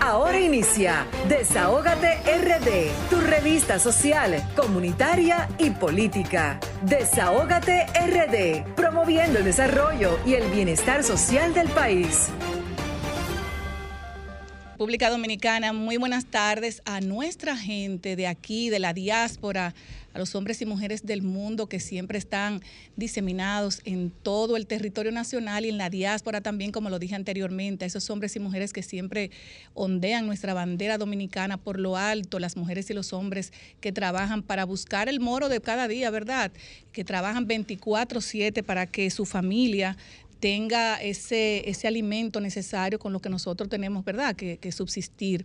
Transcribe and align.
Ahora 0.00 0.40
inicia 0.40 1.06
Desahógate 1.28 2.20
RD, 2.24 3.10
tu 3.10 3.20
revista 3.20 3.78
social, 3.78 4.42
comunitaria 4.56 5.46
y 5.58 5.68
política. 5.68 6.58
Desahógate 6.82 7.84
RD, 7.84 8.74
promoviendo 8.74 9.40
el 9.40 9.44
desarrollo 9.44 10.18
y 10.24 10.34
el 10.34 10.50
bienestar 10.50 11.04
social 11.04 11.52
del 11.52 11.68
país. 11.68 12.30
República 14.72 15.10
Dominicana, 15.10 15.74
muy 15.74 15.98
buenas 15.98 16.24
tardes 16.24 16.80
a 16.86 17.02
nuestra 17.02 17.54
gente 17.54 18.16
de 18.16 18.26
aquí, 18.26 18.70
de 18.70 18.78
la 18.78 18.94
diáspora, 18.94 19.74
a 20.12 20.18
los 20.18 20.34
hombres 20.34 20.60
y 20.62 20.66
mujeres 20.66 21.06
del 21.06 21.22
mundo 21.22 21.68
que 21.68 21.80
siempre 21.80 22.18
están 22.18 22.62
diseminados 22.96 23.80
en 23.84 24.10
todo 24.10 24.56
el 24.56 24.66
territorio 24.66 25.12
nacional 25.12 25.64
y 25.64 25.68
en 25.68 25.78
la 25.78 25.90
diáspora 25.90 26.40
también, 26.40 26.72
como 26.72 26.90
lo 26.90 26.98
dije 26.98 27.14
anteriormente, 27.14 27.84
a 27.84 27.88
esos 27.88 28.10
hombres 28.10 28.34
y 28.36 28.40
mujeres 28.40 28.72
que 28.72 28.82
siempre 28.82 29.30
ondean 29.74 30.26
nuestra 30.26 30.54
bandera 30.54 30.98
dominicana 30.98 31.56
por 31.56 31.78
lo 31.78 31.96
alto, 31.96 32.38
las 32.38 32.56
mujeres 32.56 32.90
y 32.90 32.94
los 32.94 33.12
hombres 33.12 33.52
que 33.80 33.92
trabajan 33.92 34.42
para 34.42 34.64
buscar 34.64 35.08
el 35.08 35.20
moro 35.20 35.48
de 35.48 35.60
cada 35.60 35.88
día, 35.88 36.10
¿verdad? 36.10 36.52
Que 36.92 37.04
trabajan 37.04 37.46
24/7 37.46 38.62
para 38.62 38.86
que 38.86 39.10
su 39.10 39.26
familia 39.26 39.96
tenga 40.40 40.96
ese, 40.96 41.68
ese 41.68 41.86
alimento 41.86 42.40
necesario 42.40 42.98
con 42.98 43.12
lo 43.12 43.20
que 43.20 43.28
nosotros 43.28 43.68
tenemos, 43.68 44.04
¿verdad?, 44.04 44.34
que, 44.34 44.72
subsistir. 44.72 45.44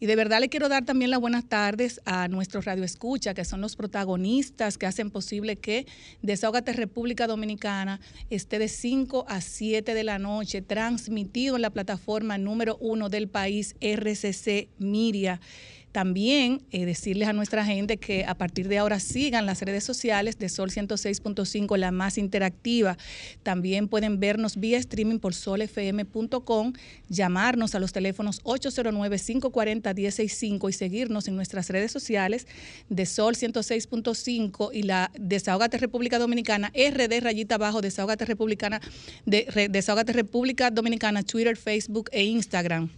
Y 0.00 0.06
de 0.06 0.16
verdad 0.16 0.40
le 0.40 0.48
quiero 0.48 0.68
dar 0.68 0.84
también 0.84 1.10
las 1.10 1.20
buenas 1.20 1.44
tardes 1.48 2.00
a 2.04 2.28
nuestros 2.28 2.64
Radio 2.64 2.84
Escucha, 2.84 3.32
que 3.32 3.44
son 3.44 3.60
los 3.60 3.76
protagonistas 3.76 4.76
que 4.76 4.86
hacen 4.86 5.10
posible 5.10 5.56
que 5.56 5.86
Desahogate 6.22 6.72
República 6.72 7.26
Dominicana 7.26 8.00
esté 8.30 8.58
de 8.58 8.68
5 8.68 9.24
a 9.28 9.40
7 9.40 9.94
de 9.94 10.04
la 10.04 10.18
noche, 10.18 10.60
transmitido 10.60 11.56
en 11.56 11.62
la 11.62 11.70
plataforma 11.70 12.36
número 12.36 12.76
uno 12.80 13.08
del 13.08 13.28
país, 13.28 13.76
RCC 13.80 14.68
Miria. 14.78 15.40
También 15.94 16.60
eh, 16.72 16.84
decirles 16.86 17.28
a 17.28 17.32
nuestra 17.32 17.64
gente 17.64 17.98
que 17.98 18.24
a 18.24 18.34
partir 18.34 18.66
de 18.66 18.78
ahora 18.78 18.98
sigan 18.98 19.46
las 19.46 19.62
redes 19.62 19.84
sociales 19.84 20.36
de 20.40 20.48
Sol 20.48 20.72
106.5, 20.72 21.76
la 21.76 21.92
más 21.92 22.18
interactiva. 22.18 22.98
También 23.44 23.86
pueden 23.86 24.18
vernos 24.18 24.56
vía 24.56 24.76
streaming 24.78 25.20
por 25.20 25.34
solfm.com, 25.34 26.72
llamarnos 27.08 27.76
a 27.76 27.78
los 27.78 27.92
teléfonos 27.92 28.42
809-540-165 28.42 30.68
y 30.68 30.72
seguirnos 30.72 31.28
en 31.28 31.36
nuestras 31.36 31.70
redes 31.70 31.92
sociales 31.92 32.48
de 32.88 33.06
Sol 33.06 33.36
106.5 33.36 34.70
y 34.72 34.82
la 34.82 35.12
Desahogate 35.16 35.78
República 35.78 36.18
Dominicana, 36.18 36.72
RD 36.74 37.20
rayita 37.20 37.54
abajo, 37.54 37.82
Desahogate 37.82 38.26
de, 39.26 39.68
Desahogate 39.70 40.12
República 40.12 40.72
Dominicana, 40.72 41.22
Twitter, 41.22 41.56
Facebook 41.56 42.10
e 42.10 42.24
Instagram. 42.24 42.90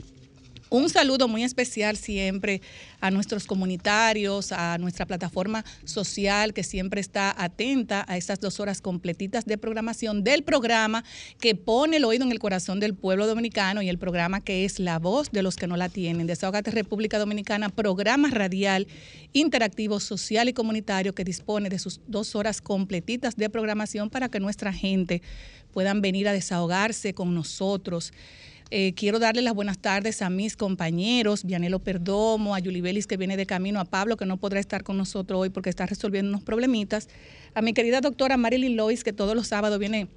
Un 0.68 0.88
saludo 0.90 1.28
muy 1.28 1.44
especial 1.44 1.96
siempre 1.96 2.60
a 3.00 3.12
nuestros 3.12 3.46
comunitarios, 3.46 4.50
a 4.50 4.78
nuestra 4.78 5.06
plataforma 5.06 5.64
social 5.84 6.52
que 6.52 6.64
siempre 6.64 7.00
está 7.00 7.32
atenta 7.40 8.04
a 8.08 8.16
estas 8.16 8.40
dos 8.40 8.58
horas 8.58 8.80
completitas 8.80 9.44
de 9.44 9.58
programación 9.58 10.24
del 10.24 10.42
programa 10.42 11.04
que 11.38 11.54
pone 11.54 11.98
el 11.98 12.04
oído 12.04 12.24
en 12.24 12.32
el 12.32 12.40
corazón 12.40 12.80
del 12.80 12.94
pueblo 12.94 13.28
dominicano 13.28 13.80
y 13.80 13.88
el 13.88 13.98
programa 13.98 14.40
que 14.40 14.64
es 14.64 14.80
la 14.80 14.98
voz 14.98 15.30
de 15.30 15.44
los 15.44 15.54
que 15.54 15.68
no 15.68 15.76
la 15.76 15.88
tienen. 15.88 16.26
Desahogate 16.26 16.72
República 16.72 17.20
Dominicana, 17.20 17.68
programa 17.68 18.28
radial 18.30 18.88
interactivo, 19.32 20.00
social 20.00 20.48
y 20.48 20.52
comunitario 20.52 21.14
que 21.14 21.22
dispone 21.22 21.68
de 21.68 21.78
sus 21.78 22.00
dos 22.08 22.34
horas 22.34 22.60
completitas 22.60 23.36
de 23.36 23.48
programación 23.50 24.10
para 24.10 24.28
que 24.28 24.40
nuestra 24.40 24.72
gente 24.72 25.22
puedan 25.72 26.00
venir 26.00 26.26
a 26.26 26.32
desahogarse 26.32 27.14
con 27.14 27.34
nosotros. 27.36 28.12
Eh, 28.70 28.94
quiero 28.94 29.20
darle 29.20 29.42
las 29.42 29.54
buenas 29.54 29.78
tardes 29.78 30.22
a 30.22 30.30
mis 30.30 30.56
compañeros, 30.56 31.44
Vianelo 31.44 31.78
Perdomo, 31.78 32.56
a 32.56 32.58
Yulibelis 32.58 33.06
que 33.06 33.16
viene 33.16 33.36
de 33.36 33.46
camino, 33.46 33.78
a 33.78 33.84
Pablo 33.84 34.16
que 34.16 34.26
no 34.26 34.38
podrá 34.38 34.58
estar 34.58 34.82
con 34.82 34.96
nosotros 34.96 35.40
hoy 35.40 35.50
porque 35.50 35.70
está 35.70 35.86
resolviendo 35.86 36.30
unos 36.30 36.42
problemitas, 36.42 37.08
a 37.54 37.62
mi 37.62 37.74
querida 37.74 38.00
doctora 38.00 38.36
Marilyn 38.36 38.76
Lois 38.76 39.04
que 39.04 39.12
todos 39.12 39.36
los 39.36 39.46
sábados 39.46 39.78
viene 39.78 40.08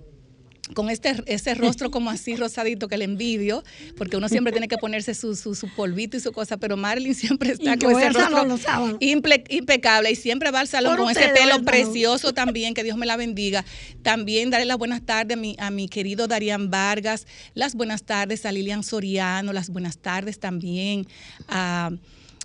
con 0.73 0.89
este 0.89 1.15
ese 1.25 1.55
rostro 1.55 1.91
como 1.91 2.09
así 2.09 2.35
rosadito 2.35 2.87
que 2.87 2.97
le 2.97 3.05
envidio, 3.05 3.63
porque 3.97 4.17
uno 4.17 4.29
siempre 4.29 4.51
tiene 4.51 4.67
que 4.67 4.77
ponerse 4.77 5.13
su, 5.13 5.35
su, 5.35 5.67
polvito 5.75 6.17
y 6.17 6.19
su 6.19 6.31
cosa, 6.31 6.57
pero 6.57 6.77
Marilyn 6.77 7.15
siempre 7.15 7.51
está 7.51 7.77
con 7.77 7.91
ese 7.91 8.09
rostro 8.09 8.97
impecable 8.99 10.11
y 10.11 10.15
siempre 10.15 10.51
va 10.51 10.59
al 10.61 10.67
salón 10.67 10.97
con 10.97 11.09
ese 11.09 11.29
pelo 11.29 11.63
precioso 11.63 12.33
también, 12.33 12.73
que 12.73 12.83
Dios 12.83 12.97
me 12.97 13.05
la 13.05 13.17
bendiga. 13.17 13.65
También 14.01 14.49
darle 14.49 14.65
las 14.65 14.77
buenas 14.77 15.01
tardes 15.01 15.37
a 15.37 15.39
mi, 15.39 15.55
a 15.59 15.71
mi 15.71 15.87
querido 15.87 16.27
Darían 16.27 16.69
Vargas, 16.69 17.25
las 17.53 17.75
buenas 17.75 18.03
tardes 18.03 18.45
a 18.45 18.51
Lilian 18.51 18.83
Soriano, 18.83 19.53
las 19.53 19.69
buenas 19.69 19.97
tardes 19.97 20.39
también 20.39 21.07
a 21.47 21.91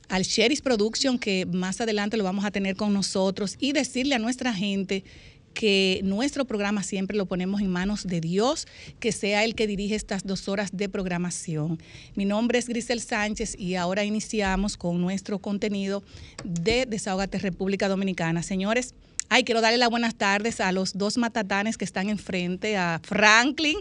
al 0.09 0.23
Sheris 0.23 0.61
Production, 0.61 1.19
que 1.19 1.47
más 1.47 1.81
adelante 1.81 2.17
lo 2.17 2.25
vamos 2.25 2.45
a 2.45 2.51
tener 2.51 2.77
con 2.77 2.93
nosotros, 2.93 3.57
y 3.59 3.73
decirle 3.73 4.15
a 4.15 4.19
nuestra 4.19 4.53
gente 4.53 5.05
que 5.55 6.01
nuestro 6.05 6.45
programa 6.45 6.83
siempre 6.83 7.17
lo 7.17 7.27
ponemos 7.27 7.61
en 7.61 7.69
manos 7.71 8.07
de 8.07 8.21
Dios, 8.21 8.67
que 9.01 9.13
sea 9.13 9.45
el 9.45 9.55
que 9.55 9.67
dirige 9.67 9.95
estas 9.95 10.27
dos 10.27 10.49
horas 10.49 10.71
de 10.77 10.89
programación. 10.89 11.79
Mi 12.15 12.25
nombre 12.25 12.59
es 12.59 12.69
Grisel 12.69 13.01
Sánchez 13.01 13.59
y 13.59 13.77
ahora 13.77 14.05
iniciamos 14.05 14.77
con 14.77 15.01
nuestro 15.01 15.39
contenido 15.39 16.03
de 16.45 16.87
Desahogate 16.87 17.39
República 17.39 17.89
Dominicana. 17.89 18.43
Señores, 18.43 18.95
Ay, 19.31 19.43
quiero 19.43 19.63
darle 19.63 19.79
las 19.79 19.89
buenas 19.89 20.15
tardes 20.15 20.61
a 20.61 20.71
los 20.71 20.99
dos 20.99 21.17
matatanes 21.17 21.79
que 21.79 21.85
están 21.85 22.11
enfrente, 22.11 22.77
a 22.77 23.01
Franklin, 23.03 23.79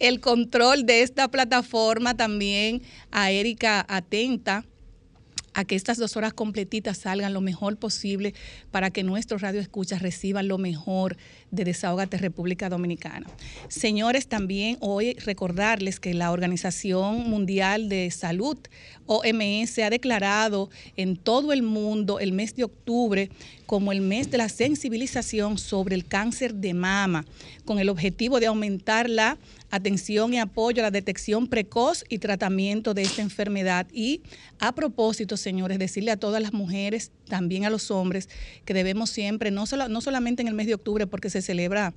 el 0.00 0.20
control 0.20 0.84
de 0.84 1.02
esta 1.02 1.28
plataforma, 1.28 2.16
también 2.16 2.82
a 3.12 3.30
Erika 3.30 3.86
Atenta, 3.88 4.64
a 5.54 5.64
que 5.64 5.76
estas 5.76 5.98
dos 5.98 6.16
horas 6.16 6.32
completitas 6.32 6.98
salgan 6.98 7.32
lo 7.32 7.40
mejor 7.40 7.76
posible 7.76 8.34
para 8.70 8.90
que 8.90 9.02
nuestros 9.02 9.42
radioescuchas 9.42 10.02
reciban 10.02 10.48
lo 10.48 10.58
mejor 10.58 11.16
de 11.50 11.64
Desahogate 11.64 12.18
República 12.18 12.68
Dominicana. 12.68 13.26
Señores, 13.68 14.26
también 14.26 14.76
hoy 14.80 15.14
recordarles 15.14 16.00
que 16.00 16.14
la 16.14 16.30
Organización 16.30 17.28
Mundial 17.28 17.88
de 17.88 18.10
Salud, 18.10 18.58
OMS, 19.06 19.78
ha 19.78 19.90
declarado 19.90 20.70
en 20.96 21.16
todo 21.16 21.52
el 21.52 21.62
mundo 21.62 22.20
el 22.20 22.32
mes 22.32 22.54
de 22.54 22.64
octubre 22.64 23.30
como 23.66 23.92
el 23.92 24.00
mes 24.00 24.30
de 24.30 24.38
la 24.38 24.48
sensibilización 24.48 25.58
sobre 25.58 25.94
el 25.94 26.04
cáncer 26.04 26.54
de 26.54 26.74
mama, 26.74 27.24
con 27.64 27.78
el 27.78 27.88
objetivo 27.88 28.40
de 28.40 28.46
aumentar 28.46 29.08
la 29.08 29.38
atención 29.70 30.34
y 30.34 30.38
apoyo 30.38 30.82
a 30.82 30.84
la 30.84 30.90
detección 30.90 31.46
precoz 31.46 32.04
y 32.08 32.18
tratamiento 32.18 32.94
de 32.94 33.02
esta 33.02 33.22
enfermedad. 33.22 33.86
Y 33.92 34.22
a 34.58 34.74
propósito, 34.74 35.36
señores, 35.36 35.78
decirle 35.78 36.10
a 36.10 36.16
todas 36.16 36.42
las 36.42 36.52
mujeres, 36.52 37.12
también 37.28 37.64
a 37.64 37.70
los 37.70 37.90
hombres, 37.90 38.28
que 38.64 38.74
debemos 38.74 39.10
siempre, 39.10 39.50
no, 39.50 39.66
solo, 39.66 39.88
no 39.88 40.00
solamente 40.00 40.42
en 40.42 40.48
el 40.48 40.54
mes 40.54 40.66
de 40.66 40.74
octubre, 40.74 41.06
porque 41.06 41.30
se 41.30 41.42
celebra 41.42 41.94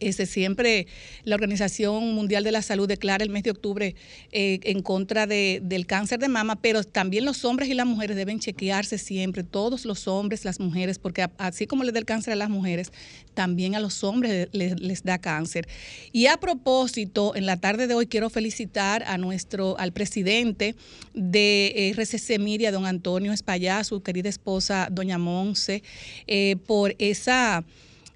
ese, 0.00 0.26
siempre 0.26 0.86
la 1.24 1.34
Organización 1.34 2.14
Mundial 2.14 2.44
de 2.44 2.52
la 2.52 2.62
Salud 2.62 2.86
declara 2.86 3.24
el 3.24 3.30
mes 3.30 3.42
de 3.42 3.50
octubre 3.50 3.94
eh, 4.32 4.60
en 4.62 4.82
contra 4.82 5.26
de, 5.26 5.60
del 5.62 5.86
cáncer 5.86 6.20
de 6.20 6.28
mama, 6.28 6.56
pero 6.56 6.84
también 6.84 7.24
los 7.24 7.44
hombres 7.44 7.68
y 7.68 7.74
las 7.74 7.86
mujeres 7.86 8.16
deben 8.16 8.38
chequearse 8.38 8.98
siempre, 8.98 9.42
todos 9.42 9.84
los 9.84 10.06
hombres, 10.06 10.44
las 10.44 10.60
mujeres, 10.60 10.98
porque 10.98 11.26
así 11.38 11.66
como 11.66 11.84
les 11.84 11.94
da 11.94 11.98
el 11.98 12.04
cáncer 12.04 12.32
a 12.32 12.36
las 12.36 12.50
mujeres, 12.50 12.92
también 13.34 13.74
a 13.74 13.80
los 13.80 14.04
hombres 14.04 14.48
les, 14.52 15.02
da 15.02 15.18
cáncer. 15.18 15.68
Y 16.12 16.26
a 16.26 16.36
propósito, 16.38 17.34
en 17.34 17.46
la 17.46 17.56
tarde 17.56 17.86
de 17.86 17.94
hoy 17.94 18.06
quiero 18.06 18.30
felicitar 18.30 19.02
a 19.04 19.18
nuestro, 19.18 19.78
al 19.78 19.92
presidente 19.92 20.74
de 21.14 21.92
RCC 21.96 22.38
Miria, 22.38 22.72
don 22.72 22.86
Antonio 22.86 23.32
Espallá, 23.32 23.82
su 23.84 24.02
querida 24.02 24.28
esposa, 24.28 24.88
doña 24.90 25.18
Monse, 25.18 25.82
eh, 26.26 26.56
por 26.66 26.94
esa 26.98 27.64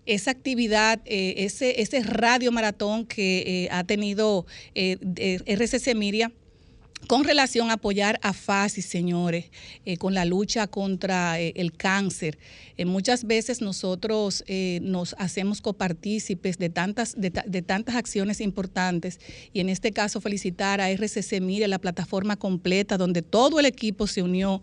esa 0.06 0.30
actividad, 0.30 1.00
eh, 1.04 1.34
ese, 1.38 1.80
ese 1.80 2.02
radio 2.02 2.52
maratón 2.52 3.06
que 3.06 3.64
eh, 3.64 3.68
ha 3.70 3.84
tenido 3.84 4.46
eh, 4.74 4.98
RCC 5.46 5.94
Miria 5.94 6.32
con 7.06 7.24
relación 7.24 7.70
a 7.70 7.74
apoyar 7.74 8.18
a 8.22 8.32
FASI, 8.32 8.82
señores, 8.82 9.46
con 9.98 10.14
la 10.14 10.24
lucha 10.24 10.66
contra 10.66 11.38
el 11.40 11.72
cáncer. 11.72 12.38
muchas 12.86 13.24
veces 13.24 13.60
nosotros 13.60 14.44
nos 14.80 15.14
hacemos 15.18 15.60
copartícipes 15.60 16.58
de 16.58 16.68
tantas, 16.70 17.14
de, 17.16 17.30
tantas 17.62 17.96
acciones 17.96 18.40
importantes 18.40 19.20
y 19.52 19.60
en 19.60 19.68
este 19.68 19.92
caso 19.92 20.20
felicitar 20.20 20.80
a 20.80 20.90
RCC 20.90 21.40
Mire, 21.40 21.68
la 21.68 21.78
plataforma 21.78 22.36
completa 22.36 22.96
donde 22.96 23.22
todo 23.22 23.60
el 23.60 23.66
equipo 23.66 24.06
se 24.06 24.22
unió 24.22 24.62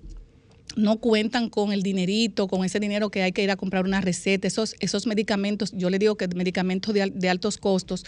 no 0.75 0.97
cuentan 0.97 1.49
con 1.49 1.71
el 1.71 1.83
dinerito, 1.83 2.47
con 2.47 2.65
ese 2.65 2.79
dinero 2.79 3.09
que 3.09 3.21
hay 3.21 3.31
que 3.31 3.43
ir 3.43 3.51
a 3.51 3.55
comprar 3.55 3.85
una 3.85 4.01
receta, 4.01 4.47
esos, 4.47 4.75
esos 4.79 5.07
medicamentos, 5.07 5.71
yo 5.73 5.89
le 5.89 5.99
digo 5.99 6.15
que 6.15 6.27
medicamentos 6.27 6.93
de, 6.93 7.29
altos 7.29 7.57
costos, 7.57 8.03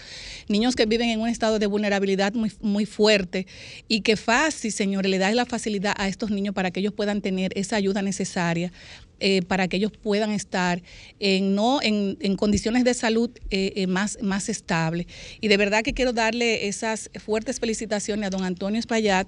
niños 0.47 0.75
que 0.75 0.85
viven 0.85 1.09
en 1.09 1.21
un 1.21 1.29
estado 1.29 1.59
de 1.59 1.67
vulnerabilidad 1.67 2.33
muy, 2.33 2.51
muy 2.61 2.85
fuerte 2.85 3.47
y 3.87 4.01
que 4.01 4.17
fácil, 4.17 4.71
señores, 4.71 5.09
le 5.09 5.17
da 5.17 5.31
la 5.31 5.45
facilidad 5.45 5.93
a 5.97 6.07
estos 6.07 6.31
niños 6.31 6.53
para 6.53 6.71
que 6.71 6.79
ellos 6.79 6.93
puedan 6.93 7.21
tener 7.21 7.51
esa 7.55 7.75
ayuda 7.75 8.01
necesaria 8.01 8.71
eh, 9.19 9.41
para 9.41 9.67
que 9.67 9.77
ellos 9.77 9.91
puedan 9.91 10.29
estar 10.29 10.83
en, 11.19 11.55
no, 11.55 11.81
en, 11.81 12.17
en 12.21 12.35
condiciones 12.35 12.83
de 12.83 12.93
salud 12.93 13.31
eh, 13.49 13.73
eh, 13.75 13.87
más, 13.87 14.19
más 14.21 14.47
estables. 14.47 15.07
Y 15.41 15.47
de 15.47 15.57
verdad 15.57 15.81
que 15.81 15.95
quiero 15.95 16.13
darle 16.13 16.67
esas 16.67 17.09
fuertes 17.15 17.59
felicitaciones 17.59 18.27
a 18.27 18.29
don 18.29 18.43
Antonio 18.43 18.79
Espaillat 18.79 19.27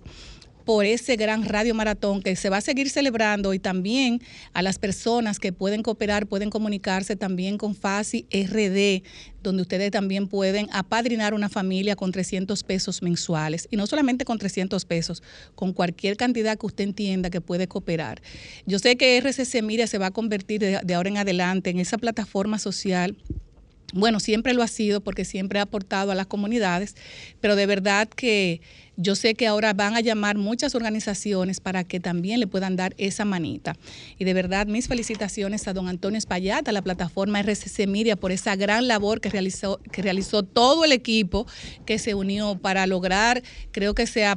por 0.70 0.86
ese 0.86 1.16
gran 1.16 1.46
radio 1.46 1.74
maratón 1.74 2.22
que 2.22 2.36
se 2.36 2.48
va 2.48 2.58
a 2.58 2.62
seguir 2.62 2.92
celebrando 2.92 3.56
y 3.56 3.60
también 3.60 4.22
a 4.54 4.62
las 4.62 4.78
personas 4.78 5.40
que 5.40 5.52
pueden 5.52 5.82
cooperar, 5.82 6.28
pueden 6.28 6.52
comunicarse 6.52 7.16
también 7.16 7.58
con 7.58 7.74
FASI 7.74 8.28
RD, 8.32 9.02
donde 9.42 9.64
ustedes 9.64 9.90
también 9.90 10.28
pueden 10.28 10.68
apadrinar 10.72 11.34
una 11.34 11.50
familia 11.50 11.96
con 11.96 12.12
300 12.12 12.64
pesos 12.64 13.02
mensuales. 13.02 13.68
Y 13.72 13.78
no 13.78 13.88
solamente 13.88 14.26
con 14.26 14.38
300 14.38 14.86
pesos, 14.86 15.24
con 15.56 15.74
cualquier 15.74 16.18
cantidad 16.18 16.56
que 16.56 16.68
usted 16.68 16.84
entienda 16.84 17.32
que 17.32 17.42
puede 17.42 17.68
cooperar. 17.68 18.22
Yo 18.68 18.78
sé 18.78 18.96
que 18.96 19.18
RCC 19.18 19.64
Mira 19.64 19.88
se 19.88 19.98
va 19.98 20.06
a 20.06 20.12
convertir 20.12 20.62
de, 20.62 20.82
de 20.84 20.94
ahora 20.94 21.10
en 21.10 21.18
adelante 21.18 21.72
en 21.72 21.80
esa 21.80 21.98
plataforma 21.98 22.60
social 22.60 23.18
bueno, 23.94 24.20
siempre 24.20 24.54
lo 24.54 24.62
ha 24.62 24.68
sido 24.68 25.02
porque 25.02 25.26
siempre 25.26 25.60
ha 25.60 25.64
aportado 25.64 26.12
a 26.12 26.16
las 26.16 26.28
comunidades, 26.28 26.96
pero 27.42 27.56
de 27.56 27.66
verdad 27.66 28.08
que 28.08 28.62
yo 29.02 29.16
sé 29.16 29.34
que 29.34 29.48
ahora 29.48 29.72
van 29.72 29.96
a 29.96 30.02
llamar 30.02 30.38
muchas 30.38 30.76
organizaciones 30.76 31.62
para 31.62 31.86
que 31.86 32.02
también 32.02 32.42
le 32.42 32.48
puedan 32.48 32.76
dar 32.76 32.94
esa 32.98 33.24
manita. 33.24 33.78
Y 34.18 34.26
de 34.26 34.34
verdad, 34.34 34.68
mis 34.68 34.90
felicitaciones 34.90 35.70
a 35.70 35.74
don 35.74 35.88
Antonio 35.88 36.18
Espaillat, 36.18 36.68
a 36.68 36.74
la 36.74 36.82
plataforma 36.82 37.40
RCC 37.42 37.88
Miria, 37.88 38.18
por 38.18 38.34
esa 38.34 38.58
gran 38.58 38.90
labor 38.90 39.22
que 39.22 39.30
realizó, 39.30 39.80
que 39.94 40.02
realizó 40.02 40.44
todo 40.44 40.84
el 40.84 40.92
equipo 40.92 41.48
que 41.86 41.98
se 41.98 42.14
unió 42.14 42.58
para 42.58 42.86
lograr, 42.88 43.42
creo 43.72 43.96
que 43.96 44.06
se, 44.06 44.28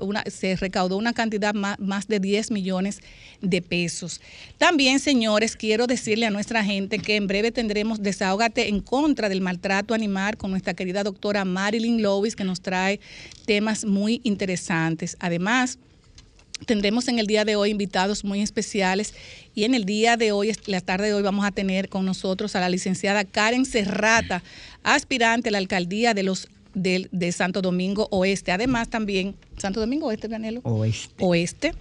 una, 0.00 0.24
se 0.26 0.56
recaudó 0.56 0.96
una 0.96 1.12
cantidad 1.12 1.54
más, 1.54 2.08
de 2.08 2.18
10 2.18 2.50
millones 2.50 2.98
de 3.40 3.62
pesos. 3.62 4.20
También, 4.58 4.98
señores, 4.98 5.54
quiero 5.54 5.86
decirle 5.86 6.26
a 6.26 6.30
nuestra 6.30 6.64
gente 6.64 6.98
que 6.98 7.14
en 7.14 7.28
breve 7.28 7.52
tendremos 7.52 8.02
Desahógate 8.02 8.68
en 8.68 8.80
contra 8.80 9.28
del 9.28 9.40
maltrato 9.40 9.94
animal 9.94 10.36
con 10.36 10.50
nuestra 10.50 10.74
querida 10.74 11.04
doctora 11.04 11.44
Marilyn 11.44 12.02
Lewis, 12.02 12.34
que 12.34 12.42
nos 12.42 12.60
trae 12.60 12.98
temas 13.52 13.84
muy 13.84 14.22
interesantes. 14.24 15.14
Además, 15.20 15.78
tendremos 16.64 17.06
en 17.08 17.18
el 17.18 17.26
día 17.26 17.44
de 17.44 17.54
hoy 17.54 17.68
invitados 17.68 18.24
muy 18.24 18.40
especiales 18.40 19.12
y 19.54 19.64
en 19.64 19.74
el 19.74 19.84
día 19.84 20.16
de 20.16 20.32
hoy, 20.32 20.54
la 20.64 20.80
tarde 20.80 21.08
de 21.08 21.12
hoy, 21.12 21.22
vamos 21.22 21.44
a 21.44 21.50
tener 21.50 21.90
con 21.90 22.06
nosotros 22.06 22.56
a 22.56 22.60
la 22.60 22.70
licenciada 22.70 23.24
Karen 23.26 23.66
Serrata, 23.66 24.42
aspirante 24.82 25.50
a 25.50 25.52
la 25.52 25.58
alcaldía 25.58 26.14
de 26.14 26.22
los 26.22 26.48
de, 26.72 27.10
de 27.12 27.30
Santo 27.30 27.60
Domingo 27.60 28.08
Oeste. 28.10 28.52
Además, 28.52 28.88
también, 28.88 29.34
Santo 29.58 29.80
Domingo 29.80 30.06
Oeste, 30.06 30.28
Danilo. 30.28 30.62
Oeste. 30.64 31.12
Oeste 31.18 31.72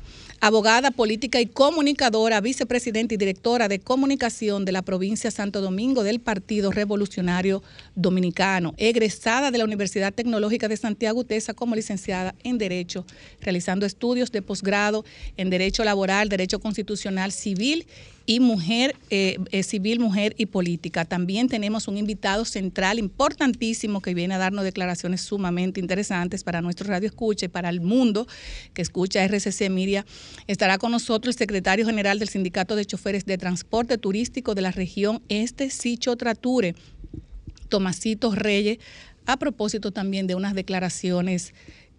abogada 0.41 0.89
política 0.89 1.39
y 1.39 1.45
comunicadora, 1.45 2.41
vicepresidenta 2.41 3.13
y 3.13 3.17
directora 3.17 3.67
de 3.67 3.79
comunicación 3.79 4.65
de 4.65 4.71
la 4.71 4.81
provincia 4.81 5.29
Santo 5.29 5.61
Domingo 5.61 6.03
del 6.03 6.19
Partido 6.19 6.71
Revolucionario 6.71 7.61
Dominicano, 7.93 8.73
egresada 8.77 9.51
de 9.51 9.59
la 9.59 9.65
Universidad 9.65 10.11
Tecnológica 10.11 10.67
de 10.67 10.77
Santiago 10.77 11.19
Utesa 11.19 11.53
como 11.53 11.75
licenciada 11.75 12.33
en 12.43 12.57
Derecho, 12.57 13.05
realizando 13.39 13.85
estudios 13.85 14.31
de 14.31 14.41
posgrado 14.41 15.05
en 15.38 15.51
Derecho 15.51 15.83
Laboral, 15.83 16.27
Derecho 16.27 16.59
Constitucional 16.59 17.31
Civil 17.31 17.85
y 18.31 18.39
mujer 18.39 18.95
eh, 19.10 19.39
eh, 19.51 19.62
civil, 19.62 20.00
mujer 20.00 20.36
y 20.38 20.45
política. 20.45 21.04
También 21.04 21.50
tenemos 21.50 21.89
un 21.89 21.98
invitado 21.98 22.45
central 22.45 22.98
importantísimo 22.98 24.01
que 24.01 24.13
viene 24.13 24.36
a 24.36 24.38
darnos 24.38 24.63
declaraciones 24.63 25.19
sumamente 25.19 25.81
interesantes 25.81 26.45
para 26.45 26.62
nuestro 26.62 26.88
radio 26.88 27.10
escucha 27.10 27.48
y 27.48 27.50
para 27.50 27.68
el 27.68 27.81
mundo 27.81 28.28
que 28.74 28.83
escucha 28.83 29.22
RCC 29.25 29.69
Miria. 29.69 30.06
Estará 30.48 30.78
con 30.78 30.94
nosotros 30.94 31.36
el 31.36 31.39
secretario 31.39 31.86
general 31.86 32.19
del 32.19 32.30
Sindicato 32.30 32.78
de 32.78 32.86
Choferes 32.86 33.25
de 33.25 33.38
Transporte 33.38 33.98
Turístico 33.98 34.56
de 34.56 34.62
la 34.62 34.72
región 34.72 35.22
Este, 35.28 35.69
Sicho 35.69 36.16
Trature, 36.16 36.74
Tomasito 37.68 38.33
Reyes, 38.33 38.78
a 39.25 39.36
propósito 39.36 39.92
también 39.92 40.25
de 40.25 40.36
unas 40.36 40.56
declaraciones 40.56 41.54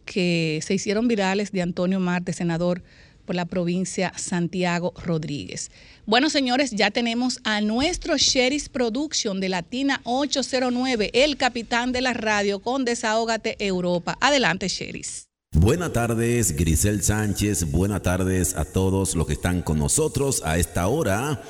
que 0.06 0.61
se 0.62 0.73
hicieron 0.73 1.08
virales 1.08 1.52
de 1.52 1.61
Antonio 1.61 2.00
Marte, 2.00 2.32
senador 2.32 2.82
por 3.24 3.36
la 3.36 3.44
provincia 3.44 4.12
Santiago 4.16 4.92
Rodríguez. 5.04 5.70
Bueno, 6.06 6.30
señores, 6.30 6.72
ya 6.72 6.90
tenemos 6.90 7.40
a 7.44 7.60
nuestro 7.60 8.16
Sheriff 8.16 8.69
Production 8.69 9.40
de 9.40 9.48
Latina 9.48 10.00
809, 10.04 11.10
el 11.14 11.36
capitán 11.36 11.92
de 11.92 12.00
la 12.00 12.12
radio 12.12 12.60
con 12.60 12.84
Desahógate 12.84 13.56
Europa. 13.58 14.16
Adelante, 14.20 14.69
Sheriff. 14.69 15.24
Buenas 15.54 15.92
tardes, 15.92 16.56
Grisel 16.56 17.02
Sánchez. 17.02 17.70
Buenas 17.70 18.02
tardes 18.02 18.56
a 18.56 18.64
todos 18.64 19.14
los 19.14 19.26
que 19.26 19.34
están 19.34 19.62
con 19.62 19.78
nosotros 19.78 20.42
a 20.44 20.58
esta 20.58 20.88
hora 20.88 21.42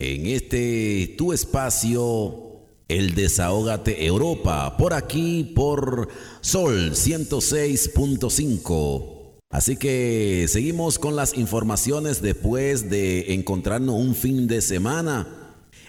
en 0.00 0.26
este 0.26 1.14
tu 1.18 1.32
espacio, 1.32 2.62
el 2.88 3.14
Desahógate 3.14 4.06
Europa, 4.06 4.76
por 4.78 4.94
aquí, 4.94 5.52
por 5.54 6.08
Sol 6.40 6.92
106.5 6.92 9.19
Así 9.50 9.76
que 9.76 10.46
seguimos 10.46 11.00
con 11.00 11.16
las 11.16 11.36
informaciones 11.36 12.22
después 12.22 12.88
de 12.88 13.34
encontrarnos 13.34 13.96
un 13.96 14.14
fin 14.14 14.46
de 14.46 14.60
semana. 14.60 15.26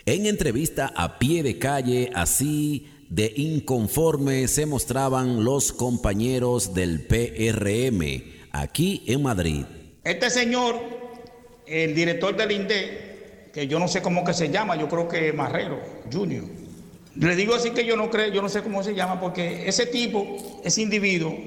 En 0.07 0.25
entrevista 0.25 0.91
a 0.95 1.19
pie 1.19 1.43
de 1.43 1.59
calle, 1.59 2.09
así 2.15 2.87
de 3.07 3.31
inconforme 3.35 4.47
se 4.47 4.65
mostraban 4.65 5.43
los 5.43 5.73
compañeros 5.73 6.73
del 6.73 7.05
PRM 7.05 8.23
aquí 8.51 9.03
en 9.05 9.21
Madrid. 9.21 9.65
Este 10.03 10.31
señor, 10.31 10.81
el 11.67 11.93
director 11.93 12.35
del 12.35 12.51
INDE, 12.51 13.49
que 13.53 13.67
yo 13.67 13.77
no 13.77 13.87
sé 13.87 14.01
cómo 14.01 14.23
que 14.23 14.33
se 14.33 14.49
llama, 14.49 14.75
yo 14.75 14.89
creo 14.89 15.07
que 15.07 15.33
Marrero 15.33 15.79
Junior. 16.11 16.45
Le 17.15 17.35
digo 17.35 17.53
así 17.53 17.69
que 17.69 17.85
yo 17.85 17.95
no 17.95 18.09
creo, 18.09 18.33
yo 18.33 18.41
no 18.41 18.49
sé 18.49 18.63
cómo 18.63 18.81
se 18.81 18.95
llama, 18.95 19.19
porque 19.19 19.69
ese 19.69 19.85
tipo, 19.85 20.61
ese 20.63 20.81
individuo, 20.81 21.37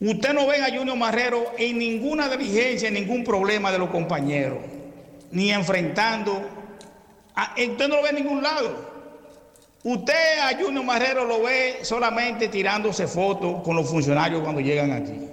Usted 0.00 0.32
no 0.32 0.46
ve 0.46 0.56
a 0.56 0.76
Junior 0.76 0.96
Marrero 0.96 1.52
en 1.56 1.78
ninguna 1.78 2.28
diligencia, 2.28 2.88
en 2.88 2.94
ningún 2.94 3.24
problema 3.24 3.70
de 3.70 3.78
los 3.78 3.90
compañeros, 3.90 4.58
ni 5.30 5.50
enfrentando. 5.50 6.42
usted 7.56 7.88
no 7.88 7.96
lo 7.96 8.02
ve 8.02 8.10
en 8.10 8.16
ningún 8.16 8.42
lado. 8.42 8.92
Usted 9.84 10.38
a 10.42 10.58
Junior 10.58 10.84
Marrero 10.84 11.24
lo 11.24 11.42
ve 11.42 11.80
solamente 11.82 12.48
tirándose 12.48 13.06
fotos 13.06 13.62
con 13.62 13.76
los 13.76 13.88
funcionarios 13.88 14.42
cuando 14.42 14.60
llegan 14.60 14.92
aquí. 14.92 15.28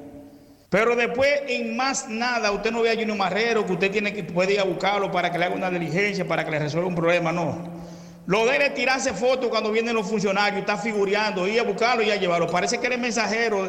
Pero 0.70 0.96
después, 0.96 1.42
en 1.48 1.76
más 1.76 2.08
nada, 2.08 2.52
usted 2.52 2.72
no 2.72 2.82
ve 2.82 2.92
a 2.92 2.96
Junior 2.96 3.18
Marrero 3.18 3.66
que 3.66 3.74
usted 3.74 3.92
tiene 3.92 4.14
que 4.14 4.24
puede 4.24 4.54
ir 4.54 4.60
a 4.60 4.64
buscarlo 4.64 5.12
para 5.12 5.32
que 5.32 5.38
le 5.38 5.46
haga 5.46 5.56
una 5.56 5.70
diligencia, 5.70 6.28
para 6.28 6.46
que 6.46 6.52
le 6.52 6.60
resuelva 6.60 6.88
un 6.88 6.96
problema, 6.96 7.32
no. 7.32 7.82
Lo 8.26 8.46
de 8.46 8.58
él 8.58 8.74
tirarse 8.74 9.14
fotos 9.14 9.50
cuando 9.50 9.72
vienen 9.72 9.96
los 9.96 10.08
funcionarios, 10.08 10.60
está 10.60 10.78
figureando, 10.78 11.48
ir 11.48 11.60
a 11.60 11.64
buscarlo 11.64 12.04
y 12.04 12.12
a 12.12 12.16
llevarlo. 12.16 12.50
Parece 12.50 12.78
que 12.78 12.88
eres 12.88 13.00
mensajero 13.00 13.68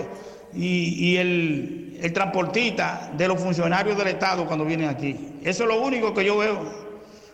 y, 0.54 1.16
el, 1.16 2.10
transportista 2.12 3.12
de 3.16 3.28
los 3.28 3.40
funcionarios 3.40 3.96
del 3.96 4.08
Estado 4.08 4.44
cuando 4.46 4.64
vienen 4.64 4.88
aquí. 4.88 5.16
Eso 5.44 5.62
es 5.62 5.68
lo 5.68 5.80
único 5.80 6.12
que 6.12 6.24
yo 6.24 6.38
veo. 6.38 6.82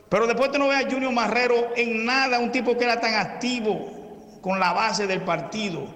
Pero 0.09 0.27
después 0.27 0.51
te 0.51 0.59
no 0.59 0.69
ve 0.69 0.77
a 0.77 0.91
Junior 0.91 1.13
Marrero 1.13 1.71
en 1.77 2.05
nada, 2.05 2.39
un 2.39 2.53
tipo 2.53 2.77
que 2.77 2.85
era 2.85 3.01
tan 3.01 3.15
activo 3.15 4.39
con 4.43 4.61
la 4.61 4.73
base 4.73 5.07
del 5.07 5.23
partido 5.23 5.87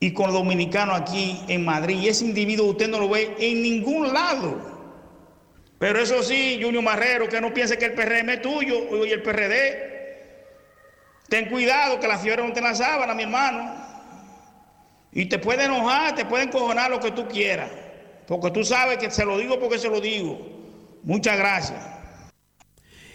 y 0.00 0.12
con 0.12 0.26
los 0.26 0.34
dominicanos 0.34 1.00
aquí 1.00 1.40
en 1.48 1.64
Madrid. 1.64 1.98
Y 2.00 2.08
ese 2.08 2.24
individuo 2.24 2.66
usted 2.66 2.88
no 2.88 3.00
lo 3.00 3.08
ve 3.08 3.34
en 3.38 3.62
ningún 3.62 4.12
lado. 4.12 4.78
Pero 5.78 6.00
eso 6.00 6.22
sí, 6.22 6.60
Junior 6.62 6.82
Marrero, 6.82 7.28
que 7.28 7.40
no 7.40 7.54
piense 7.54 7.78
que 7.78 7.86
el 7.86 7.94
PRM 7.94 8.30
es 8.30 8.42
tuyo 8.42 9.04
y 9.04 9.10
el 9.10 9.22
PRD. 9.22 9.88
Ten 11.28 11.48
cuidado 11.50 12.00
que 12.00 12.08
la 12.08 12.18
fiebre 12.18 12.46
no 12.46 12.52
te 12.52 12.60
la 12.60 12.74
sábana, 12.74 13.14
mi 13.14 13.24
hermano. 13.24 13.87
Y 15.12 15.26
te 15.26 15.38
puede 15.38 15.64
enojar, 15.64 16.14
te 16.14 16.24
puede 16.24 16.44
encojonar 16.44 16.90
lo 16.90 17.00
que 17.00 17.10
tú 17.10 17.26
quieras. 17.26 17.70
Porque 18.26 18.50
tú 18.50 18.64
sabes 18.64 18.98
que 18.98 19.10
se 19.10 19.24
lo 19.24 19.38
digo 19.38 19.58
porque 19.58 19.78
se 19.78 19.88
lo 19.88 20.00
digo. 20.00 20.38
Muchas 21.02 21.38
gracias. 21.38 21.80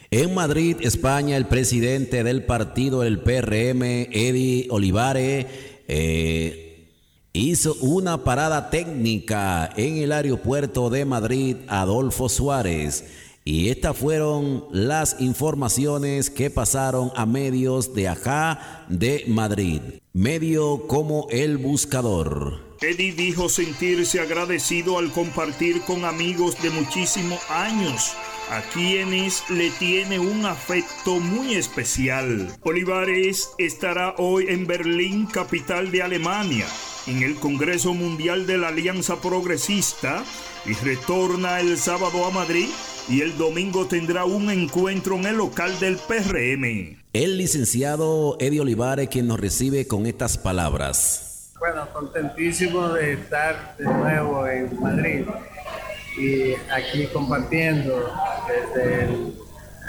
En 0.10 0.34
Madrid, 0.34 0.78
España, 0.82 1.38
el 1.38 1.48
presidente 1.48 2.24
del 2.24 2.46
partido 2.46 3.02
del 3.02 3.20
PRM, 3.22 3.82
Eddie 4.12 4.68
Olivares, 4.70 5.48
eh, 5.88 6.88
hizo 7.34 7.74
una 7.82 8.24
parada 8.24 8.70
técnica 8.70 9.72
en 9.76 9.98
el 9.98 10.12
aeropuerto 10.12 10.92
de 10.92 11.06
Madrid, 11.06 11.58
Adolfo 11.68 12.30
Suárez. 12.30 13.06
Y 13.46 13.70
estas 13.70 13.98
fueron 13.98 14.66
las 14.72 15.18
informaciones 15.20 16.30
que 16.30 16.50
pasaron 16.50 17.12
a 17.16 17.26
medios 17.26 17.94
de 17.94 18.08
acá 18.08 18.86
de 18.88 19.26
Madrid. 19.28 19.82
Medio 20.14 20.88
como 20.88 21.28
El 21.30 21.58
Buscador. 21.58 22.74
Eddie 22.80 23.14
dijo 23.14 23.50
sentirse 23.50 24.20
agradecido 24.20 24.98
al 24.98 25.12
compartir 25.12 25.82
con 25.82 26.06
amigos 26.06 26.62
de 26.62 26.70
muchísimos 26.70 27.40
años, 27.50 28.14
a 28.54 28.62
quienes 28.62 29.50
le 29.50 29.72
tiene 29.72 30.20
un 30.20 30.46
afecto 30.46 31.20
muy 31.20 31.56
especial. 31.56 32.56
Olivares 32.62 33.50
estará 33.58 34.14
hoy 34.20 34.46
en 34.48 34.68
Berlín, 34.68 35.26
capital 35.26 35.90
de 35.90 36.04
Alemania, 36.04 36.68
en 37.08 37.24
el 37.24 37.34
Congreso 37.36 37.96
Mundial 37.96 38.46
de 38.46 38.60
la 38.60 38.68
Alianza 38.68 39.20
Progresista 39.20 40.24
y 40.68 40.74
retorna 40.74 41.62
el 41.62 41.80
sábado 41.80 42.28
a 42.28 42.30
Madrid 42.30 42.68
y 43.10 43.22
el 43.22 43.36
domingo 43.40 43.88
tendrá 43.88 44.24
un 44.24 44.52
encuentro 44.52 45.16
en 45.16 45.26
el 45.26 45.38
local 45.38 45.80
del 45.80 45.98
PRM. 45.98 47.02
El 47.12 47.38
licenciado 47.40 48.38
Eddie 48.40 48.62
Olivares 48.62 49.10
quien 49.10 49.26
nos 49.26 49.40
recibe 49.40 49.88
con 49.88 50.06
estas 50.06 50.38
palabras. 50.38 51.54
Bueno, 51.58 51.88
contentísimo 51.92 52.90
de 52.90 53.14
estar 53.14 53.76
de 53.80 53.86
nuevo 53.86 54.46
en 54.46 54.80
Madrid 54.80 55.26
y 56.18 56.54
aquí 56.72 57.08
compartiendo 57.08 58.12
desde 58.48 59.06
el 59.06 59.34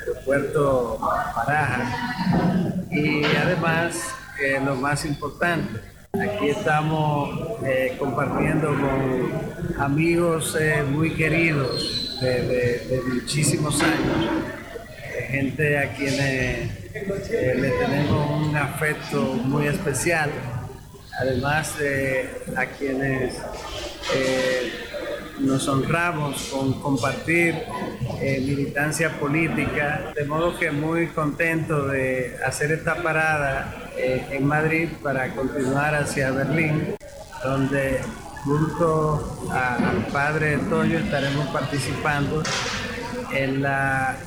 aeropuerto 0.00 0.98
Baraja. 1.36 2.84
Y 2.90 3.24
además, 3.24 4.14
eh, 4.42 4.60
lo 4.64 4.76
más 4.76 5.04
importante, 5.04 5.80
aquí 6.12 6.48
estamos 6.48 7.58
eh, 7.64 7.96
compartiendo 7.98 8.68
con 8.68 9.82
amigos 9.82 10.56
eh, 10.60 10.82
muy 10.82 11.10
queridos 11.14 12.18
de, 12.20 13.02
muchísimos 13.12 13.82
años, 13.82 14.30
gente 15.28 15.78
a 15.78 15.92
quienes 15.94 16.84
le 16.94 17.70
tenemos 17.70 18.46
un 18.48 18.56
afecto 18.56 19.20
muy 19.44 19.66
especial 19.66 20.30
además 21.20 21.78
de 21.78 22.28
a 22.56 22.66
quienes 22.66 23.34
nos 25.40 25.68
honramos 25.68 26.50
con 26.52 26.80
compartir 26.80 27.54
eh, 28.20 28.40
militancia 28.40 29.18
política, 29.18 30.12
de 30.14 30.24
modo 30.24 30.58
que 30.58 30.70
muy 30.70 31.08
contento 31.08 31.86
de 31.86 32.36
hacer 32.46 32.72
esta 32.72 33.02
parada 33.02 33.90
eh, 33.96 34.26
en 34.30 34.46
Madrid 34.46 34.88
para 35.02 35.34
continuar 35.34 35.94
hacia 35.94 36.30
Berlín, 36.30 36.94
donde 37.42 38.00
junto 38.44 39.48
al 39.50 40.06
padre 40.12 40.58
Toño 40.68 40.98
estaremos 40.98 41.48
participando 41.48 42.42
en 43.32 43.64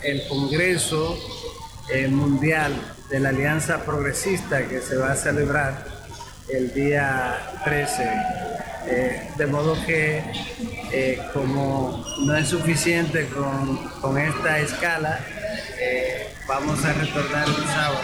el 0.04 0.28
Congreso 0.28 1.18
Mundial 2.10 2.74
de 3.10 3.20
la 3.20 3.30
Alianza 3.30 3.84
Progresista 3.86 4.68
que 4.68 4.82
se 4.82 4.98
va 4.98 5.12
a 5.12 5.16
celebrar 5.16 5.86
el 6.50 6.74
día 6.74 7.38
13. 7.64 8.67
Eh, 8.90 9.22
de 9.38 9.48
modo 9.48 9.76
que 9.86 10.24
eh, 10.94 11.20
como 11.34 12.06
no 12.26 12.38
es 12.38 12.48
suficiente 12.48 13.28
con, 13.28 14.18
esta 14.18 14.60
escala, 14.60 15.20
eh, 15.80 16.28
vamos 16.48 16.84
a 16.86 16.94
retornar 16.94 17.48
el 17.48 17.66
sábado 17.68 18.00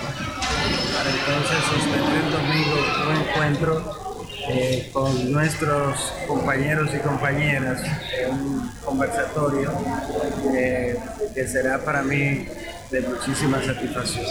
para 0.94 1.10
entonces 1.10 1.58
sostener 1.70 2.24
el 2.25 2.32
domingo 2.32 2.75
un 3.10 3.16
encuentro 3.18 4.04
con 4.92 5.32
nuestros 5.32 6.13
compañeros 6.28 6.90
y 6.94 7.00
compañeras, 7.00 7.82
un 8.30 8.70
conversatorio 8.84 9.72
que 10.52 11.48
será 11.48 11.80
para 11.80 12.04
mí 12.04 12.46
de 12.92 13.02
muchísima 13.02 13.63
satisfacción. 13.63 14.25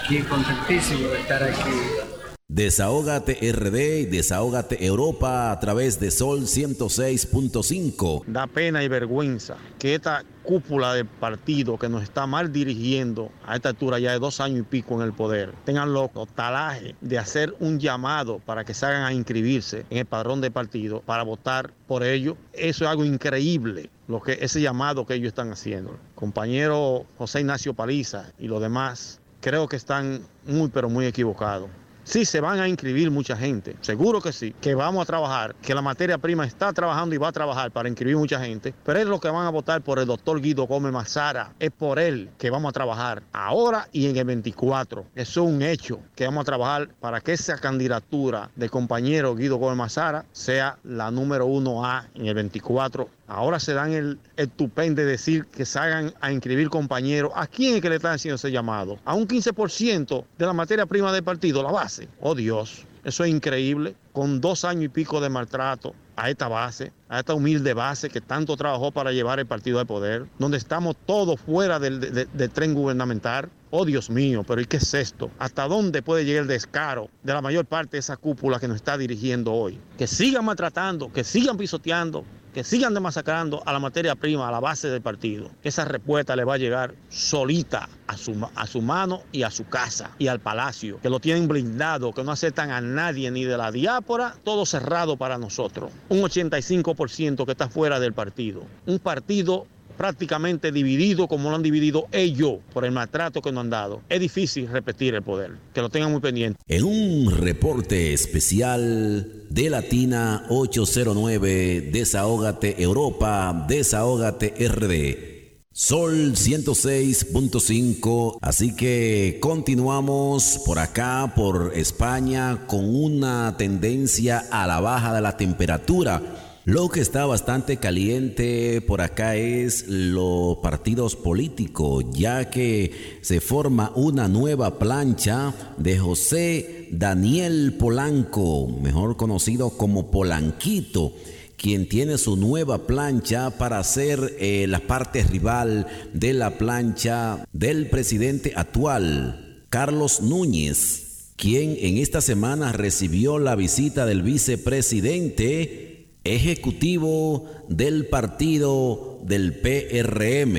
Aquí 0.00 0.20
contentísimo 0.20 1.08
de 1.08 1.20
estar 1.20 1.42
aquí 1.42 2.13
Desahógate 2.48 3.38
RD 3.52 4.00
y 4.00 4.04
Desahógate 4.04 4.84
Europa 4.84 5.50
a 5.50 5.58
través 5.60 5.98
de 5.98 6.10
Sol 6.10 6.42
106.5. 6.42 8.26
Da 8.26 8.46
pena 8.46 8.84
y 8.84 8.88
vergüenza 8.88 9.56
que 9.78 9.94
esta 9.94 10.22
cúpula 10.42 10.92
del 10.92 11.06
partido 11.06 11.78
que 11.78 11.88
nos 11.88 12.02
está 12.02 12.26
mal 12.26 12.52
dirigiendo 12.52 13.32
a 13.46 13.56
esta 13.56 13.70
altura 13.70 13.98
ya 13.98 14.12
de 14.12 14.18
dos 14.18 14.42
años 14.42 14.60
y 14.60 14.62
pico 14.62 14.94
en 14.96 15.00
el 15.00 15.14
poder, 15.14 15.54
tengan 15.64 15.94
los 15.94 16.10
talaje 16.34 16.94
de 17.00 17.18
hacer 17.18 17.54
un 17.60 17.80
llamado 17.80 18.40
para 18.40 18.62
que 18.62 18.74
se 18.74 18.84
hagan 18.84 19.04
a 19.04 19.14
inscribirse 19.14 19.86
en 19.88 19.96
el 19.96 20.06
padrón 20.06 20.42
de 20.42 20.50
partido 20.50 21.00
para 21.00 21.22
votar 21.22 21.72
por 21.88 22.04
ellos. 22.04 22.36
Eso 22.52 22.84
es 22.84 22.90
algo 22.90 23.06
increíble, 23.06 23.88
lo 24.06 24.20
que, 24.20 24.36
ese 24.38 24.60
llamado 24.60 25.06
que 25.06 25.14
ellos 25.14 25.28
están 25.28 25.50
haciendo. 25.50 25.98
Compañero 26.14 27.06
José 27.16 27.40
Ignacio 27.40 27.72
Paliza 27.72 28.26
y 28.38 28.48
los 28.48 28.60
demás 28.60 29.18
creo 29.40 29.66
que 29.66 29.76
están 29.76 30.20
muy 30.46 30.68
pero 30.68 30.90
muy 30.90 31.06
equivocados. 31.06 31.70
Sí, 32.04 32.26
se 32.26 32.42
van 32.42 32.60
a 32.60 32.68
inscribir 32.68 33.10
mucha 33.10 33.34
gente, 33.34 33.76
seguro 33.80 34.20
que 34.20 34.30
sí, 34.30 34.54
que 34.60 34.74
vamos 34.74 35.02
a 35.02 35.06
trabajar, 35.06 35.54
que 35.62 35.74
la 35.74 35.80
materia 35.80 36.18
prima 36.18 36.44
está 36.44 36.70
trabajando 36.74 37.14
y 37.14 37.18
va 37.18 37.28
a 37.28 37.32
trabajar 37.32 37.70
para 37.70 37.88
inscribir 37.88 38.18
mucha 38.18 38.38
gente, 38.38 38.74
pero 38.84 38.98
es 38.98 39.06
lo 39.06 39.18
que 39.18 39.30
van 39.30 39.46
a 39.46 39.50
votar 39.50 39.80
por 39.80 39.98
el 39.98 40.04
doctor 40.04 40.38
Guido 40.38 40.66
Gómez 40.66 40.92
Mazara, 40.92 41.54
es 41.58 41.70
por 41.70 41.98
él 41.98 42.28
que 42.36 42.50
vamos 42.50 42.68
a 42.68 42.72
trabajar 42.72 43.22
ahora 43.32 43.88
y 43.90 44.06
en 44.06 44.18
el 44.18 44.26
24. 44.26 45.06
Eso 45.14 45.44
es 45.44 45.50
un 45.50 45.62
hecho, 45.62 45.98
que 46.14 46.26
vamos 46.26 46.42
a 46.42 46.44
trabajar 46.44 46.90
para 47.00 47.22
que 47.22 47.32
esa 47.32 47.56
candidatura 47.56 48.50
de 48.54 48.68
compañero 48.68 49.34
Guido 49.34 49.56
Gómez 49.56 49.78
Mazara 49.78 50.26
sea 50.32 50.76
la 50.84 51.10
número 51.10 51.46
uno 51.46 51.86
A 51.86 52.06
en 52.14 52.26
el 52.26 52.34
24 52.34 53.08
Ahora 53.26 53.58
se 53.58 53.72
dan 53.72 53.92
el 53.92 54.18
estupendo 54.36 55.02
de 55.02 55.08
decir 55.08 55.46
que 55.46 55.64
salgan 55.64 56.12
a 56.20 56.30
inscribir 56.30 56.68
compañeros. 56.68 57.32
¿A 57.34 57.46
quién 57.46 57.76
es 57.76 57.80
que 57.80 57.88
le 57.88 57.96
están 57.96 58.12
haciendo 58.12 58.36
ese 58.36 58.50
llamado? 58.50 58.98
A 59.04 59.14
un 59.14 59.26
15% 59.26 60.24
de 60.36 60.46
la 60.46 60.52
materia 60.52 60.86
prima 60.86 61.12
del 61.12 61.22
partido, 61.22 61.62
la 61.62 61.72
base. 61.72 62.08
Oh 62.20 62.34
Dios, 62.34 62.84
eso 63.04 63.24
es 63.24 63.30
increíble. 63.30 63.96
Con 64.12 64.40
dos 64.40 64.64
años 64.64 64.84
y 64.84 64.88
pico 64.88 65.20
de 65.20 65.28
maltrato 65.28 65.94
a 66.16 66.30
esta 66.30 66.48
base, 66.48 66.92
a 67.08 67.20
esta 67.20 67.34
humilde 67.34 67.74
base 67.74 68.08
que 68.08 68.20
tanto 68.20 68.56
trabajó 68.56 68.92
para 68.92 69.12
llevar 69.12 69.40
el 69.40 69.46
partido 69.46 69.78
de 69.78 69.84
poder, 69.84 70.26
donde 70.38 70.58
estamos 70.58 70.96
todos 71.06 71.40
fuera 71.40 71.78
del, 71.78 72.28
tren 72.52 72.74
gubernamental. 72.74 73.48
Oh 73.70 73.84
Dios 73.84 74.10
mío, 74.10 74.44
pero 74.46 74.60
¿y 74.60 74.66
qué 74.66 74.76
es 74.76 74.94
esto? 74.94 75.30
¿Hasta 75.38 75.66
dónde 75.66 76.02
puede 76.02 76.24
llegar 76.24 76.42
el 76.42 76.48
descaro 76.48 77.08
de 77.22 77.32
la 77.32 77.40
mayor 77.40 77.66
parte 77.66 77.96
de 77.96 78.00
esa 78.00 78.16
cúpula 78.16 78.60
que 78.60 78.68
nos 78.68 78.76
está 78.76 78.96
dirigiendo 78.96 79.52
hoy? 79.52 79.80
Que 79.98 80.06
sigan 80.06 80.44
maltratando, 80.44 81.12
que 81.12 81.24
sigan 81.24 81.56
pisoteando, 81.56 82.24
que 82.54 82.62
sigan 82.62 82.94
demasacrando 82.94 83.62
a 83.66 83.72
la 83.72 83.80
materia 83.80 84.14
prima, 84.14 84.48
a 84.48 84.52
la 84.52 84.60
base 84.60 84.88
del 84.88 85.02
partido. 85.02 85.50
Esa 85.64 85.84
respuesta 85.84 86.36
le 86.36 86.44
va 86.44 86.54
a 86.54 86.58
llegar 86.58 86.94
solita 87.08 87.88
a 88.06 88.16
su, 88.16 88.48
a 88.54 88.66
su 88.68 88.80
mano 88.80 89.22
y 89.32 89.42
a 89.42 89.50
su 89.50 89.66
casa 89.66 90.12
y 90.20 90.28
al 90.28 90.38
palacio, 90.38 91.00
que 91.02 91.10
lo 91.10 91.18
tienen 91.18 91.48
blindado, 91.48 92.12
que 92.12 92.22
no 92.22 92.30
aceptan 92.30 92.70
a 92.70 92.80
nadie 92.80 93.30
ni 93.32 93.44
de 93.44 93.58
la 93.58 93.72
diápora, 93.72 94.36
todo 94.44 94.64
cerrado 94.66 95.16
para 95.16 95.36
nosotros. 95.36 95.90
Un 96.08 96.20
85% 96.20 97.44
que 97.44 97.52
está 97.52 97.68
fuera 97.68 97.98
del 97.98 98.12
partido. 98.12 98.62
Un 98.86 99.00
partido 99.00 99.66
prácticamente 99.96 100.72
dividido 100.72 101.28
como 101.28 101.50
lo 101.50 101.56
han 101.56 101.62
dividido 101.62 102.06
ellos 102.12 102.58
por 102.72 102.84
el 102.84 102.92
maltrato 102.92 103.42
que 103.42 103.52
nos 103.52 103.62
han 103.62 103.70
dado. 103.70 104.02
Es 104.08 104.20
difícil 104.20 104.68
repetir 104.68 105.14
el 105.14 105.22
poder, 105.22 105.52
que 105.72 105.80
lo 105.80 105.88
tengan 105.88 106.12
muy 106.12 106.20
pendiente. 106.20 106.60
En 106.66 106.84
un 106.84 107.30
reporte 107.30 108.12
especial 108.12 109.44
de 109.48 109.70
Latina 109.70 110.44
809, 110.48 111.90
Desahógate 111.92 112.82
Europa, 112.82 113.64
Desahógate 113.68 114.54
RD. 114.68 115.34
Sol 115.76 116.34
106.5, 116.34 118.38
así 118.40 118.76
que 118.76 119.38
continuamos 119.40 120.60
por 120.64 120.78
acá, 120.78 121.32
por 121.34 121.72
España, 121.74 122.64
con 122.68 122.94
una 122.94 123.56
tendencia 123.56 124.46
a 124.52 124.68
la 124.68 124.78
baja 124.78 125.12
de 125.12 125.20
la 125.20 125.36
temperatura 125.36 126.22
lo 126.64 126.88
que 126.88 127.00
está 127.00 127.26
bastante 127.26 127.76
caliente 127.76 128.80
por 128.80 129.02
acá 129.02 129.36
es 129.36 129.86
los 129.86 130.56
partidos 130.58 131.14
políticos, 131.14 132.06
ya 132.12 132.48
que 132.48 133.18
se 133.20 133.42
forma 133.42 133.92
una 133.94 134.28
nueva 134.28 134.78
plancha 134.78 135.52
de 135.76 135.98
José 135.98 136.88
Daniel 136.90 137.74
Polanco, 137.78 138.66
mejor 138.80 139.18
conocido 139.18 139.70
como 139.70 140.10
Polanquito 140.10 141.12
quien 141.56 141.88
tiene 141.88 142.18
su 142.18 142.36
nueva 142.36 142.86
plancha 142.86 143.50
para 143.50 143.82
ser 143.84 144.36
eh, 144.38 144.66
la 144.68 144.80
parte 144.80 145.22
rival 145.22 145.86
de 146.12 146.34
la 146.34 146.58
plancha 146.58 147.46
del 147.52 147.88
presidente 147.88 148.52
actual, 148.56 149.64
Carlos 149.70 150.20
Núñez, 150.20 151.32
quien 151.36 151.76
en 151.80 151.98
esta 151.98 152.20
semana 152.20 152.72
recibió 152.72 153.38
la 153.38 153.54
visita 153.54 154.04
del 154.04 154.22
vicepresidente 154.22 155.83
ejecutivo 156.24 157.46
del 157.68 158.06
partido 158.08 159.20
del 159.24 159.60
PRM, 159.60 160.56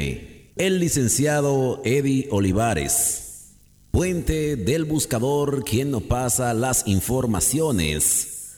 el 0.55 0.79
licenciado 0.79 1.81
Eddie 1.83 2.27
Olivares. 2.31 3.55
Puente 3.91 4.55
del 4.57 4.85
buscador, 4.85 5.63
quien 5.63 5.91
nos 5.91 6.03
pasa 6.03 6.53
las 6.53 6.87
informaciones. 6.87 8.57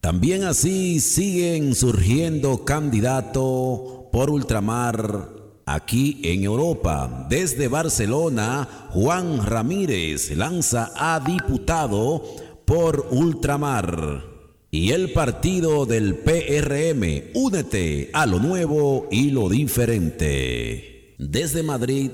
También 0.00 0.42
así 0.44 0.98
siguen 0.98 1.74
surgiendo 1.74 2.64
candidatos 2.64 4.08
por 4.10 4.30
ultramar 4.30 5.28
aquí 5.64 6.20
en 6.24 6.42
Europa. 6.42 7.26
Desde 7.28 7.68
Barcelona, 7.68 8.88
Juan 8.90 9.46
Ramírez 9.46 10.36
lanza 10.36 10.90
a 10.96 11.20
diputado 11.20 12.24
por 12.64 13.06
ultramar. 13.10 14.31
Y 14.74 14.92
el 14.92 15.12
partido 15.12 15.84
del 15.84 16.14
PRM. 16.14 17.30
Únete 17.34 18.08
a 18.14 18.24
lo 18.24 18.40
nuevo 18.40 19.06
y 19.10 19.30
lo 19.30 19.50
diferente. 19.50 21.14
Desde 21.18 21.62
Madrid, 21.62 22.10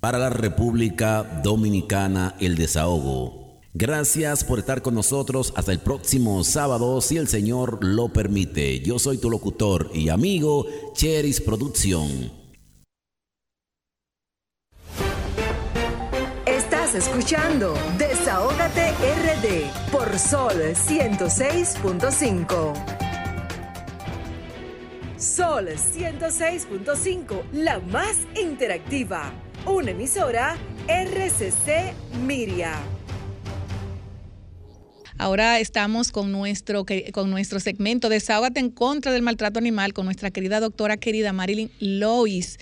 para 0.00 0.18
la 0.18 0.30
República 0.30 1.42
Dominicana, 1.44 2.34
el 2.40 2.56
desahogo. 2.56 3.58
Gracias 3.74 4.42
por 4.42 4.58
estar 4.58 4.80
con 4.80 4.94
nosotros 4.94 5.52
hasta 5.54 5.70
el 5.70 5.80
próximo 5.80 6.42
sábado, 6.44 7.02
si 7.02 7.18
el 7.18 7.28
Señor 7.28 7.84
lo 7.84 8.08
permite. 8.08 8.80
Yo 8.80 8.98
soy 8.98 9.18
tu 9.18 9.28
locutor 9.28 9.90
y 9.92 10.08
amigo, 10.08 10.66
Cheris 10.94 11.42
Producción. 11.42 12.32
Escuchando 16.94 17.74
Desahógate 17.98 18.92
RD 18.92 19.70
por 19.92 20.18
Sol 20.18 20.54
106.5. 20.54 22.72
Sol 25.18 25.68
106.5, 25.68 27.42
la 27.52 27.80
más 27.80 28.16
interactiva. 28.40 29.30
Una 29.66 29.90
emisora 29.90 30.56
RCC 30.88 31.92
Miria. 32.24 32.72
Ahora 35.18 35.60
estamos 35.60 36.10
con 36.10 36.32
nuestro, 36.32 36.86
con 37.12 37.30
nuestro 37.30 37.60
segmento 37.60 38.08
Desahógate 38.08 38.60
en 38.60 38.70
contra 38.70 39.12
del 39.12 39.20
maltrato 39.20 39.58
animal 39.58 39.92
con 39.92 40.06
nuestra 40.06 40.30
querida 40.30 40.58
doctora 40.58 40.96
querida 40.96 41.34
Marilyn 41.34 41.70
Lois 41.80 42.56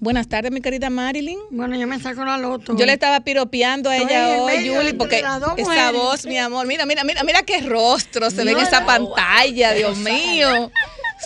Buenas 0.00 0.28
tardes, 0.28 0.52
mi 0.52 0.60
querida 0.60 0.90
Marilyn. 0.90 1.38
Bueno, 1.50 1.76
yo 1.76 1.86
me 1.86 1.98
saco 2.00 2.24
la 2.24 2.38
loto. 2.38 2.76
Yo 2.76 2.86
le 2.86 2.92
estaba 2.92 3.20
piropeando 3.20 3.90
a 3.90 3.96
ella 3.96 4.42
hoy, 4.42 4.68
Julie, 4.68 4.94
porque 4.94 5.22
esa 5.56 5.92
voz, 5.92 6.26
mi 6.26 6.38
amor, 6.38 6.66
mira, 6.66 6.86
mira, 6.86 7.04
mira, 7.04 7.22
mira 7.24 7.42
qué 7.42 7.60
rostro 7.62 8.30
se 8.30 8.44
ve 8.44 8.52
en 8.52 8.58
esa 8.58 8.84
pantalla, 8.84 9.72
Dios 9.72 9.96
mío. 9.98 10.70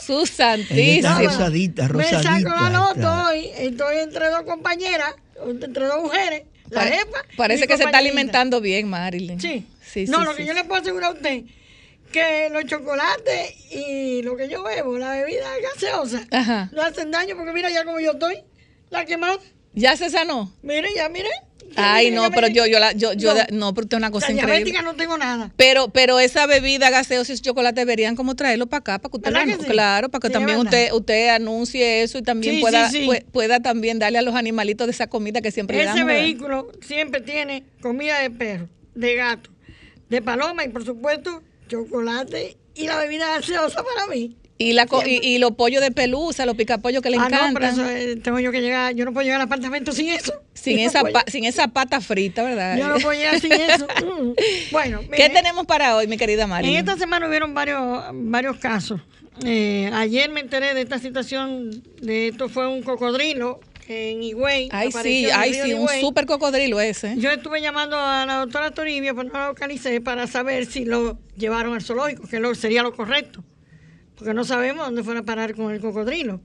Su 0.06 0.24
santísima. 0.24 1.20
Rosadita, 1.20 1.88
rosadita. 1.88 2.32
Me 2.32 2.42
saco 2.42 2.54
la 2.54 2.70
loto 2.70 3.28
hoy, 3.28 3.50
estoy 3.58 3.98
entre 3.98 4.30
dos 4.30 4.42
compañeras, 4.42 5.14
entre 5.44 5.86
dos 5.86 6.02
mujeres. 6.02 6.44
La 6.68 6.82
jefa. 6.82 7.24
Parece 7.36 7.66
que 7.66 7.76
se 7.76 7.84
está 7.84 7.98
alimentando 7.98 8.60
bien, 8.60 8.88
Marilyn. 8.88 9.40
Sí. 9.40 9.66
Sí, 9.84 10.04
no, 10.06 10.24
lo 10.24 10.36
que 10.36 10.46
yo 10.46 10.52
le 10.52 10.62
puedo 10.62 10.80
asegurar 10.80 11.10
a 11.10 11.14
usted 11.14 11.42
que 12.12 12.48
los 12.50 12.64
chocolates 12.66 13.54
y 13.72 14.22
lo 14.22 14.36
que 14.36 14.48
yo 14.48 14.62
bebo, 14.62 14.98
la 14.98 15.12
bebida 15.12 15.46
gaseosa, 15.74 16.26
no 16.72 16.82
hacen 16.82 17.10
daño 17.10 17.36
porque 17.36 17.52
mira 17.52 17.70
ya 17.70 17.84
como 17.84 18.00
yo 18.00 18.12
estoy. 18.12 18.38
La 18.90 19.04
que 19.04 19.16
más. 19.16 19.38
¿Ya 19.72 19.96
se 19.96 20.10
sanó? 20.10 20.52
Mire, 20.62 20.88
ya, 20.94 21.08
mire. 21.08 21.28
Ay, 21.76 22.10
no, 22.10 22.30
pero 22.30 22.48
yo, 22.48 22.66
yo, 22.66 22.78
la, 22.78 22.92
yo, 22.92 23.12
yo, 23.12 23.32
no, 23.34 23.40
no 23.52 23.74
pero 23.74 23.84
usted 23.84 23.96
es 23.96 24.00
una 24.00 24.10
cosa 24.10 24.26
la 24.32 24.42
increíble. 24.42 24.82
no 24.82 24.94
tengo 24.94 25.16
nada. 25.16 25.52
Pero, 25.56 25.88
pero 25.88 26.18
esa 26.18 26.46
bebida 26.46 26.90
gaseosa 26.90 27.32
y 27.32 27.38
chocolate 27.38 27.80
deberían 27.80 28.16
como 28.16 28.34
traerlo 28.34 28.66
para 28.66 28.80
acá, 28.80 28.98
para 28.98 29.10
que 29.10 29.16
usted 29.18 29.58
lo, 29.58 29.64
claro, 29.64 30.08
para 30.08 30.20
que 30.20 30.30
también 30.30 30.58
usted, 30.58 30.92
usted 30.92 31.28
anuncie 31.28 32.02
eso 32.02 32.18
y 32.18 32.22
también 32.22 32.60
pueda, 32.60 32.90
pueda 33.32 33.60
también 33.60 33.98
darle 33.98 34.18
a 34.18 34.22
los 34.22 34.34
animalitos 34.34 34.86
de 34.86 34.92
esa 34.92 35.06
comida 35.06 35.40
que 35.40 35.52
siempre 35.52 35.76
ese 35.76 35.86
le 35.86 35.92
Ese 35.92 36.04
vehículo 36.04 36.72
siempre 36.80 37.20
tiene 37.20 37.64
comida 37.80 38.18
de 38.18 38.30
perro, 38.30 38.68
de 38.94 39.14
gato, 39.14 39.50
de 40.08 40.22
paloma 40.22 40.64
y 40.64 40.70
por 40.70 40.84
supuesto 40.84 41.42
chocolate 41.68 42.56
y 42.74 42.86
la 42.86 42.98
bebida 42.98 43.28
gaseosa 43.36 43.84
para 43.84 44.06
mí. 44.08 44.36
Y, 44.62 44.74
la, 44.74 44.86
y, 45.06 45.38
los 45.38 45.52
pollos 45.52 45.80
de 45.80 45.90
pelusa, 45.90 46.44
los 46.44 46.54
picapollos 46.54 47.00
que 47.00 47.08
le 47.08 47.16
encantan. 47.16 47.40
Ah, 47.40 47.48
no, 47.48 47.54
pero 47.54 47.66
eso, 47.66 47.88
eh, 47.88 48.16
tengo 48.16 48.40
yo 48.40 48.52
que 48.52 48.60
llegar, 48.60 48.94
yo 48.94 49.06
no 49.06 49.14
puedo 49.14 49.24
llegar 49.24 49.40
al 49.40 49.46
apartamento 49.46 49.90
sin 49.92 50.10
eso. 50.10 50.34
Sin, 50.52 50.78
esa, 50.80 51.00
sin 51.28 51.46
esa 51.46 51.68
pata 51.68 52.02
frita, 52.02 52.42
¿verdad? 52.42 52.76
Yo 52.76 52.88
no 52.88 52.96
puedo 52.96 53.18
llegar 53.18 53.40
sin 53.40 53.52
eso. 53.52 53.86
Mm. 54.00 54.34
bueno. 54.70 55.00
¿Qué 55.16 55.30
tenemos 55.30 55.64
para 55.64 55.96
hoy, 55.96 56.06
mi 56.06 56.18
querida 56.18 56.46
María? 56.46 56.70
En 56.70 56.76
esta 56.76 56.98
semana 56.98 57.26
hubieron 57.26 57.54
varios, 57.54 58.04
varios 58.12 58.58
casos. 58.58 59.00
Eh, 59.46 59.90
ayer 59.94 60.28
me 60.28 60.40
enteré 60.40 60.74
de 60.74 60.82
esta 60.82 60.98
situación, 60.98 61.82
de 62.02 62.28
esto 62.28 62.50
fue 62.50 62.68
un 62.68 62.82
cocodrilo 62.82 63.60
en 63.88 64.22
Higüey. 64.22 64.68
Ay, 64.72 64.92
sí, 64.92 65.26
ay, 65.32 65.54
sí, 65.54 65.72
un 65.72 65.88
súper 66.00 66.26
cocodrilo 66.26 66.80
ese. 66.80 67.14
Yo 67.16 67.30
estuve 67.30 67.62
llamando 67.62 67.96
a 67.98 68.26
la 68.26 68.36
doctora 68.36 68.72
Toribio, 68.72 69.16
pero 69.16 69.28
no 69.28 69.38
la 69.38 69.46
localicé, 69.48 70.02
para 70.02 70.26
saber 70.26 70.66
si 70.66 70.84
lo 70.84 71.18
llevaron 71.38 71.72
al 71.72 71.82
zoológico, 71.82 72.28
que 72.28 72.40
lo, 72.40 72.54
sería 72.54 72.82
lo 72.82 72.94
correcto 72.94 73.42
porque 74.20 74.34
no 74.34 74.44
sabemos 74.44 74.84
dónde 74.84 75.02
fueron 75.02 75.22
a 75.22 75.24
parar 75.24 75.54
con 75.54 75.72
el 75.72 75.80
cocodrilo, 75.80 76.42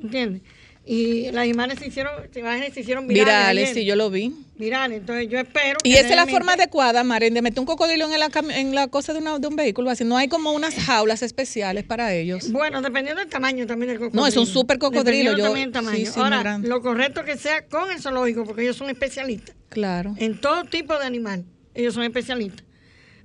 ¿entiendes? 0.00 0.42
Y 0.84 1.32
las 1.32 1.44
imágenes 1.48 1.80
se 1.80 1.88
hicieron, 1.88 2.12
las 2.14 2.36
imágenes 2.36 2.72
se 2.72 2.82
hicieron 2.82 3.08
virales. 3.08 3.26
Virales, 3.26 3.70
sí, 3.74 3.84
yo 3.84 3.96
lo 3.96 4.10
vi. 4.10 4.32
Virales, 4.54 5.00
entonces 5.00 5.28
yo 5.28 5.40
espero. 5.40 5.78
Y 5.82 5.94
esa 5.94 6.10
es 6.10 6.14
la 6.14 6.28
forma 6.28 6.52
adecuada, 6.52 7.02
Maren, 7.02 7.34
de 7.34 7.42
meter 7.42 7.58
un 7.58 7.66
cocodrilo 7.66 8.04
en 8.04 8.20
la, 8.20 8.30
en 8.54 8.76
la 8.76 8.86
cosa 8.86 9.12
de, 9.12 9.18
una, 9.18 9.40
de 9.40 9.48
un 9.48 9.56
vehículo, 9.56 9.90
así. 9.90 10.04
No 10.04 10.16
hay 10.16 10.28
como 10.28 10.52
unas 10.52 10.76
jaulas 10.76 11.22
especiales 11.22 11.82
para 11.82 12.14
ellos. 12.14 12.52
Bueno, 12.52 12.80
dependiendo 12.80 13.20
del 13.20 13.28
tamaño 13.28 13.66
también 13.66 13.88
del 13.88 13.98
cocodrilo. 13.98 14.22
No, 14.22 14.28
es 14.28 14.36
un 14.36 14.46
súper 14.46 14.78
cocodrilo. 14.78 15.36
Yo, 15.36 15.42
también 15.42 15.72
tamaño. 15.72 16.08
Ahora, 16.14 16.58
lo 16.58 16.80
correcto 16.80 17.24
que 17.24 17.36
sea 17.36 17.66
con 17.66 17.90
el 17.90 18.00
zoológico, 18.00 18.44
porque 18.44 18.62
ellos 18.62 18.76
son 18.76 18.88
especialistas. 18.88 19.56
Claro. 19.70 20.14
En 20.18 20.40
todo 20.40 20.62
tipo 20.62 20.96
de 20.96 21.04
animal, 21.04 21.44
ellos 21.74 21.94
son 21.94 22.04
especialistas. 22.04 22.64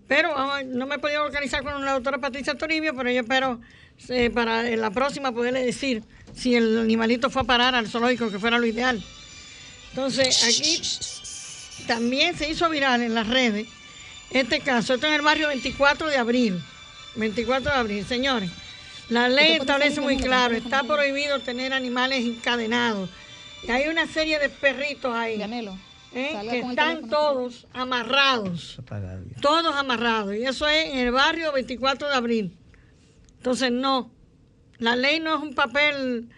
Pero 0.08 0.34
no 0.66 0.88
me 0.88 0.96
he 0.96 0.98
podido 0.98 1.24
organizar 1.24 1.64
con 1.64 1.86
la 1.86 1.94
doctora 1.94 2.18
Patricia 2.18 2.56
Toribio, 2.56 2.96
pero 2.96 3.12
yo 3.12 3.22
espero 3.22 3.62
para 4.34 4.70
en 4.70 4.82
la 4.82 4.92
próxima 4.92 5.32
poderle 5.32 5.64
decir 5.64 6.04
si 6.36 6.56
el 6.56 6.80
animalito 6.80 7.30
fue 7.30 7.42
a 7.42 7.46
parar 7.46 7.76
al 7.76 7.88
zoológico, 7.88 8.32
que 8.32 8.40
fuera 8.40 8.58
lo 8.58 8.66
ideal. 8.66 9.04
Entonces, 9.90 10.44
aquí 10.44 10.82
también 11.88 12.38
se 12.38 12.50
hizo 12.50 12.70
viral 12.70 13.02
en 13.02 13.14
las 13.14 13.28
redes 13.28 13.68
este 14.32 14.62
caso. 14.62 14.94
Esto 14.94 15.08
en 15.08 15.14
el 15.14 15.22
barrio 15.22 15.48
24 15.48 16.08
de 16.08 16.18
abril. 16.18 16.62
24 17.16 17.72
de 17.72 17.78
abril, 17.78 18.06
señores. 18.06 18.50
La 19.10 19.28
ley 19.28 19.54
establece 19.54 20.00
muy 20.00 20.16
claro, 20.16 20.56
está 20.56 20.84
prohibido 20.84 21.40
tener 21.40 21.74
animales 21.74 22.24
encadenados. 22.26 23.10
Y 23.68 23.72
hay 23.72 23.90
una 23.90 24.08
serie 24.08 24.40
de 24.40 24.48
perritos 24.48 25.14
ahí. 25.14 25.42
¿eh? 26.14 26.38
que 26.50 26.60
están 26.60 27.10
todos 27.10 27.68
amarrados. 27.74 28.80
Todos 29.42 29.76
amarrados. 29.76 30.36
Y 30.36 30.44
eso 30.44 30.68
es 30.68 30.90
en 30.90 31.00
el 31.00 31.12
barrio 31.12 31.52
24 31.52 32.08
de 32.08 32.16
abril. 32.16 32.58
Entonces, 33.42 33.72
no. 33.72 34.12
La 34.78 34.96
ley 34.96 35.20
no 35.20 35.36
es 35.36 35.42
un 35.42 35.56
papel 35.56 36.30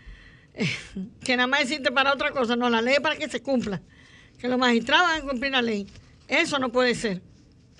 eh, 0.53 0.65
que 1.21 1.35
nada 1.35 1.47
más 1.47 1.63
existe 1.63 1.91
para 1.91 2.13
otra 2.13 2.31
cosa. 2.31 2.55
No, 2.55 2.69
la 2.69 2.81
ley 2.81 2.93
es 2.93 3.01
para 3.01 3.17
que 3.17 3.27
se 3.27 3.41
cumpla. 3.41 3.81
Que 4.39 4.47
los 4.47 4.57
magistrados 4.57 5.09
a 5.11 5.19
cumplir 5.19 5.51
la 5.51 5.61
ley. 5.61 5.85
Eso 6.29 6.59
no 6.59 6.71
puede 6.71 6.95
ser. 6.95 7.21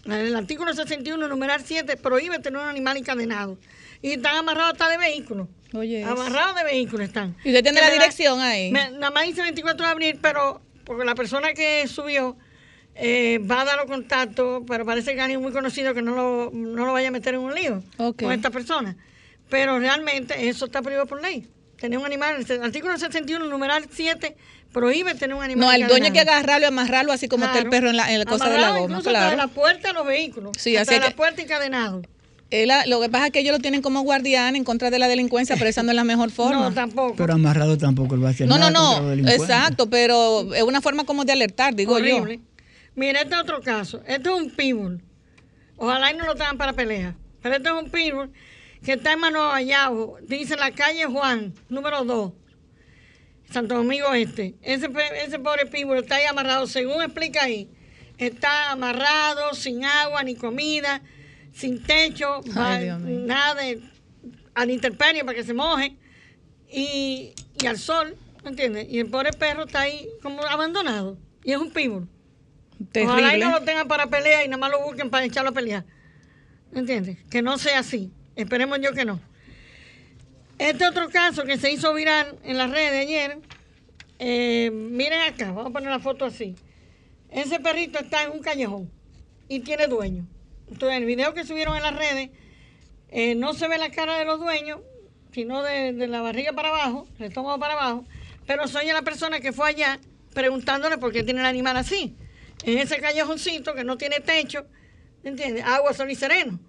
El 0.04 0.36
artículo 0.36 0.74
61, 0.74 1.26
numeral 1.30 1.62
7, 1.64 1.96
prohíbe 1.96 2.40
tener 2.40 2.60
un 2.60 2.68
animal 2.68 2.98
encadenado. 2.98 3.58
Y 4.02 4.12
están 4.12 4.36
amarrados 4.36 4.74
hasta 4.74 4.90
de 4.90 4.98
vehículos. 4.98 5.48
Oye. 5.74 6.04
Amarrados 6.04 6.58
de 6.58 6.66
vehículos 6.66 7.08
están. 7.08 7.38
¿Y 7.46 7.50
usted 7.50 7.64
tiene 7.64 7.80
la 7.80 7.92
dirección 7.92 8.42
ahí? 8.42 8.72
nada 8.72 9.10
más 9.10 9.24
dice 9.24 9.42
24 9.42 9.86
de 9.86 9.92
abril, 9.92 10.20
pero 10.22 10.62
porque 10.84 11.06
la 11.06 11.16
persona 11.16 11.54
que 11.54 11.88
subió 11.88 12.36
eh, 12.96 13.40
va 13.40 13.62
a 13.62 13.66
dar 13.66 13.78
los 13.78 13.86
contactos, 13.86 14.64
pero 14.68 14.86
parece 14.86 15.16
que 15.16 15.22
alguien 15.22 15.42
muy 15.42 15.54
conocido 15.54 15.94
que 15.94 16.02
no 16.02 16.14
lo, 16.14 16.52
no 16.54 16.86
lo 16.86 16.92
vaya 16.92 17.08
a 17.08 17.12
meter 17.12 17.36
en 17.36 17.40
un 17.40 17.56
lío 17.56 17.82
con 17.96 18.34
esta 18.34 18.50
persona. 18.50 18.98
Pero 19.50 19.80
realmente 19.80 20.48
eso 20.50 20.66
está 20.66 20.82
prohibido 20.82 21.06
por 21.06 21.22
ley. 21.22 21.48
Tener 21.80 22.00
un 22.00 22.06
animal, 22.06 22.46
el 22.48 22.64
artículo 22.64 22.98
61, 22.98 23.46
numeral 23.48 23.86
7, 23.92 24.36
prohíbe 24.72 25.16
tener 25.16 25.36
un 25.36 25.44
animal. 25.44 25.68
No, 25.68 25.72
el 25.74 25.88
dueño 25.88 26.06
hay 26.06 26.12
que 26.12 26.22
agarrarlo 26.22 26.66
y 26.66 26.68
amarrarlo 26.70 27.12
así 27.12 27.28
como 27.28 27.46
está 27.46 27.58
el 27.60 27.66
Claro. 27.66 27.72
perro 27.72 27.90
en 27.90 27.98
la, 27.98 28.12
en 28.14 28.20
la 28.20 28.26
cosa 28.26 28.50
de 28.50 28.58
la 28.58 28.70
goma. 28.70 28.82
incluso 28.82 29.10
hasta 29.10 29.12
Claro. 29.12 29.38
la 29.38 29.48
puerta 29.48 29.90
de 29.90 29.94
los 29.94 30.06
vehículos. 30.06 30.52
Sí, 30.58 30.78
hasta 30.78 30.94
así 30.94 31.02
la 31.02 31.10
que- 31.10 31.16
puerta 31.16 31.42
encadenado. 31.42 32.02
Él 32.50 32.70
lo 32.86 33.02
que 33.02 33.10
pasa 33.10 33.26
es 33.28 33.32
que 33.32 33.40
ellos 33.40 33.52
lo 33.52 33.60
tienen 33.60 33.82
como 33.82 34.02
guardián 34.02 34.56
en 34.56 34.64
contra 34.64 34.92
de 34.92 35.00
la 35.00 35.08
delincuencia, 35.08 35.56
pero 35.58 35.70
esa 35.70 35.82
no 35.84 35.90
es 35.90 35.96
la 35.96 36.04
mejor 36.04 36.30
forma. 36.32 36.70
No, 36.70 36.72
tampoco. 36.74 37.16
Pero 37.16 37.34
amarrado 37.34 37.78
tampoco 37.78 38.16
lo 38.16 38.22
va 38.22 38.28
a 38.30 38.32
hacer 38.32 38.48
No, 38.48 38.58
no, 38.60 38.70
nada 38.70 39.00
no, 39.02 39.10
delincuentes. 39.10 39.42
exacto, 39.42 39.90
pero 39.90 40.54
es 40.54 40.62
una 40.64 40.80
forma 40.80 41.04
como 41.04 41.26
de 41.26 41.32
alertar, 41.34 41.74
digo 41.76 41.96
Horrible. 41.96 42.38
yo. 42.38 42.44
Mira, 42.96 43.22
este 43.22 43.34
es 43.34 43.42
otro 43.42 43.60
caso. 43.62 44.02
Este 44.08 44.30
es 44.30 44.36
un 44.36 44.52
pitbull. 44.52 45.02
Ojalá 45.78 46.12
y 46.12 46.16
no 46.16 46.26
lo 46.26 46.36
tengan 46.36 46.58
para 46.58 46.74
pelea. 46.74 47.16
Pero 47.42 47.56
este 47.56 47.68
es 47.70 47.74
un 47.76 47.90
pitbull 47.90 48.32
que 48.84 48.94
está 48.94 49.14
en 49.14 49.20
Mano 49.20 49.48
Vallado. 49.48 50.18
Dice 50.24 50.56
la 50.56 50.72
calle 50.72 51.06
Juan, 51.06 51.54
número 51.70 52.04
2. 52.04 52.34
Santo 53.52 53.76
Domingo 53.76 54.14
Este. 54.14 54.56
Ese, 54.62 54.90
pobre 55.40 55.66
pitbull 55.68 55.98
está 56.00 56.16
ahí 56.16 56.26
amarrado, 56.26 56.68
según 56.68 57.02
explica 57.02 57.44
ahí. 57.44 57.70
Está 58.18 58.72
amarrado, 58.72 59.54
sin 59.54 59.86
agua 59.86 60.24
ni 60.24 60.36
comida, 60.36 61.02
sin 61.54 61.82
techo, 61.84 62.42
va- 62.58 62.80
nada 62.80 63.56
de 63.62 63.82
a 64.56 64.66
la 64.66 64.72
intemperie 64.72 65.24
para 65.26 65.36
que 65.36 65.44
se 65.44 65.54
moje 65.54 65.98
y, 66.72 67.34
y 67.62 67.66
al 67.66 67.78
sol, 67.78 68.16
¿me 68.44 68.52
entiendes? 68.52 68.88
Y 68.90 69.00
el 69.00 69.08
pobre 69.10 69.32
perro 69.34 69.66
está 69.66 69.82
ahí 69.82 70.08
como 70.22 70.44
abandonado. 70.44 71.18
Y 71.44 71.52
es 71.52 71.58
un 71.58 71.72
pitbull. 71.72 72.08
Ojalá 72.80 72.84
y 72.84 72.88
Terrible. 73.32 73.38
no 73.46 73.52
lo 73.52 73.62
tengan 73.62 73.88
para 73.88 74.08
pelea 74.08 74.44
y 74.46 74.48
nada 74.48 74.58
más 74.60 74.72
lo 74.72 74.84
busquen 74.84 75.10
para 75.10 75.26
echarlo 75.26 75.50
a 75.52 75.54
pelear. 75.54 75.86
¿Me 76.72 76.80
entiendes? 76.82 77.18
Que 77.30 77.42
no 77.42 77.58
sea 77.58 77.80
así. 77.80 78.12
Esperemos 78.36 78.80
yo 78.82 78.94
que 78.94 79.06
no. 79.06 79.20
Este 80.58 80.86
otro 80.88 81.10
caso 81.10 81.44
que 81.44 81.58
se 81.58 81.72
hizo 81.72 81.94
viral 81.94 82.38
en 82.44 82.58
las 82.58 82.70
redes 82.70 83.06
ayer. 83.06 83.40
eh, 84.20 84.72
miren 84.72 85.22
acá, 85.22 85.48
vamos 85.48 85.68
a 85.68 85.70
poner 85.72 85.90
la 85.90 86.00
foto 86.00 86.26
así. 86.26 86.56
Ese 87.30 87.60
perrito 87.60 88.00
está 88.00 88.24
en 88.24 88.32
un 88.32 88.40
callejón 88.40 88.90
y 89.48 89.60
tiene 89.62 89.88
dueño. 89.88 90.26
Entonces, 90.70 90.98
en 90.98 91.04
el 91.04 91.06
video 91.08 91.34
que 91.34 91.44
subieron 91.44 91.76
en 91.76 91.84
las 91.84 91.96
redes, 91.96 92.30
eh, 93.10 93.36
no 93.36 93.54
se 93.54 93.68
ve 93.68 93.78
la 93.78 93.90
cara 93.90 94.18
de 94.18 94.26
los 94.26 94.40
dueños, 94.40 94.80
sino 95.32 95.62
de, 95.64 95.94
la 96.08 96.22
barriga 96.22 96.54
para 96.54 96.70
abajo, 96.70 97.08
el 97.20 97.26
estómago 97.26 97.60
para 97.60 97.74
abajo, 97.74 98.06
pero 98.46 98.68
se 98.68 98.78
oye 98.78 98.94
la 98.94 99.02
persona 99.02 99.40
que 99.40 99.52
fue 99.52 99.70
allá 99.70 100.00
preguntándole 100.34 100.98
por 100.98 101.12
qué 101.12 101.24
tiene 101.24 101.42
el 101.42 101.46
animal 101.46 101.78
así. 101.78 102.16
En 102.64 102.78
ese 102.78 103.00
callejoncito 103.00 103.74
que 103.74 103.84
no 103.84 103.98
tiene 103.98 104.20
techo, 104.20 104.66
¿entiendes? 105.24 105.64
Agua, 105.66 105.94
sol 105.94 106.10
y 106.10 106.16
sereno. 106.16 106.60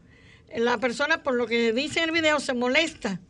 La 0.57 0.79
persona, 0.79 1.23
por 1.23 1.35
lo 1.35 1.47
que 1.47 1.73
dice 1.73 2.01
en 2.01 2.07
el 2.07 2.13
video, 2.13 2.41
se 2.41 2.55
molesta 2.55 3.21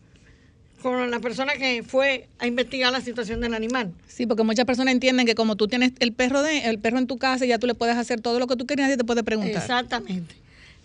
con 0.82 1.10
la 1.10 1.18
persona 1.18 1.54
que 1.54 1.82
fue 1.82 2.28
a 2.38 2.46
investigar 2.46 2.92
la 2.92 3.00
situación 3.00 3.40
del 3.40 3.54
animal. 3.54 3.94
Sí, 4.06 4.26
porque 4.26 4.42
muchas 4.42 4.66
personas 4.66 4.92
entienden 4.92 5.24
que 5.24 5.34
como 5.34 5.56
tú 5.56 5.66
tienes 5.66 5.92
el 5.98 6.12
perro 6.12 6.42
de 6.42 6.68
el 6.68 6.78
perro 6.78 6.98
en 6.98 7.06
tu 7.06 7.16
casa, 7.16 7.46
ya 7.46 7.58
tú 7.58 7.66
le 7.66 7.74
puedes 7.74 7.96
hacer 7.96 8.20
todo 8.20 8.38
lo 8.38 8.46
que 8.46 8.56
tú 8.56 8.66
quieras 8.66 8.92
y 8.92 8.98
te 8.98 9.04
puede 9.04 9.24
preguntar. 9.24 9.62
Exactamente. 9.62 10.34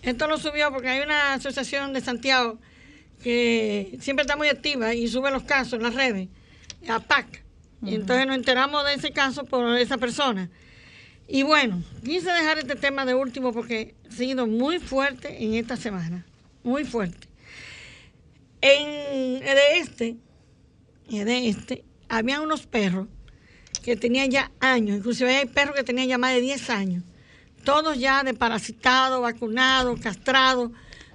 Esto 0.02 0.28
lo 0.28 0.38
subió 0.38 0.72
porque 0.72 0.88
hay 0.88 1.02
una 1.02 1.34
asociación 1.34 1.92
de 1.92 2.00
Santiago 2.00 2.58
que 3.22 3.98
siempre 4.00 4.22
está 4.22 4.38
muy 4.38 4.48
activa 4.48 4.94
y 4.94 5.10
sube 5.10 5.32
los 5.32 5.44
casos 5.44 5.74
en 5.74 5.84
las 5.84 5.94
redes, 5.94 6.30
APAC. 6.88 7.44
Y 7.84 7.96
entonces 7.96 8.26
nos 8.26 8.38
enteramos 8.38 8.86
de 8.86 8.94
ese 8.94 9.12
caso 9.12 9.44
por 9.44 9.78
esa 9.78 9.98
persona. 9.98 10.50
Y 11.28 11.44
bueno, 11.44 11.84
quise 12.04 12.32
dejar 12.32 12.58
este 12.58 12.76
tema 12.76 13.06
de 13.06 13.16
último 13.16 13.52
porque 13.52 13.96
ha 14.10 14.14
sido 14.14 14.48
muy 14.48 14.80
fuerte 14.80 15.44
en 15.44 15.56
esta 15.56 15.76
semana. 15.76 16.26
Muy 16.64 16.84
fuerte. 16.84 17.28
En 18.62 19.42
el 19.42 19.56
de 19.56 19.80
este, 19.80 20.18
en 21.10 21.18
el 21.18 21.26
de 21.26 21.50
este, 21.50 21.86
había 22.10 22.42
unos 22.42 22.66
perros 22.68 23.08
que 23.84 23.96
tenían 23.96 24.30
ya 24.30 24.52
años, 24.60 24.98
inclusive 24.98 25.36
hay 25.36 25.46
perros 25.46 25.76
que 25.76 25.84
tenían 25.84 26.08
ya 26.08 26.18
más 26.18 26.34
de 26.34 26.42
10 26.42 26.70
años, 26.70 27.04
todos 27.64 27.98
ya 27.98 28.24
desparasitados, 28.24 29.22
vacunados, 29.22 30.00
castrados, 30.02 30.72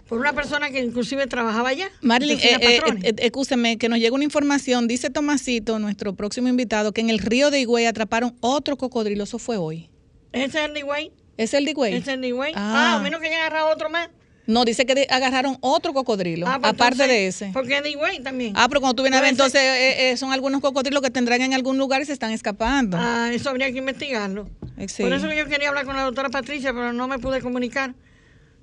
por 0.09 0.19
una 0.19 0.33
persona 0.33 0.71
que 0.71 0.81
inclusive 0.81 1.27
trabajaba 1.27 1.71
allá. 1.71 1.91
Marilyn, 2.01 2.39
eh, 2.39 2.59
eh, 2.61 2.81
eh, 3.03 3.15
escúcheme, 3.19 3.79
que 3.79 3.89
nos 3.89 3.99
llega 3.99 4.15
una 4.15 4.25
información. 4.25 4.87
Dice 4.87 5.09
Tomasito, 5.11 5.79
nuestro 5.79 6.15
próximo 6.15 6.49
invitado, 6.49 6.93
que 6.93 7.01
en 7.01 7.11
el 7.11 7.19
río 7.19 7.51
de 7.51 7.61
Higüey 7.61 7.87
atraparon 7.87 8.37
otro 8.41 8.77
cocodrilo. 8.77 9.25
Eso 9.25 9.39
fue 9.39 9.57
hoy. 9.57 9.89
¿Ese 10.33 10.59
es 10.59 10.65
el 10.67 10.75
Nigüey? 10.75 11.13
¿Es 11.37 11.55
el 11.55 11.65
de 11.65 11.71
Higüey? 11.71 11.95
¿Ese 11.95 12.03
es 12.03 12.09
el 12.09 12.21
Nigüey? 12.21 12.53
Ah. 12.55 12.93
Ah, 12.95 12.97
a 12.97 13.03
menos 13.03 13.21
que 13.21 13.29
hayan 13.29 13.41
agarrado 13.41 13.71
otro 13.73 13.89
más. 13.89 14.11
No, 14.47 14.65
dice 14.65 14.85
que 14.85 15.07
agarraron 15.09 15.57
otro 15.61 15.95
cocodrilo, 15.95 16.47
Ah, 16.47 16.59
pues 16.61 16.73
aparte 16.75 17.03
entonces, 17.05 17.09
de 17.09 17.27
ese. 17.29 17.51
Porque 17.55 17.81
Nigüey 17.81 18.21
también. 18.23 18.53
Ah, 18.57 18.67
pero 18.69 18.81
cuando 18.81 18.95
tú 18.97 19.03
vienes 19.03 19.19
a 19.19 19.23
ver, 19.23 19.31
entonces 19.31 19.61
eh, 19.63 20.11
eh, 20.11 20.17
son 20.19 20.33
algunos 20.33 20.61
cocodrilos 20.61 21.01
que 21.03 21.11
tendrán 21.11 21.41
en 21.41 21.55
algún 21.55 21.79
lugar 21.79 22.03
y 22.03 22.05
se 22.05 22.13
están 22.13 22.31
escapando. 22.31 22.99
Ah, 23.01 23.31
eso 23.33 23.49
habría 23.49 23.73
que 23.73 23.79
investigarlo. 23.79 24.49
Sí. 24.87 25.03
Por 25.03 25.13
eso 25.15 25.29
que 25.29 25.37
yo 25.37 25.47
quería 25.47 25.69
hablar 25.71 25.87
con 25.87 25.97
la 25.97 26.03
doctora 26.03 26.29
Patricia, 26.29 26.73
pero 26.75 26.93
no 26.93 27.09
me 27.09 27.19
pude 27.19 27.41
comunicar. 27.41 27.95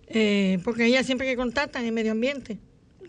eh, 0.08 0.60
porque 0.63 0.86
ella 0.86 1.04
siempre 1.04 1.26
que 1.28 1.36
contactan 1.36 1.86
en 1.86 1.94
medio 1.94 2.12
ambiente. 2.12 2.58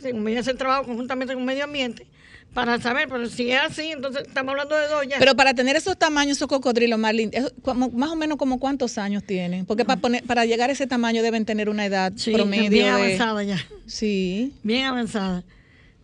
Como 0.00 0.28
ella 0.28 0.40
hace 0.40 0.52
el 0.52 0.56
trabajo 0.56 0.84
conjuntamente 0.84 1.34
con 1.34 1.44
medio 1.44 1.64
ambiente, 1.64 2.06
para 2.54 2.80
saber, 2.80 3.08
pero 3.08 3.26
si 3.28 3.50
es 3.50 3.60
así, 3.60 3.90
entonces 3.92 4.24
estamos 4.26 4.52
hablando 4.52 4.76
de 4.76 4.86
dos 4.88 5.06
ya. 5.08 5.18
Pero 5.18 5.34
para 5.34 5.54
tener 5.54 5.76
esos 5.76 5.98
tamaños, 5.98 6.36
esos 6.36 6.48
cocodrilos, 6.48 6.98
Marlene, 6.98 7.30
eso, 7.34 7.50
como- 7.62 7.88
más 7.90 8.10
o 8.10 8.16
menos 8.16 8.36
como 8.36 8.58
cuántos 8.60 8.98
años 8.98 9.24
tienen. 9.24 9.64
Porque 9.66 9.84
para, 9.84 10.00
poner, 10.00 10.22
para 10.24 10.44
llegar 10.44 10.68
a 10.70 10.72
ese 10.74 10.86
tamaño 10.86 11.22
deben 11.22 11.44
tener 11.44 11.68
una 11.68 11.86
edad 11.86 12.12
Sí, 12.16 12.32
promedio. 12.32 12.70
bien 12.70 12.84
de- 12.86 12.90
avanzada 12.90 13.42
ya. 13.42 13.58
Sí. 13.86 14.52
bien 14.62 14.84
avanzada. 14.84 15.44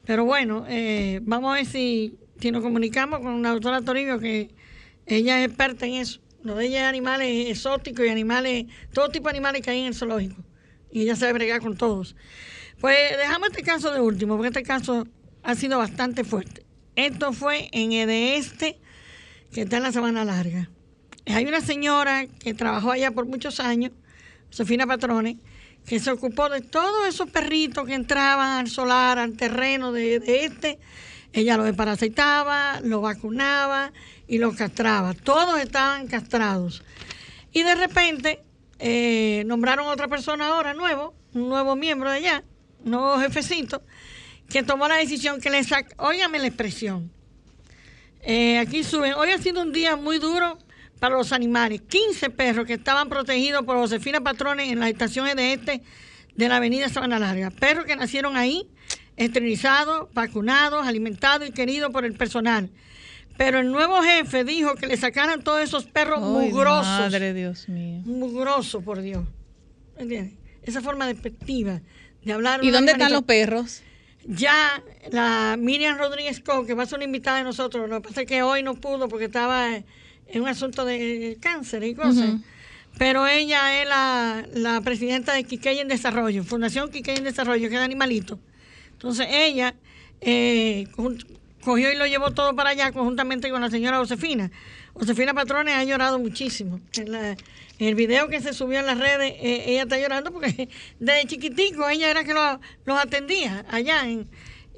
Pero 0.07 0.25
bueno, 0.25 0.65
eh, 0.69 1.21
vamos 1.23 1.53
a 1.53 1.57
ver 1.57 1.67
si, 1.67 2.15
si 2.41 2.51
nos 2.51 2.63
comunicamos 2.63 3.21
con 3.21 3.43
la 3.43 3.51
doctora 3.51 3.83
Toribio, 3.83 4.19
que 4.19 4.49
ella 5.07 5.41
es 5.43 5.49
experta 5.49 5.85
en 5.87 5.95
eso. 5.95 6.21
Lo 6.43 6.55
de 6.55 6.67
ella 6.67 6.83
es 6.83 6.87
animales 6.87 7.49
exóticos 7.51 8.07
y 8.07 8.09
animales, 8.09 8.65
todo 8.95 9.09
tipo 9.11 9.25
de 9.29 9.33
animales 9.33 9.61
que 9.61 9.71
hay 9.71 9.81
en 9.81 9.87
el 9.89 9.95
zoológico. 9.95 10.43
Y 10.91 11.03
ella 11.03 11.15
sabe 11.17 11.35
bregar 11.35 11.61
con 11.61 11.77
todos. 11.77 12.17
Pues 12.81 12.97
dejamos 13.21 13.51
este 13.51 13.63
caso 13.63 13.91
de 13.93 14.01
último, 14.01 14.37
porque 14.37 14.49
este 14.49 14.63
caso 14.63 15.07
ha 15.49 15.55
sido 15.55 15.79
bastante 15.79 16.25
fuerte. 16.25 16.67
Esto 16.95 17.33
fue 17.33 17.71
en 17.73 17.93
el 17.93 18.11
este, 18.11 18.79
que 19.51 19.63
está 19.63 19.79
en 19.79 19.85
la 19.85 19.93
Sabana 19.93 20.23
Larga. 20.23 20.69
Hay 21.25 21.47
una 21.47 21.63
señora 21.63 22.27
que 22.27 22.53
trabajó 22.53 22.91
allá 22.91 23.13
por 23.13 23.25
muchos 23.25 23.59
años, 23.59 23.93
Sofina 24.51 24.87
Patrone, 24.87 25.39
que 25.87 26.01
se 26.01 26.11
ocupó 26.11 26.51
de 26.51 26.61
todos 26.61 27.09
esos 27.09 27.31
perritos 27.31 27.87
que 27.87 27.95
entraban 27.95 28.59
al 28.59 28.69
solar, 28.69 29.19
al 29.19 29.39
terreno 29.39 29.91
de, 29.91 30.21
de 30.21 30.45
este. 30.45 30.79
Ella 31.33 31.57
los 31.57 31.65
desparasitaba, 31.65 32.81
los 32.83 33.01
vacunaba 33.01 33.91
y 34.27 34.37
los 34.37 34.55
castraba. 34.55 35.15
Todos 35.15 35.59
estaban 35.61 36.09
castrados. 36.09 36.83
Y 37.53 37.63
de 37.63 37.75
repente 37.75 38.43
eh, 38.81 39.45
nombraron 39.47 39.87
a 39.87 39.93
otra 39.93 40.09
persona 40.09 40.49
ahora, 40.49 40.75
nuevo, 40.75 41.15
un 41.33 41.49
nuevo 41.49 41.75
miembro 41.75 42.11
de 42.11 42.19
allá, 42.19 42.45
un 42.85 42.91
nuevo 42.91 43.19
jefecito, 43.19 43.83
que 44.49 44.63
tomó 44.63 44.89
la 44.89 44.97
decisión 44.97 45.41
que 45.41 45.51
le 45.51 45.63
saca, 45.65 45.95
óigame 45.99 46.39
la 46.39 46.47
expresión, 46.47 47.11
eh, 48.23 48.59
aquí 48.59 48.83
suben. 48.83 49.15
Hoy 49.15 49.31
ha 49.31 49.39
sido 49.39 49.63
un 49.63 49.73
día 49.73 49.97
muy 49.97 50.19
duro 50.19 50.59
para 50.99 51.17
los 51.17 51.33
animales. 51.33 51.83
15 51.89 52.31
perros 52.31 52.67
que 52.67 52.75
estaban 52.75 53.09
protegidos 53.09 53.65
por 53.65 53.77
Josefina 53.77 54.21
Patrones 54.21 54.71
en 54.71 54.81
las 54.81 54.91
estaciones 54.91 55.37
de 55.37 55.53
este 55.53 55.83
de 56.35 56.49
la 56.49 56.57
avenida 56.57 56.89
Sabana 56.89 57.19
Larga. 57.19 57.51
Perros 57.51 57.85
que 57.85 57.97
nacieron 57.97 58.37
ahí, 58.37 58.69
esterilizados, 59.17 60.13
vacunados, 60.15 60.87
alimentados 60.87 61.49
y 61.49 61.53
queridos 61.53 61.91
por 61.91 62.05
el 62.05 62.15
personal. 62.15 62.71
Pero 63.37 63.61
el 63.61 63.71
nuevo 63.71 64.03
jefe 64.03 64.45
dijo 64.45 64.75
que 64.75 64.87
le 64.87 64.97
sacaran 64.97 65.43
todos 65.43 65.63
esos 65.63 65.85
perros 65.87 66.19
Ay, 66.19 66.51
mugrosos. 66.51 66.87
Madre 66.87 67.35
Dios 67.35 67.69
mío. 67.69 68.03
Mugrosos, 68.05 68.83
por 68.83 69.01
Dios. 69.01 69.25
¿Entiendes? 69.97 70.35
Esa 70.63 70.81
forma 70.81 71.07
despectiva 71.07 71.81
de 72.25 72.33
hablar. 72.33 72.65
¿Y 72.65 72.71
dónde 72.71 72.93
están 72.93 73.13
los 73.13 73.23
perros? 73.23 73.83
Ya 74.31 74.83
la 75.11 75.57
Miriam 75.59 75.97
Rodríguez 75.97 76.41
Co, 76.41 76.67
que 76.67 76.75
va 76.75 76.83
a 76.83 76.87
ser 76.87 76.99
una 76.99 77.07
invitada 77.07 77.39
de 77.39 77.45
nosotros, 77.45 77.89
lo 77.89 78.03
que 78.03 78.09
pasa 78.09 78.21
es 78.21 78.27
que 78.27 78.43
hoy 78.43 78.63
no 78.63 78.75
pudo 78.75 79.09
porque 79.09 79.25
estaba 79.25 79.75
en 79.75 80.43
un 80.43 80.49
asunto 80.49 80.85
de 80.85 81.39
cáncer 81.41 81.83
y 81.85 81.95
cosas. 81.95 82.35
Pero 82.99 83.27
ella 83.27 83.81
es 83.81 83.89
la, 83.89 84.45
la 84.53 84.81
presidenta 84.83 85.33
de 85.33 85.45
Quiqueya 85.45 85.81
en 85.81 85.89
Desarrollo, 85.89 86.45
Fundación 86.45 86.91
Quiqueya 86.91 87.19
en 87.19 87.25
Desarrollo, 87.25 87.69
que 87.69 87.75
es 87.75 87.81
de 87.81 87.85
animalito. 87.85 88.39
Entonces 88.93 89.29
ella 89.31 89.75
eh, 90.21 90.89
cogió 91.65 91.91
y 91.91 91.97
lo 91.97 92.07
llevó 92.07 92.33
todo 92.33 92.55
para 92.55 92.71
allá 92.71 92.93
conjuntamente 92.93 93.51
con 93.51 93.63
la 93.63 93.71
señora 93.71 93.97
Josefina. 93.97 94.51
Josefina 94.99 95.35
Patrones 95.35 95.75
ha 95.75 95.85
llorado 95.85 96.19
muchísimo. 96.19 96.81
El 97.79 97.95
video 97.95 98.29
que 98.29 98.41
se 98.41 98.53
subió 98.53 98.81
en 98.81 98.87
las 98.87 98.99
redes, 98.99 99.33
eh, 99.41 99.65
ella 99.67 99.83
está 99.83 99.99
llorando 99.99 100.33
porque 100.33 100.69
desde 100.99 101.27
chiquitico 101.29 101.89
ella 101.89 102.11
era 102.11 102.25
que 102.25 102.35
lo- 102.35 102.61
los 102.85 102.99
atendía 102.99 103.65
allá 103.71 104.05
en- 104.09 104.29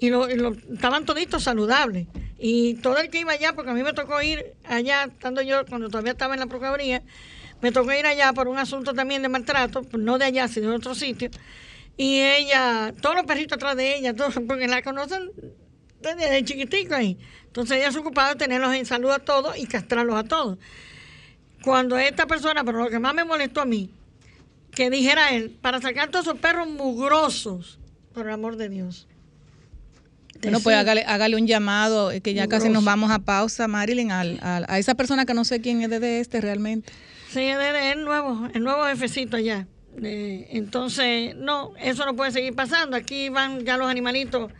y 0.00 0.11
lo- 0.11 0.26
estaban 0.28 1.04
toditos 1.04 1.42
saludables. 1.44 2.06
Y 2.38 2.74
todo 2.74 2.98
el 2.98 3.11
que 3.11 3.20
iba 3.20 3.33
allá, 3.33 3.54
porque 3.54 3.70
a 3.70 3.74
mí 3.74 3.83
me 3.83 3.92
tocó 3.92 4.20
ir 4.22 4.54
allá, 4.64 5.04
estando 5.04 5.42
yo, 5.42 5.64
cuando 5.66 5.88
todavía 5.88 6.12
estaba 6.12 6.35
en 6.35 6.40
la 6.40 6.46
Procuraduría, 6.46 7.02
me 7.61 7.70
tocó 7.72 7.92
ir 7.92 8.06
allá 8.06 8.33
por 8.33 8.48
un 8.48 8.59
asunto 8.59 8.94
también 8.94 9.20
de 9.20 9.28
maltrato, 9.28 9.83
pues, 9.83 10.02
no 10.02 10.16
de 10.18 10.24
allá, 10.26 10.48
sino 10.48 10.70
de 10.70 10.76
otro 10.76 10.94
sitio. 10.94 11.30
Y 11.98 12.20
ella, 12.20 12.94
todos 13.02 13.14
los 13.14 13.26
perritos 13.26 13.56
atrás 13.56 13.76
de 13.76 13.96
ella, 13.96 14.14
todos, 14.14 14.35
porque 14.48 14.68
la 14.68 14.80
conocen 14.83 15.30
desde 16.03 16.45
chiquitico 16.45 16.95
ahí. 16.95 17.19
Entonces 17.47 17.79
ella 17.79 17.93
se 17.93 17.99
ocupaba 17.99 18.31
de 18.31 18.37
tenerlos 18.37 18.75
en 18.75 18.87
salud 18.87 19.11
a 19.11 19.19
todos 19.19 19.57
y 19.59 19.67
castrarlos 19.67 20.17
a 20.17 20.25
todos. 20.25 20.59
Cuando 21.63 21.99
esta 21.99 22.27
persona, 22.27 22.65
pero 22.65 22.79
lo 22.85 22.91
que 22.91 22.99
más 22.99 23.15
me 23.15 23.25
molestó 23.25 23.61
a 23.61 23.65
mí, 23.65 23.91
que 24.73 24.89
dijera 24.89 25.31
él, 25.35 25.51
para 25.61 25.81
sacar 25.81 26.11
todos 26.11 26.27
esos 26.27 26.39
perros 26.39 26.69
mugrosos, 26.69 27.79
por 28.15 28.27
el 28.27 28.33
amor 28.33 28.57
de 28.57 28.69
Dios. 28.69 29.07
Bueno, 30.43 30.61
pues 30.61 30.75
hágale, 30.77 31.05
hágale 31.07 31.37
un 31.37 31.47
llamado, 31.47 32.11
eh, 32.13 32.23
que 32.23 32.33
ya 32.33 32.47
casi 32.49 32.71
nos 32.71 32.83
vamos 32.85 33.11
a 33.11 33.19
pausa, 33.19 33.69
Marilyn, 33.69 34.11
al, 34.11 34.39
al- 34.43 34.65
a 34.69 34.79
esa 34.79 34.95
persona 34.95 35.27
que 35.27 35.35
no 35.35 35.45
sé 35.45 35.61
quién 35.61 35.83
es 35.83 35.91
de 35.91 36.21
este 36.21 36.41
realmente. 36.41 36.91
Sí, 37.31 37.41
es 37.41 37.59
de- 37.59 37.73
de- 37.73 37.93
el 37.93 38.05
nuevo, 38.05 38.49
el 38.55 38.63
nuevo 38.65 38.85
jefecito 38.87 39.37
allá. 39.37 39.67
Eh, 40.03 40.47
entonces, 40.53 41.37
no, 41.37 41.75
eso 41.79 42.07
no 42.07 42.17
puede 42.17 42.31
seguir 42.31 42.55
pasando. 42.55 42.97
Aquí 42.97 43.29
van 43.29 43.67
ya 43.67 43.77
los 43.77 43.91
animalitos 43.91 44.51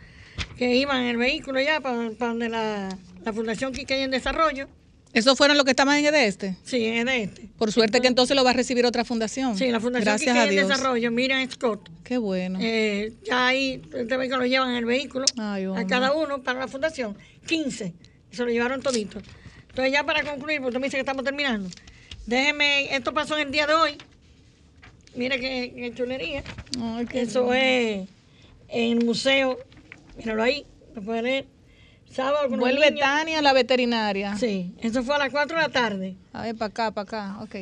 que 0.57 0.75
iban 0.75 1.01
en 1.01 1.07
el 1.07 1.17
vehículo 1.17 1.59
ya 1.61 1.79
para, 1.79 2.09
donde 2.11 2.49
la, 2.49 2.97
la 3.23 3.33
Fundación 3.33 3.73
Quiqueya 3.73 4.03
en 4.03 4.11
Desarrollo. 4.11 4.67
¿Esos 5.13 5.37
fueron 5.37 5.57
los 5.57 5.65
que 5.65 5.71
estaban 5.71 5.97
en 5.97 6.05
el 6.05 6.13
de 6.13 6.27
este? 6.27 6.55
Sí, 6.63 6.85
es 6.85 7.05
de 7.05 7.23
este. 7.23 7.49
Por 7.57 7.71
suerte 7.71 7.99
que 7.99 8.07
entonces 8.07 8.35
lo 8.35 8.45
va 8.45 8.51
a 8.51 8.53
recibir 8.53 8.85
otra 8.85 9.03
fundación. 9.03 9.57
Sí, 9.57 9.69
la 9.69 9.81
Fundación 9.81 10.05
Gracias 10.05 10.37
a 10.37 10.45
en. 10.45 10.55
Desarrollo, 10.55 11.11
Miriam 11.11 11.49
Scott. 11.49 11.89
Qué 12.03 12.17
bueno. 12.17 12.59
Eh, 12.61 13.13
ya 13.25 13.47
ahí, 13.47 13.81
este 13.93 14.15
vehículo 14.17 14.41
lo 14.41 14.45
llevan 14.45 14.69
en 14.71 14.77
el 14.77 14.85
vehículo 14.85 15.25
Ay, 15.37 15.65
a 15.65 15.85
cada 15.85 16.13
uno 16.13 16.41
para 16.41 16.59
la 16.59 16.67
fundación. 16.69 17.17
15. 17.45 17.93
Y 18.31 18.35
se 18.35 18.45
lo 18.45 18.51
llevaron 18.51 18.81
todito. 18.81 19.19
Entonces, 19.69 19.91
ya 19.91 20.05
para 20.05 20.23
concluir, 20.23 20.59
porque 20.59 20.69
usted 20.69 20.79
me 20.79 20.87
dice 20.87 20.97
que 20.97 21.01
estamos 21.01 21.25
terminando. 21.25 21.69
Déjeme, 22.25 22.95
esto 22.95 23.13
pasó 23.13 23.35
en 23.37 23.47
el 23.47 23.51
día 23.51 23.67
de 23.67 23.73
hoy. 23.73 23.97
Mire 25.15 25.41
qué, 25.41 25.73
qué 25.75 25.93
chulería. 25.93 26.43
Ay, 26.81 27.05
qué 27.05 27.21
Eso 27.21 27.53
es 27.53 28.07
en 28.69 28.97
el 28.97 29.05
museo. 29.05 29.59
Míralo 30.21 30.43
ahí, 30.43 30.67
lo 30.93 31.01
puede 31.01 31.23
leer. 31.23 31.47
Sábado 32.11 32.47
con 32.47 32.59
Vuelve. 32.59 32.91
Tania, 32.91 33.41
la 33.41 33.53
veterinaria. 33.53 34.35
Sí, 34.37 34.75
eso 34.79 35.01
fue 35.01 35.15
a 35.15 35.17
las 35.17 35.31
4 35.31 35.57
de 35.57 35.63
la 35.63 35.69
tarde. 35.69 36.15
A 36.31 36.43
ver, 36.43 36.55
para 36.55 36.67
acá, 36.67 36.91
para 36.91 37.03
acá, 37.03 37.37
ok. 37.41 37.55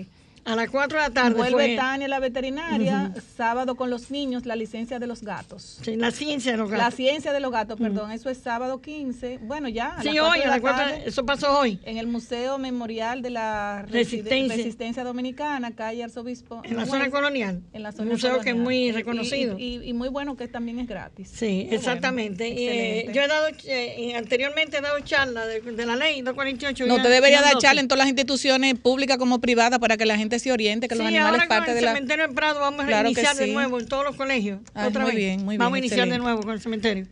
A 0.50 0.56
las 0.56 0.70
4 0.70 0.98
de 1.00 1.08
la 1.08 1.14
tarde. 1.14 1.36
Vuelve 1.36 1.52
fue, 1.68 1.76
Tania, 1.76 2.08
la 2.08 2.20
veterinaria, 2.20 3.14
sábado 3.38 3.76
con 3.76 3.90
los 3.90 4.10
niños, 4.12 4.46
la 4.46 4.56
licencia 4.56 5.00
de 5.00 5.08
los 5.08 5.22
gatos. 5.22 5.80
Sí, 5.84 5.96
la 5.96 6.12
ciencia 6.12 6.52
de 6.54 6.58
los 6.58 6.70
La 6.72 6.78
gatos. 6.78 6.96
ciencia 6.96 7.32
de 7.34 7.40
los 7.40 7.52
gatos, 7.52 7.80
perdón, 7.80 8.12
eso 8.12 8.30
es 8.30 8.38
sábado 8.40 8.82
15. 8.82 9.40
Bueno, 9.44 9.70
ya. 9.70 9.96
a 9.96 10.02
Sí, 10.02 10.14
las 10.14 10.26
hoy, 10.26 10.40
de 10.40 10.46
a 10.46 10.48
la 10.48 10.54
las 10.54 10.62
4 10.62 10.78
tarde, 10.80 11.04
eso 11.06 11.26
pasó 11.26 11.60
hoy. 11.60 11.80
En 11.84 11.98
el 11.98 12.08
Museo 12.08 12.58
Memorial 12.58 13.22
de 13.22 13.30
la 13.30 13.84
Resistencia. 13.88 14.56
Resistencia 14.56 15.04
Dominicana, 15.04 15.72
calle 15.76 16.04
Arzobispo. 16.04 16.62
En 16.64 16.78
la 16.78 16.86
zona 16.86 17.10
colonial. 17.12 17.62
En 17.74 17.84
la 17.84 17.90
Un 17.90 17.96
zona 17.96 18.12
museo 18.12 18.40
que 18.42 18.50
es 18.50 18.56
muy 18.56 18.78
Y- 18.78 18.88
y- 18.88 18.92
reconocido. 18.92 19.58
Y, 19.60 19.82
y 19.84 19.94
muy 19.94 20.10
bueno 20.10 20.36
que 20.36 20.48
también 20.48 20.80
es 20.80 20.88
gratis. 20.88 21.30
Sí, 21.34 21.68
exactamente. 21.72 22.46
bueno, 22.52 22.60
eh, 22.72 23.12
yo 23.14 23.22
he 23.22 23.28
dado, 23.28 23.48
eh, 23.66 24.14
anteriormente 24.16 24.78
he 24.78 24.82
dado 24.82 25.00
charlas 25.02 25.48
de, 25.48 25.62
de 25.62 25.86
la 25.86 25.96
ley 25.96 26.22
248. 26.22 26.86
No, 26.88 26.96
usted 26.96 27.10
debería 27.12 27.42
dar 27.42 27.58
charla 27.60 27.82
en 27.82 27.88
todas 27.88 28.00
las 28.00 28.08
instituciones 28.08 28.76
públicas 28.80 29.18
como 29.18 29.40
privadas 29.40 29.80
para 29.80 29.98
que 29.98 30.06
la 30.06 30.18
gente 30.18 30.39
se 30.40 30.52
oriente, 30.52 30.88
que 30.88 30.96
los 30.96 31.06
animales 31.06 31.48
parte 31.48 31.72
el 31.72 31.76
de 31.76 31.82
la... 31.82 31.94
cementerio 31.94 32.26
del 32.26 32.36
Prado 32.36 32.60
vamos 32.60 32.82
a 32.82 32.88
Claro 32.88 33.04
que 33.06 33.12
iniciar 33.12 33.36
de 33.36 33.48
nuevo 33.48 33.80
en 33.80 33.88
todos 33.88 34.04
los 34.04 34.16
colegios. 34.16 34.60
Ay, 34.74 34.88
otra 34.88 35.02
muy 35.02 35.12
vez. 35.12 35.18
bien, 35.18 35.46
muy 35.46 35.58
Vamos 35.58 35.72
a 35.72 35.74
bien, 35.76 35.86
iniciar 35.86 36.10
de 36.10 36.18
nuevo 36.18 36.42
con 36.42 36.52
el 36.52 36.62
cementerio. 36.62 37.06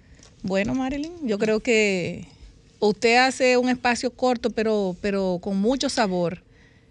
Bueno, 0.44 0.74
Marilyn, 0.76 1.14
yo 1.28 1.38
creo 1.38 1.60
que 1.60 2.28
usted 2.80 3.18
hace 3.18 3.58
un 3.58 3.70
espacio 3.70 4.12
corto, 4.12 4.50
pero, 4.50 4.96
pero 5.02 5.40
con 5.42 5.58
mucho 5.60 5.90
sabor 5.90 6.44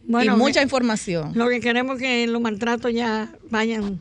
Bueno, 0.04 0.34
y 0.34 0.38
mucha 0.38 0.62
información. 0.62 1.32
Lo 1.34 1.48
que 1.48 1.60
queremos 1.60 1.96
es 1.96 2.02
que 2.02 2.26
los 2.26 2.40
maltratos 2.40 2.92
ya 2.92 3.30
vayan, 3.50 4.00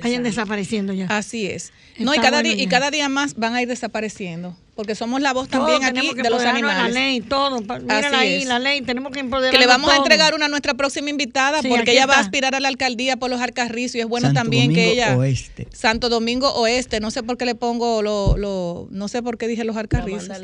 vayan 0.00 0.22
desapareciendo 0.22 0.92
ya. 0.92 1.06
Así 1.06 1.46
es. 1.46 1.72
No, 1.98 2.14
y 2.14 2.18
cada, 2.18 2.38
bueno 2.40 2.54
día, 2.54 2.62
y 2.62 2.66
cada 2.68 2.90
día 2.90 3.08
más 3.08 3.34
van 3.34 3.54
a 3.54 3.60
ir 3.60 3.68
desapareciendo, 3.68 4.56
porque 4.74 4.94
somos 4.94 5.20
la 5.20 5.34
voz 5.34 5.48
también 5.48 5.84
aquí 5.84 6.14
que 6.14 6.22
de 6.22 6.30
los 6.30 6.42
animales. 6.42 6.94
La 6.94 7.00
ley, 7.00 7.20
todo. 7.20 7.60
Mírala 7.60 8.18
ahí, 8.18 8.34
es. 8.42 8.46
la 8.46 8.58
ley, 8.58 8.80
tenemos 8.80 9.12
que 9.12 9.20
empoderarnos 9.20 9.52
Que 9.52 9.58
le 9.58 9.66
vamos 9.66 9.92
a 9.92 9.96
entregar 9.96 10.34
una 10.34 10.46
a 10.46 10.48
nuestra 10.48 10.72
próxima 10.72 11.10
invitada, 11.10 11.60
Sí, 11.60 11.68
porque 11.68 11.92
ella 11.92 12.06
va 12.06 12.16
a 12.16 12.20
aspirar 12.20 12.54
a 12.54 12.60
la 12.60 12.68
alcaldía 12.68 13.16
por 13.18 13.28
los 13.30 13.40
Alcarrizos 13.42 13.96
y 13.96 14.00
es 14.00 14.06
bueno 14.06 14.28
Santo 14.28 14.40
también 14.40 14.72
que 14.72 14.80
Domingo 14.86 14.92
ella... 15.02 15.16
Oeste. 15.18 15.68
Santo 15.74 16.08
Domingo 16.08 16.48
Oeste, 16.54 17.00
no 17.00 17.10
sé 17.10 17.22
por 17.22 17.36
qué 17.36 17.44
le 17.44 17.54
pongo 17.54 18.00
lo, 18.00 18.36
lo 18.38 18.88
no 18.90 19.08
sé 19.08 19.22
por 19.22 19.36
qué 19.36 19.46
dije 19.46 19.64
los 19.64 19.76
Alcarrizos. 19.76 20.38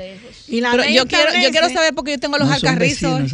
Y 0.49 0.61
la 0.61 0.73
Pero 0.73 0.83
ley 0.85 0.95
yo 0.95 1.07
quiero, 1.07 1.33
yo 1.43 1.51
quiero 1.51 1.71
saber 1.71 1.95
por 1.95 2.05
qué 2.05 2.13
yo 2.13 2.19
tengo 2.21 2.37
los 2.37 2.49
No 2.49 2.55
Alcarrizos. 2.55 3.31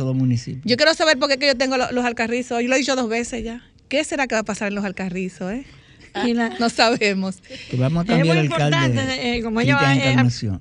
Yo 0.64 0.77
quiero 0.77 0.94
saber 0.94 1.18
por 1.18 1.29
qué 1.29 1.38
que 1.38 1.48
yo 1.48 1.57
tengo 1.57 1.77
lo- 1.77 1.90
los 1.90 2.05
alcarrizos. 2.05 2.62
Yo 2.62 2.68
lo 2.68 2.77
he 2.77 2.79
dicho 2.79 2.94
dos 2.94 3.09
veces 3.09 3.42
ya. 3.42 3.62
¿Qué 3.88 4.05
será 4.05 4.27
que 4.27 4.35
va 4.35 4.40
a 4.42 4.44
pasar 4.44 4.68
en 4.68 4.77
los 4.77 4.85
alcarrizos? 4.85 5.53
Eh? 5.53 5.66
Y 6.24 6.35
la- 6.35 6.50
No 6.59 6.68
sabemos. 6.70 7.37
Que 7.70 7.77
vamos 7.77 8.09
a 8.09 8.12
Es 8.12 8.20
muy 8.20 8.31
alcalde. 8.38 8.44
importante, 8.44 9.37
eh, 9.37 9.42
como 9.42 9.61
ella 9.61 9.77
va, 9.77 9.94
eh, 9.94 10.11
Encarnación. 10.11 10.61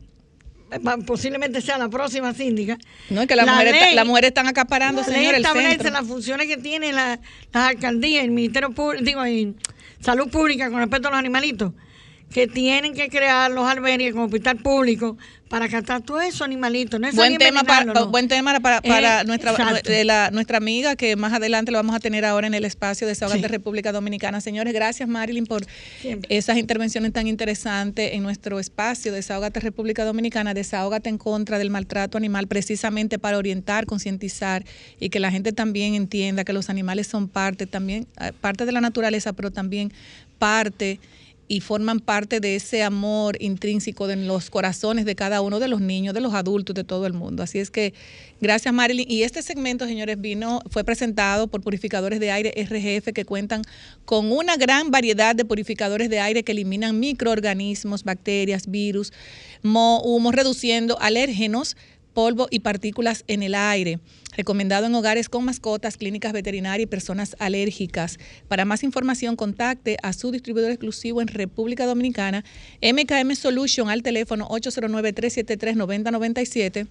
va- 0.86 0.98
posiblemente 0.98 1.62
sea 1.62 1.78
la 1.78 1.90
próxima 1.90 2.34
síndica. 2.34 2.78
No, 3.10 3.22
es 3.22 3.28
que 3.28 3.36
las 3.36 3.46
La 3.46 3.54
mujeres, 3.54 4.06
mujeres 4.06 4.28
están 4.30 4.48
acaparando, 4.48 5.02
La 5.02 5.06
señor, 5.08 5.20
ley 5.22 5.30
el 5.30 5.36
establece 5.38 5.70
centro. 5.70 5.92
las 5.92 6.08
funciones 6.08 6.48
que 6.48 6.58
tienen 6.58 6.96
la- 6.96 7.20
las 7.54 7.70
alcaldías, 7.70 8.24
el 8.24 8.32
Ministerio 8.32 8.72
Público, 8.72 9.04
digo, 9.06 9.26
y 9.28 9.56
Salud 10.00 10.30
Pública 10.30 10.70
con 10.70 10.80
respecto 10.80 11.08
a 11.08 11.12
los 11.12 11.20
animalitos, 11.20 11.74
que 12.34 12.48
tienen 12.48 12.94
que 12.96 13.10
crear 13.10 13.52
los 13.52 13.66
albergues 13.70 14.12
como 14.14 14.26
hospital 14.26 14.58
público 14.58 15.18
para 15.54 15.70
captar 15.70 16.02
todos 16.02 16.24
esos 16.24 16.42
animalitos. 16.42 17.00
No 17.00 17.08
es 17.08 17.14
Buen 17.16 17.38
tema, 17.38 17.64
para, 17.64 17.86
no. 17.86 18.08
buen 18.08 18.28
tema 18.28 18.60
para, 18.60 18.82
para 18.82 19.22
Eh, 19.22 19.26
nuestra, 19.26 19.54
la- 20.04 20.32
nuestra 20.32 20.58
amiga 20.58 20.96
que 20.96 21.16
más 21.16 21.32
adelante 21.32 21.72
lo 21.72 21.78
vamos 21.78 21.96
a 21.96 22.00
tener 22.00 22.26
ahora 22.26 22.48
en 22.48 22.56
el 22.56 22.66
espacio 22.66 23.06
de 23.06 23.14
Sahogas 23.14 23.36
Sí. 23.36 23.42
de 23.44 23.50
República 23.50 23.92
Dominicana. 23.92 24.42
Señores, 24.42 24.74
gracias 24.74 25.08
Marilyn 25.08 25.46
por 25.46 25.64
Siempre. 26.02 26.36
esas 26.36 26.58
intervenciones 26.58 27.14
tan 27.14 27.28
interesantes 27.28 28.14
en 28.14 28.24
nuestro 28.24 28.60
espacio 28.60 29.12
de 29.12 29.18
Desahógate 29.18 29.60
República 29.60 30.06
Dominicana, 30.06 30.56
Desahógate 30.56 31.10
en 31.10 31.20
contra 31.20 31.60
del 31.60 31.70
maltrato 31.70 32.18
animal, 32.18 32.48
precisamente 32.48 33.20
para 33.20 33.38
orientar, 33.38 33.86
concientizar 33.86 34.66
y 35.00 35.10
que 35.10 35.20
la 35.20 35.30
gente 35.30 35.52
también 35.52 35.94
entienda 35.94 36.46
que 36.46 36.54
los 36.54 36.72
animales 36.72 37.06
son 37.06 37.28
parte 37.28 37.68
también, 37.68 38.08
eh, 38.20 38.32
parte 38.42 38.66
de 38.66 38.72
la 38.72 38.82
naturaleza, 38.82 39.34
pero 39.34 39.52
también 39.52 39.94
parte 40.40 41.00
y 41.54 41.60
forman 41.60 42.00
parte 42.00 42.40
de 42.40 42.56
ese 42.56 42.82
amor 42.82 43.38
intrínseco 43.40 44.08
de 44.08 44.16
los 44.16 44.50
corazones 44.50 45.06
de 45.06 45.14
cada 45.16 45.42
uno 45.42 45.60
de 45.60 45.68
los 45.68 45.82
niños, 45.82 46.16
de 46.16 46.22
los 46.22 46.34
adultos, 46.34 46.74
de 46.76 46.84
todo 46.84 47.06
el 47.06 47.14
mundo. 47.14 47.44
Así 47.44 47.60
es 47.60 47.70
que 47.70 47.94
gracias 48.42 48.74
Marilyn. 48.74 49.06
Y 49.08 49.22
este 49.22 49.44
segmento, 49.44 49.86
señores, 49.86 50.20
vino, 50.20 50.62
fue 50.72 50.84
presentado 50.84 51.46
por 51.48 51.62
purificadores 51.62 52.20
de 52.20 52.32
aire 52.32 52.54
RGF 52.58 53.14
que 53.14 53.24
cuentan 53.26 53.62
con 54.06 54.32
una 54.32 54.58
gran 54.58 54.90
variedad 54.90 55.36
de 55.36 55.46
purificadores 55.46 56.10
de 56.10 56.20
aire 56.20 56.44
que 56.44 56.54
eliminan 56.54 57.00
microorganismos, 57.00 58.04
bacterias, 58.04 58.66
virus, 58.68 59.14
mo- 59.62 60.02
humos, 60.02 60.34
reduciendo 60.34 60.98
alérgenos 61.02 61.78
polvo 62.14 62.48
y 62.50 62.60
partículas 62.60 63.26
en 63.28 63.44
el 63.44 63.56
aire. 63.56 64.00
Recomendado 64.36 64.88
en 64.88 64.96
hogares 64.96 65.30
con 65.30 65.46
mascotas, 65.46 65.96
clínicas 65.98 66.34
veterinarias 66.34 66.86
y 66.86 66.88
personas 66.88 67.36
alérgicas. 67.40 68.18
Para 68.48 68.66
más 68.66 68.82
información, 68.84 69.36
contacte 69.36 69.98
a 70.02 70.12
su 70.14 70.32
distribuidor 70.32 70.72
exclusivo 70.72 71.22
en 71.22 71.28
República 71.28 71.86
Dominicana, 71.86 72.44
MKM 72.82 73.36
Solution, 73.36 73.90
al 73.90 74.02
teléfono 74.02 74.50
809-373-9097 74.50 76.88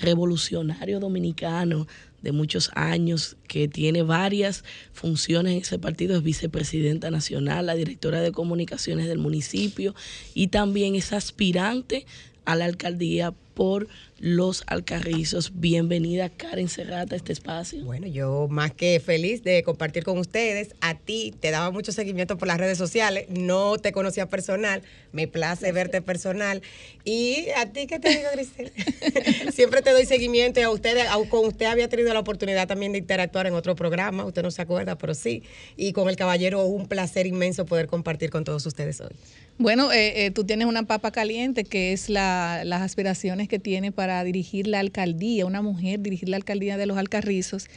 Revolucionario 0.00 0.98
Dominicano 0.98 1.86
de 2.22 2.32
muchos 2.32 2.70
años, 2.74 3.36
que 3.48 3.68
tiene 3.68 4.02
varias 4.02 4.64
funciones 4.92 5.52
en 5.52 5.58
ese 5.60 5.78
partido, 5.78 6.16
es 6.16 6.22
vicepresidenta 6.22 7.10
nacional, 7.10 7.66
la 7.66 7.74
directora 7.74 8.20
de 8.20 8.32
comunicaciones 8.32 9.06
del 9.08 9.18
municipio 9.18 9.94
y 10.34 10.48
también 10.48 10.94
es 10.94 11.12
aspirante 11.12 12.06
a 12.44 12.56
la 12.56 12.64
alcaldía 12.64 13.34
por 13.54 13.88
los 14.18 14.62
Alcarrizos. 14.66 15.52
Bienvenida 15.54 16.28
Karen 16.28 16.68
Serrata 16.68 17.14
a 17.14 17.16
este 17.16 17.32
espacio. 17.32 17.84
Bueno, 17.84 18.06
yo 18.06 18.46
más 18.48 18.72
que 18.72 19.00
feliz 19.00 19.42
de 19.42 19.62
compartir 19.64 20.04
con 20.04 20.16
ustedes. 20.18 20.74
A 20.80 20.94
ti 20.96 21.34
te 21.40 21.50
daba 21.50 21.70
mucho 21.70 21.90
seguimiento 21.90 22.38
por 22.38 22.46
las 22.46 22.58
redes 22.58 22.78
sociales, 22.78 23.26
no 23.28 23.78
te 23.78 23.90
conocía 23.90 24.28
personal, 24.28 24.82
me 25.10 25.26
place 25.26 25.72
verte 25.72 26.02
personal. 26.02 26.62
Y 27.04 27.46
a 27.56 27.66
ti, 27.72 27.86
¿qué 27.86 27.98
te 27.98 28.10
digo, 28.10 28.28
Grisel? 28.32 28.72
Siempre 29.52 29.82
te 29.82 29.90
doy 29.90 30.06
seguimiento 30.06 30.60
y 30.60 30.62
a 30.62 30.70
ustedes, 30.70 31.06
con 31.28 31.46
usted 31.46 31.66
había 31.66 31.88
tenido 31.88 32.14
la 32.14 32.20
oportunidad 32.20 32.68
también 32.68 32.92
de 32.92 32.98
interactuar 32.98 33.48
en 33.48 33.54
otro 33.54 33.74
programa, 33.74 34.24
usted 34.24 34.42
no 34.42 34.50
se 34.50 34.62
acuerda, 34.62 34.96
pero 34.96 35.14
sí. 35.14 35.42
Y 35.76 35.92
con 35.92 36.08
el 36.08 36.16
caballero, 36.16 36.64
un 36.64 36.86
placer 36.86 37.26
inmenso 37.26 37.66
poder 37.66 37.88
compartir 37.88 38.30
con 38.30 38.44
todos 38.44 38.64
ustedes 38.66 39.00
hoy. 39.00 39.10
Bueno, 39.58 39.92
eh, 39.92 40.24
eh, 40.24 40.30
tú 40.30 40.44
tienes 40.44 40.66
una 40.66 40.84
papa 40.84 41.10
caliente 41.10 41.64
que 41.64 41.92
es 41.92 42.08
la, 42.08 42.62
las 42.64 42.82
aspiraciones 42.82 43.41
que 43.48 43.58
tiene 43.58 43.92
para 43.92 44.22
dirigir 44.24 44.66
la 44.66 44.80
alcaldía, 44.80 45.46
una 45.46 45.62
mujer 45.62 46.00
dirigir 46.00 46.28
la 46.28 46.36
alcaldía 46.36 46.76
de 46.76 46.86
los 46.86 46.98
Alcarrizos. 46.98 47.68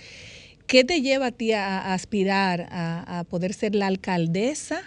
¿Qué 0.68 0.84
te 0.84 1.02
lleva 1.02 1.28
a 1.28 1.32
ti 1.32 1.52
a, 1.52 1.94
aspirar 1.94 2.68
a, 2.72 3.20
a 3.20 3.24
poder 3.24 3.54
ser 3.54 3.76
la 3.76 3.88
alcaldesa 3.88 4.82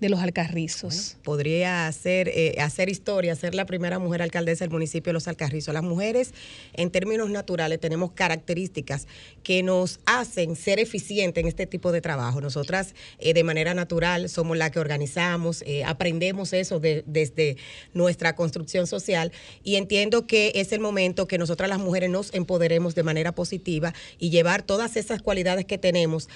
de 0.00 0.10
los 0.10 0.20
Alcarrizos. 0.20 1.16
podría 1.22 1.86
hacer, 1.86 2.28
eh, 2.28 2.56
hacer 2.60 2.90
historia, 2.90 3.34
ser 3.34 3.54
la 3.54 3.64
primera 3.64 3.98
mujer 3.98 4.20
alcaldesa 4.20 4.64
del 4.64 4.70
municipio 4.70 5.10
de 5.10 5.14
Los 5.14 5.26
Alcarrizos. 5.26 5.72
Las 5.72 5.82
mujeres, 5.82 6.34
en 6.74 6.90
términos 6.90 7.30
naturales, 7.30 7.80
tenemos 7.80 8.12
características 8.12 9.06
que 9.42 9.62
nos 9.62 10.00
hacen 10.04 10.54
ser 10.54 10.80
eficientes 10.80 11.42
en 11.42 11.48
este 11.48 11.66
tipo 11.66 11.92
de 11.92 12.02
trabajo. 12.02 12.40
Nosotras, 12.42 12.94
eh, 13.18 13.32
de 13.32 13.42
manera 13.42 13.72
natural, 13.72 14.28
somos 14.28 14.58
las 14.58 14.70
que 14.70 14.80
organizamos, 14.80 15.62
eh, 15.66 15.82
aprendemos 15.84 16.52
eso 16.52 16.78
desde 16.78 17.56
nuestra 17.94 18.36
construcción 18.36 18.86
social 18.86 19.32
y 19.64 19.76
entiendo 19.76 20.26
que 20.26 20.52
es 20.56 20.72
el 20.72 20.80
momento 20.80 21.26
que 21.26 21.38
nosotras 21.38 21.70
las 21.70 21.78
mujeres 21.78 22.10
nos 22.10 22.34
empoderemos 22.34 22.94
de 22.94 23.02
manera 23.02 23.34
positiva 23.34 23.94
y 24.18 24.28
llevar 24.28 24.62
todas 24.62 24.96
esas 24.96 25.22
cualidades 25.22 25.64
que 25.64 25.78
tenemos 25.78 26.28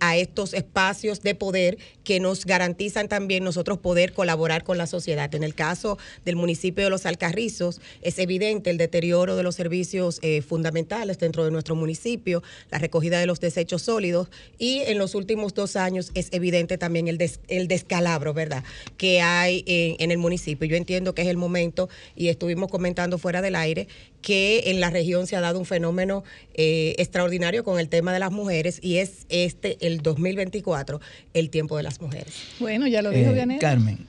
a 0.00 0.16
estos 0.16 0.52
espacios 0.52 1.22
de 1.22 1.34
poder 1.34 1.78
que 2.04 2.20
nos 2.20 2.44
garantizan 2.44 2.97
también 3.06 3.44
nosotros 3.44 3.78
poder 3.78 4.12
colaborar 4.12 4.64
con 4.64 4.78
la 4.78 4.88
sociedad. 4.88 5.32
En 5.36 5.44
el 5.44 5.54
caso 5.54 5.98
del 6.24 6.34
municipio 6.34 6.82
de 6.82 6.90
Los 6.90 7.06
Alcarrizos, 7.06 7.80
es 8.02 8.18
evidente 8.18 8.70
el 8.70 8.78
deterioro 8.78 9.36
de 9.36 9.44
los 9.44 9.54
servicios 9.54 10.18
eh, 10.22 10.42
fundamentales 10.42 11.18
dentro 11.18 11.44
de 11.44 11.52
nuestro 11.52 11.76
municipio, 11.76 12.42
la 12.70 12.78
recogida 12.78 13.20
de 13.20 13.26
los 13.26 13.38
desechos 13.38 13.82
sólidos 13.82 14.28
y 14.58 14.80
en 14.80 14.98
los 14.98 15.14
últimos 15.14 15.54
dos 15.54 15.76
años 15.76 16.10
es 16.14 16.28
evidente 16.32 16.78
también 16.78 17.06
el, 17.08 17.18
el 17.48 17.68
descalabro, 17.68 18.34
¿verdad?, 18.34 18.64
que 18.96 19.20
hay 19.20 19.64
en, 19.66 20.10
el 20.10 20.18
municipio. 20.18 20.66
Yo 20.66 20.76
entiendo 20.76 21.14
que 21.14 21.22
es 21.22 21.28
el 21.28 21.36
momento 21.36 21.88
y 22.16 22.28
estuvimos 22.28 22.70
comentando 22.70 23.18
fuera 23.18 23.42
del 23.42 23.54
aire 23.54 23.88
que 24.22 24.64
en 24.66 24.80
la 24.80 24.90
región 24.90 25.26
se 25.26 25.36
ha 25.36 25.40
dado 25.40 25.58
un 25.58 25.64
fenómeno 25.64 26.24
eh, 26.54 26.94
extraordinario 26.98 27.64
con 27.64 27.78
el 27.78 27.88
tema 27.88 28.12
de 28.12 28.18
las 28.18 28.32
mujeres 28.32 28.80
y 28.82 28.96
es 28.96 29.26
este, 29.28 29.78
el 29.86 30.00
2024, 30.00 31.00
el 31.34 31.50
tiempo 31.50 31.76
de 31.76 31.82
las 31.82 32.00
mujeres. 32.00 32.34
Bueno, 32.60 32.86
ya 32.86 33.02
lo 33.02 33.10
dijo 33.10 33.30
eh, 33.30 33.58
Carmen, 33.60 34.06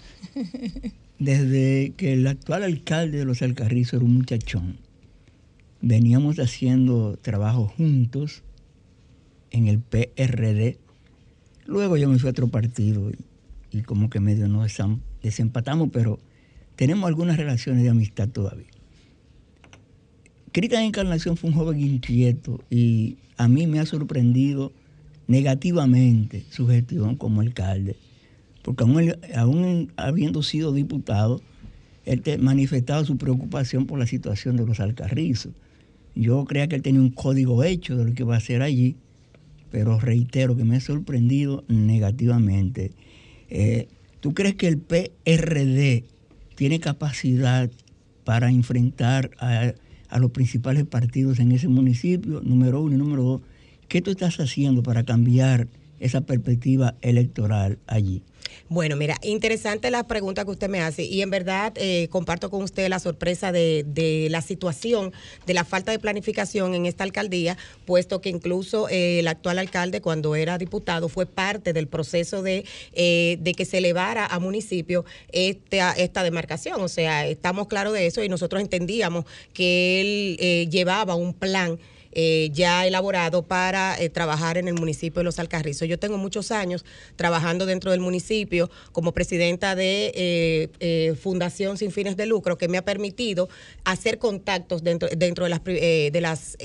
desde 1.19 1.93
que 1.95 2.13
el 2.13 2.28
actual 2.28 2.63
alcalde 2.63 3.19
de 3.19 3.26
Los 3.26 3.41
Alcarrizos 3.41 3.93
era 3.95 4.06
un 4.06 4.15
muchachón, 4.15 4.78
veníamos 5.82 6.39
haciendo 6.39 7.17
trabajo 7.22 7.72
juntos 7.78 8.43
en 9.52 9.67
el 9.67 9.80
PRD. 9.80 10.78
Luego 11.65 11.98
yo 11.98 12.10
me 12.10 12.17
fui 12.17 12.28
a 12.28 12.32
otro 12.32 12.48
partido 12.48 13.12
y, 13.12 13.78
y 13.78 13.82
como 13.82 14.10
que 14.10 14.19
medio 14.19 14.48
nos 14.48 14.76
desempatamos, 15.22 15.89
pero 15.91 16.19
tenemos 16.76 17.08
algunas 17.08 17.38
relaciones 17.38 17.84
de 17.84 17.89
amistad 17.89 18.30
todavía. 18.30 18.68
Cristian 20.52 20.84
Encarnación 20.84 21.38
fue 21.38 21.50
un 21.50 21.56
joven 21.56 21.80
inquieto 21.80 22.64
y 22.70 23.18
a 23.38 23.48
mí 23.48 23.68
me 23.68 23.80
ha 23.80 23.86
sorprendido 23.86 24.72
negativamente 25.28 26.44
su 26.50 26.68
gestión 26.68 27.16
como 27.16 27.42
alcalde, 27.42 27.96
porque 28.64 28.84
aún, 29.36 29.92
habiendo 29.96 30.42
sido 30.42 30.74
diputado, 30.74 31.42
él 32.06 32.24
manifestado 32.40 33.06
su 33.06 33.18
preocupación 33.18 33.86
por 33.86 34.00
la 34.00 34.08
situación 34.08 34.58
de 34.58 34.66
los 34.66 34.80
alcarrizos. 34.80 35.54
Yo 36.16 36.44
creía 36.46 36.68
que 36.68 36.76
él 36.76 36.82
tenía 36.82 37.02
un 37.02 37.12
código 37.12 37.64
hecho 37.64 37.96
de 37.96 38.06
lo 38.06 38.14
que 38.14 38.24
iba 38.24 38.34
a 38.34 38.40
hacer 38.40 38.64
allí, 38.64 38.96
pero 39.72 40.00
reitero 40.00 40.56
que 40.58 40.64
me 40.64 40.78
ha 40.78 40.82
sorprendido 40.82 41.64
negativamente. 41.68 42.92
Eh, 43.50 43.88
¿Tú 44.20 44.34
crees 44.34 44.56
que 44.56 44.68
el 44.68 44.80
PRD 44.80 46.06
tiene 46.56 46.80
capacidad 46.80 47.70
para 48.24 48.50
enfrentar 48.50 49.32
a 49.40 49.74
a 50.10 50.19
los 50.19 50.32
principales 50.32 50.86
partidos 50.86 51.39
en 51.39 51.52
ese 51.52 51.67
municipio, 51.67 52.41
número 52.43 52.82
uno 52.82 52.95
y 52.95 52.98
número 52.98 53.24
dos. 53.24 53.41
¿Qué 53.88 54.02
tú 54.02 54.12
estás 54.12 54.39
haciendo 54.39 54.84
para 54.84 55.04
cambiar 55.04 55.67
esa 56.00 56.22
perspectiva 56.22 56.96
electoral 57.02 57.80
allí? 57.88 58.24
Bueno, 58.68 58.96
mira, 58.96 59.18
interesante 59.24 59.90
la 59.90 60.06
pregunta 60.06 60.46
que 60.46 60.52
usted 60.52 60.70
me 60.70 60.82
hace 60.82 61.04
y 61.04 61.22
en 61.22 61.30
verdad 61.30 61.74
eh, 61.76 62.08
comparto 62.12 62.50
con 62.50 62.62
usted 62.62 62.88
la 62.88 63.00
sorpresa 63.00 63.52
de, 63.52 64.28
la 64.30 64.42
situación 64.42 65.12
de 65.48 65.54
la 65.54 65.64
falta 65.64 65.92
de 65.92 66.00
planificación 66.00 66.76
en 66.76 66.86
esta 66.86 67.04
alcaldía, 67.04 67.58
puesto 67.86 68.22
que 68.22 68.30
incluso 68.30 68.88
eh, 68.90 69.20
el 69.20 69.28
actual 69.28 69.58
alcalde 69.58 70.02
cuando 70.02 70.36
era 70.36 70.58
diputado 70.58 71.10
fue 71.10 71.26
parte 71.26 71.74
del 71.74 71.88
proceso 71.88 72.44
de, 72.44 72.66
eh, 72.94 73.38
de 73.42 73.54
que 73.54 73.66
se 73.66 73.80
elevara 73.80 74.26
a 74.26 74.40
municipio 74.40 75.04
esta, 75.32 75.94
esta 75.94 76.24
demarcación. 76.24 76.80
O 76.82 76.90
sea, 76.90 77.26
estamos 77.28 77.68
claros 77.68 77.94
de 77.94 78.06
eso 78.06 78.24
y 78.24 78.30
nosotros 78.30 78.62
entendíamos 78.62 79.26
que 79.54 80.02
él 80.02 80.70
llevaba 80.70 81.16
un 81.16 81.34
plan 81.34 81.80
eh, 82.12 82.50
ya 82.54 82.88
elaborado 82.88 83.43
para 83.43 84.00
eh, 84.00 84.10
trabajar 84.10 84.58
en 84.58 84.67
el 84.67 84.74
municipio 84.74 85.19
de 85.19 85.24
Los 85.26 85.39
Alcarrizos. 85.39 85.88
Yo 85.88 86.00
tengo 86.00 86.17
muchos 86.17 86.52
años 86.52 86.84
trabajando 87.15 87.65
dentro 87.65 87.91
del 87.91 88.00
municipio 88.00 88.69
como 88.91 89.12
presidenta 89.12 89.76
de 89.76 90.12
eh, 90.80 91.15
Fundación 91.22 91.78
Sin 91.78 91.91
Fines 91.91 92.17
de 92.17 92.26
Lucro, 92.26 92.58
que 92.58 92.67
me 92.67 92.78
ha 92.78 92.86
permitido 92.86 93.50
hacer 93.84 94.17
contactos 94.17 94.84
dentro, 94.84 95.10
dentro 95.15 95.45
de 95.45 95.50
las, 95.50 95.63
de 95.63 96.22
las 96.22 96.58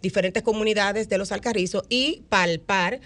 diferentes 0.00 0.42
comunidades 0.42 1.08
de 1.08 1.18
Los 1.18 1.32
Alcarrizos 1.32 1.84
y 1.88 2.22
palpar 2.28 3.00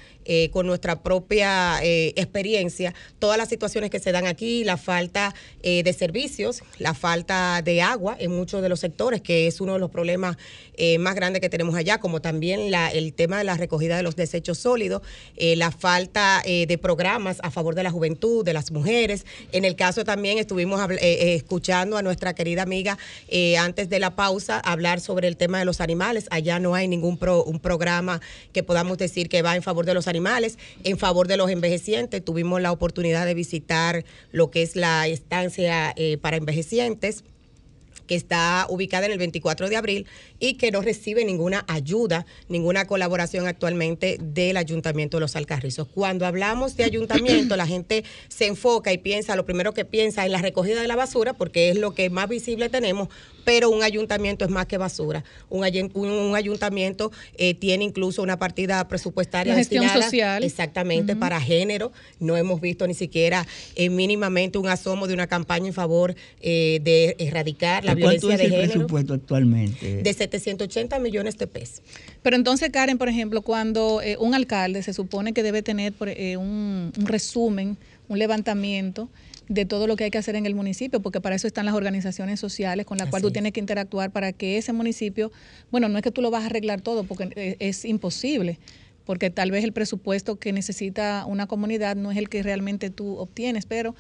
con 0.51 0.67
nuestra 0.67 1.03
propia 1.03 1.81
experiencia 1.83 2.95
todas 3.19 3.39
las 3.39 3.49
situaciones 3.49 3.91
que 3.91 3.99
se 3.99 4.13
dan 4.13 4.27
aquí, 4.27 4.65
la 4.65 4.77
falta 4.77 5.35
de 5.63 5.93
servicios, 5.97 6.63
la 6.79 6.95
falta 6.95 7.63
de 7.63 7.83
agua 7.83 8.17
en 8.19 8.33
muchos 8.33 8.63
de 8.63 8.69
los 8.69 8.81
sectores, 8.81 9.21
que 9.21 9.47
es 9.47 9.61
uno 9.61 9.75
de 9.75 9.79
los 9.79 9.91
problemas 9.91 10.37
más 10.99 11.15
grandes 11.15 11.41
que 11.41 11.49
tenemos 11.49 11.75
allá, 11.75 11.99
como 11.99 12.21
también 12.21 12.71
la, 12.71 12.91
el 12.91 13.13
tema 13.13 13.39
de 13.39 13.45
la 13.45 13.57
recogida 13.57 13.97
de 13.97 14.03
los 14.03 14.17
desechos 14.17 14.59
sólidos, 14.59 15.03
eh, 15.37 15.57
la 15.57 15.71
falta 15.71 16.43
eh, 16.45 16.67
de 16.67 16.79
programas 16.79 17.39
a 17.43 17.51
favor 17.51 17.75
de 17.75 17.83
la 17.83 17.91
juventud, 17.91 18.45
de 18.45 18.53
las 18.53 18.71
mujeres. 18.71 19.27
En 19.53 19.65
el 19.65 19.77
caso 19.77 20.05
también 20.05 20.39
estuvimos 20.39 20.81
eh, 20.91 21.35
escuchando 21.35 21.97
a 21.97 22.03
nuestra 22.03 22.35
querida 22.35 22.63
amiga 22.63 22.99
antes 23.59 23.89
de 23.89 23.99
la 23.99 24.17
pausa 24.17 24.61
hablar 24.61 25.01
sobre 25.01 25.29
el 25.29 25.37
tema 25.37 25.59
de 25.59 25.65
los 25.65 25.81
animales. 25.81 26.27
Allá 26.31 26.59
no 26.59 26.75
hay 26.75 26.89
ningún 26.89 27.19
un 27.47 27.61
programa 27.61 28.21
que 28.53 28.63
podamos 28.63 28.99
decir 28.99 29.29
que 29.29 29.43
va 29.43 29.57
en 29.57 29.63
favor 29.63 29.87
de 29.87 29.95
los 29.95 30.07
animales, 30.07 30.16
en 30.85 30.99
favor 30.99 31.29
de 31.29 31.37
los 31.37 31.51
envejecientes. 31.51 32.25
Tuvimos 32.25 32.61
la 32.61 32.73
oportunidad 32.73 33.27
de 33.27 33.35
visitar 33.35 34.05
lo 34.33 34.51
que 34.51 34.63
es 34.63 34.77
la 34.77 35.07
estancia 35.09 35.95
para 36.21 36.37
envejecientes 36.37 37.25
que 38.07 38.15
está 38.15 38.67
ubicada 38.69 39.07
en 39.07 39.13
el 39.13 39.19
24 39.19 39.69
de 39.69 39.77
abril 39.77 40.07
y 40.39 40.55
que 40.55 40.71
no 40.71 40.81
recibe 40.81 41.25
ninguna 41.25 41.65
ayuda, 41.67 42.25
ninguna 42.49 42.87
colaboración 42.87 43.49
actualmente 43.49 44.19
del 44.21 44.57
Ayuntamiento 44.57 45.17
de 45.17 45.23
Los 45.23 45.35
Alcarrizos. 45.35 45.89
Cuando 45.89 46.25
hablamos 46.25 46.77
de 46.77 46.85
ayuntamiento, 46.85 47.57
la 47.57 47.67
gente 47.67 48.05
se 48.29 48.47
enfoca 48.47 48.93
y 48.93 48.99
piensa, 48.99 49.35
lo 49.35 49.45
primero 49.45 49.75
que 49.75 49.85
piensa 49.85 50.25
es 50.25 50.31
la 50.31 50.41
recogida 50.41 50.81
de 50.81 50.87
la 50.87 50.95
basura, 50.97 51.33
porque 51.33 51.71
es 51.71 51.79
lo 51.79 51.95
que 51.95 52.09
más 52.09 52.29
visible 52.29 52.69
tenemos, 52.69 53.09
pero 53.47 53.71
un 53.71 53.85
ayuntamiento 53.85 54.45
es 54.45 54.51
más 54.51 54.67
que 54.67 54.77
basura. 54.77 55.23
Un, 55.49 55.63
ayuntamiento 56.35 57.13
eh, 57.39 57.55
tiene 57.55 57.85
incluso 57.85 58.21
una 58.21 58.41
partida 58.41 58.89
presupuestaria 58.89 59.53
la 59.53 59.59
gestión 59.61 59.89
social. 59.89 60.43
Exactamente, 60.43 61.15
para 61.15 61.41
género. 61.41 61.93
No 62.19 62.37
hemos 62.37 62.61
visto 62.61 62.89
ni 62.89 62.95
siquiera 62.95 63.47
eh, 63.77 63.89
mínimamente 63.89 64.59
un 64.59 64.67
asomo 64.67 65.07
de 65.07 65.15
una 65.15 65.29
campaña 65.29 65.69
en 65.69 65.75
favor 65.75 66.17
eh, 66.41 66.81
de 66.83 67.15
erradicar 67.21 67.85
la 67.85 67.95
violencia 67.95 68.33
es 68.35 68.39
de 68.41 68.45
el 68.47 68.51
género. 68.51 68.73
presupuesto 68.73 69.15
actualmente? 69.15 70.03
De 70.03 70.13
780 70.13 70.99
millones 70.99 71.39
de 71.39 71.47
pesos. 71.47 71.83
Pero 72.23 72.35
entonces, 72.35 72.71
Karen, 72.71 72.99
por 72.99 73.09
ejemplo, 73.09 73.43
cuando 73.43 74.01
un 74.19 74.35
alcalde 74.35 74.83
se 74.83 74.93
supone 74.93 75.33
que 75.33 75.45
debe 75.45 75.63
tener 75.63 75.95
un, 76.37 76.93
un 76.99 77.07
resumen, 77.07 77.77
un 78.09 78.19
levantamiento 78.19 79.09
de 79.49 79.65
todo 79.65 79.87
lo 79.87 79.97
que 79.97 80.05
hay 80.05 80.11
que 80.11 80.19
hacer 80.19 80.37
en 80.37 80.47
el 80.47 80.55
municipio, 80.55 81.01
porque 81.01 81.21
para 81.21 81.37
eso 81.37 81.47
están 81.47 81.67
las 81.67 81.75
organizaciones 81.75 82.41
sociales 82.41 82.87
con 82.87 82.99
las 82.99 83.09
cuales 83.09 83.23
tú 83.23 83.33
tienes 83.33 83.53
que 83.53 83.61
interactuar 83.61 84.11
para 84.11 84.33
que 84.33 84.59
ese 84.59 84.73
municipio, 84.73 85.31
bueno, 85.71 85.89
no 85.89 85.99
es 85.99 86.03
que 86.03 86.11
tú 86.11 86.23
lo 86.23 86.31
vas 86.31 86.43
a 86.43 86.47
arreglar 86.47 86.81
todo, 86.81 87.05
porque 87.05 87.57
es, 87.61 87.85
imposible, 87.85 88.59
porque 89.05 89.31
tal 89.31 89.53
vez 89.53 89.63
el 89.63 89.73
presupuesto 89.73 90.37
que 90.37 90.53
necesita 90.53 91.25
una 91.27 91.47
comunidad 91.47 91.95
no 91.95 92.11
es 92.11 92.19
el 92.19 92.29
que 92.29 92.43
realmente 92.43 92.91
tú 92.91 93.19
obtienes, 93.19 93.67
pero 93.67 93.95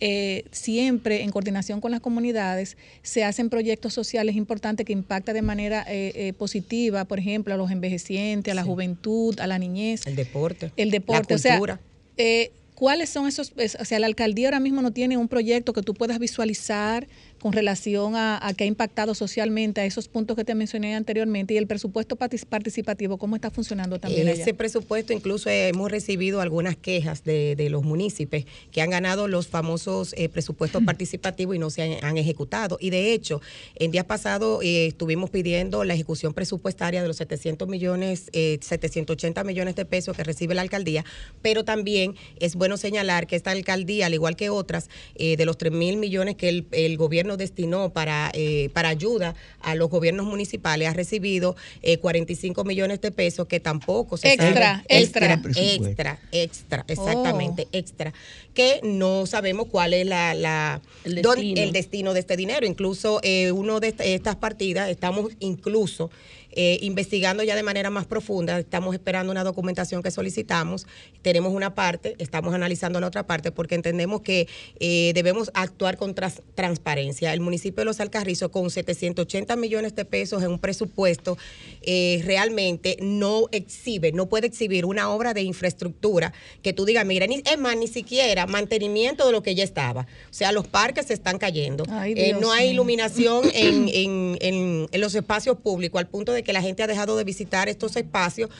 eh, 0.00 0.44
siempre 0.50 1.22
en 1.22 1.30
coordinación 1.30 1.80
con 1.80 1.90
las 1.90 2.00
comunidades 2.00 2.76
se 3.02 3.24
hacen 3.24 3.48
proyectos 3.48 3.94
sociales 3.94 4.36
importantes 4.36 4.84
que 4.84 4.92
impactan 4.92 5.34
de 5.34 5.42
manera 5.42 5.84
eh, 5.88 6.12
eh, 6.14 6.32
positiva, 6.34 7.06
por 7.06 7.18
ejemplo, 7.18 7.54
a 7.54 7.56
los 7.56 7.70
envejecientes, 7.70 8.52
a 8.52 8.54
la 8.54 8.64
juventud, 8.64 9.38
a 9.40 9.46
la 9.46 9.58
niñez. 9.58 10.06
El 10.06 10.16
deporte. 10.16 10.72
El 10.76 10.90
deporte. 10.90 11.34
La 11.34 11.40
cultura. 11.40 11.74
O 11.74 11.76
sea, 11.76 11.90
eh, 12.22 12.52
¿cuáles 12.80 13.10
son 13.10 13.28
esos? 13.28 13.52
es- 13.56 13.76
O 13.78 13.84
sea, 13.84 13.98
la 13.98 14.06
alcaldía 14.06 14.48
ahora 14.48 14.58
mismo 14.58 14.80
no 14.80 14.90
tiene 14.90 15.18
un 15.18 15.28
proyecto 15.28 15.74
que 15.74 15.82
tú 15.82 15.92
puedas 15.92 16.18
visualizar 16.18 17.06
con 17.40 17.52
relación 17.52 18.16
a, 18.16 18.46
a 18.46 18.54
que 18.54 18.64
ha 18.64 18.66
impactado 18.66 19.14
socialmente 19.14 19.80
a 19.80 19.84
esos 19.86 20.08
puntos 20.08 20.36
que 20.36 20.44
te 20.44 20.54
mencioné 20.54 20.94
anteriormente 20.94 21.54
y 21.54 21.56
el 21.56 21.66
presupuesto 21.66 22.16
partic- 22.16 22.44
participativo, 22.46 23.16
¿cómo 23.18 23.34
está 23.36 23.50
funcionando 23.50 23.98
también 23.98 24.28
allá? 24.28 24.42
Ese 24.42 24.54
presupuesto 24.54 25.12
incluso 25.12 25.48
eh, 25.50 25.68
hemos 25.68 25.90
recibido 25.90 26.40
algunas 26.40 26.76
quejas 26.76 27.24
de, 27.24 27.56
de 27.56 27.70
los 27.70 27.82
municipios 27.82 28.44
que 28.70 28.82
han 28.82 28.90
ganado 28.90 29.26
los 29.28 29.48
famosos 29.48 30.14
eh, 30.16 30.28
presupuestos 30.28 30.82
participativos 30.84 31.56
y 31.56 31.58
no 31.58 31.70
se 31.70 31.82
han, 31.82 32.04
han 32.04 32.18
ejecutado. 32.18 32.76
Y 32.80 32.90
de 32.90 33.12
hecho, 33.12 33.40
en 33.76 33.90
días 33.90 34.04
pasados 34.04 34.62
eh, 34.62 34.86
estuvimos 34.86 35.30
pidiendo 35.30 35.82
la 35.84 35.94
ejecución 35.94 36.34
presupuestaria 36.34 37.00
de 37.02 37.08
los 37.08 37.16
700 37.16 37.66
millones, 37.68 38.28
eh, 38.32 38.58
780 38.60 39.42
millones 39.44 39.74
de 39.76 39.84
pesos 39.84 40.16
que 40.16 40.24
recibe 40.24 40.54
la 40.54 40.62
alcaldía, 40.62 41.04
pero 41.42 41.64
también 41.64 42.14
es 42.38 42.54
bueno 42.54 42.76
señalar 42.76 43.26
que 43.26 43.36
esta 43.36 43.50
alcaldía, 43.50 44.06
al 44.06 44.14
igual 44.14 44.36
que 44.36 44.50
otras, 44.50 44.88
eh, 45.14 45.36
de 45.36 45.44
los 45.46 45.56
3 45.56 45.72
mil 45.72 45.96
millones 45.96 46.36
que 46.36 46.48
el, 46.48 46.66
el 46.72 46.96
gobierno 46.96 47.29
destinó 47.36 47.90
para, 47.90 48.30
eh, 48.34 48.70
para 48.72 48.88
ayuda 48.88 49.34
a 49.60 49.74
los 49.74 49.88
gobiernos 49.90 50.26
municipales, 50.26 50.88
ha 50.88 50.92
recibido 50.92 51.56
eh, 51.82 51.98
45 51.98 52.64
millones 52.64 53.00
de 53.00 53.10
pesos 53.10 53.46
que 53.46 53.60
tampoco 53.60 54.16
se 54.16 54.32
Extra, 54.32 54.52
sabe- 54.82 54.84
extra. 54.88 55.34
extra, 55.34 55.62
extra, 55.62 56.18
extra, 56.32 56.84
exactamente, 56.88 57.68
extra, 57.72 58.12
que 58.54 58.80
no 58.82 59.26
sabemos 59.26 59.66
cuál 59.70 59.94
es 59.94 60.06
la, 60.06 60.34
la 60.34 60.80
El 61.04 61.16
destino. 61.16 61.60
el 61.62 61.72
destino 61.72 62.12
de 62.14 62.20
este 62.20 62.36
dinero. 62.36 62.66
Incluso 62.66 63.20
eh, 63.22 63.52
uno 63.52 63.80
de 63.80 63.88
esta- 63.88 64.04
estas 64.04 64.36
partidas 64.36 64.88
estamos 64.90 65.32
incluso 65.40 66.10
eh, 66.52 66.78
investigando 66.82 67.42
ya 67.42 67.54
de 67.56 67.62
manera 67.62 67.90
más 67.90 68.06
profunda. 68.06 68.58
Estamos 68.58 68.94
esperando 68.94 69.30
una 69.32 69.44
documentación 69.44 70.02
que 70.02 70.10
solicitamos. 70.10 70.86
Tenemos 71.22 71.52
una 71.52 71.74
parte, 71.74 72.16
estamos 72.18 72.54
analizando 72.54 73.00
la 73.00 73.06
otra 73.06 73.26
parte 73.26 73.52
porque 73.52 73.74
entendemos 73.74 74.22
que 74.22 74.48
eh, 74.78 75.12
debemos 75.14 75.50
actuar 75.54 75.96
con 75.96 76.14
tras- 76.14 76.42
transparencia. 76.54 77.32
El 77.32 77.40
municipio 77.40 77.80
de 77.82 77.84
Los 77.86 78.00
Alcarrizos 78.00 78.50
con 78.50 78.70
780 78.70 79.56
millones 79.56 79.94
de 79.94 80.04
pesos 80.04 80.42
en 80.42 80.50
un 80.50 80.58
presupuesto 80.58 81.36
eh, 81.82 82.22
realmente 82.24 82.96
no 83.00 83.48
exhibe, 83.52 84.12
no 84.12 84.26
puede 84.28 84.46
exhibir 84.46 84.84
una 84.84 85.10
obra 85.10 85.34
de 85.34 85.42
infraestructura 85.42 86.32
que 86.62 86.72
tú 86.72 86.84
digas, 86.84 87.04
mira, 87.06 87.26
ni, 87.26 87.42
es 87.44 87.58
más, 87.58 87.76
ni 87.76 87.86
siquiera 87.88 88.46
mantenimiento 88.46 89.26
de 89.26 89.32
lo 89.32 89.42
que 89.42 89.54
ya 89.54 89.64
estaba. 89.64 90.02
O 90.02 90.32
sea, 90.32 90.52
los 90.52 90.66
parques 90.66 91.06
se 91.06 91.14
están 91.14 91.38
cayendo. 91.38 91.84
Ay, 91.90 92.14
no 92.40 92.52
hay 92.52 92.70
iluminación 92.70 93.44
en, 93.54 93.88
en- 93.88 94.38
en- 94.40 94.88
en 94.90 95.00
los 95.00 95.14
espacios 95.14 95.56
públicos, 95.58 95.98
al 95.98 96.08
punto 96.08 96.32
de 96.32 96.39
que 96.42 96.52
la 96.52 96.62
gente 96.62 96.82
ha 96.82 96.86
dejado 96.86 97.16
de 97.16 97.24
visitar 97.24 97.68
estos 97.68 97.96
espacios 97.96 98.50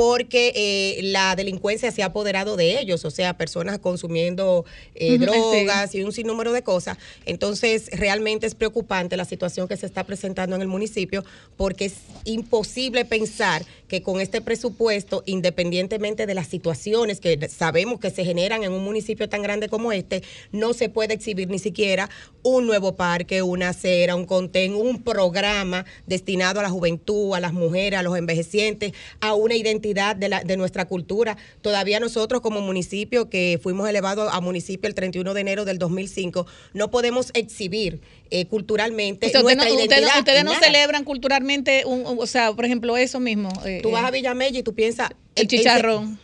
porque 0.00 0.52
eh, 0.54 1.02
la 1.02 1.36
delincuencia 1.36 1.90
se 1.90 2.02
ha 2.02 2.06
apoderado 2.06 2.56
de 2.56 2.80
ellos, 2.80 3.04
o 3.04 3.10
sea, 3.10 3.36
personas 3.36 3.78
consumiendo 3.80 4.64
eh, 4.94 5.18
drogas 5.18 5.94
y 5.94 6.02
un 6.02 6.12
sinnúmero 6.12 6.52
de 6.52 6.62
cosas. 6.62 6.96
Entonces, 7.26 7.90
realmente 7.92 8.46
es 8.46 8.54
preocupante 8.54 9.18
la 9.18 9.26
situación 9.26 9.68
que 9.68 9.76
se 9.76 9.84
está 9.84 10.04
presentando 10.04 10.56
en 10.56 10.62
el 10.62 10.68
municipio 10.68 11.22
porque 11.58 11.84
es 11.84 11.96
imposible 12.24 13.04
pensar 13.04 13.62
que 13.88 14.02
con 14.02 14.20
este 14.20 14.40
presupuesto, 14.40 15.22
independientemente 15.26 16.24
de 16.24 16.34
las 16.34 16.46
situaciones 16.46 17.20
que 17.20 17.48
sabemos 17.48 18.00
que 18.00 18.10
se 18.10 18.24
generan 18.24 18.62
en 18.62 18.72
un 18.72 18.84
municipio 18.84 19.28
tan 19.28 19.42
grande 19.42 19.68
como 19.68 19.92
este, 19.92 20.22
no 20.52 20.72
se 20.72 20.88
puede 20.88 21.14
exhibir 21.14 21.50
ni 21.50 21.58
siquiera 21.58 22.08
un 22.42 22.66
nuevo 22.66 22.94
parque, 22.94 23.42
una 23.42 23.70
acera, 23.70 24.16
un 24.16 24.24
contén, 24.24 24.74
un 24.74 25.02
programa 25.02 25.84
destinado 26.06 26.60
a 26.60 26.62
la 26.62 26.70
juventud, 26.70 27.29
a 27.34 27.40
las 27.40 27.52
mujeres, 27.52 27.98
a 27.98 28.02
los 28.02 28.16
envejecientes, 28.16 28.92
a 29.20 29.34
una 29.34 29.54
identidad 29.56 30.16
de, 30.16 30.28
la, 30.28 30.42
de 30.44 30.56
nuestra 30.56 30.86
cultura. 30.86 31.36
Todavía 31.62 32.00
nosotros 32.00 32.40
como 32.40 32.60
municipio, 32.60 33.28
que 33.28 33.58
fuimos 33.62 33.88
elevados 33.88 34.28
a 34.32 34.40
municipio 34.40 34.88
el 34.88 34.94
31 34.94 35.34
de 35.34 35.40
enero 35.40 35.64
del 35.64 35.78
2005, 35.78 36.46
no 36.74 36.90
podemos 36.90 37.30
exhibir 37.34 38.00
eh, 38.30 38.46
culturalmente 38.46 39.26
O 39.26 39.30
sea, 39.30 39.40
usted 39.40 39.56
nuestra 39.56 39.68
no- 39.68 39.74
usted 39.82 39.88
no- 39.88 39.96
identidad. 39.96 40.18
ustedes 40.18 40.44
no 40.44 40.52
nada. 40.52 40.64
celebran 40.64 41.04
culturalmente, 41.04 41.84
un, 41.84 42.04
o 42.18 42.26
sea, 42.26 42.52
por 42.52 42.64
ejemplo, 42.64 42.96
eso 42.96 43.20
mismo. 43.20 43.50
eh, 43.64 43.80
Tú 43.82 43.90
vas 43.90 44.04
eh, 44.04 44.06
a 44.06 44.10
Villamella 44.10 44.58
y 44.58 44.62
tú 44.62 44.74
piensas... 44.74 45.10
El 45.34 45.46
chicharrón. 45.48 46.18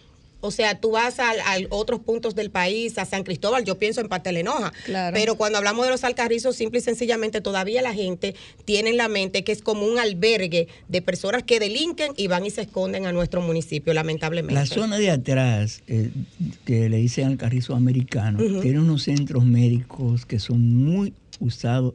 O 0.46 0.50
sea, 0.50 0.80
tú 0.80 0.92
vas 0.92 1.18
a, 1.18 1.30
a 1.30 1.56
otros 1.70 2.00
puntos 2.00 2.34
del 2.34 2.50
país, 2.50 2.98
a 2.98 3.04
San 3.04 3.24
Cristóbal, 3.24 3.64
yo 3.64 3.78
pienso 3.78 4.00
en 4.00 4.08
Pastelenoja. 4.08 4.72
Claro. 4.84 5.14
Pero 5.14 5.36
cuando 5.36 5.58
hablamos 5.58 5.84
de 5.84 5.90
los 5.90 6.04
alcarrizos, 6.04 6.56
simple 6.56 6.78
y 6.78 6.82
sencillamente 6.82 7.40
todavía 7.40 7.82
la 7.82 7.94
gente 7.94 8.34
tiene 8.64 8.90
en 8.90 8.96
la 8.96 9.08
mente 9.08 9.44
que 9.44 9.52
es 9.52 9.62
como 9.62 9.86
un 9.86 9.98
albergue 9.98 10.68
de 10.88 11.02
personas 11.02 11.42
que 11.42 11.58
delinquen 11.58 12.12
y 12.16 12.26
van 12.28 12.46
y 12.46 12.50
se 12.50 12.62
esconden 12.62 13.06
a 13.06 13.12
nuestro 13.12 13.40
municipio, 13.40 13.92
lamentablemente. 13.94 14.54
La 14.54 14.66
zona 14.66 14.98
de 14.98 15.10
atrás, 15.10 15.82
eh, 15.86 16.10
que 16.64 16.88
le 16.88 16.98
dicen 16.98 17.26
al 17.26 17.36
carrizo 17.36 17.74
americano, 17.74 18.38
tiene 18.60 18.80
unos 18.80 19.02
centros 19.02 19.44
médicos 19.44 20.26
que 20.26 20.38
son 20.38 20.84
muy 20.84 21.12
usados, 21.40 21.94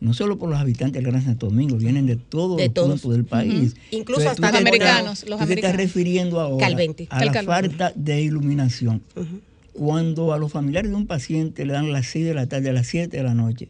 no 0.00 0.14
solo 0.14 0.38
por 0.38 0.48
los 0.50 0.58
habitantes 0.58 1.02
del 1.02 1.10
Gran 1.12 1.24
Santo 1.24 1.46
Domingo, 1.46 1.76
vienen 1.76 2.06
de 2.06 2.16
todos 2.16 2.56
De 2.56 2.64
los 2.66 2.74
todos. 2.74 2.88
puntos 3.00 3.12
del 3.12 3.24
país. 3.24 3.74
Incluso 3.90 4.22
Entonces, 4.22 4.44
hasta 4.44 4.58
americanos, 4.58 5.24
los 5.28 5.38
tú 5.40 5.46
te 5.46 5.54
estás 5.54 5.70
americanos. 5.72 5.76
refiriendo 5.76 6.40
ahora 6.40 6.66
a 6.66 7.24
la 7.24 7.42
falta 7.42 7.92
de 7.94 8.22
iluminación. 8.22 9.02
Cuando 9.72 10.32
a 10.32 10.38
los 10.38 10.50
familiares 10.52 10.90
de 10.90 10.96
un 10.96 11.06
paciente 11.06 11.64
le 11.64 11.72
dan 11.74 11.92
las 11.92 12.06
6 12.06 12.24
de 12.26 12.34
la 12.34 12.46
tarde, 12.46 12.70
a 12.70 12.72
las 12.72 12.86
7 12.88 13.16
de 13.16 13.22
la 13.22 13.34
noche, 13.34 13.68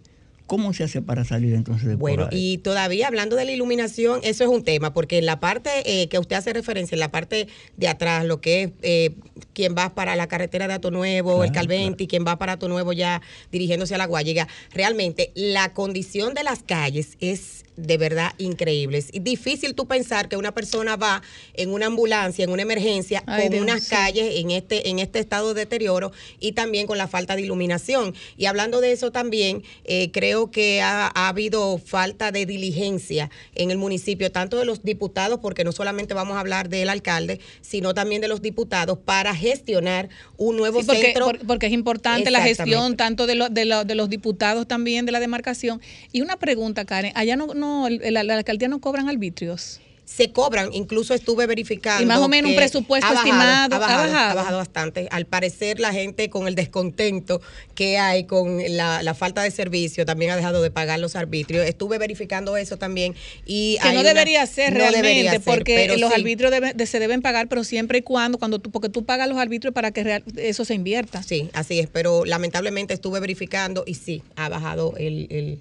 ¿cómo 0.50 0.72
se 0.72 0.82
hace 0.82 1.00
para 1.00 1.24
salir 1.24 1.54
entonces 1.54 1.86
de 1.86 1.94
Bueno, 1.94 2.26
y 2.32 2.58
todavía 2.58 3.06
hablando 3.06 3.36
de 3.36 3.44
la 3.44 3.52
iluminación, 3.52 4.18
eso 4.24 4.42
es 4.42 4.50
un 4.50 4.64
tema, 4.64 4.92
porque 4.92 5.18
en 5.18 5.24
la 5.24 5.38
parte 5.38 5.70
eh, 5.84 6.08
que 6.08 6.18
usted 6.18 6.34
hace 6.34 6.52
referencia, 6.52 6.96
en 6.96 6.98
la 6.98 7.12
parte 7.12 7.46
de 7.76 7.86
atrás, 7.86 8.24
lo 8.24 8.40
que 8.40 8.64
es 8.64 8.70
eh, 8.82 9.14
quien 9.52 9.76
va 9.78 9.94
para 9.94 10.16
la 10.16 10.26
carretera 10.26 10.66
de 10.66 10.74
Ato 10.74 10.90
Nuevo, 10.90 11.44
el 11.44 11.52
Claro, 11.52 11.68
Calventi, 11.68 12.08
quien 12.08 12.26
va 12.26 12.36
para 12.36 12.54
Ato 12.54 12.66
Nuevo 12.66 12.92
ya 12.92 13.22
dirigiéndose 13.52 13.94
a 13.94 13.98
la 13.98 14.06
Guayiga, 14.06 14.48
realmente 14.72 15.30
la 15.36 15.72
condición 15.72 16.34
de 16.34 16.42
las 16.42 16.64
calles 16.64 17.16
es 17.20 17.64
de 17.82 17.96
verdad 17.96 18.32
increíble. 18.38 18.98
Es 18.98 19.10
difícil 19.12 19.74
tú 19.74 19.86
pensar 19.86 20.28
que 20.28 20.36
una 20.36 20.52
persona 20.52 20.96
va 20.96 21.22
en 21.54 21.70
una 21.72 21.86
ambulancia, 21.86 22.44
en 22.44 22.50
una 22.50 22.62
emergencia, 22.62 23.22
Ay, 23.26 23.42
con 23.44 23.50
Dios, 23.52 23.62
unas 23.62 23.82
sí. 23.84 23.90
calles 23.90 24.36
en 24.36 24.50
este, 24.50 24.88
en 24.88 24.98
este 24.98 25.18
estado 25.18 25.54
de 25.54 25.60
deterioro 25.60 26.12
y 26.38 26.52
también 26.52 26.86
con 26.86 26.98
la 26.98 27.08
falta 27.08 27.36
de 27.36 27.42
iluminación. 27.42 28.14
Y 28.36 28.46
hablando 28.46 28.80
de 28.80 28.92
eso 28.92 29.10
también, 29.12 29.62
eh, 29.84 30.10
creo 30.12 30.50
que 30.50 30.80
ha, 30.82 31.10
ha 31.14 31.28
habido 31.28 31.78
falta 31.78 32.32
de 32.32 32.46
diligencia 32.46 33.30
en 33.54 33.70
el 33.70 33.78
municipio, 33.78 34.30
tanto 34.32 34.58
de 34.58 34.64
los 34.64 34.82
diputados, 34.82 35.38
porque 35.40 35.64
no 35.64 35.72
solamente 35.72 36.14
vamos 36.14 36.36
a 36.36 36.40
hablar 36.40 36.68
del 36.68 36.88
alcalde, 36.88 37.40
sino 37.60 37.94
también 37.94 38.20
de 38.20 38.28
los 38.28 38.42
diputados 38.42 38.98
para 38.98 39.34
gestionar 39.34 40.08
un 40.36 40.56
nuevo 40.56 40.80
Sí, 40.80 40.86
porque, 40.86 41.02
centro. 41.02 41.24
por- 41.26 41.46
porque 41.46 41.66
es 41.66 41.72
importante 41.72 42.30
la 42.30 42.40
gestión 42.42 42.96
tanto 42.96 43.26
de, 43.26 43.34
lo- 43.34 43.48
de, 43.48 43.64
lo- 43.64 43.84
de 43.84 43.94
los 43.94 44.08
diputados 44.08 44.66
también 44.66 45.06
de 45.06 45.12
la 45.12 45.20
demarcación. 45.20 45.80
Y 46.12 46.20
una 46.22 46.36
pregunta, 46.38 46.84
Karen, 46.84 47.12
allá 47.14 47.36
no, 47.36 47.48
no 47.54 47.69
el- 47.86 48.00
la, 48.14 48.22
la 48.24 48.34
alcaldía 48.36 48.68
no 48.68 48.80
cobran 48.80 49.08
arbitrios. 49.08 49.80
se 50.10 50.32
cobran, 50.32 50.70
incluso 50.74 51.14
estuve 51.14 51.46
verificando. 51.46 52.02
Y 52.02 52.06
más 52.06 52.18
o 52.18 52.26
menos 52.26 52.50
un 52.50 52.56
presupuesto 52.56 53.06
ha 53.06 53.10
bajado, 53.10 53.28
estimado, 53.28 53.76
Ha 53.76 53.78
bajado, 53.78 54.02
ha 54.02 54.06
bajado. 54.06 54.30
ha 54.30 54.34
bajado 54.34 54.58
bastante. 54.58 55.06
Al 55.12 55.24
parecer, 55.24 55.78
la 55.78 55.92
gente 55.92 56.28
con 56.30 56.48
el 56.48 56.56
descontento 56.56 57.40
que 57.76 57.96
hay 57.96 58.24
con 58.24 58.58
la, 58.76 59.04
la 59.04 59.14
falta 59.14 59.40
de 59.44 59.52
servicio 59.52 60.04
también 60.04 60.32
ha 60.32 60.36
dejado 60.36 60.62
de 60.62 60.72
pagar 60.72 60.98
los 60.98 61.14
arbitrios. 61.14 61.64
Estuve 61.64 61.98
verificando 61.98 62.56
eso 62.56 62.76
también. 62.76 63.14
y 63.46 63.78
Que 63.80 63.92
no 63.92 64.00
una- 64.00 64.08
debería 64.08 64.44
ser 64.46 64.72
no 64.72 64.80
realmente, 64.80 65.06
debería 65.06 65.30
ser, 65.30 65.42
porque 65.44 65.96
los 65.96 66.10
sí. 66.12 66.16
arbitrios 66.20 66.50
deben- 66.50 66.74
de- 66.74 66.86
se 66.86 66.98
deben 66.98 67.22
pagar, 67.22 67.46
pero 67.46 67.62
siempre 67.62 67.98
y 67.98 68.02
cuando, 68.02 68.36
cuando 68.38 68.58
tú, 68.58 68.72
porque 68.72 68.88
tú 68.88 69.04
pagas 69.04 69.28
los 69.28 69.38
arbitrios 69.38 69.72
para 69.72 69.92
que 69.92 70.02
real- 70.02 70.24
eso 70.38 70.64
se 70.64 70.74
invierta. 70.74 71.22
Sí, 71.22 71.50
así 71.52 71.78
es, 71.78 71.86
pero 71.86 72.24
lamentablemente 72.24 72.94
estuve 72.94 73.20
verificando 73.20 73.84
y 73.86 73.94
sí, 73.94 74.24
ha 74.34 74.48
bajado 74.48 74.94
el, 74.96 75.28
el- 75.30 75.58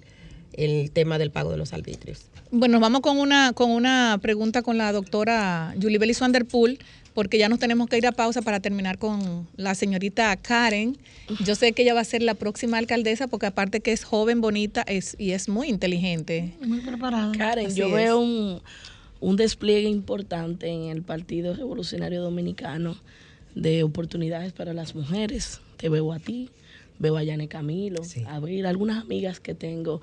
el 0.54 0.92
tema 0.92 1.18
del 1.18 1.32
pago 1.32 1.52
de 1.52 1.58
los 1.58 1.74
arbitrios. 1.74 2.26
Bueno, 2.52 2.74
nos 2.74 2.82
vamos 2.82 3.02
con 3.02 3.18
una, 3.18 3.54
con 3.54 3.70
una 3.72 4.18
pregunta 4.22 4.62
con 4.62 4.78
la 4.78 4.92
doctora 4.92 5.76
Julie 5.82 6.00
Bellis 6.00 6.20
Vanderpool, 6.20 6.80
porque 7.14 7.38
ya 7.38 7.50
nos 7.50 7.60
tenemos 7.60 7.88
que 7.90 7.98
ir 7.98 8.08
a 8.08 8.12
pausa 8.12 8.42
para 8.42 8.60
terminar 8.60 8.98
con 8.98 9.48
la 9.58 9.76
señorita 9.76 10.36
Karen. 10.38 10.98
Yo 11.46 11.56
sé 11.56 11.74
que 11.74 11.84
ella 11.84 11.94
va 11.94 12.02
a 12.02 12.06
ser 12.06 12.24
la 12.24 12.34
próxima 12.34 12.78
alcaldesa, 12.78 13.28
porque 13.28 13.46
aparte 13.48 13.82
que 13.82 13.92
es 13.92 14.04
joven, 14.04 14.42
bonita 14.42 14.84
es, 14.88 15.16
y 15.20 15.32
es 15.32 15.50
muy 15.50 15.68
inteligente. 15.70 16.54
Muy 16.66 16.82
preparada. 16.82 17.32
Karen, 17.38 17.68
Así 17.68 17.76
yo 17.78 17.88
es. 17.88 17.94
veo 17.94 18.20
un, 18.20 18.62
un 19.20 19.36
despliegue 19.36 19.90
importante 19.90 20.68
en 20.70 20.84
el 20.90 21.02
Partido 21.02 21.54
Revolucionario 21.54 22.22
Dominicano 22.22 22.96
de 23.54 23.84
oportunidades 23.84 24.54
para 24.54 24.74
las 24.74 24.96
mujeres. 24.96 25.60
Te 25.78 25.90
veo 25.90 26.14
a 26.14 26.20
ti, 26.20 26.50
veo 27.00 27.18
a 27.18 27.24
Yane 27.24 27.48
Camilo, 27.48 28.02
a 28.28 28.40
ver 28.40 28.66
algunas 28.66 29.04
amigas 29.04 29.40
que 29.40 29.54
tengo 29.56 30.02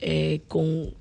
eh, 0.00 0.40
con 0.48 0.94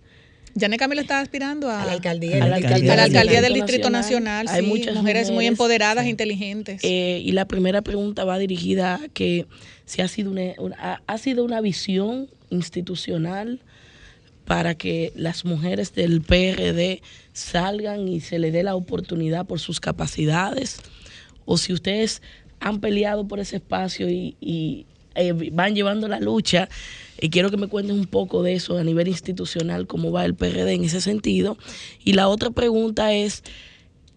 Janet 0.57 0.79
Camilo 0.79 1.01
está 1.01 1.19
aspirando 1.19 1.69
a, 1.69 1.83
A 1.83 1.85
la 1.85 1.91
alcaldía, 1.91 2.35
a 2.37 2.39
la 2.39 2.45
del 2.45 2.53
alcaldía, 2.53 2.75
Distrito 2.77 2.93
a 2.93 2.95
la 2.95 3.03
alcaldía 3.03 3.41
del 3.41 3.51
Nacional. 3.51 3.67
Distrito 3.67 3.89
Nacional. 3.89 4.47
Hay 4.49 4.61
sí, 4.61 4.67
muchas 4.67 4.95
mujeres, 4.95 5.27
muy 5.27 5.33
mujeres, 5.35 5.51
empoderadas 5.51 6.03
e 6.03 6.05
sí. 6.05 6.09
inteligentes. 6.11 6.81
Eh, 6.83 7.21
y 7.25 7.31
la 7.33 7.45
primera 7.45 7.81
pregunta 7.81 8.23
va 8.23 8.37
dirigida 8.37 8.95
a 8.95 9.07
que 9.09 9.47
si 9.85 10.01
ha 10.01 10.07
sido 10.07 10.31
una, 10.31 10.53
una- 10.57 10.77
ha, 10.79 11.01
ha 11.07 11.17
sido 11.17 11.43
una 11.43 11.59
visión 11.59 12.29
institucional 12.51 13.59
para 14.45 14.75
que 14.75 15.11
las 15.15 15.43
mujeres 15.43 15.93
del 15.93 16.21
PRD 16.21 17.01
salgan 17.33 18.07
y 18.07 18.21
se 18.21 18.39
les 18.39 18.53
dé 18.53 18.63
la 18.63 18.75
oportunidad 18.75 19.45
por 19.45 19.59
sus 19.59 19.79
capacidades, 19.79 20.79
o 21.45 21.57
si 21.57 21.73
ustedes 21.73 22.21
han 22.59 22.79
peleado 22.79 23.27
por 23.27 23.39
ese 23.39 23.57
espacio 23.57 24.09
y, 24.09 24.35
y, 24.39 24.85
eh, 25.15 25.33
van 25.51 25.75
llevando 25.75 26.07
la 26.07 26.19
lucha. 26.19 26.69
Y 27.19 27.29
quiero 27.29 27.49
que 27.49 27.57
me 27.57 27.67
cuentes 27.67 27.95
un 27.95 28.07
poco 28.07 28.43
de 28.43 28.53
eso 28.53 28.77
a 28.77 28.83
nivel 28.83 29.07
institucional, 29.07 29.87
cómo 29.87 30.11
va 30.11 30.25
el 30.25 30.35
PRD 30.35 30.73
en 30.73 30.83
ese 30.83 30.99
sentido. 31.01 31.57
Y 32.03 32.13
la 32.13 32.27
otra 32.27 32.51
pregunta 32.51 33.13
es, 33.13 33.43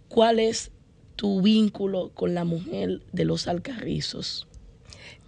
¿cuál 0.09 0.41
es 0.41 0.73
tu 1.15 1.41
vínculo 1.41 2.11
con 2.15 2.35
la 2.35 2.45
mujer 2.45 3.03
de 3.13 3.25
los 3.25 3.47
alcarrizos? 3.47 4.48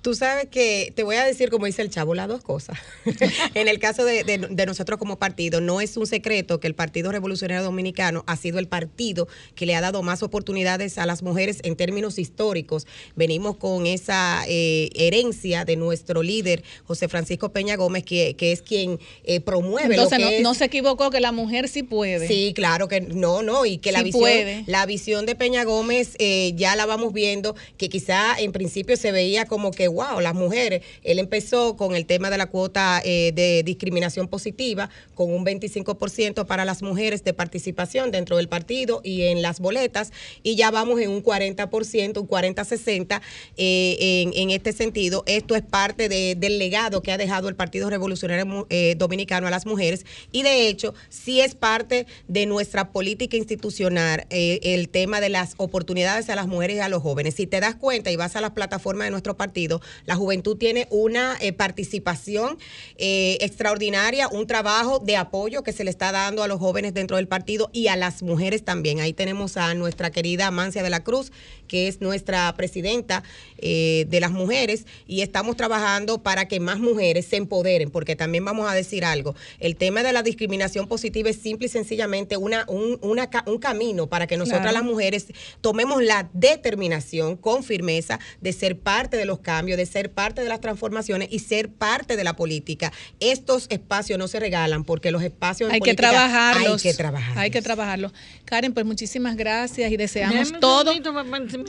Tú 0.03 0.15
sabes 0.15 0.47
que 0.51 0.93
te 0.97 1.03
voy 1.03 1.17
a 1.17 1.25
decir, 1.25 1.51
como 1.51 1.67
dice 1.67 1.83
el 1.83 1.91
chavo, 1.91 2.15
las 2.15 2.27
dos 2.29 2.43
cosas. 2.43 2.79
en 3.55 3.69
el 3.69 3.79
caso 3.79 4.05
de, 4.05 4.25
de- 4.25 4.39
de 4.39 4.67
nosotros 4.67 4.99
como 4.99 5.19
partido, 5.19 5.61
no 5.61 5.81
es 5.81 5.97
un 5.97 6.07
secreto 6.07 6.59
que 6.61 6.67
el 6.67 6.75
Partido 6.75 7.13
Revolucionario 7.13 7.63
Dominicano 7.63 8.25
ha 8.27 8.37
sido 8.37 8.59
el 8.59 8.67
partido 8.69 9.29
que 9.55 9.67
le 9.67 9.75
ha 9.75 9.81
dado 9.81 10.03
más 10.03 10.23
oportunidades 10.23 10.97
a 10.99 11.05
las 11.07 11.23
mujeres 11.23 11.59
en 11.65 11.77
términos 11.77 12.19
históricos. 12.19 12.87
Venimos 13.15 13.57
con 13.57 13.87
esa 13.87 14.45
eh, 14.49 14.89
herencia 14.95 15.65
de 15.65 15.77
nuestro 15.77 16.23
líder, 16.23 16.63
José 16.85 17.09
Francisco 17.09 17.51
Peña 17.51 17.77
Gómez, 17.77 18.05
que, 18.05 18.35
que 18.37 18.53
es 18.53 18.63
quien 18.63 18.99
eh, 19.25 19.41
promueve 19.41 19.95
Entonces 19.97 20.19
lo 20.19 20.25
no, 20.25 20.31
que 20.31 20.37
es 20.39 20.43
no 20.43 20.55
se 20.55 20.65
equivocó 20.65 21.11
que 21.11 21.21
la 21.21 21.33
mujer 21.33 21.69
sí 21.69 21.83
puede. 21.83 22.27
Sí, 22.27 22.53
claro 22.55 22.89
que 22.89 23.03
no, 23.03 23.43
no, 23.43 23.67
y 23.67 23.77
que 23.79 23.93
la 23.93 24.03
visión, 24.03 24.21
puede. 24.23 24.65
la 24.67 24.87
visión 24.87 25.27
de 25.27 25.35
Peña 25.35 25.65
Gómez 25.65 26.15
eh, 26.19 26.53
ya 26.57 26.75
la 26.77 26.87
vamos 26.87 27.13
viendo, 27.13 27.55
que 27.77 27.89
quizá 27.91 28.39
en 28.39 28.53
principio 28.53 28.97
se 28.97 29.13
veía 29.13 29.45
como 29.45 29.71
que, 29.73 29.90
wow, 29.93 30.21
las 30.21 30.35
mujeres, 30.35 30.83
él 31.03 31.19
empezó 31.19 31.77
con 31.77 31.95
el 31.95 32.07
tema 32.07 32.31
de 32.31 32.39
la 32.39 32.47
cuota 32.47 33.01
eh, 33.05 33.33
de 33.35 33.63
discriminación 33.63 34.29
positiva, 34.29 34.91
con 35.15 35.33
un 35.33 35.45
25% 35.45 36.47
para 36.47 36.65
las 36.65 36.83
mujeres 36.83 37.25
de 37.25 37.33
participación 37.35 38.11
dentro 38.11 38.37
del 38.37 38.49
partido 38.49 39.01
y 39.05 39.23
en 39.23 39.43
las 39.43 39.61
boletas, 39.61 40.13
y 40.43 40.57
ya 40.57 40.71
vamos 40.71 41.01
en 41.01 41.11
un 41.11 41.23
40%, 41.23 42.21
un 42.21 42.29
40-60 42.29 43.21
eh, 43.57 43.97
en, 44.01 44.33
en 44.35 44.51
este 44.51 44.73
sentido. 44.73 45.23
Esto 45.27 45.55
es 45.57 45.63
parte 45.63 46.09
de- 46.09 46.35
del 46.37 46.59
legado 46.59 47.03
que 47.03 47.13
ha 47.13 47.19
dejado 47.19 47.49
el 47.49 47.55
Partido 47.57 47.91
Revolucionario 47.91 48.67
eh, 48.71 48.95
Dominicano 48.99 49.47
a 49.47 49.51
las 49.51 49.67
mujeres, 49.67 50.05
y 50.33 50.43
de 50.43 50.69
hecho, 50.69 50.95
sí 51.09 51.41
es 51.41 51.55
parte 51.55 52.07
de 52.29 52.47
nuestra 52.47 52.91
política 52.93 53.37
institucional 53.37 54.27
eh, 54.31 54.61
el 54.63 54.89
tema 54.89 55.21
de 55.21 55.29
las 55.29 55.55
oportunidades 55.57 56.29
a 56.31 56.35
las 56.37 56.47
mujeres 56.47 56.77
y 56.77 56.81
a 56.81 56.89
los 56.89 57.03
jóvenes. 57.03 57.35
Si 57.35 57.47
te 57.47 57.61
das 57.61 57.75
cuenta 57.75 58.11
y 58.11 58.17
vas 58.17 58.37
a 58.37 58.41
las 58.41 58.53
plataformas 58.53 59.07
de 59.07 59.11
nuestro 59.11 59.37
partido, 59.37 59.80
la 60.07 60.17
juventud 60.17 60.57
tiene 60.57 60.87
una 60.91 61.37
eh, 61.41 61.53
participación 61.53 62.59
eh, 62.97 63.39
extraordinaria, 63.41 64.29
un 64.29 64.47
trabajo 64.47 64.99
de 64.99 65.17
apoyo 65.17 65.63
que 65.63 65.73
se 65.73 65.85
le 65.85 65.91
está 65.91 66.13
dando 66.13 66.43
a 66.43 66.49
los 66.49 66.59
jóvenes 66.59 66.95
dentro 66.95 67.17
del 67.17 67.29
partido 67.29 67.71
y 67.73 67.89
a 67.89 67.97
las 67.97 68.23
mujeres 68.23 68.65
también. 68.65 69.01
Ahí 69.01 69.13
tenemos 69.13 69.57
a 69.57 69.75
nuestra 69.75 70.11
querida 70.11 70.51
Mancia 70.51 70.83
de 70.83 70.91
la 70.91 71.03
Cruz, 71.03 71.33
que 71.69 71.89
es 71.89 72.01
nuestra 72.01 72.53
presidenta 72.57 73.23
eh, 73.59 74.07
de 74.09 74.21
las 74.21 74.31
mujeres, 74.31 74.87
y 75.07 75.23
estamos 75.23 75.57
trabajando 75.57 76.23
para 76.23 76.49
que 76.49 76.61
más 76.61 76.79
mujeres 76.79 77.27
se 77.27 77.37
empoderen, 77.37 77.91
porque 77.91 78.17
también 78.17 78.45
vamos 78.45 78.71
a 78.71 78.75
decir 78.75 79.05
algo. 79.05 79.35
El 79.59 79.77
tema 79.77 80.03
de 80.03 80.13
la 80.13 80.23
discriminación 80.23 80.89
positiva 80.89 81.31
es 81.31 81.37
simple 81.37 81.67
y 81.67 81.71
sencillamente 81.71 82.37
una, 82.37 82.65
un, 82.69 82.99
una 83.03 83.29
un 83.47 83.59
camino 83.59 84.07
para 84.09 84.27
que 84.27 84.37
nosotras 84.37 84.61
Claro. 84.61 84.79
las 84.79 84.85
mujeres 84.85 85.27
tomemos 85.61 86.03
la 86.03 86.29
determinación 86.33 87.37
con 87.37 87.63
firmeza 87.63 88.19
de 88.41 88.53
ser 88.53 88.79
parte 88.79 89.17
de 89.17 89.25
los 89.25 89.39
cambios, 89.41 89.70
de 89.77 89.87
ser 89.87 90.11
parte 90.11 90.43
de 90.43 90.49
las 90.49 90.61
transformaciones 90.61 91.29
y 91.31 91.39
ser 91.41 91.69
parte 91.71 92.17
de 92.17 92.25
la 92.25 92.37
política. 92.37 92.93
Estos 93.21 93.67
espacios 93.71 94.19
no 94.19 94.29
se 94.29 94.41
regalan 94.41 94.85
porque 94.85 95.11
los 95.11 95.23
espacios 95.23 95.69
en 95.71 95.75
Hay 95.75 95.81
que 95.81 95.95
política 95.95 96.11
trabajarlos. 96.11 96.85
Hay 96.85 96.91
que 96.91 96.97
trabajar. 96.97 97.39
Hay 97.39 97.51
que 97.51 97.63
trabajarlos. 97.63 98.13
Karen, 98.45 98.73
pues 98.75 98.87
muchísimas 98.87 99.37
gracias 99.37 99.91
y 99.93 99.97
deseamos 99.97 100.37
Déjame 100.39 100.59
todo. 100.59 100.93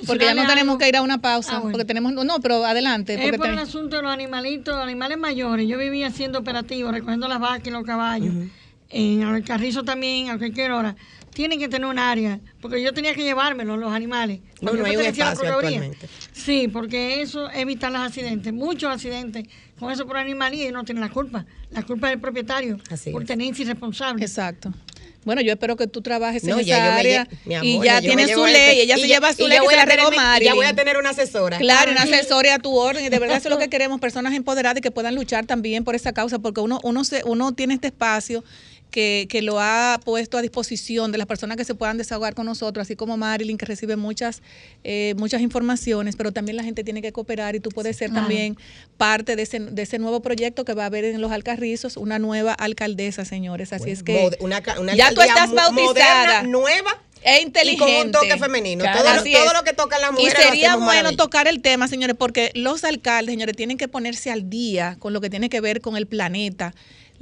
Porque 0.07 0.25
ya 0.25 0.33
no 0.33 0.47
tenemos 0.47 0.73
algo. 0.73 0.77
que 0.77 0.89
ir 0.89 0.95
a 0.97 1.01
una 1.01 1.21
pausa. 1.21 1.53
Ah, 1.55 1.59
bueno. 1.59 1.71
Porque 1.73 1.85
tenemos. 1.85 2.13
No, 2.13 2.39
pero 2.39 2.65
adelante. 2.65 3.13
Es 3.13 3.37
por 3.37 3.47
el 3.47 3.55
te- 3.55 3.61
asunto 3.61 3.97
de 3.97 4.01
los 4.03 4.11
animalitos, 4.11 4.75
los 4.75 4.83
animales 4.83 5.17
mayores. 5.17 5.67
Yo 5.67 5.77
vivía 5.77 6.07
haciendo 6.07 6.39
operativos, 6.39 6.91
recogiendo 6.93 7.27
las 7.27 7.39
vacas 7.39 7.67
y 7.67 7.71
los 7.71 7.83
caballos. 7.85 8.33
En 8.89 9.21
el 9.21 9.43
carrizo 9.43 9.83
también, 9.83 10.29
a 10.29 10.37
cualquier 10.37 10.71
hora. 10.71 10.95
Tienen 11.33 11.59
que 11.59 11.69
tener 11.69 11.87
un 11.87 11.97
área, 11.97 12.39
porque 12.61 12.81
yo 12.81 12.93
tenía 12.93 13.13
que 13.13 13.23
llevármelos, 13.23 13.79
los 13.79 13.91
animales. 13.93 14.39
No, 14.61 14.71
Porque 14.71 14.79
no 14.81 14.85
hay 14.89 14.97
un 14.97 15.05
espacio 15.05 15.47
actualmente. 15.53 16.07
Sí, 16.33 16.67
porque 16.67 17.21
eso 17.21 17.49
evita 17.51 17.89
los 17.89 18.01
accidentes, 18.01 18.51
muchos 18.51 18.93
accidentes 18.93 19.45
con 19.79 19.91
eso 19.91 20.05
por 20.05 20.17
animalía 20.17 20.67
y 20.67 20.71
no 20.71 20.83
tienen 20.83 21.01
la 21.01 21.09
culpa. 21.09 21.45
La 21.71 21.83
culpa 21.83 22.07
es 22.07 22.11
del 22.13 22.19
propietario 22.21 22.77
Así 22.89 23.11
por 23.11 23.23
tenencia 23.25 23.63
irresponsable. 23.63 24.23
Exacto. 24.25 24.73
Bueno, 25.23 25.41
yo 25.41 25.51
espero 25.53 25.75
que 25.75 25.85
tú 25.85 26.01
trabajes 26.01 26.43
No, 26.43 26.57
en 26.59 26.65
ya 26.65 26.77
esa 26.77 26.85
me 26.95 26.99
área 26.99 27.27
y 27.63 27.79
ya 27.83 28.01
tiene 28.01 28.27
su 28.27 28.43
este- 28.45 28.57
ley. 28.57 28.79
Ella 28.81 28.97
y 28.97 29.01
se 29.01 29.07
ya- 29.07 29.15
lleva 29.15 29.33
su 29.33 29.43
y 29.43 29.49
ley 29.49 29.59
que 29.59 29.63
voy 29.65 29.73
se 29.75 29.79
a 29.79 29.85
la 29.85 29.95
regó 29.95 30.11
Mari. 30.11 30.45
Ya 30.45 30.55
voy 30.55 30.65
a 30.65 30.75
tener 30.75 30.97
una 30.97 31.11
asesora. 31.11 31.59
Claro, 31.59 31.91
una 31.91 32.01
asesoría 32.03 32.55
a 32.55 32.59
tu 32.59 32.75
orden 32.75 33.05
y 33.05 33.09
de 33.09 33.19
verdad 33.19 33.37
eso 33.37 33.47
es 33.47 33.53
lo 33.53 33.59
que 33.59 33.69
queremos, 33.69 33.99
personas 33.99 34.33
empoderadas 34.33 34.79
y 34.79 34.81
que 34.81 34.89
puedan 34.91 35.13
luchar 35.15 35.45
también 35.45 35.83
por 35.83 35.93
esa 35.95 36.11
causa, 36.11 36.39
porque 36.39 36.59
uno 36.59 36.79
uno 36.83 37.03
se, 37.03 37.21
uno 37.23 37.53
tiene 37.53 37.75
este 37.75 37.87
espacio 37.87 38.43
que, 38.91 39.25
que 39.29 39.41
lo 39.41 39.59
ha 39.59 39.99
puesto 40.03 40.37
a 40.37 40.41
disposición 40.41 41.11
de 41.11 41.17
las 41.17 41.25
personas 41.27 41.57
que 41.57 41.63
se 41.65 41.73
puedan 41.73 41.97
desahogar 41.97 42.35
con 42.35 42.45
nosotros, 42.45 42.83
así 42.85 42.95
como 42.95 43.17
Marilyn, 43.17 43.57
que 43.57 43.65
recibe 43.65 43.95
muchas, 43.95 44.41
eh, 44.83 45.15
muchas 45.17 45.41
informaciones, 45.41 46.15
pero 46.15 46.31
también 46.31 46.57
la 46.57 46.63
gente 46.63 46.83
tiene 46.83 47.01
que 47.01 47.11
cooperar 47.11 47.55
y 47.55 47.59
tú 47.59 47.69
puedes 47.69 47.95
ser 47.97 48.09
Claro. 48.09 48.27
también 48.27 48.57
parte 48.97 49.35
de 49.35 49.43
ese, 49.43 49.59
de 49.59 49.81
ese 49.81 49.97
nuevo 49.97 50.21
proyecto 50.21 50.65
que 50.65 50.73
va 50.73 50.83
a 50.83 50.85
haber 50.87 51.05
en 51.05 51.21
los 51.21 51.31
Alcarrizos, 51.31 51.97
una 51.97 52.19
nueva 52.19 52.53
alcaldesa, 52.53 53.25
señores. 53.25 53.73
Así 53.73 53.89
es 53.91 54.03
que 54.03 54.29
una 54.41 54.61
ca- 54.61 54.79
una 54.79 54.93
ya 54.93 55.11
tú 55.13 55.21
estás 55.21 55.51
bautizada. 55.51 56.41
moderna, 56.41 56.43
nueva 56.43 57.01
e 57.23 57.39
y 57.39 57.43
inteligente. 57.43 57.85
con 57.97 58.05
un 58.07 58.11
toque 58.11 58.37
femenino. 58.37 58.81
Claro, 58.83 58.99
Todo, 59.03 59.13
lo- 59.13 59.21
así 59.21 59.31
todo 59.31 59.45
es. 59.45 59.53
lo 59.53 59.63
que 59.63 59.73
tocan 59.73 60.01
las 60.01 60.09
Y 60.11 60.13
mujeres. 60.13 60.33
lo 60.37 60.43
sería 60.49 60.75
bueno 60.75 60.85
maravilla. 60.87 61.17
tocar 61.17 61.47
el 61.47 61.61
tema, 61.61 61.87
señores, 61.87 62.15
porque 62.19 62.51
los 62.55 62.83
alcaldes, 62.83 63.31
señores, 63.33 63.55
tienen 63.55 63.77
que 63.77 63.87
ponerse 63.87 64.31
al 64.31 64.49
día 64.49 64.97
con 64.99 65.13
lo 65.13 65.21
que 65.21 65.29
tiene 65.29 65.47
que 65.49 65.61
ver 65.61 65.79
con 65.81 65.95
el 65.97 66.07
planeta. 66.07 66.73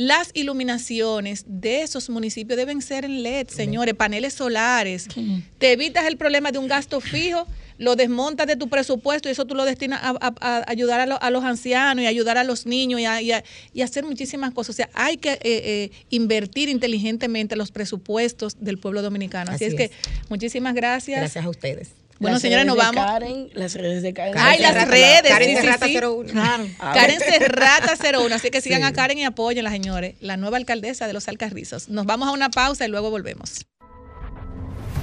Las 0.01 0.31
iluminaciones 0.33 1.43
de 1.45 1.81
esos 1.81 2.09
municipios 2.09 2.55
deben 2.55 2.81
ser 2.81 3.03
en 3.03 3.21
LED, 3.21 3.49
señores, 3.49 3.95
paneles 3.95 4.33
solares. 4.33 5.09
Te 5.57 5.73
evitas 5.73 6.05
el 6.05 6.15
problema 6.15 6.53
de 6.53 6.57
un 6.57 6.69
gasto 6.69 7.01
fijo, 7.01 7.45
lo 7.77 7.97
desmontas 7.97 8.47
de 8.47 8.55
tu 8.55 8.69
presupuesto 8.69 9.27
y 9.27 9.33
eso 9.33 9.43
tú 9.43 9.55
lo 9.55 9.65
destinas 9.65 9.99
a, 10.01 10.11
a- 10.21 10.33
a 10.39 10.63
ayudar 10.71 11.01
a, 11.01 11.05
lo- 11.05 11.21
a 11.21 11.29
los 11.31 11.43
ancianos 11.43 12.01
y 12.01 12.07
ayudar 12.07 12.37
a 12.37 12.45
los 12.45 12.65
niños 12.65 13.01
y, 13.01 13.05
a, 13.05 13.43
y 13.73 13.81
hacer 13.81 14.05
muchísimas 14.05 14.53
cosas. 14.53 14.69
O 14.69 14.77
sea, 14.77 14.89
hay 14.93 15.17
que 15.17 15.33
eh, 15.33 15.39
eh, 15.43 15.91
invertir 16.11 16.69
inteligentemente 16.69 17.57
los 17.57 17.71
presupuestos 17.73 18.55
del 18.61 18.77
pueblo 18.77 19.01
dominicano. 19.01 19.51
Así, 19.51 19.65
Así 19.65 19.75
es, 19.75 19.81
es. 19.81 19.89
que 19.89 19.95
muchísimas 20.29 20.75
gracias. 20.75 21.19
Gracias 21.19 21.43
a 21.45 21.49
ustedes. 21.49 21.89
Bueno, 22.19 22.33
Las 22.35 22.41
señores, 22.41 22.65
redes 22.65 22.75
nos 22.75 22.85
vamos. 22.85 23.05
Karen, 23.11 23.49
las 23.53 23.73
redes 23.75 24.03
de 24.03 24.13
Karen. 24.13 24.33
Ay, 24.37 24.59
las 24.59 24.73
redes. 24.87 25.21
Karen 25.21 25.49
sí, 25.49 25.55
sí, 25.55 25.61
Serrata 25.61 25.85
sí. 25.87 25.97
01. 25.97 26.29
Claro. 26.31 26.67
Ah, 26.79 26.91
Karen. 26.95 27.19
Serrata 27.19 27.93
01. 27.95 28.35
Así 28.35 28.49
que 28.51 28.59
sigan 28.61 28.81
Sí. 28.81 28.87
a 28.87 28.93
Karen 28.93 29.17
y 29.19 29.23
apóyenla, 29.23 29.69
señores. 29.71 30.15
La 30.19 30.35
nueva 30.35 30.57
alcaldesa 30.57 31.07
de 31.07 31.13
los 31.13 31.27
Alcarrizos. 31.29 31.87
Nos 31.89 32.05
vamos 32.05 32.27
a 32.27 32.31
una 32.31 32.49
pausa 32.49 32.85
y 32.85 32.89
luego 32.89 33.09
volvemos. 33.09 33.65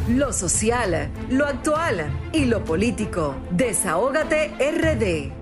Lo 0.09 0.33
social, 0.33 1.11
lo 1.31 1.47
actual 1.47 2.07
y 2.33 2.45
lo 2.45 2.65
político. 2.65 3.35
Desahógate 3.51 4.49
RD. 4.59 5.33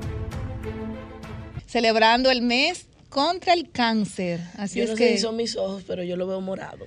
Celebrando 1.67 2.31
el 2.31 2.43
mes 2.43 2.87
contra 3.09 3.53
el 3.53 3.71
cáncer. 3.71 4.41
Así 4.57 4.79
Yo 4.79 4.85
es 4.85 4.91
no 4.91 4.97
sé 4.97 5.05
que. 5.09 5.17
si 5.17 5.19
son 5.23 5.37
mis 5.37 5.57
ojos, 5.57 5.83
pero 5.87 6.03
yo 6.03 6.17
lo 6.17 6.27
veo 6.27 6.41
morado. 6.41 6.87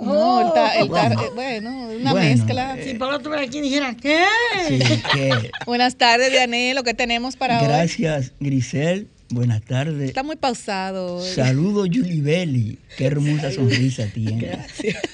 No, 0.00 0.40
él 0.40 0.46
está- 0.48 0.84
Bueno. 0.86 1.22
eh, 1.22 1.30
bueno, 1.34 1.70
una 2.00 2.12
Bueno, 2.12 2.28
mezcla. 2.36 2.76
Si 2.84 2.94
Pablo 2.94 3.16
estuviera 3.16 3.42
aquí 3.42 3.60
dijera, 3.60 3.96
¿qué? 4.00 4.22
Sí, 4.68 4.78
que- 5.12 5.50
Buenas 5.66 5.96
tardes, 5.96 6.30
Dianel. 6.30 6.76
Lo 6.76 6.82
que 6.84 6.94
tenemos 6.94 7.36
para 7.36 7.60
hoy. 7.60 7.66
gracias, 7.66 8.32
Grisel. 8.40 9.08
Buenas 9.30 9.60
tardes. 9.62 10.08
Está 10.08 10.22
muy 10.22 10.36
pausado. 10.36 11.20
Saludos, 11.22 11.88
Julie 11.92 12.22
Belli. 12.22 12.78
Qué 12.96 13.04
hermosa 13.06 13.52
sonrisa 13.52 14.06
tiene. 14.06 14.58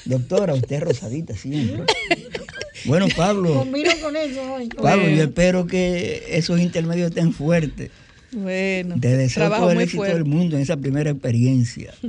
Doctora, 0.05 0.55
usted 0.55 0.77
es 0.77 0.83
rosadita 0.83 1.35
siempre. 1.37 1.83
Bueno, 2.85 3.07
Pablo, 3.17 3.55
Combino 3.55 3.91
con 4.03 4.15
eso 4.15 4.53
hoy. 4.55 4.69
Pablo, 4.69 5.03
Bueno. 5.03 5.17
yo 5.17 5.23
espero 5.25 5.67
que 5.67 6.25
esos 6.31 6.61
intermedios 6.61 7.09
estén 7.09 7.33
fuertes. 7.33 7.91
Bueno, 8.31 8.97
Te 9.01 9.17
deseo 9.17 9.43
trabajo 9.43 9.63
todo 9.63 9.71
el 9.71 9.77
muy 9.77 9.85
éxito 9.85 9.99
fuerte. 10.03 10.15
del 10.15 10.25
mundo 10.27 10.57
en 10.57 10.63
esa 10.63 10.77
primera 10.77 11.11
experiencia. 11.11 11.93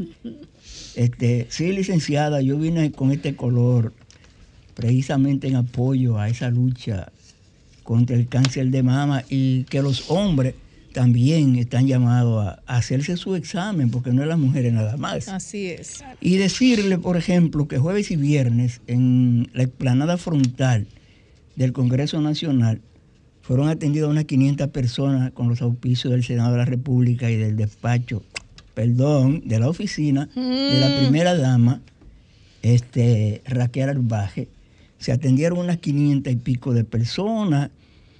Este, 0.96 1.48
sí, 1.50 1.72
licenciada, 1.72 2.42
yo 2.42 2.58
vine 2.58 2.92
con 2.92 3.12
este 3.12 3.36
color 3.36 3.94
precisamente 4.76 5.48
en 5.48 5.56
apoyo 5.56 6.20
a 6.20 6.30
esa 6.30 6.50
lucha 6.50 7.12
contra 7.84 8.16
el 8.16 8.28
cáncer 8.28 8.68
de 8.68 8.84
mama 8.84 9.24
y 9.30 9.64
que 9.66 9.82
los 9.82 10.10
hombres 10.10 10.56
también 10.96 11.58
están 11.58 11.88
llamados 11.88 12.48
a, 12.48 12.78
hacerse 12.78 13.18
su 13.18 13.36
examen, 13.36 13.92
porque 13.92 14.12
no 14.12 14.22
es 14.22 14.30
las 14.30 14.40
mujeres 14.40 14.72
nada 14.72 14.96
más. 14.96 15.28
Así 15.28 15.68
es. 15.68 16.04
Y 16.22 16.38
decirle, 16.38 16.98
por 16.98 17.18
ejemplo, 17.18 17.68
que 17.68 17.78
jueves 17.78 18.12
y 18.12 18.16
viernes 18.16 18.80
en 18.88 19.50
la 19.54 19.64
explanada 19.64 20.18
frontal 20.18 20.88
del 21.58 21.74
Congreso 21.74 22.22
Nacional 22.22 22.80
fueron 23.42 23.68
atendidas 23.68 24.10
unas 24.10 24.24
500 24.24 24.70
personas 24.70 25.32
con 25.34 25.50
los 25.50 25.62
auspicios 25.62 26.12
del 26.12 26.24
Senado 26.24 26.54
de 26.54 26.60
la 26.60 26.66
República 26.66 27.30
y 27.30 27.36
del 27.36 27.58
despacho, 27.58 28.24
perdón, 28.76 29.42
de 29.46 29.58
la 29.60 29.68
oficina 29.70 30.30
de 30.36 30.80
la 30.80 30.90
Mm. 30.90 31.00
primera 31.00 31.36
dama, 31.36 31.82
este, 32.62 33.42
Raquel 33.46 33.90
Arbaje. 33.90 34.48
Se 35.00 35.12
atendieron 35.12 35.60
unas 35.60 35.78
500 35.78 36.32
y 36.34 36.36
pico 36.36 36.74
de 36.74 36.84
personas, 36.84 37.70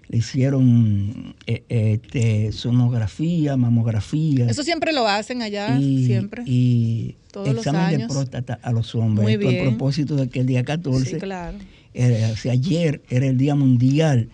le 0.08 0.18
hicieron 0.20 1.36
eh, 1.48 1.64
este, 1.70 2.52
sonografía, 2.52 3.58
mamografía. 3.58 4.46
Eso 4.48 4.64
siempre 4.64 4.94
lo 4.94 5.08
hacen 5.08 5.42
allá, 5.42 5.80
y, 5.80 6.06
siempre. 6.06 6.44
y 6.46 7.16
Todos 7.32 7.48
los 7.50 7.58
examen 7.58 7.90
de 7.90 7.96
años. 7.96 8.12
próstata 8.14 8.60
a 8.62 8.72
los 8.72 8.94
hombres. 8.96 9.28
Esto 9.30 9.50
a 9.50 9.64
propósito 9.64 10.16
de 10.16 10.30
que 10.30 10.42
el 10.42 10.46
día 10.46 10.64
14, 10.64 11.12
Sí, 11.12 11.16
claro. 11.18 11.58
era- 11.94 12.30
o 12.32 12.36
sea, 12.38 12.52
ayer 12.54 13.02
era 13.10 13.26
el 13.26 13.38
Día 13.38 13.56
Mundial 13.56 14.30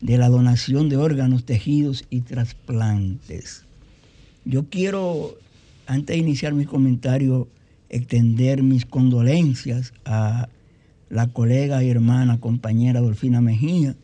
de 0.00 0.18
la 0.18 0.28
Donación 0.28 0.88
de 0.88 0.96
Órganos, 0.96 1.44
Tejidos 1.44 2.04
y 2.10 2.20
Trasplantes. 2.20 3.62
Yo 4.44 4.66
quiero, 4.70 5.36
antes 5.88 6.14
de 6.14 6.18
iniciar 6.18 6.52
mi 6.52 6.66
comentario, 6.66 7.48
extender 7.88 8.62
mis 8.62 8.84
condolencias 8.84 9.94
a 10.04 10.50
la 11.08 11.28
colega 11.28 11.82
y 11.82 11.88
hermana, 11.88 12.38
compañera 12.38 13.00
Dolfina 13.00 13.40
Mejía, 13.40 13.96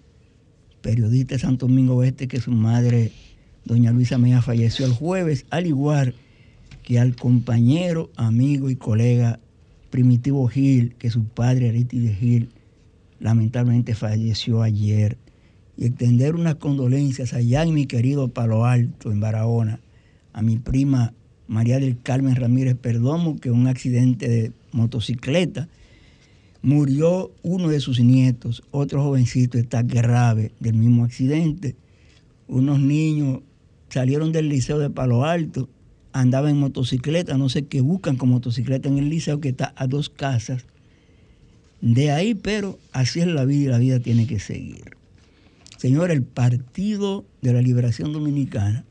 periodista 0.81 1.35
de 1.35 1.41
Santo 1.41 1.67
Domingo 1.67 1.97
Oeste, 1.97 2.27
que 2.27 2.41
su 2.41 2.53
madre, 2.53 3.13
doña 3.67 3.93
Luisa 3.93 4.17
Mejía, 4.17 4.41
falleció 4.41 4.87
el 4.87 4.93
jueves, 4.93 5.45
al 5.51 5.67
igual 5.67 6.15
que 6.83 6.99
al 6.99 7.17
compañero, 7.17 8.11
amigo 8.17 8.71
y 8.71 8.77
colega 8.77 9.39
Primitivo 9.91 10.49
Gil, 10.49 10.95
que 10.95 11.11
su 11.11 11.25
padre, 11.25 11.69
Aristide 11.69 12.15
Gil, 12.15 12.49
lamentablemente 13.21 13.95
falleció 13.95 14.63
ayer. 14.63 15.19
Y 15.77 15.85
extender 15.85 16.35
unas 16.35 16.55
condolencias 16.55 17.35
allá 17.35 17.63
en 17.63 17.75
mi 17.75 17.85
querido 17.85 18.29
Palo 18.29 18.65
Alto, 18.65 19.13
en 19.13 19.21
Barahona, 19.21 19.81
a 20.33 20.41
mi 20.41 20.57
prima 20.57 21.13
María 21.47 21.79
del 21.79 22.01
Carmen 22.01 22.37
Ramírez 22.37 22.77
Perdomo, 22.77 23.39
que 23.39 23.51
un 23.51 23.67
accidente 23.67 24.29
de 24.29 24.53
motocicleta 24.73 25.69
murió 26.63 27.31
uno 27.43 27.69
de 27.69 27.81
sus 27.81 28.01
nietos, 28.01 28.63
otro 28.71 29.03
jovencito 29.03 29.59
está 29.59 29.83
grave 29.83 30.53
del 30.61 30.75
mismo 30.75 31.05
accidente. 31.05 31.77
Unos 32.49 32.81
niños 32.81 33.41
salieron 33.91 34.33
del 34.33 34.49
liceo 34.49 34.79
de 34.79 34.89
Palo 34.91 35.25
Alto, 35.25 35.69
andaban 36.13 36.53
en 36.53 36.61
motocicleta, 36.61 37.37
no 37.37 37.49
sé 37.49 37.67
qué 37.67 37.81
buscan 37.81 38.17
con 38.17 38.31
motocicleta 38.31 38.89
en 38.89 38.99
el 38.99 39.11
liceo 39.11 39.41
que 39.41 39.51
está 39.51 39.75
a 39.77 39.87
dos 39.87 40.09
casas 40.09 40.65
de 41.81 42.11
ahí, 42.11 42.35
pero 42.35 42.79
así 42.93 43.21
es 43.21 43.27
la 43.27 43.45
vida 43.45 43.65
y 43.65 43.69
la 43.69 43.79
vida 43.79 44.01
tiene 44.01 44.27
que 44.27 44.41
seguir. 44.41 44.97
Señor, 45.77 46.11
el 46.11 46.23
Partido 46.23 47.27
de 47.43 47.53
la 47.53 47.61
Liberación 47.61 48.15
Dominicana 48.15 48.87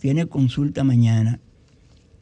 tiene 0.00 0.26
consulta 0.26 0.82
mañana. 0.82 1.38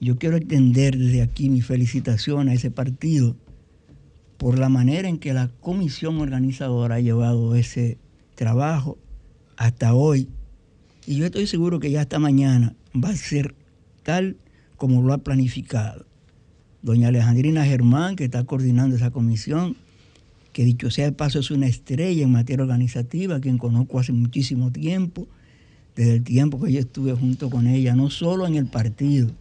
Yo 0.01 0.19
quiero 0.19 0.37
extender 0.37 0.99
desde 0.99 1.23
aquí 1.23 1.49
mi 1.49 1.63
felicitación 1.63 2.49
a 2.49 2.55
ese 2.55 2.71
partido 2.71 3.37
por 4.37 4.59
la 4.59 4.69
manera 4.69 5.09
en 5.09 5.19
que 5.19 5.33
la 5.33 5.49
comisión 5.61 6.21
organizadora 6.21 6.97
ha 6.97 7.01
llevado 7.01 7.55
ese 7.55 7.99
trabajo 8.35 8.99
hasta 9.57 9.95
hoy. 9.95 10.29
Y 11.07 11.17
yo 11.17 11.27
estoy 11.27 11.47
seguro 11.47 11.81
que 11.81 11.91
ya 11.91 12.03
hasta 12.03 12.19
mañana 12.19 12.75
va 12.95 13.11
a 13.11 13.17
ser 13.17 13.55
tal 14.03 14.37
como 14.77 15.03
lo 15.03 15.13
ha 15.13 15.19
planificado. 15.19 16.07
Doña 16.83 17.09
Alejandrina 17.09 17.65
Germán, 17.65 18.17
que 18.17 18.25
está 18.25 18.45
coordinando 18.45 18.97
esa 18.97 19.11
comisión, 19.11 19.77
que 20.53 20.65
dicho 20.65 20.91
sea 20.91 21.07
de 21.07 21.13
paso 21.13 21.39
es 21.39 21.51
una 21.51 21.67
estrella 21.67 22.23
en 22.23 22.33
materia 22.33 22.63
organizativa, 22.63 23.41
quien 23.41 23.59
conozco 23.59 23.99
hace 23.99 24.13
muchísimo 24.13 24.71
tiempo, 24.71 25.29
desde 25.99 26.15
el 26.15 26.23
tiempo 26.23 26.63
que 26.63 26.71
yo 26.71 26.79
estuve 26.79 27.13
junto 27.13 27.51
con 27.51 27.67
ella, 27.67 27.97
no 27.97 28.09
solo 28.09 28.47
en 28.47 28.55
el 28.55 28.67
partido, 28.67 29.33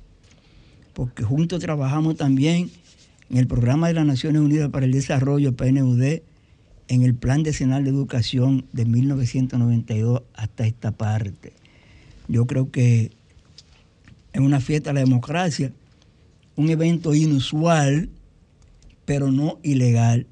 porque 0.94 1.22
juntos 1.22 1.60
trabajamos 1.60 2.18
también 2.18 2.72
en 3.30 3.38
el 3.38 3.46
programa 3.46 3.90
de 3.90 3.94
las 3.94 4.08
Naciones 4.08 4.42
Unidas 4.42 4.72
para 4.72 4.88
el 4.88 4.92
Desarrollo, 4.92 5.56
PNUD, 5.56 6.02
en 6.88 7.02
el 7.04 7.14
Plan 7.14 7.44
Decenal 7.44 7.84
de 7.84 7.92
Educación 7.92 8.66
de 8.74 8.86
1992 8.86 10.24
hasta 10.34 10.66
esta 10.66 10.92
parte. 10.92 11.54
Yo 12.28 12.48
creo 12.48 12.72
que 12.72 13.12
es 14.34 14.42
una 14.42 14.60
fiesta 14.60 14.90
de 14.90 14.96
la 14.96 15.02
democracia, 15.02 15.72
un 16.56 16.72
evento 16.72 17.14
inusual, 17.14 18.10
pero 19.06 19.32
no 19.32 19.60
ilegal, 19.62 20.26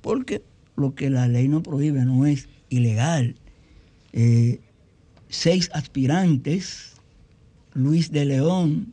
porque 0.00 0.42
lo 0.74 0.96
que 0.96 1.08
la 1.08 1.28
ley 1.28 1.46
no 1.46 1.62
prohíbe 1.62 2.04
no 2.04 2.26
es 2.26 2.48
ilegal. 2.68 3.36
Eh, 4.12 4.58
seis 5.28 5.70
aspirantes, 5.72 6.92
Luis 7.74 8.10
de 8.10 8.24
León, 8.24 8.92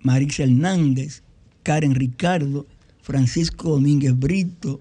Marix 0.00 0.40
Hernández, 0.40 1.22
Karen 1.62 1.94
Ricardo, 1.94 2.66
Francisco 3.02 3.70
Domínguez 3.70 4.18
Brito, 4.18 4.80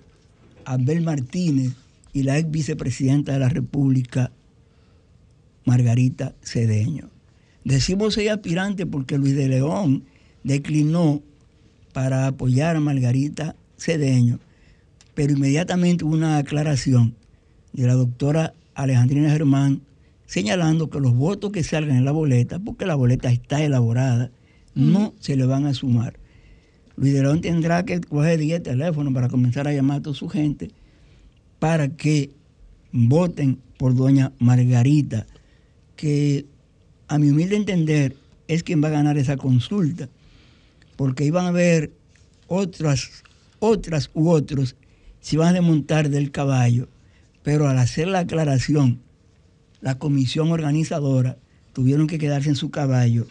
Abel 0.65 1.01
Martínez 1.01 1.73
y 2.13 2.23
la 2.23 2.38
ex 2.38 2.49
vicepresidenta 2.49 3.33
de 3.33 3.39
la 3.39 3.49
República, 3.49 4.31
Margarita 5.65 6.35
Cedeño. 6.43 7.09
Decimos 7.63 8.13
seis 8.13 8.29
aspirantes 8.29 8.85
porque 8.89 9.17
Luis 9.17 9.35
de 9.35 9.49
León 9.49 10.03
declinó 10.43 11.21
para 11.93 12.27
apoyar 12.27 12.75
a 12.75 12.79
Margarita 12.79 13.55
Cedeño, 13.77 14.39
pero 15.13 15.33
inmediatamente 15.33 16.05
hubo 16.05 16.13
una 16.13 16.38
aclaración 16.38 17.15
de 17.74 17.88
la 17.88 17.93
doctora 17.93 18.53
Alejandrina 18.76 19.30
Germán 19.30 19.82
señalando 20.26 20.89
que 20.89 20.99
los 20.99 21.15
votos 21.15 21.51
que 21.51 21.63
salgan 21.63 21.97
en 21.97 22.05
la 22.05 22.11
boleta, 22.11 22.59
porque 22.59 22.86
la 22.86 22.95
boleta 22.95 23.32
está 23.32 23.63
elaborada, 23.63 24.30
no 24.76 25.13
se 25.20 25.36
le 25.36 25.45
van 25.45 25.65
a 25.65 25.74
sumar. 25.74 26.20
Luis 26.97 27.13
de 27.13 27.22
León 27.22 27.41
tendrá 27.41 27.86
que 27.86 28.01
coger 28.01 28.39
10 28.39 28.63
teléfonos 28.63 29.13
para 29.13 29.30
comenzar 29.30 29.68
a 29.68 29.74
llamar 29.74 29.99
a 29.99 30.01
toda 30.01 30.15
su 30.15 30.28
gente 30.28 30.72
para 31.59 31.89
que 31.89 32.32
voten 32.91 33.59
por 33.78 33.95
doña 33.95 34.32
Margarita, 34.39 35.26
que 35.95 36.45
a 37.07 37.18
mi 37.18 37.30
humilde 37.30 37.55
entender 37.55 38.15
es 38.47 38.63
quien 38.63 38.84
va 38.84 38.88
a 38.88 38.91
ganar 38.91 39.18
esa 39.18 39.38
consulta, 39.38 40.09
porque 40.95 41.26
iban 41.26 41.45
a 41.45 41.49
haber 41.49 41.91
otras, 42.47 43.24
otras 43.59 44.09
u 44.13 44.30
otros 44.30 44.76
si 45.20 45.38
van 45.38 45.49
a 45.49 45.53
desmontar 45.53 46.09
del 46.09 46.32
caballo, 46.32 46.88
pero 47.47 47.69
al 47.69 47.77
hacer 47.77 48.09
la 48.09 48.19
aclaración, 48.19 48.99
la 49.79 49.97
comisión 49.97 50.51
organizadora 50.51 51.37
tuvieron 51.71 52.05
que 52.05 52.19
quedarse 52.19 52.49
en 52.49 52.57
su 52.57 52.71
caballo 52.71 53.25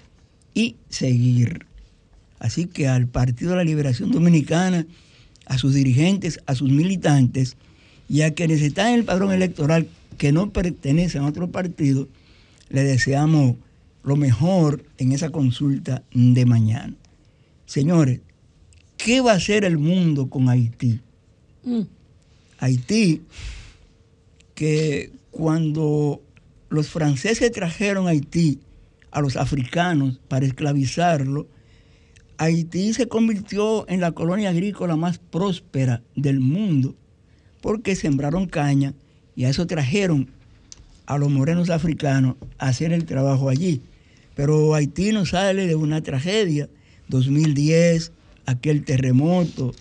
y 0.54 0.76
seguir. 0.88 1.66
Así 2.38 2.64
que 2.64 2.88
al 2.88 3.08
Partido 3.08 3.50
de 3.50 3.56
la 3.56 3.64
Liberación 3.64 4.10
Dominicana, 4.10 4.86
a 5.44 5.58
sus 5.58 5.74
dirigentes, 5.74 6.40
a 6.46 6.54
sus 6.54 6.70
militantes 6.70 7.58
y 8.08 8.22
a 8.22 8.32
quienes 8.32 8.62
están 8.62 8.86
en 8.86 8.94
el 9.00 9.04
padrón 9.04 9.32
electoral 9.32 9.86
que 10.16 10.32
no 10.32 10.48
pertenecen 10.50 11.20
a 11.20 11.26
otro 11.26 11.50
partido, 11.50 12.08
le 12.70 12.84
deseamos 12.84 13.56
lo 14.02 14.16
mejor 14.16 14.82
en 14.96 15.12
esa 15.12 15.28
consulta 15.28 16.02
de 16.14 16.46
mañana. 16.46 16.94
Señores, 17.66 18.20
¿qué 18.96 19.20
va 19.20 19.32
a 19.32 19.36
hacer 19.36 19.66
el 19.66 19.76
mundo 19.76 20.30
con 20.30 20.48
Haití? 20.48 21.00
Haití, 22.58 23.20
que 24.56 25.12
cuando 25.30 26.22
los 26.70 26.88
franceses 26.88 27.52
trajeron 27.52 28.08
a 28.08 28.10
Haití 28.10 28.58
a 29.12 29.20
los 29.20 29.36
africanos 29.36 30.18
para 30.28 30.46
esclavizarlo, 30.46 31.46
Haití 32.38 32.94
se 32.94 33.06
convirtió 33.06 33.88
en 33.88 34.00
la 34.00 34.12
colonia 34.12 34.48
agrícola 34.48 34.96
más 34.96 35.18
próspera 35.18 36.02
del 36.16 36.40
mundo 36.40 36.96
porque 37.60 37.94
sembraron 37.96 38.46
caña 38.46 38.94
y 39.36 39.44
a 39.44 39.50
eso 39.50 39.66
trajeron 39.66 40.30
a 41.04 41.18
los 41.18 41.30
morenos 41.30 41.68
africanos 41.68 42.36
a 42.58 42.68
hacer 42.68 42.92
el 42.92 43.04
trabajo 43.04 43.50
allí. 43.50 43.82
Pero 44.34 44.74
Haití 44.74 45.12
no 45.12 45.26
sale 45.26 45.66
de 45.66 45.74
una 45.74 46.02
tragedia. 46.02 46.68
2010, 47.08 48.10
aquel 48.46 48.84
terremoto, 48.84 49.74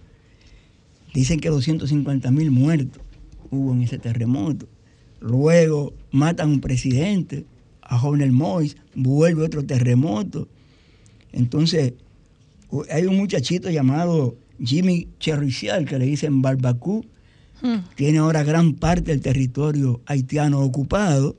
dicen 1.13 1.39
que 1.39 1.49
250 1.49 2.29
mil 2.31 2.51
muertos 2.51 3.04
hubo 3.51 3.73
en 3.73 3.81
ese 3.81 3.97
terremoto. 3.97 4.67
Luego 5.19 5.93
matan 6.11 6.49
a 6.49 6.53
un 6.53 6.61
presidente, 6.61 7.45
a 7.81 7.97
Jovenel 7.97 8.31
Mois, 8.31 8.77
vuelve 8.93 9.43
otro 9.43 9.65
terremoto. 9.65 10.47
Entonces, 11.31 11.93
hay 12.89 13.05
un 13.05 13.17
muchachito 13.17 13.69
llamado 13.69 14.35
Jimmy 14.63 15.07
Cherricial 15.19 15.85
que 15.85 15.99
le 15.99 16.05
dicen 16.05 16.41
Barbacú, 16.41 17.05
Hmm. 17.61 17.77
tiene 17.95 18.17
ahora 18.19 18.43
gran 18.43 18.73
parte 18.73 19.11
del 19.11 19.21
territorio 19.21 20.01
haitiano 20.05 20.59
ocupado. 20.59 21.37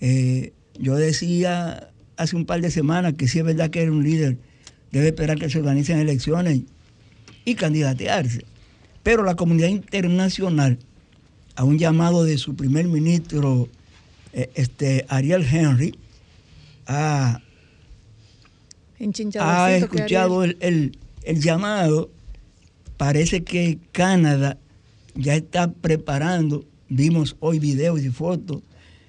Eh, 0.00 0.52
yo 0.78 0.94
decía 0.96 1.90
hace 2.16 2.36
un 2.36 2.46
par 2.46 2.60
de 2.60 2.70
semanas 2.70 3.14
que 3.14 3.28
si 3.28 3.38
es 3.38 3.44
verdad 3.44 3.70
que 3.70 3.82
era 3.82 3.92
un 3.92 4.04
líder, 4.04 4.38
debe 4.92 5.08
esperar 5.08 5.38
que 5.38 5.50
se 5.50 5.58
organicen 5.58 5.98
elecciones 5.98 6.62
y 7.44 7.54
candidatearse. 7.56 8.44
Pero 9.02 9.24
la 9.24 9.34
comunidad 9.34 9.68
internacional, 9.68 10.78
a 11.58 11.64
un 11.64 11.76
llamado 11.76 12.22
de 12.22 12.38
su 12.38 12.54
primer 12.54 12.86
ministro, 12.86 13.68
eh, 14.32 14.48
este, 14.54 15.04
Ariel 15.08 15.44
Henry, 15.44 15.98
ha, 16.86 17.40
ha 19.40 19.66
escuchado 19.76 20.44
el, 20.44 20.56
el- 20.60 20.98
el 21.24 21.40
llamado. 21.42 22.10
Parece 22.96 23.42
que 23.42 23.78
Canadá 23.90 24.56
ya 25.16 25.34
está 25.34 25.70
preparando, 25.72 26.64
vimos 26.88 27.34
hoy 27.40 27.58
videos 27.58 28.00
y 28.02 28.10
fotos, 28.10 28.62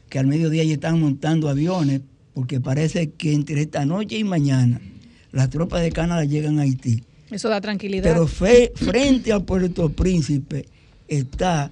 que 0.10 0.18
al 0.18 0.26
mediodía 0.26 0.64
ya 0.64 0.74
están 0.74 1.00
montando 1.00 1.50
aviones, 1.50 2.02
porque 2.34 2.60
parece 2.60 3.12
que 3.12 3.32
entre 3.34 3.62
esta 3.62 3.86
noche 3.86 4.18
y 4.18 4.24
mañana 4.24 4.82
las 5.32 5.52
tropas 5.52 5.84
de 5.84 5.92
Canadá 5.92 6.26
llegan 6.26 6.58
a 6.58 6.64
Haití. 6.64 7.04
Eso 7.30 7.48
da 7.48 7.62
tranquilidad. 7.62 8.04
Pero 8.12 8.26
fe- 8.26 8.72
frente 8.76 9.32
a 9.34 9.40
Puerto 9.40 9.90
Príncipe 9.90 10.66
está 11.08 11.70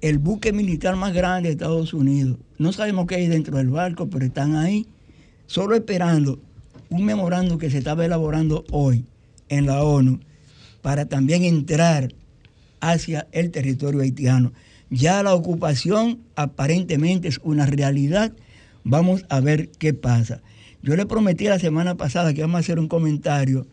el 0.00 0.18
buque 0.18 0.52
militar 0.52 0.96
más 0.96 1.12
grande 1.14 1.48
de 1.48 1.52
Estados 1.54 1.94
Unidos. 1.94 2.38
No 2.58 2.72
sabemos 2.72 3.06
qué 3.06 3.16
hay 3.16 3.28
dentro 3.28 3.56
del 3.56 3.70
barco, 3.70 4.08
pero 4.08 4.24
están 4.24 4.56
ahí, 4.56 4.86
solo 5.46 5.74
esperando 5.74 6.40
un 6.90 7.04
memorando 7.04 7.58
que 7.58 7.70
se 7.70 7.78
estaba 7.78 8.04
elaborando 8.04 8.64
hoy 8.70 9.04
en 9.48 9.66
la 9.66 9.82
ONU 9.82 10.20
para 10.82 11.06
también 11.06 11.44
entrar 11.44 12.14
hacia 12.80 13.26
el 13.32 13.50
territorio 13.50 14.00
haitiano. 14.00 14.52
Ya 14.90 15.22
la 15.22 15.34
ocupación 15.34 16.20
aparentemente 16.36 17.28
es 17.28 17.40
una 17.42 17.66
realidad. 17.66 18.32
Vamos 18.84 19.24
a 19.28 19.40
ver 19.40 19.70
qué 19.70 19.94
pasa. 19.94 20.42
Yo 20.82 20.94
le 20.94 21.06
prometí 21.06 21.46
la 21.46 21.58
semana 21.58 21.96
pasada 21.96 22.32
que 22.32 22.42
vamos 22.42 22.56
a 22.56 22.60
hacer 22.60 22.78
un 22.78 22.86
comentario 22.86 23.66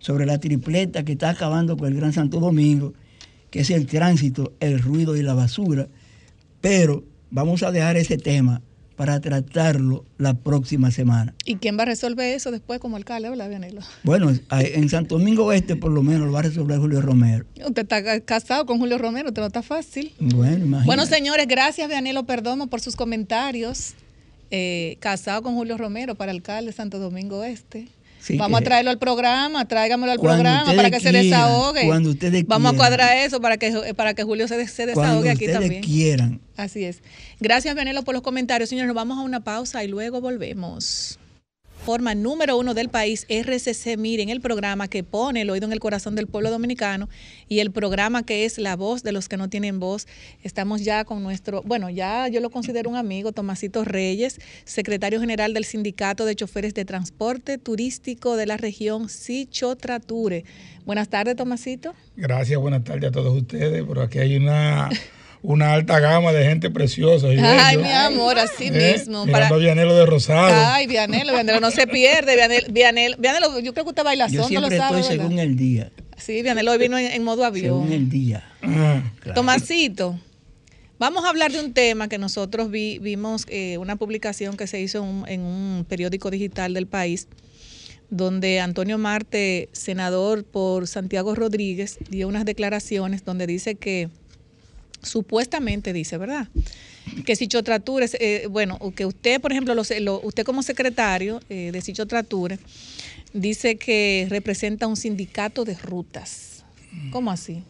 sobre 0.00 0.26
la 0.26 0.38
tripleta 0.38 1.04
que 1.04 1.12
está 1.12 1.30
acabando 1.30 1.76
con 1.76 1.88
el 1.88 1.94
Gran 1.94 2.12
Santo 2.12 2.40
Domingo, 2.40 2.94
que 3.56 3.62
es 3.62 3.70
el 3.70 3.86
tránsito, 3.86 4.52
el 4.60 4.80
ruido 4.80 5.16
y 5.16 5.22
la 5.22 5.32
basura. 5.32 5.88
Pero 6.60 7.04
vamos 7.30 7.62
a 7.62 7.72
dejar 7.72 7.96
ese 7.96 8.18
tema 8.18 8.60
para 8.96 9.18
tratarlo 9.20 10.04
la 10.18 10.34
próxima 10.34 10.90
semana. 10.90 11.34
¿Y 11.46 11.56
quién 11.56 11.78
va 11.78 11.84
a 11.84 11.86
resolver 11.86 12.34
eso 12.34 12.50
después 12.50 12.80
como 12.80 12.96
alcalde, 12.96 13.30
verdad, 13.30 13.48
Vianelo? 13.48 13.80
Bueno, 14.02 14.30
en 14.50 14.88
Santo 14.90 15.18
Domingo 15.18 15.46
Oeste 15.46 15.74
por 15.74 15.90
lo 15.90 16.02
menos 16.02 16.26
lo 16.26 16.32
va 16.32 16.40
a 16.40 16.42
resolver 16.42 16.78
Julio 16.78 17.00
Romero. 17.00 17.46
Usted 17.66 17.82
está 17.82 18.20
casado 18.20 18.66
con 18.66 18.78
Julio 18.78 18.98
Romero, 18.98 19.28
usted 19.28 19.40
no 19.40 19.46
está 19.46 19.62
fácil. 19.62 20.12
Bueno, 20.18 20.56
imagínate. 20.56 20.86
Bueno, 20.86 21.06
señores, 21.06 21.46
gracias, 21.48 21.88
Vianelo 21.88 22.24
Perdomo, 22.24 22.66
por 22.66 22.82
sus 22.82 22.94
comentarios. 22.94 23.94
Eh, 24.50 24.98
casado 25.00 25.42
con 25.42 25.54
Julio 25.54 25.78
Romero 25.78 26.14
para 26.14 26.30
alcalde 26.30 26.72
de 26.72 26.76
Santo 26.76 26.98
Domingo 26.98 27.42
Este. 27.42 27.88
Sí, 28.26 28.36
Vamos 28.36 28.60
a 28.60 28.64
traerlo 28.64 28.90
al 28.90 28.98
programa, 28.98 29.68
tráigamelo 29.68 30.10
al 30.10 30.18
programa 30.18 30.74
para 30.74 30.90
que 30.90 30.98
se 30.98 31.12
desahogue. 31.12 31.86
cuando 31.86 32.10
ustedes 32.10 32.44
Vamos 32.48 32.74
a 32.74 32.76
cuadrar 32.76 33.16
eso 33.18 33.40
para 33.40 33.56
que, 33.56 33.94
para 33.94 34.14
que 34.14 34.24
Julio 34.24 34.48
se, 34.48 34.66
se 34.66 34.84
Cuando 34.92 35.00
desahogue 35.00 35.30
aquí 35.30 35.44
ustedes 35.44 35.60
también. 35.60 35.82
quieran. 35.82 36.40
Así 36.56 36.82
es. 36.84 37.02
Gracias, 37.38 37.72
Vianelo, 37.76 38.02
por 38.02 38.14
los 38.14 38.22
comentarios. 38.24 38.68
Señores, 38.68 38.88
nos 38.88 38.96
vamos 38.96 39.18
a 39.18 39.20
una 39.22 39.44
pausa 39.44 39.84
y 39.84 39.88
luego 39.88 40.20
volvemos. 40.20 41.20
Forma 41.86 42.16
número 42.16 42.58
uno 42.58 42.74
del 42.74 42.88
país, 42.88 43.28
RCC 43.28 43.96
Miren, 43.96 44.28
el 44.28 44.40
programa 44.40 44.88
que 44.88 45.04
pone 45.04 45.42
el 45.42 45.50
oído 45.50 45.66
en 45.66 45.72
el 45.72 45.78
corazón 45.78 46.16
del 46.16 46.26
pueblo 46.26 46.50
dominicano 46.50 47.08
y 47.48 47.60
el 47.60 47.70
programa 47.70 48.26
que 48.26 48.44
es 48.44 48.58
la 48.58 48.74
voz 48.74 49.04
de 49.04 49.12
los 49.12 49.28
que 49.28 49.36
no 49.36 49.48
tienen 49.48 49.78
voz. 49.78 50.08
Estamos 50.42 50.82
ya 50.82 51.04
con 51.04 51.22
nuestro, 51.22 51.62
bueno, 51.62 51.88
ya 51.88 52.26
yo 52.26 52.40
lo 52.40 52.50
considero 52.50 52.90
un 52.90 52.96
amigo, 52.96 53.30
Tomasito 53.30 53.84
Reyes, 53.84 54.40
secretario 54.64 55.20
general 55.20 55.54
del 55.54 55.64
Sindicato 55.64 56.24
de 56.24 56.34
Choferes 56.34 56.74
de 56.74 56.84
Transporte 56.84 57.56
Turístico 57.56 58.34
de 58.34 58.46
la 58.46 58.56
región 58.56 59.08
Sichotrature. 59.08 60.44
Buenas 60.84 61.08
tardes, 61.08 61.36
Tomasito. 61.36 61.94
Gracias, 62.16 62.58
buenas 62.58 62.82
tardes 62.82 63.10
a 63.10 63.12
todos 63.12 63.32
ustedes. 63.32 63.84
Por 63.84 64.00
aquí 64.00 64.18
hay 64.18 64.34
una, 64.34 64.90
una 65.42 65.72
alta 65.72 66.00
gama 66.00 66.32
de 66.32 66.44
gente 66.44 66.70
preciosa. 66.70 67.32
y 67.32 67.38
Ay, 67.38 67.76
bello. 67.76 67.88
mi 67.88 67.92
amor, 67.94 68.38
así 68.38 68.66
¿Eh? 68.66 68.94
mismo. 68.96 69.26
Mirando 69.26 69.32
Para- 69.32 69.48
a 69.48 69.58
Vianelo 69.58 69.94
de 69.96 70.06
Rosado. 70.06 70.54
Ay, 70.72 70.86
Vianelo, 70.86 71.32
Vianelo 71.32 71.60
no 71.60 71.70
se 71.70 71.86
pierde. 71.86 72.34
Vianelo, 72.36 72.66
Vianelo, 72.70 73.16
Vianelo, 73.18 73.60
yo 73.60 73.72
creo 73.72 73.84
que 73.84 73.90
usted 73.90 74.04
baila 74.04 74.26
Yo 74.28 74.42
son, 74.44 74.54
no 74.54 74.60
lo 74.62 74.68
siempre 74.68 74.78
sabe, 74.88 75.00
estoy 75.00 75.16
¿verdad? 75.18 75.28
según 75.30 75.38
el 75.40 75.56
día. 75.56 75.92
Sí, 76.16 76.42
Vianelo 76.42 76.72
hoy 76.72 76.78
vino 76.78 76.98
en, 76.98 77.06
en 77.12 77.22
modo 77.24 77.44
avión. 77.44 77.64
Según 77.82 77.92
el 77.92 78.08
día. 78.08 78.42
Tomasito, 79.34 80.18
vamos 80.98 81.24
a 81.24 81.28
hablar 81.28 81.52
de 81.52 81.60
un 81.60 81.72
tema 81.72 82.08
que 82.08 82.18
nosotros 82.18 82.70
vi- 82.70 82.98
vimos, 82.98 83.44
eh, 83.48 83.78
una 83.78 83.96
publicación 83.96 84.56
que 84.56 84.66
se 84.66 84.80
hizo 84.80 85.02
un, 85.02 85.24
en 85.28 85.42
un 85.42 85.84
periódico 85.88 86.30
digital 86.30 86.74
del 86.74 86.86
país, 86.86 87.28
donde 88.08 88.60
Antonio 88.60 88.98
Marte, 88.98 89.68
senador 89.72 90.44
por 90.44 90.86
Santiago 90.86 91.34
Rodríguez, 91.34 91.98
dio 92.08 92.28
unas 92.28 92.44
declaraciones 92.44 93.24
donde 93.24 93.46
dice 93.46 93.74
que, 93.74 94.08
supuestamente 95.02 95.92
dice, 95.92 96.18
¿verdad? 96.18 96.48
Que 97.24 97.36
Sichotrature, 97.36 98.08
eh, 98.20 98.46
bueno, 98.50 98.78
que 98.94 99.06
usted, 99.06 99.40
por 99.40 99.52
ejemplo, 99.52 99.74
lo 99.74 100.20
usted 100.22 100.44
como 100.44 100.62
secretario 100.62 101.40
eh, 101.48 101.70
de 101.72 101.80
Sichotrature, 101.80 102.58
dice 103.32 103.76
que 103.76 104.26
representa 104.28 104.86
un 104.86 104.96
sindicato 104.96 105.64
de 105.64 105.74
rutas. 105.74 106.64
¿Cómo 107.10 107.30
así? 107.30 107.62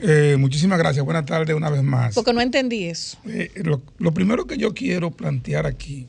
Eh, 0.00 0.36
muchísimas 0.38 0.78
gracias. 0.78 1.04
Buenas 1.04 1.26
tardes 1.26 1.54
una 1.54 1.68
vez 1.68 1.82
más. 1.82 2.14
Porque 2.14 2.32
no 2.32 2.40
entendí 2.40 2.84
eso. 2.84 3.18
Eh, 3.26 3.50
lo, 3.56 3.82
lo 3.98 4.12
primero 4.12 4.46
que 4.46 4.56
yo 4.56 4.72
quiero 4.72 5.10
plantear 5.10 5.66
aquí, 5.66 6.08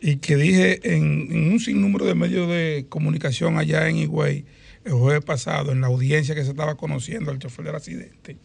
y 0.00 0.16
que 0.16 0.36
dije 0.36 0.80
en, 0.94 1.28
en 1.30 1.52
un 1.52 1.60
sinnúmero 1.60 2.04
de 2.04 2.16
medios 2.16 2.48
de 2.48 2.86
comunicación 2.88 3.56
allá 3.56 3.88
en 3.88 3.98
Higüey 3.98 4.44
el 4.84 4.94
jueves 4.94 5.24
pasado, 5.24 5.70
en 5.70 5.80
la 5.80 5.86
audiencia 5.86 6.34
que 6.34 6.42
se 6.42 6.50
estaba 6.50 6.74
conociendo 6.74 7.30
al 7.30 7.38
chofer 7.38 7.66
del 7.66 7.76
accidente, 7.76 8.36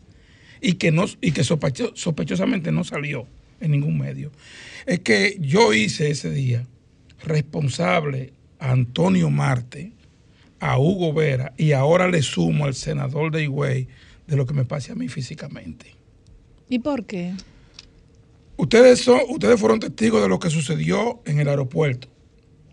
y 0.62 0.74
que, 0.74 0.92
no, 0.92 1.06
y 1.22 1.32
que 1.32 1.44
sospecho- 1.44 1.94
sospechosamente 1.96 2.72
no 2.72 2.84
salió 2.84 3.28
en 3.60 3.72
ningún 3.72 3.98
medio, 3.98 4.32
es 4.86 5.00
que 5.00 5.38
yo 5.40 5.74
hice 5.74 6.10
ese 6.12 6.30
día 6.32 6.66
responsable 7.24 8.34
a 8.60 8.72
Antonio 8.72 9.30
Marte, 9.30 9.92
a 10.60 10.80
Hugo 10.80 11.14
Vera, 11.14 11.54
y 11.58 11.72
ahora 11.74 12.08
le 12.08 12.22
sumo 12.22 12.66
al 12.66 12.74
senador 12.74 13.32
de 13.32 13.44
Higüey 13.44 13.88
de 14.28 14.36
lo 14.36 14.46
que 14.46 14.54
me 14.54 14.66
pase 14.66 14.92
a 14.92 14.96
mí 14.96 15.08
físicamente. 15.08 15.94
¿Y 16.70 16.80
por 16.80 17.06
qué? 17.06 17.34
Ustedes, 18.58 19.02
son, 19.02 19.22
ustedes 19.30 19.60
fueron 19.60 19.80
testigos 19.80 20.22
de 20.22 20.30
lo 20.30 20.40
que 20.40 20.50
sucedió 20.50 21.22
en 21.26 21.40
el 21.40 21.48
aeropuerto, 21.48 22.08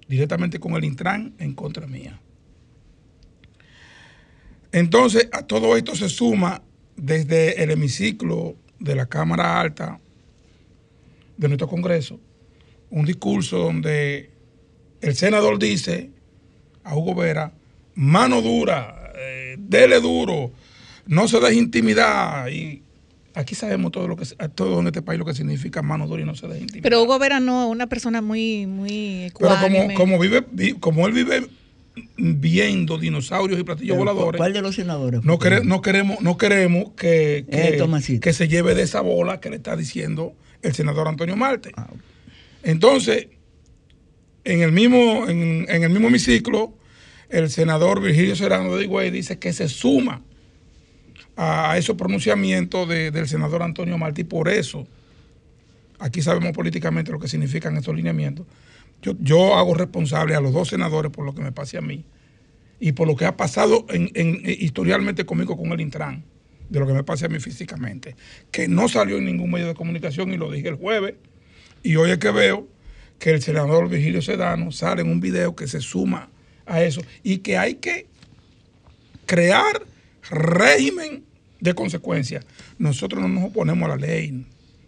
directamente 0.09 0.59
con 0.59 0.75
el 0.75 0.85
Intran 0.85 1.35
en 1.39 1.55
contra 1.55 1.87
mía. 1.87 2.21
Entonces, 4.73 5.29
a 5.31 5.43
todo 5.43 5.77
esto 5.77 5.95
se 5.95 6.09
suma 6.09 6.63
desde 6.97 7.63
el 7.63 7.71
hemiciclo 7.71 8.57
de 8.79 8.95
la 8.95 9.07
Cámara 9.07 9.61
Alta 9.61 10.01
de 11.37 11.49
nuestro 11.49 11.69
Congreso 11.69 12.21
un 12.91 13.05
discurso 13.07 13.59
donde 13.59 14.31
el 15.01 15.15
senador 15.17 15.59
dice 15.59 16.11
a 16.85 16.95
Hugo 16.97 17.15
Vera, 17.15 17.53
mano 17.95 18.41
dura, 18.41 19.13
eh, 19.17 19.57
dele 19.59 20.01
duro, 20.01 20.53
no 21.07 21.27
se 21.27 21.41
deje 21.41 21.55
intimidar. 21.57 22.53
Y 22.53 22.83
aquí 23.35 23.55
sabemos 23.57 23.91
todo 23.91 24.07
lo 24.07 24.17
que 24.17 24.25
todo 24.55 24.79
en 24.81 24.87
este 24.87 25.03
país 25.03 25.19
lo 25.19 25.25
que 25.25 25.35
significa 25.35 25.83
mano 25.83 26.07
dura 26.07 26.23
y 26.23 26.25
no 26.25 26.35
se 26.37 26.47
deje 26.47 26.61
intimidar. 26.61 26.83
Pero 26.85 27.03
Hugo 27.03 27.19
Vera 27.19 27.41
no, 27.41 27.69
una 27.69 27.89
persona 27.89 28.23
muy, 28.23 28.67
muy 28.67 29.33
Pero 29.39 29.49
como, 29.57 29.67
ecuánime. 29.67 29.95
como 29.95 30.19
vive, 30.21 30.45
vi- 30.53 30.75
como 30.75 31.07
él 31.09 31.13
vive 31.15 31.49
viendo 32.17 32.99
dinosaurios 32.99 33.59
y 33.61 33.63
platillos 33.65 33.97
Pero, 33.97 34.13
voladores. 34.13 34.39
¿Cuál 34.39 34.53
de 34.53 34.63
los 34.63 34.75
senadores? 34.75 35.23
No, 35.25 35.39
quere- 35.39 35.63
no 35.65 35.81
queremos, 35.81 36.21
no 36.21 36.37
queremos 36.37 36.91
que, 36.97 37.45
que, 37.51 37.79
Eh, 37.79 38.21
que 38.21 38.33
se 38.33 38.49
lleve 38.49 38.75
de 38.75 38.83
esa 38.83 39.01
bola 39.01 39.41
que 39.41 39.51
le 39.51 39.57
está 39.57 39.77
diciendo 39.77 40.35
el 40.63 40.75
senador 40.75 41.07
Antonio 41.09 41.37
Marte. 41.37 41.71
Ah, 41.77 41.89
Entonces, 42.63 43.29
en 44.45 44.63
el 44.63 44.73
mismo, 44.73 45.29
en, 45.29 45.67
en 45.69 45.83
el 45.85 45.91
mismo 45.91 46.09
hemiciclo, 46.09 46.75
el 47.29 47.49
senador 47.51 48.01
Virgilio 48.03 48.35
Serrano 48.37 48.75
de 48.77 48.85
Higüey 48.85 49.11
dice 49.11 49.39
que 49.39 49.53
se 49.53 49.69
suma 49.69 50.23
a 51.37 51.77
esos 51.79 51.97
pronunciamientos 51.97 52.89
de- 52.89 53.11
del 53.11 53.29
senador 53.29 53.63
Antonio 53.63 53.99
Marte 53.99 54.21
y 54.23 54.25
por 54.25 54.49
eso, 54.49 54.87
aquí 55.99 56.23
sabemos 56.23 56.53
políticamente 56.53 57.13
lo 57.13 57.19
que 57.19 57.29
significan 57.29 57.77
estos 57.77 57.95
lineamientos. 57.95 58.47
Yo, 59.21 59.57
hago 59.57 59.75
responsable 59.75 60.35
a 60.35 60.41
los 60.41 60.53
dos 60.53 60.69
senadores 60.69 61.11
por 61.13 61.25
lo 61.25 61.35
que 61.35 61.43
me 61.43 61.53
pase 61.53 61.77
a 61.77 61.81
mí 61.81 62.05
y 62.81 62.93
por 62.93 63.07
lo 63.07 63.17
que 63.17 63.25
ha 63.27 63.37
pasado 63.37 63.87
en, 63.91 64.11
en- 64.15 64.43
eh, 64.45 64.57
historialmente 64.59 65.25
conmigo 65.27 65.57
con 65.57 65.73
el 65.73 65.81
Intran, 65.81 66.25
de 66.69 66.81
lo 66.81 66.87
que 66.87 66.93
me 66.95 67.05
pase 67.05 67.27
a 67.27 67.29
mí 67.29 67.39
físicamente, 67.41 68.17
que 68.51 68.69
no 68.69 68.89
salió 68.89 69.19
en 69.19 69.27
ningún 69.27 69.51
medio 69.51 69.67
de 69.67 69.75
comunicación 69.75 70.33
y 70.33 70.37
lo 70.37 70.51
dije 70.51 70.69
el 70.69 70.77
jueves, 70.77 71.15
y 71.83 71.97
hoy 71.97 72.11
es 72.11 72.19
que 72.19 72.31
veo 72.31 72.67
que 73.19 73.31
el 73.31 73.43
senador 73.43 73.89
Virgilio 73.89 74.23
Sedano 74.23 74.73
sale 74.73 75.03
en 75.03 75.11
un 75.11 75.21
video 75.21 75.55
que 75.55 75.67
se 75.69 75.81
suma 75.81 76.31
a 76.67 76.83
eso 76.83 77.03
y 77.23 77.39
que 77.39 77.59
hay 77.59 77.75
que 77.75 78.07
crear 79.27 79.83
régimen 80.31 81.25
de 81.61 81.75
consecuencia. 81.75 82.41
Nosotros 82.79 83.21
no 83.23 83.29
nos 83.29 83.45
oponemos 83.45 83.85
a 83.91 83.97
la 83.97 84.07
ley 84.07 84.47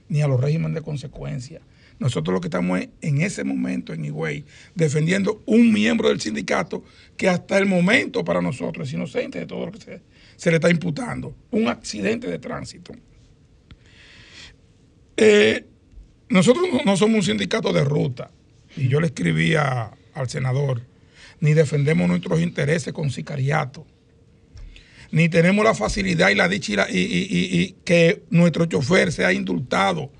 ni 0.08 0.22
a 0.22 0.28
los 0.28 0.40
regímenes 0.40 0.74
de 0.74 0.82
consecuencia. 0.82 1.60
Nosotros 1.98 2.34
lo 2.34 2.40
que 2.40 2.48
estamos 2.48 2.80
es, 2.80 2.88
en 3.00 3.22
ese 3.22 3.42
momento 3.42 3.94
en 3.94 4.04
Higüey 4.04 4.44
defendiendo 4.74 5.42
un 5.46 5.72
miembro 5.72 6.08
del 6.10 6.20
sindicato 6.20 6.84
que 7.16 7.28
hasta 7.28 7.56
el 7.56 7.66
momento 7.66 8.22
para 8.24 8.42
nosotros 8.42 8.88
es 8.88 8.94
inocente 8.94 9.38
de 9.38 9.46
todo 9.46 9.66
lo 9.66 9.72
que 9.72 10.00
se, 10.36 10.50
le 10.50 10.56
está 10.56 10.68
imputando. 10.70 11.34
Un 11.50 11.68
accidente 11.68 12.28
de 12.28 12.38
tránsito. 12.38 12.92
Eh, 15.16 15.64
nosotros 16.28 16.66
no, 16.84 16.96
somos 16.96 17.16
un 17.16 17.22
sindicato 17.22 17.72
de 17.72 17.84
ruta. 17.84 18.30
Y 18.76 18.88
yo 18.88 19.00
le 19.00 19.06
escribía 19.06 19.90
al 20.12 20.28
senador, 20.28 20.82
ni 21.40 21.54
defendemos 21.54 22.08
nuestros 22.08 22.40
intereses 22.42 22.92
con 22.92 23.10
sicariato, 23.10 23.86
ni 25.12 25.30
tenemos 25.30 25.64
la 25.64 25.72
facilidad 25.74 26.28
y 26.28 26.34
la 26.34 26.48
dicha 26.48 26.86
y- 26.90 26.98
y 27.00 27.76
que 27.84 28.24
nuestro 28.28 28.66
chofer 28.66 29.12
sea 29.12 29.32
indultado 29.32 30.10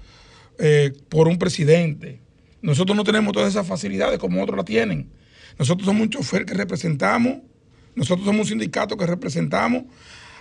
eh, 0.59 0.93
por 1.09 1.29
un 1.29 1.39
presidente. 1.39 2.21
Nosotros 2.63 2.97
no 2.97 3.05
tenemos 3.05 3.33
todas 3.33 3.51
esas 3.51 3.67
facilidades 3.67 4.19
como 4.19 4.43
otros 4.43 4.57
la 4.57 4.65
tienen. 4.65 5.11
Nosotros 5.59 5.87
somos 5.87 6.03
un 6.03 6.11
chofer 6.11 6.45
que 6.45 6.55
representamos, 6.55 7.39
nosotros 7.95 8.27
somos 8.27 8.43
un 8.43 8.49
sindicato 8.49 8.97
que 8.97 9.07
representamos 9.07 9.85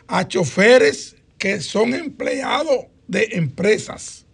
a 0.08 0.28
choferes 0.28 1.16
que 1.38 1.62
son 1.62 1.94
empleados 1.94 2.88
de 3.08 3.30
empresas, 3.34 4.26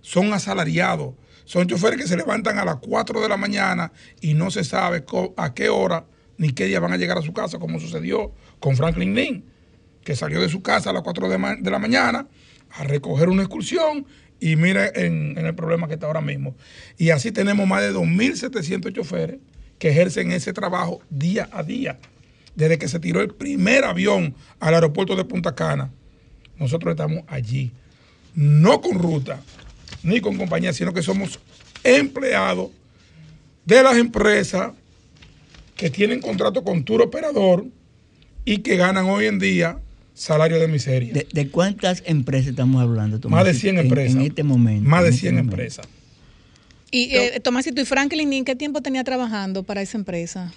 son 0.00 0.32
asalariados, 0.32 1.14
son 1.44 1.66
choferes 1.66 1.98
que 2.00 2.06
se 2.06 2.16
levantan 2.16 2.58
a 2.58 2.64
las 2.64 2.76
4 2.76 3.20
de 3.20 3.28
la 3.28 3.36
mañana 3.36 3.92
y 4.20 4.34
no 4.34 4.50
se 4.50 4.64
sabe 4.64 5.04
a 5.36 5.54
qué 5.54 5.68
hora 5.68 6.06
ni 6.36 6.50
qué 6.52 6.66
día 6.66 6.78
van 6.80 6.92
a 6.92 6.96
llegar 6.96 7.18
a 7.18 7.22
su 7.22 7.32
casa, 7.32 7.58
como 7.58 7.80
sucedió 7.80 8.32
con 8.60 8.76
Franklin 8.76 9.14
Lynn, 9.14 9.44
que 10.04 10.14
salió 10.14 10.40
de 10.40 10.48
su 10.48 10.62
casa 10.62 10.90
a 10.90 10.92
las 10.92 11.02
4 11.02 11.28
de, 11.28 11.38
ma- 11.38 11.56
de 11.56 11.70
la 11.70 11.78
mañana 11.78 12.28
a 12.70 12.84
recoger 12.84 13.28
una 13.28 13.42
excursión 13.42 14.06
y 14.40 14.56
mire 14.56 14.92
en, 14.94 15.36
en 15.36 15.46
el 15.46 15.54
problema 15.54 15.88
que 15.88 15.94
está 15.94 16.06
ahora 16.06 16.20
mismo. 16.20 16.54
Y 16.96 17.10
así 17.10 17.32
tenemos 17.32 17.66
más 17.66 17.82
de 17.82 17.92
2.700 17.92 18.92
choferes 18.92 19.38
que 19.78 19.90
ejercen 19.90 20.32
ese 20.32 20.52
trabajo 20.52 21.00
día 21.10 21.48
a 21.52 21.62
día. 21.62 21.98
Desde 22.54 22.78
que 22.78 22.88
se 22.88 22.98
tiró 22.98 23.20
el 23.20 23.34
primer 23.34 23.84
avión 23.84 24.34
al 24.58 24.74
aeropuerto 24.74 25.14
de 25.14 25.24
Punta 25.24 25.54
Cana, 25.54 25.90
nosotros 26.58 26.92
estamos 26.92 27.22
allí, 27.28 27.70
no 28.34 28.80
con 28.80 28.98
ruta, 28.98 29.40
ni 30.02 30.20
con 30.20 30.36
compañía, 30.36 30.72
sino 30.72 30.92
que 30.92 31.02
somos 31.02 31.38
empleados 31.84 32.70
de 33.64 33.82
las 33.82 33.96
empresas 33.96 34.72
que 35.76 35.90
tienen 35.90 36.20
contrato 36.20 36.64
con 36.64 36.82
tour 36.82 37.02
operador 37.02 37.64
y 38.44 38.58
que 38.58 38.76
ganan 38.76 39.06
hoy 39.06 39.26
en 39.26 39.38
día 39.38 39.78
salario 40.18 40.58
de 40.58 40.68
miseria. 40.68 41.12
¿De, 41.12 41.26
de 41.32 41.48
cuántas 41.48 42.02
empresas 42.06 42.48
estamos 42.48 42.82
hablando? 42.82 43.16
Más 43.28 43.44
de 43.44 43.52
Tomasito, 43.52 43.60
100 43.60 43.78
en- 43.78 43.84
empresas. 43.86 44.16
En, 44.16 44.22
este 44.22 44.42
momento. 44.42 44.88
Más 44.88 45.02
de 45.02 45.08
en 45.08 45.14
este 45.14 45.20
100 45.28 45.34
momento. 45.36 45.52
empresas. 45.54 45.88
Y 46.90 47.14
eh, 47.14 47.40
Tomásito, 47.40 47.80
¿y 47.80 47.84
Franklin 47.84 48.30
Nin 48.30 48.44
qué 48.44 48.56
tiempo 48.56 48.80
tenía 48.80 49.04
trabajando 49.04 49.62
para 49.62 49.82
esa 49.82 49.98
empresa? 49.98 50.52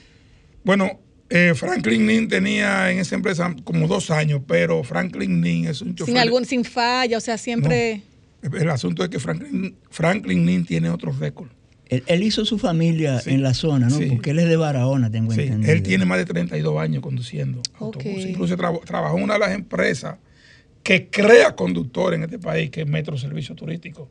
Bueno, 0.63 0.99
eh, 1.29 1.53
Franklin 1.55 2.05
Nin 2.05 2.27
tenía 2.27 2.91
en 2.91 2.99
esa 2.99 3.15
empresa 3.15 3.53
como 3.63 3.87
dos 3.87 4.11
años, 4.11 4.41
pero 4.47 4.83
Franklin 4.83 5.41
Nin 5.41 5.65
es 5.67 5.81
un 5.81 5.95
chofer. 5.95 6.13
Sin 6.13 6.17
algún, 6.21 6.45
sin 6.45 6.63
falla, 6.63 7.17
o 7.17 7.21
sea, 7.21 7.37
siempre. 7.37 8.01
El 8.41 8.69
asunto 8.69 9.03
es 9.03 9.09
que 9.09 9.19
Franklin, 9.19 9.75
Franklin 9.89 10.45
Nin 10.45 10.65
tiene 10.65 10.89
otro 10.89 11.11
récord. 11.11 11.49
Él, 11.91 12.03
él 12.07 12.23
hizo 12.23 12.43
su 12.45 12.57
familia 12.57 13.19
Sí. 13.19 13.29
en 13.31 13.43
la 13.43 13.53
zona, 13.53 13.89
¿no? 13.89 13.95
Sí. 13.97 14.05
Porque 14.07 14.31
él 14.31 14.39
es 14.39 14.47
de 14.49 14.55
Barahona, 14.57 15.11
tengo 15.11 15.31
Sí, 15.33 15.41
entendido. 15.41 15.71
él 15.71 15.83
tiene 15.83 16.05
más 16.05 16.17
de 16.17 16.25
32 16.25 16.79
años 16.81 17.03
conduciendo 17.03 17.61
autobuses. 17.79 18.25
Incluso 18.31 18.57
traba- 18.57 18.79
trabajó 18.79 19.17
en 19.17 19.23
una 19.23 19.33
de 19.33 19.39
las 19.41 19.51
empresas 19.51 20.15
que 20.83 21.09
crea 21.09 21.55
conductores 21.55 22.17
en 22.17 22.23
este 22.23 22.39
país, 22.39 22.71
que 22.71 22.81
es 22.81 22.87
Metro 22.87 23.17
Servicio 23.17 23.53
Turístico. 23.55 24.09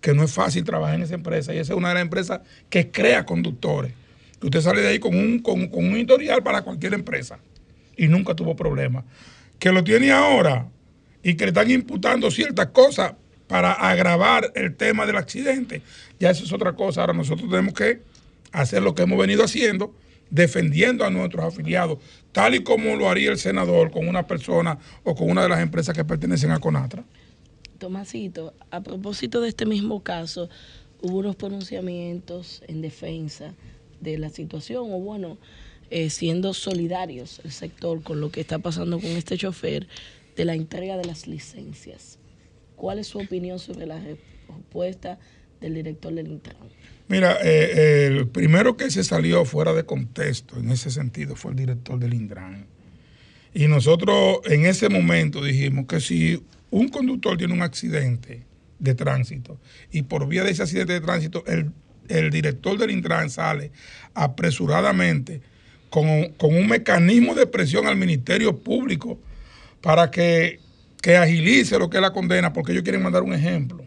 Que 0.00 0.14
no 0.14 0.24
es 0.24 0.32
fácil 0.32 0.64
trabajar 0.64 0.96
en 0.96 1.02
esa 1.02 1.14
empresa. 1.14 1.54
Y 1.54 1.58
esa 1.58 1.74
es 1.74 1.78
una 1.78 1.88
de 1.90 1.94
las 1.94 2.02
empresas 2.02 2.40
que 2.68 2.90
crea 2.90 3.24
conductores. 3.24 3.92
Que 4.40 4.46
usted 4.46 4.60
sale 4.62 4.80
de 4.80 4.88
ahí 4.88 4.98
con 4.98 5.14
un, 5.14 5.38
con, 5.38 5.68
con 5.68 5.84
un 5.84 5.96
historial 5.96 6.42
para 6.42 6.62
cualquier 6.62 6.94
empresa. 6.94 7.38
Y 7.96 8.08
nunca 8.08 8.34
tuvo 8.34 8.56
problema. 8.56 9.04
Que 9.60 9.70
lo 9.70 9.84
tiene 9.84 10.10
ahora 10.10 10.66
y 11.22 11.34
que 11.34 11.44
le 11.44 11.50
están 11.50 11.70
imputando 11.70 12.30
ciertas 12.32 12.68
cosas 12.68 13.12
para 13.46 13.72
agravar 13.74 14.50
el 14.56 14.74
tema 14.74 15.06
del 15.06 15.18
accidente. 15.18 15.82
Ya 16.22 16.30
eso 16.30 16.44
es 16.44 16.52
otra 16.52 16.76
cosa. 16.76 17.00
Ahora 17.00 17.14
nosotros 17.14 17.50
tenemos 17.50 17.74
que 17.74 18.00
hacer 18.52 18.80
lo 18.80 18.94
que 18.94 19.02
hemos 19.02 19.18
venido 19.18 19.42
haciendo, 19.42 19.92
defendiendo 20.30 21.04
a 21.04 21.10
nuestros 21.10 21.44
afiliados, 21.44 21.98
tal 22.30 22.54
y 22.54 22.62
como 22.62 22.94
lo 22.94 23.10
haría 23.10 23.32
el 23.32 23.38
senador 23.38 23.90
con 23.90 24.06
una 24.06 24.24
persona 24.28 24.78
o 25.02 25.16
con 25.16 25.28
una 25.28 25.42
de 25.42 25.48
las 25.48 25.58
empresas 25.58 25.96
que 25.96 26.04
pertenecen 26.04 26.52
a 26.52 26.60
Conatra. 26.60 27.02
Tomasito, 27.78 28.54
a 28.70 28.82
propósito 28.82 29.40
de 29.40 29.48
este 29.48 29.66
mismo 29.66 30.04
caso, 30.04 30.48
hubo 31.00 31.18
unos 31.18 31.34
pronunciamientos 31.34 32.62
en 32.68 32.82
defensa 32.82 33.52
de 34.00 34.16
la 34.16 34.28
situación, 34.28 34.92
o 34.92 35.00
bueno, 35.00 35.38
eh, 35.90 36.08
siendo 36.08 36.54
solidarios 36.54 37.40
el 37.42 37.50
sector 37.50 38.00
con 38.04 38.20
lo 38.20 38.30
que 38.30 38.42
está 38.42 38.60
pasando 38.60 39.00
con 39.00 39.10
este 39.10 39.36
chofer 39.36 39.88
de 40.36 40.44
la 40.44 40.54
entrega 40.54 40.96
de 40.96 41.04
las 41.04 41.26
licencias. 41.26 42.20
¿Cuál 42.76 43.00
es 43.00 43.08
su 43.08 43.18
opinión 43.18 43.58
sobre 43.58 43.86
la 43.86 43.98
respuesta 43.98 45.18
del 45.62 45.74
director 45.74 46.12
del 46.12 46.28
Intran? 46.28 46.56
Mira, 47.08 47.38
eh, 47.42 48.06
el 48.06 48.28
primero 48.28 48.76
que 48.76 48.90
se 48.90 49.04
salió 49.04 49.44
fuera 49.44 49.72
de 49.72 49.84
contexto 49.84 50.58
en 50.58 50.70
ese 50.70 50.90
sentido 50.90 51.36
fue 51.36 51.52
el 51.52 51.56
director 51.56 51.98
del 51.98 52.14
Indran. 52.14 52.66
Y 53.54 53.68
nosotros 53.68 54.38
en 54.46 54.66
ese 54.66 54.88
momento 54.88 55.42
dijimos 55.42 55.86
que 55.86 56.00
si 56.00 56.42
un 56.70 56.88
conductor 56.88 57.36
tiene 57.36 57.52
un 57.52 57.62
accidente 57.62 58.44
de 58.78 58.94
tránsito 58.94 59.60
y 59.90 60.02
por 60.02 60.26
vía 60.26 60.42
de 60.42 60.50
ese 60.50 60.62
accidente 60.62 60.94
de 60.94 61.00
tránsito 61.00 61.44
el, 61.46 61.70
el 62.08 62.30
director 62.30 62.78
del 62.78 62.90
Intran 62.90 63.30
sale 63.30 63.70
apresuradamente 64.14 65.42
con, 65.90 66.30
con 66.38 66.54
un 66.54 66.66
mecanismo 66.66 67.34
de 67.34 67.46
presión 67.46 67.86
al 67.86 67.96
Ministerio 67.96 68.58
Público 68.58 69.20
para 69.82 70.10
que, 70.10 70.60
que 71.02 71.16
agilice 71.16 71.78
lo 71.78 71.90
que 71.90 71.98
es 71.98 72.00
la 72.00 72.12
condena, 72.12 72.52
porque 72.52 72.72
ellos 72.72 72.82
quieren 72.84 73.02
mandar 73.02 73.22
un 73.22 73.34
ejemplo. 73.34 73.84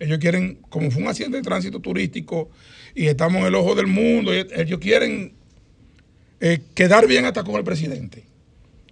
Ellos 0.00 0.18
quieren, 0.18 0.58
como 0.68 0.90
fue 0.90 1.02
un 1.02 1.08
accidente 1.08 1.38
de 1.38 1.42
tránsito 1.42 1.80
turístico 1.80 2.50
y 2.94 3.06
estamos 3.06 3.40
en 3.40 3.48
el 3.48 3.54
ojo 3.54 3.74
del 3.74 3.86
mundo, 3.86 4.32
ellos 4.32 4.78
quieren 4.78 5.32
eh, 6.40 6.60
quedar 6.74 7.06
bien 7.06 7.24
hasta 7.24 7.42
con 7.42 7.56
el 7.56 7.64
presidente. 7.64 8.24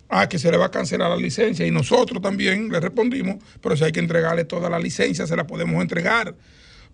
Ah, 0.09 0.29
que 0.29 0.39
se 0.39 0.51
le 0.51 0.57
va 0.57 0.67
a 0.67 0.71
cancelar 0.71 1.11
la 1.11 1.17
licencia 1.17 1.67
y 1.67 1.71
nosotros 1.73 2.23
también 2.23 2.71
le 2.71 2.79
respondimos, 2.79 3.37
pero 3.61 3.77
si 3.77 3.85
hay 3.85 3.93
que 3.93 3.99
entregarle 3.99 4.45
toda 4.45 4.71
la 4.71 4.79
licencia, 4.79 5.27
se 5.27 5.37
la 5.37 5.47
podemos 5.47 5.83
entregar. 5.83 6.35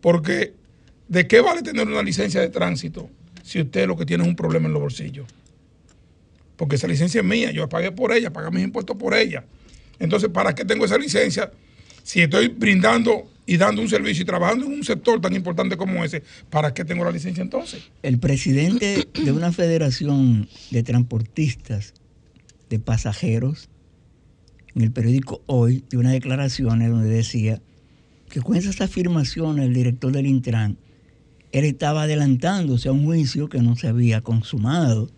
Porque, 0.00 0.54
¿de 1.08 1.26
qué 1.26 1.40
vale 1.40 1.62
tener 1.62 1.86
una 1.86 2.02
licencia 2.02 2.40
de 2.40 2.48
tránsito 2.48 3.10
si 3.42 3.60
usted 3.60 3.86
lo 3.86 3.96
que 3.96 4.06
tiene 4.06 4.24
es 4.24 4.28
un 4.28 4.36
problema 4.36 4.66
en 4.66 4.72
los 4.72 4.82
bolsillos? 4.82 5.26
Porque 6.56 6.76
esa 6.76 6.86
licencia 6.86 7.20
es 7.20 7.26
mía, 7.26 7.50
yo 7.50 7.68
pagué 7.68 7.92
por 7.92 8.12
ella, 8.12 8.32
pagué 8.32 8.50
mis 8.50 8.64
impuestos 8.64 8.96
por 8.96 9.14
ella. 9.14 9.44
Entonces, 9.98 10.30
¿para 10.30 10.54
qué 10.54 10.64
tengo 10.64 10.84
esa 10.84 10.96
licencia 10.96 11.52
si 12.02 12.22
estoy 12.22 12.48
brindando 12.48 13.30
y 13.46 13.56
dando 13.56 13.82
un 13.82 13.88
servicio 13.88 14.22
y 14.22 14.26
trabajando 14.26 14.66
en 14.66 14.72
un 14.72 14.84
sector 14.84 15.20
tan 15.20 15.34
importante 15.34 15.76
como 15.76 16.04
ese? 16.04 16.22
¿Para 16.50 16.72
qué 16.74 16.84
tengo 16.84 17.04
la 17.04 17.10
licencia 17.10 17.42
entonces? 17.42 17.90
El 18.02 18.18
presidente 18.18 19.08
de 19.12 19.32
una 19.32 19.52
federación 19.52 20.48
de 20.70 20.82
transportistas 20.82 21.94
de 22.70 22.78
pasajeros 22.78 23.68
en 24.74 24.82
el 24.82 24.92
periódico 24.92 25.42
Hoy 25.46 25.84
dio 25.90 26.00
unas 26.00 26.12
declaraciones 26.12 26.90
donde 26.90 27.10
decía 27.10 27.60
que 28.30 28.40
con 28.40 28.56
esas 28.56 28.80
afirmaciones 28.80 29.66
el 29.66 29.74
director 29.74 30.10
del 30.12 30.26
Intran, 30.26 30.78
él 31.52 31.66
estaba 31.66 32.04
adelantándose 32.04 32.88
a 32.88 32.92
un 32.92 33.04
juicio 33.04 33.48
que 33.48 33.60
no 33.60 33.76
se 33.76 33.88
había 33.88 34.22
consumado 34.22 35.10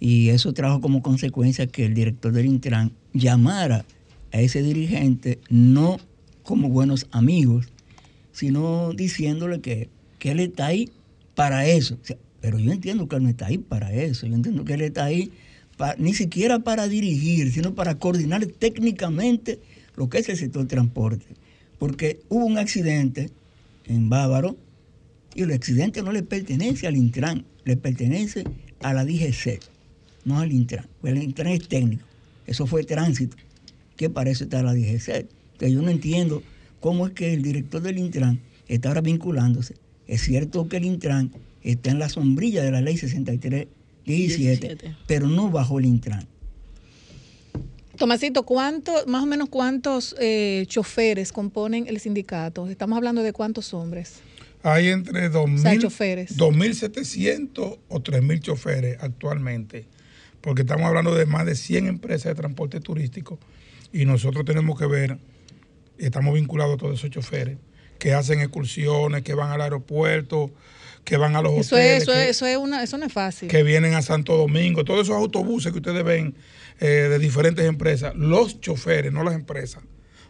y 0.00 0.30
eso 0.30 0.52
trajo 0.52 0.80
como 0.80 1.02
consecuencia 1.02 1.68
que 1.68 1.86
el 1.86 1.94
director 1.94 2.32
del 2.32 2.46
Intran 2.46 2.92
llamara 3.12 3.84
a 4.32 4.40
ese 4.40 4.62
dirigente 4.62 5.38
no 5.48 5.98
como 6.50 6.68
buenos 6.68 7.06
amigos, 7.12 7.68
sino 8.32 8.92
diciéndole 8.92 9.60
que, 9.60 9.88
que 10.18 10.32
él 10.32 10.40
está 10.40 10.66
ahí 10.66 10.90
para 11.36 11.64
eso. 11.64 11.96
Pero 12.40 12.58
yo 12.58 12.72
entiendo 12.72 13.06
que 13.06 13.14
él 13.14 13.22
no 13.22 13.28
está 13.28 13.46
ahí 13.46 13.58
para 13.58 13.92
eso, 13.92 14.26
yo 14.26 14.34
entiendo 14.34 14.64
que 14.64 14.74
él 14.74 14.80
está 14.80 15.04
ahí 15.04 15.30
ni 15.96 16.12
siquiera 16.12 16.58
para 16.58 16.88
dirigir, 16.88 17.52
sino 17.52 17.76
para 17.76 17.94
coordinar 17.94 18.44
técnicamente 18.46 19.60
lo 19.94 20.08
que 20.08 20.18
es 20.18 20.28
el 20.28 20.36
sector 20.36 20.66
transporte. 20.66 21.24
Porque 21.78 22.18
hubo 22.28 22.46
un 22.46 22.58
accidente 22.58 23.30
en 23.86 24.10
Bávaro 24.10 24.56
y 25.36 25.42
el 25.42 25.52
accidente 25.52 26.02
no 26.02 26.10
le 26.10 26.24
pertenece 26.24 26.88
al 26.88 26.96
Intran, 26.96 27.44
le 27.64 27.76
pertenece 27.76 28.42
a 28.82 28.92
la 28.92 29.04
DGC, 29.04 29.60
no 30.24 30.40
al 30.40 30.50
Intran. 30.50 30.88
El 31.04 31.22
Intran 31.22 31.52
es 31.52 31.68
técnico, 31.68 32.02
eso 32.48 32.66
fue 32.66 32.82
tránsito, 32.82 33.36
que 33.94 34.10
para 34.10 34.30
eso 34.30 34.42
está 34.42 34.64
la 34.64 34.74
DGC. 34.74 35.28
Entonces 35.60 35.76
yo 35.76 35.82
no 35.82 35.90
entiendo 35.90 36.42
cómo 36.80 37.06
es 37.06 37.12
que 37.12 37.34
el 37.34 37.42
director 37.42 37.82
del 37.82 37.98
Intran 37.98 38.40
está 38.66 38.88
ahora 38.88 39.02
vinculándose. 39.02 39.74
Es 40.06 40.22
cierto 40.22 40.66
que 40.68 40.78
el 40.78 40.86
Intran 40.86 41.32
está 41.62 41.90
en 41.90 41.98
la 41.98 42.08
sombrilla 42.08 42.62
de 42.62 42.70
la 42.70 42.80
ley 42.80 42.96
63 42.96 43.66
17, 44.06 44.68
17. 44.68 44.96
pero 45.06 45.28
no 45.28 45.50
bajo 45.50 45.78
el 45.78 45.84
Intran. 45.84 46.26
Tomasito, 47.98 48.44
¿cuánto, 48.44 49.04
más 49.06 49.22
o 49.22 49.26
menos 49.26 49.50
cuántos 49.50 50.16
eh, 50.18 50.64
choferes 50.66 51.30
componen 51.30 51.86
el 51.88 52.00
sindicato? 52.00 52.66
Estamos 52.66 52.96
hablando 52.96 53.22
de 53.22 53.34
cuántos 53.34 53.74
hombres. 53.74 54.20
Hay 54.62 54.88
entre 54.88 55.30
2.000 55.30 55.58
sea, 55.58 55.78
choferes. 55.78 56.38
2.700 56.38 57.78
o 57.86 58.00
3.000 58.00 58.40
choferes 58.40 58.96
actualmente, 59.02 59.84
porque 60.40 60.62
estamos 60.62 60.86
hablando 60.86 61.14
de 61.14 61.26
más 61.26 61.44
de 61.44 61.54
100 61.54 61.86
empresas 61.86 62.32
de 62.32 62.34
transporte 62.34 62.80
turístico 62.80 63.38
y 63.92 64.04
nosotros 64.04 64.44
tenemos 64.44 64.78
que 64.78 64.86
ver, 64.86 65.18
estamos 66.06 66.34
vinculados 66.34 66.74
a 66.74 66.76
todos 66.78 66.98
esos 66.98 67.10
choferes 67.10 67.58
que 67.98 68.14
hacen 68.14 68.40
excursiones, 68.40 69.22
que 69.22 69.34
van 69.34 69.50
al 69.50 69.60
aeropuerto, 69.60 70.50
que 71.04 71.16
van 71.16 71.36
a 71.36 71.42
los 71.42 71.52
Eso 71.52 71.76
hoteles, 71.76 71.96
es, 71.96 72.02
eso, 72.02 72.12
que, 72.12 72.22
es, 72.22 72.30
eso, 72.30 72.46
es 72.46 72.56
una, 72.56 72.82
eso 72.82 72.98
no 72.98 73.06
es 73.06 73.12
fácil. 73.12 73.48
que 73.48 73.62
vienen 73.62 73.94
a 73.94 74.02
Santo 74.02 74.36
Domingo, 74.36 74.84
todos 74.84 75.02
esos 75.02 75.16
autobuses 75.16 75.72
que 75.72 75.78
ustedes 75.78 76.04
ven 76.04 76.34
eh, 76.80 77.08
de 77.10 77.18
diferentes 77.18 77.64
empresas, 77.66 78.14
los 78.16 78.60
choferes, 78.60 79.12
no 79.12 79.22
las 79.22 79.34
empresas, 79.34 79.82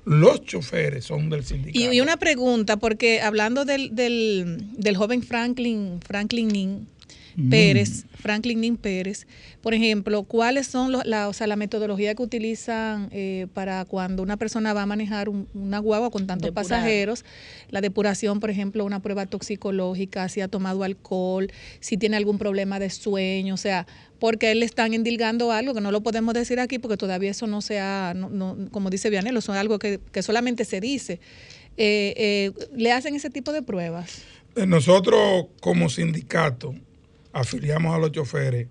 los 0.05 0.45
choferes 0.45 1.05
son 1.05 1.31
del 1.31 1.45
sindicato. 1.45 1.93
Y, 1.93 2.01
una 2.01 2.17
pregunta, 2.17 2.77
porque 2.77 3.21
hablando 3.21 3.65
del, 3.65 3.95
del, 3.95 4.67
del 4.73 4.97
joven 4.97 5.23
Franklin, 5.23 6.01
Franklin 6.05 6.49
Nin 6.49 6.89
Pérez, 7.49 8.05
Franklin 8.15 8.61
Nin 8.61 8.77
Pérez, 8.77 9.27
por 9.63 9.73
ejemplo, 9.73 10.25
¿cuáles 10.25 10.67
son 10.67 10.93
los- 10.93 11.07
la, 11.07 11.29
o 11.29 11.33
sea, 11.33 11.47
la 11.47 11.57
metodología 11.57 12.15
que 12.15 12.23
utilizan 12.23 13.09
eh, 13.13 13.47
para 13.55 13.85
cuando 13.85 14.23
una 14.23 14.37
persona 14.37 14.73
va 14.75 14.83
a 14.83 14.87
manejar 14.87 15.29
un- 15.29 15.49
una 15.55 15.79
guagua 15.79 16.11
con 16.11 16.27
tantos 16.27 16.49
Depurar. 16.51 16.65
pasajeros? 16.69 17.25
La 17.71 17.81
depuración, 17.81 18.41
por 18.41 18.51
ejemplo, 18.51 18.85
una 18.85 19.01
prueba 19.01 19.25
toxicológica, 19.27 20.29
si 20.29 20.41
ha 20.41 20.49
tomado 20.49 20.83
alcohol, 20.83 21.51
si 21.81 21.97
tiene 21.97 22.17
algún 22.17 22.39
problema 22.39 22.79
de 22.79 22.91
sueño, 22.91 23.55
o 23.55 23.59
sea, 23.59 23.87
porque 24.19 24.51
él 24.51 24.61
le 24.61 24.67
están 24.67 24.93
endilgando 24.93 25.51
algo 25.53 25.73
que 25.73 25.81
no 25.81 25.91
lo 25.93 26.03
podemos 26.03 26.35
decir 26.35 26.61
aquí 26.61 26.79
porque 26.79 26.97
todavía 26.97 27.31
eso 27.31 27.47
no 27.47 27.63
se 27.63 27.79
ha, 27.81 28.13
no- 28.15 28.29
no- 28.29 28.57
como 28.71 28.91
dice 28.91 29.09
Vianelo, 29.09 29.39
eso 29.39 29.53
es 29.55 29.59
algo 29.59 29.79
que, 29.79 29.99
que 30.13 30.23
solamente 30.23 30.65
se 30.67 30.81
dice. 30.81 31.21
Eh, 31.77 32.13
eh, 32.17 32.53
¿Le 32.77 32.93
hacen 32.93 33.15
ese 33.15 33.31
tipo 33.31 33.53
de 33.53 33.63
pruebas? 33.63 34.23
Eh, 34.57 34.67
Nosotros 34.67 35.47
como 35.61 35.89
sindicato 35.89 36.75
afiliamos 37.33 37.95
a 37.95 37.99
los 37.99 38.13
choferes 38.13 38.69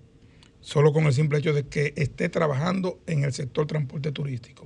solo 0.60 0.92
con 0.92 1.04
el 1.06 1.12
simple 1.14 1.38
hecho 1.38 1.52
de 1.54 1.66
que 1.66 1.94
esté 1.96 2.28
trabajando 2.28 2.98
en 3.06 3.24
el 3.24 3.32
sector 3.32 3.66
transporte 3.66 4.12
turístico. 4.12 4.64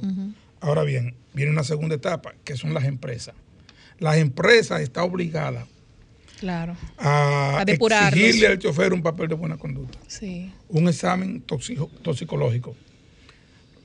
Ahora 0.61 0.82
bien, 0.82 1.14
viene 1.34 1.53
una 1.53 1.62
segunda 1.64 1.95
etapa, 1.95 2.34
que 2.45 2.57
son 2.57 2.74
las 2.74 2.84
empresas. 2.84 3.34
Las 3.99 4.16
empresas 4.16 4.80
están 4.80 5.05
obligadas 5.05 5.66
Claro. 6.40 6.76
a, 6.99 7.64
exigirle 7.66 8.49
al 8.49 8.59
chofer 8.59 8.92
un 8.92 9.03
papel 9.03 9.28
de 9.28 9.34
buena 9.36 9.57
conducta, 9.57 9.99
Sí. 10.09 10.53
un 10.68 10.88
examen 10.88 11.40
toxico- 11.42 11.88
toxicológico, 12.03 12.74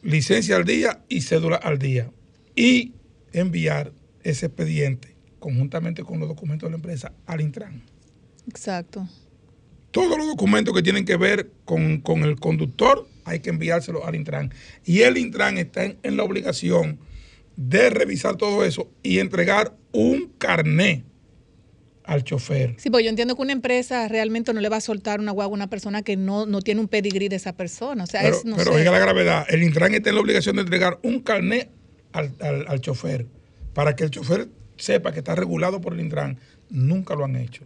licencia 0.01 0.55
al 0.55 0.65
día 0.65 1.01
y 1.09 1.21
cédula 1.21 1.57
al 1.57 1.77
día, 1.77 2.09
y 2.55 2.93
enviar 3.33 3.91
ese 4.23 4.47
expediente 4.47 5.15
conjuntamente 5.39 6.03
con 6.03 6.19
los 6.19 6.27
documentos 6.27 6.67
de 6.67 6.71
la 6.71 6.75
empresa 6.77 7.13
al 7.27 7.41
Intran. 7.41 7.83
Exacto. 8.47 9.07
Todos 9.91 10.17
los 10.17 10.27
documentos 10.27 10.73
que 10.73 10.81
tienen 10.83 11.05
que 11.05 11.17
ver 11.17 11.51
con, 11.65 12.01
con 12.01 12.23
el 12.23 12.39
conductor 12.39 13.07
hay 13.25 13.39
que 13.39 13.49
enviárselos 13.49 14.03
al 14.05 14.15
Intran. 14.15 14.53
Y 14.85 15.01
el 15.01 15.17
Intran 15.17 15.57
está 15.57 15.83
en, 15.85 15.97
en 16.03 16.17
la 16.17 16.23
obligación 16.23 16.99
de 17.55 17.89
revisar 17.89 18.37
todo 18.37 18.63
eso 18.63 18.89
y 19.03 19.19
entregar 19.19 19.75
un 19.91 20.31
carné 20.37 21.03
al 22.03 22.23
chofer. 22.23 22.75
Sí, 22.77 22.89
pues 22.89 23.03
yo 23.03 23.09
entiendo 23.09 23.35
que 23.35 23.41
una 23.41 23.51
empresa 23.53 24.07
realmente 24.07 24.53
no 24.53 24.61
le 24.61 24.69
va 24.69 24.77
a 24.77 24.81
soltar 24.81 25.19
una 25.19 25.31
guagua 25.31 25.53
a 25.53 25.57
una 25.57 25.69
persona 25.69 26.01
que 26.01 26.17
no, 26.17 26.45
no 26.45 26.61
tiene 26.61 26.81
un 26.81 26.87
pedigrí 26.87 27.27
de 27.27 27.35
esa 27.35 27.53
persona. 27.55 28.03
O 28.03 28.07
sea, 28.07 28.21
Pero, 28.21 28.35
es, 28.37 28.45
no 28.45 28.55
pero 28.55 28.71
sé. 28.71 28.77
oiga 28.79 28.91
la 28.91 28.99
gravedad, 28.99 29.45
el 29.49 29.61
Intran 29.63 29.93
está 29.93 30.09
en 30.09 30.15
la 30.15 30.21
obligación 30.21 30.55
de 30.55 30.63
entregar 30.63 30.99
un 31.03 31.19
carné 31.21 31.69
al, 32.13 32.33
al- 32.41 32.65
al 32.67 32.81
chofer 32.81 33.27
para 33.73 33.95
que 33.95 34.03
el 34.05 34.09
chofer 34.11 34.47
sepa 34.77 35.11
que 35.11 35.19
está 35.19 35.35
regulado 35.35 35.81
por 35.81 35.93
el 35.93 35.99
Intran. 35.99 36.39
Nunca 36.69 37.15
lo 37.15 37.25
han 37.25 37.35
hecho. 37.35 37.65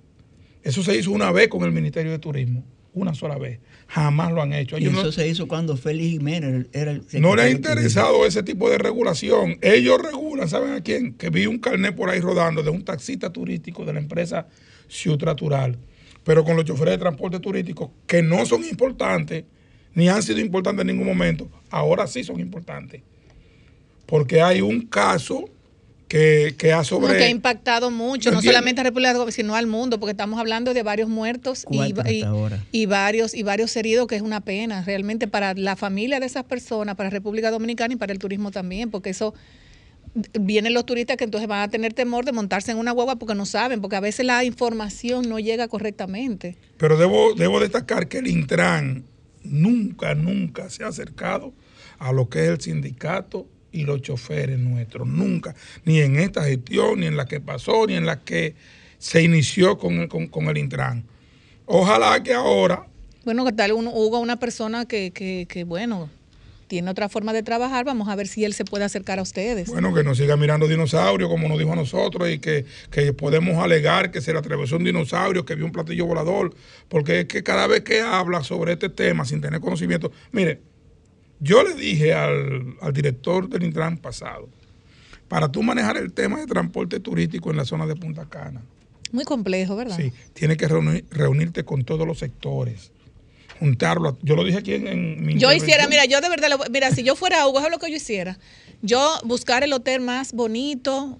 Eso 0.63 0.81
se 0.83 0.95
hizo 0.97 1.11
una 1.11 1.31
vez 1.31 1.47
con 1.49 1.63
el 1.63 1.71
Ministerio 1.71 2.11
de 2.11 2.19
Turismo, 2.19 2.63
una 2.93 3.13
sola 3.13 3.37
vez. 3.37 3.59
Jamás 3.87 4.31
lo 4.31 4.41
han 4.41 4.53
hecho. 4.53 4.77
Y 4.77 4.85
eso 4.85 5.03
no- 5.03 5.11
se 5.11 5.27
hizo 5.27 5.47
cuando 5.47 5.75
Félix 5.77 6.11
Jiménez 6.11 6.67
era 6.71 6.91
el 6.91 7.03
No 7.19 7.35
le 7.35 7.43
ha 7.43 7.49
interesado 7.49 8.25
ese 8.25 8.43
tipo 8.43 8.69
de 8.69 8.77
regulación. 8.77 9.57
Ellos 9.61 10.01
regulan, 10.01 10.47
¿saben 10.47 10.71
a 10.73 10.81
quién? 10.81 11.13
Que 11.13 11.29
vi 11.29 11.45
un 11.45 11.59
carnet 11.59 11.95
por 11.95 12.09
ahí 12.09 12.19
rodando 12.19 12.63
de 12.63 12.69
un 12.69 12.83
taxista 12.83 13.31
turístico 13.31 13.85
de 13.85 13.93
la 13.93 13.99
empresa 13.99 14.47
Ciutratural, 14.89 15.77
pero 16.23 16.43
con 16.43 16.55
los 16.55 16.65
choferes 16.65 16.93
de 16.93 16.97
transporte 16.99 17.39
turístico 17.39 17.91
que 18.07 18.21
no 18.21 18.45
son 18.45 18.63
importantes, 18.63 19.43
ni 19.95 20.07
han 20.07 20.21
sido 20.23 20.39
importantes 20.39 20.81
en 20.81 20.87
ningún 20.87 21.07
momento, 21.07 21.49
ahora 21.69 22.07
sí 22.07 22.23
son 22.23 22.39
importantes. 22.39 23.01
Porque 24.05 24.41
hay 24.41 24.61
un 24.61 24.81
caso 24.87 25.49
que, 26.13 26.53
que 26.59 26.71
ha 26.71 26.83
sobre... 26.83 27.17
que 27.17 27.23
ha 27.23 27.29
impactado 27.29 27.89
mucho, 27.89 28.29
no 28.29 28.39
solamente 28.39 28.81
a 28.81 28.83
República 28.83 29.13
Dominicana, 29.13 29.35
sino 29.35 29.55
al 29.55 29.65
mundo, 29.65 29.99
porque 29.99 30.11
estamos 30.11 30.39
hablando 30.39 30.75
de 30.75 30.83
varios 30.83 31.09
muertos 31.09 31.65
y 31.71 32.85
varios 32.85 33.33
y 33.33 33.41
varios 33.41 33.75
heridos, 33.75 34.05
que 34.05 34.15
es 34.15 34.21
una 34.21 34.39
pena 34.39 34.83
realmente 34.83 35.27
para 35.27 35.55
la 35.55 35.75
familia 35.75 36.19
de 36.19 36.27
esas 36.27 36.43
personas, 36.43 36.95
para 36.97 37.09
República 37.09 37.49
Dominicana 37.49 37.95
y 37.95 37.97
para 37.97 38.13
el 38.13 38.19
turismo 38.19 38.51
también, 38.51 38.91
porque 38.91 39.09
eso 39.09 39.33
vienen 40.39 40.75
los 40.75 40.85
turistas 40.85 41.17
que 41.17 41.23
entonces 41.23 41.47
van 41.47 41.63
a 41.63 41.69
tener 41.69 41.93
temor 41.93 42.25
de 42.25 42.31
montarse 42.31 42.69
en 42.69 42.77
una 42.77 42.91
guagua 42.91 43.15
porque 43.15 43.33
no 43.33 43.47
saben, 43.47 43.81
porque 43.81 43.95
a 43.95 43.99
veces 43.99 44.23
la 44.23 44.43
información 44.43 45.27
no 45.27 45.39
llega 45.39 45.67
correctamente. 45.67 46.57
Pero 46.77 46.95
debo, 46.95 47.33
debo 47.33 47.59
destacar 47.59 48.07
que 48.07 48.19
el 48.19 48.27
Intran 48.27 49.03
nunca, 49.43 50.13
nunca 50.13 50.69
se 50.69 50.83
ha 50.83 50.89
acercado 50.89 51.55
a 51.97 52.11
lo 52.11 52.29
que 52.29 52.43
es 52.43 52.49
el 52.49 52.61
sindicato 52.61 53.47
y 53.73 53.83
los 53.83 54.01
choferes 54.01 54.57
nuestros. 54.59 55.05
Nunca. 55.07 55.53
Ni 55.83 55.99
en 55.99 56.17
esta 56.17 56.45
gestión, 56.45 57.01
ni 57.01 57.07
en 57.07 57.17
la 57.17 57.25
que 57.25 57.41
pasó, 57.41 57.85
ni 57.87 57.95
en 57.95 58.05
la 58.05 58.21
que 58.21 58.55
se 58.99 59.21
inició 59.21 59.77
con 59.77 59.95
el, 59.95 60.07
con, 60.07 60.27
con 60.27 60.47
el 60.47 60.57
Intran. 60.57 61.03
Ojalá 61.65 62.21
que 62.23 62.33
ahora, 62.33 62.85
Bueno, 63.25 63.43
que 63.45 63.51
tal 63.51 63.73
un, 63.73 63.87
hubo 63.87 64.19
una 64.19 64.37
persona 64.37 64.85
que, 64.85 65.11
que, 65.11 65.45
que, 65.49 65.63
bueno, 65.63 66.09
tiene 66.67 66.89
otra 66.89 67.09
forma 67.09 67.33
de 67.33 67.43
trabajar, 67.43 67.85
vamos 67.85 68.07
a 68.09 68.15
ver 68.15 68.27
si 68.27 68.45
él 68.45 68.53
se 68.53 68.65
puede 68.65 68.83
acercar 68.83 69.19
a 69.19 69.21
ustedes. 69.21 69.67
bueno, 69.69 69.93
que 69.93 70.03
nos 70.03 70.17
siga 70.17 70.37
mirando 70.37 70.67
dinosaurio, 70.67 71.29
como 71.29 71.47
nos 71.47 71.57
dijo 71.57 71.71
a 71.73 71.75
nosotros, 71.75 72.29
y 72.29 72.39
que, 72.39 72.65
que 72.91 73.13
podemos 73.13 73.63
alegar 73.63 74.11
que 74.11 74.21
se 74.21 74.33
le 74.33 74.39
atravesó 74.39 74.77
un 74.77 74.83
dinosaurio, 74.83 75.45
que 75.45 75.55
vio 75.55 75.65
un 75.65 75.71
platillo 75.71 76.05
volador, 76.05 76.53
porque 76.89 77.21
es 77.21 77.25
que 77.25 77.43
cada 77.43 77.67
vez 77.67 77.81
que 77.81 78.01
habla 78.01 78.43
sobre 78.43 78.73
este 78.73 78.89
tema 78.89 79.25
sin 79.25 79.41
tener 79.41 79.59
conocimiento, 79.59 80.11
mire, 80.31 80.61
yo 81.39 81.63
le 81.63 81.73
dije 81.75 82.13
al, 82.13 82.75
al 82.81 82.93
director 82.93 83.49
del 83.49 83.63
Intran 83.63 83.97
pasado, 83.97 84.47
para 85.27 85.51
tú 85.51 85.63
manejar 85.63 85.97
el 85.97 86.13
tema 86.13 86.39
de 86.39 86.45
transporte 86.47 86.99
turístico 86.99 87.49
en 87.51 87.57
la 87.57 87.65
zona 87.65 87.85
de 87.85 87.95
Punta 87.95 88.25
Cana, 88.25 88.61
Muy 89.11 89.23
complejo, 89.25 89.75
¿verdad? 89.75 89.95
sí, 89.97 90.11
tienes 90.33 90.57
que 90.57 90.67
reunir- 90.67 91.05
reunirte 91.11 91.63
con 91.63 91.83
todos 91.83 92.05
los 92.07 92.19
sectores, 92.19 92.91
juntarlo. 93.59 94.17
Yo 94.21 94.35
lo 94.35 94.43
dije 94.43 94.57
aquí 94.59 94.73
en, 94.73 94.87
en 94.87 95.25
mi 95.25 95.37
Yo 95.37 95.51
hiciera, 95.53 95.87
mira, 95.87 96.05
yo 96.05 96.19
de 96.21 96.29
verdad, 96.29 96.49
lo- 96.49 96.59
mira, 96.71 96.91
si 96.91 97.03
yo 97.03 97.15
fuera 97.15 97.47
Hugo, 97.47 97.59
eso 97.59 97.67
es 97.67 97.71
lo 97.73 97.79
que 97.79 97.89
yo 97.89 97.97
hiciera. 97.97 98.37
Yo 98.81 99.15
buscar 99.23 99.63
el 99.63 99.73
hotel 99.73 100.01
más 100.01 100.33
bonito, 100.33 101.19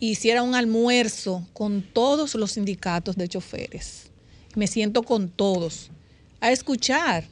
hiciera 0.00 0.42
un 0.42 0.54
almuerzo 0.54 1.46
con 1.52 1.82
todos 1.82 2.34
los 2.34 2.52
sindicatos 2.52 3.16
de 3.16 3.28
choferes. 3.28 4.10
Me 4.54 4.66
siento 4.66 5.02
con 5.02 5.28
todos, 5.28 5.90
a 6.40 6.50
escuchar. 6.50 7.24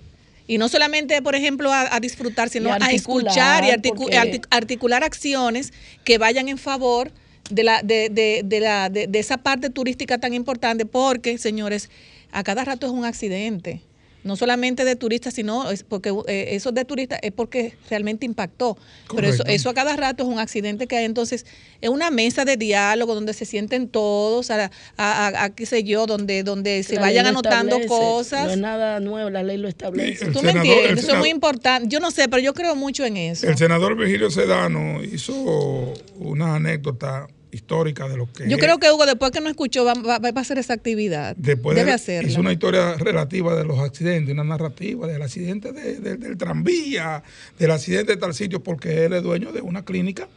Y 0.46 0.58
no 0.58 0.68
solamente, 0.68 1.20
por 1.22 1.34
ejemplo, 1.34 1.72
a, 1.72 1.94
a 1.94 2.00
disfrutar, 2.00 2.48
sino 2.50 2.68
a 2.84 2.88
escuchar 2.96 3.64
y 3.64 3.68
articu- 3.70 4.10
artic- 4.30 4.46
articular 4.50 5.02
acciones 5.04 5.72
que 6.04 6.18
vayan 6.18 6.48
en 6.48 6.58
favor 6.58 7.12
de, 7.50 7.62
la, 7.64 7.82
de, 7.82 8.08
de- 8.10 8.42
de 8.44 8.60
la, 8.60 8.88
de, 8.90 9.06
de 9.06 9.18
esa 9.18 9.38
parte 9.38 9.70
turística 9.70 10.18
tan 10.18 10.34
importante, 10.34 10.84
porque, 10.86 11.38
señores, 11.38 11.88
a 12.32 12.42
cada 12.42 12.64
rato 12.64 12.86
es 12.86 12.92
un 12.92 13.04
accidente. 13.04 13.80
No 14.24 14.36
solamente 14.36 14.84
de 14.86 14.96
turistas, 14.96 15.34
sino 15.34 15.70
es 15.70 15.82
porque 15.84 16.10
eh, 16.28 16.48
eso 16.52 16.72
de 16.72 16.84
turistas 16.86 17.18
es 17.22 17.30
porque 17.30 17.76
realmente 17.90 18.24
impactó. 18.26 18.76
Pero 19.14 19.28
eso, 19.28 19.44
eso 19.46 19.68
a 19.68 19.74
cada 19.74 19.94
rato 19.96 20.22
es 20.22 20.28
un 20.28 20.38
accidente 20.38 20.86
que 20.86 20.96
hay. 20.96 21.04
Entonces, 21.04 21.44
es 21.82 21.90
una 21.90 22.10
mesa 22.10 22.46
de 22.46 22.56
diálogo 22.56 23.14
donde 23.14 23.34
se 23.34 23.44
sienten 23.44 23.86
todos, 23.86 24.50
a, 24.50 24.64
a- 24.64 24.70
a- 24.96 25.44
a 25.44 25.50
qué 25.54 25.66
sé 25.66 25.84
yo, 25.84 26.06
donde, 26.06 26.42
donde 26.42 26.82
se 26.84 26.94
La 26.94 27.02
vayan 27.02 27.26
anotando 27.26 27.76
establece, 27.76 27.88
cosas. 27.88 28.46
No 28.46 28.50
es 28.52 28.58
nada 28.58 28.98
nuevo, 29.00 29.28
la 29.28 29.42
ley 29.42 29.58
lo 29.58 29.68
establece. 29.68 30.26
Tú 30.32 30.42
me 30.42 30.52
entiendes, 30.52 31.04
eso 31.04 31.12
es 31.12 31.18
muy 31.18 31.28
importante. 31.28 31.88
Yo 31.88 32.00
no 32.00 32.10
sé, 32.10 32.26
pero 32.28 32.42
yo 32.42 32.54
creo 32.54 32.74
mucho 32.76 33.04
en 33.04 33.18
eso. 33.18 33.46
El 33.46 33.58
senador 33.58 33.94
Virgilio 33.96 34.30
Sedano 34.30 35.02
hizo 35.04 35.92
una 36.18 36.54
anécdota 36.54 37.26
histórica 37.54 38.08
de 38.08 38.16
lo 38.16 38.30
que 38.30 38.48
Yo 38.48 38.56
es- 38.56 38.62
creo 38.62 38.78
que 38.78 38.90
Hugo, 38.90 39.06
después 39.06 39.30
que 39.30 39.40
no 39.40 39.48
escuchó, 39.48 39.84
va, 39.84 39.94
va- 39.94 40.18
va 40.18 40.30
a 40.34 40.40
hacer 40.40 40.58
esa 40.58 40.72
actividad. 40.74 41.34
Después 41.36 41.76
Debe 41.76 41.90
de- 41.90 41.94
hacerla. 41.94 42.30
hizo 42.30 42.40
una 42.40 42.52
historia 42.52 42.94
relativa 42.94 43.54
de 43.56 43.64
los 43.64 43.78
accidentes, 43.78 44.32
una 44.32 44.44
narrativa 44.44 45.06
del 45.06 45.22
accidente 45.22 45.72
de- 45.72 46.00
de- 46.00 46.16
del 46.16 46.36
tranvía, 46.36 47.22
del 47.58 47.70
accidente 47.70 48.12
de 48.12 48.18
tal 48.18 48.34
sitio, 48.34 48.62
porque 48.62 49.04
él 49.06 49.12
es 49.14 49.22
dueño 49.22 49.52
de 49.52 49.60
una 49.60 49.84
clínica 49.84 50.28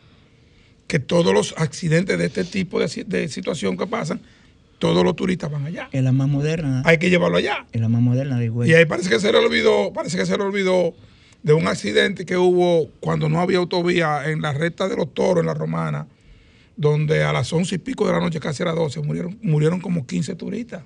que 0.87 0.99
todos 0.99 1.33
los 1.33 1.53
accidentes 1.57 2.17
de 2.17 2.25
este 2.25 2.43
tipo 2.45 2.79
de, 2.79 2.87
si- 2.87 3.03
de 3.03 3.27
situación 3.27 3.75
que 3.77 3.87
pasan, 3.87 4.21
todos 4.79 5.03
los 5.03 5.15
turistas 5.15 5.51
van 5.51 5.65
allá. 5.65 5.89
Es 5.91 6.03
la 6.03 6.11
más 6.11 6.27
moderna. 6.29 6.83
Hay 6.85 6.97
que 6.99 7.09
llevarlo 7.09 7.37
allá. 7.37 7.65
Es 7.73 7.81
la 7.81 7.89
más 7.89 8.01
moderna 8.01 8.39
de. 8.39 8.51
Y 8.65 8.73
ahí 8.73 8.85
parece 8.85 9.09
que 9.09 9.19
se 9.19 9.31
le 9.31 9.37
olvidó, 9.39 9.91
parece 9.91 10.17
que 10.17 10.25
se 10.25 10.37
le 10.37 10.43
olvidó 10.43 10.93
de 11.43 11.53
un 11.53 11.67
accidente 11.67 12.25
que 12.25 12.37
hubo 12.37 12.89
cuando 12.99 13.27
no 13.27 13.41
había 13.41 13.57
autovía 13.57 14.29
en 14.29 14.41
la 14.41 14.53
recta 14.53 14.87
de 14.87 14.95
los 14.95 15.13
toros, 15.13 15.41
en 15.41 15.47
la 15.47 15.53
romana, 15.53 16.07
donde 16.77 17.23
a 17.23 17.33
las 17.33 17.51
once 17.51 17.75
y 17.75 17.77
pico 17.79 18.05
de 18.07 18.13
la 18.13 18.19
noche, 18.19 18.39
casi 18.39 18.63
a 18.63 18.67
las 18.67 18.75
12, 18.75 19.01
murieron, 19.01 19.37
murieron 19.41 19.81
como 19.81 20.05
15 20.05 20.35
turistas. 20.35 20.83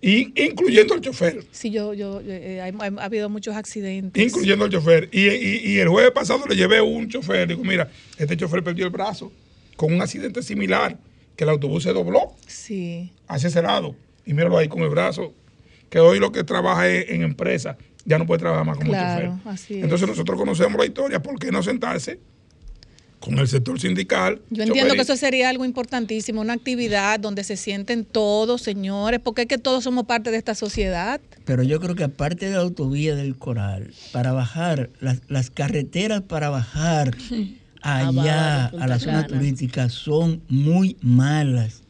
Y, 0.00 0.32
incluyendo 0.42 0.94
el 0.94 1.00
chofer. 1.00 1.44
Sí, 1.50 1.70
yo, 1.70 1.94
yo, 1.94 2.20
eh, 2.24 2.60
ha 2.60 3.04
habido 3.04 3.30
muchos 3.30 3.54
accidentes. 3.56 4.22
Incluyendo 4.22 4.66
el 4.66 4.70
chofer. 4.72 5.08
Y, 5.12 5.28
y- 5.28 5.60
y 5.64 5.78
el 5.78 5.88
jueves 5.88 6.10
pasado 6.10 6.44
le 6.46 6.56
llevé 6.56 6.80
un 6.82 7.08
chofer. 7.08 7.48
Digo, 7.48 7.64
mira, 7.64 7.88
este 8.18 8.36
chofer 8.36 8.62
perdió 8.62 8.84
el 8.84 8.90
brazo 8.90 9.32
con 9.76 9.94
un 9.94 10.02
accidente 10.02 10.42
similar, 10.42 10.98
que 11.36 11.44
el 11.44 11.50
autobús 11.50 11.84
se 11.84 11.92
dobló 11.94 12.34
Sí. 12.46 13.12
hacia 13.28 13.48
ese 13.48 13.62
lado. 13.62 13.96
Y 14.26 14.34
míralo 14.34 14.58
ahí 14.58 14.68
con 14.68 14.82
el 14.82 14.90
brazo. 14.90 15.32
Que 15.88 16.00
hoy 16.00 16.18
lo 16.18 16.32
que 16.32 16.44
trabaja 16.44 16.86
es 16.88 17.08
en 17.10 17.22
empresa, 17.22 17.78
ya 18.04 18.18
no 18.18 18.26
puede 18.26 18.40
trabajar 18.40 18.66
más 18.66 18.76
como 18.76 18.90
Claro, 18.90 19.36
chofer. 19.38 19.52
así 19.52 19.74
es. 19.78 19.84
Entonces 19.84 20.06
nosotros 20.08 20.38
conocemos 20.38 20.78
la 20.78 20.84
historia, 20.86 21.22
¿por 21.22 21.38
qué 21.38 21.50
no 21.50 21.62
sentarse 21.62 22.18
con 23.24 23.38
el 23.38 23.48
sector 23.48 23.80
sindical? 23.80 24.42
Yo 24.50 24.64
entiendo 24.64 24.94
que 24.94 25.00
eso 25.00 25.16
sería 25.16 25.48
algo 25.48 25.64
importantísimo, 25.64 26.42
una 26.42 26.52
actividad 26.52 27.18
donde 27.18 27.42
se 27.42 27.56
sienten 27.56 28.04
todos, 28.04 28.60
señores, 28.60 29.18
porque 29.18 29.42
es 29.42 29.48
que 29.48 29.56
todos 29.56 29.84
somos 29.84 30.04
parte 30.04 30.30
de 30.30 30.36
esta 30.36 30.54
sociedad. 30.54 31.22
Pero 31.46 31.62
yo 31.62 31.80
creo 31.80 31.94
que 31.94 32.04
aparte 32.04 32.50
de 32.50 32.52
la 32.52 32.60
autovía 32.60 33.14
del 33.14 33.36
Coral, 33.36 33.94
para 34.12 34.32
bajar, 34.32 34.90
las, 35.00 35.22
las 35.28 35.48
carreteras 35.48 36.20
para 36.20 36.50
bajar 36.50 37.16
allá 37.80 38.68
Punta 38.70 38.84
a 38.84 38.88
la 38.88 38.98
zona 38.98 39.26
turística 39.26 39.88
son 39.88 40.42
muy 40.48 40.98
malas. 41.00 41.83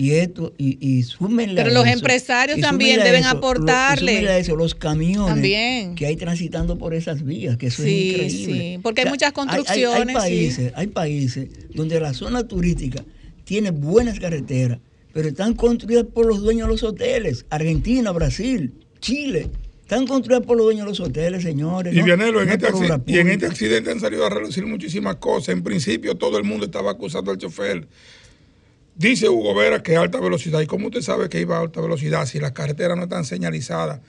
Y 0.00 0.12
esto, 0.12 0.54
y, 0.56 0.78
y 0.80 1.02
súmenle 1.02 1.56
Pero 1.56 1.70
a 1.70 1.74
los 1.74 1.84
eso- 1.86 1.94
empresarios 1.94 2.60
también 2.60 3.00
deben 3.00 3.22
eso, 3.24 3.32
lo- 3.32 3.38
aportarle. 3.38 4.28
a 4.28 4.38
eso 4.38 4.54
los 4.54 4.76
camiones 4.76 5.26
También. 5.34 5.96
que 5.96 6.06
hay 6.06 6.14
transitando 6.14 6.78
por 6.78 6.94
esas 6.94 7.24
vías, 7.24 7.56
que 7.56 7.66
eso 7.66 7.82
Sí, 7.82 8.10
es 8.14 8.32
increíble. 8.34 8.60
sí, 8.74 8.78
porque 8.80 9.00
hay 9.02 9.08
muchas 9.08 9.32
hay- 9.36 9.42
hay- 9.42 9.48
Hay, 9.50 9.56
construcciones, 9.56 10.06
sí. 10.08 10.14
países, 10.14 10.72
hay 10.76 10.86
países 10.86 11.48
donde 11.74 11.98
la 11.98 12.14
zona 12.14 12.46
turística 12.46 13.04
tiene 13.42 13.72
buenas 13.72 14.20
carreteras, 14.20 14.78
pero 15.12 15.26
están 15.28 15.54
construidas 15.54 16.04
por 16.04 16.26
los 16.26 16.42
dueños 16.42 16.68
de 16.68 16.72
los 16.74 16.82
hoteles. 16.84 17.44
Argentina, 17.50 18.12
Brasil, 18.12 18.72
Chile. 19.00 19.50
Están 19.82 20.06
construidas 20.06 20.44
por 20.46 20.58
los 20.58 20.66
dueños 20.66 20.84
de 20.84 20.90
los 20.90 21.00
hoteles, 21.00 21.42
señores. 21.42 21.92
Y 21.94 21.98
¿no? 22.00 22.04
Vianelo, 22.04 22.40
en 22.42 22.48
No 22.48 22.52
este 22.54 22.68
y 23.06 23.18
en 23.18 23.30
este 23.30 23.46
accidente 23.46 23.90
han 23.90 23.98
salido 24.00 24.26
a 24.26 24.28
relucir 24.30 24.64
muchísimas 24.66 25.16
cosas. 25.16 25.48
En 25.48 25.62
principio 25.64 26.14
todo 26.14 26.36
el 26.38 26.44
mundo 26.44 26.66
estaba 26.66 26.90
acusando 26.92 27.30
al 27.32 27.38
chofer. 27.38 27.88
Dice 28.98 29.28
Hugo 29.28 29.54
Vera 29.54 29.80
que 29.82 29.96
alta 29.96 30.18
velocidad. 30.20 30.60
¿Y 30.60 30.66
cómo 30.66 30.88
usted 30.88 31.02
sabe 31.02 31.28
que 31.28 31.40
iba 31.40 31.56
a 31.56 31.60
alta 31.60 31.80
velocidad 31.80 32.26
si 32.26 32.40
las 32.40 32.50
carreteras 32.52 32.96
no 32.96 33.04
están 33.04 33.24
señalizadas 33.24 34.00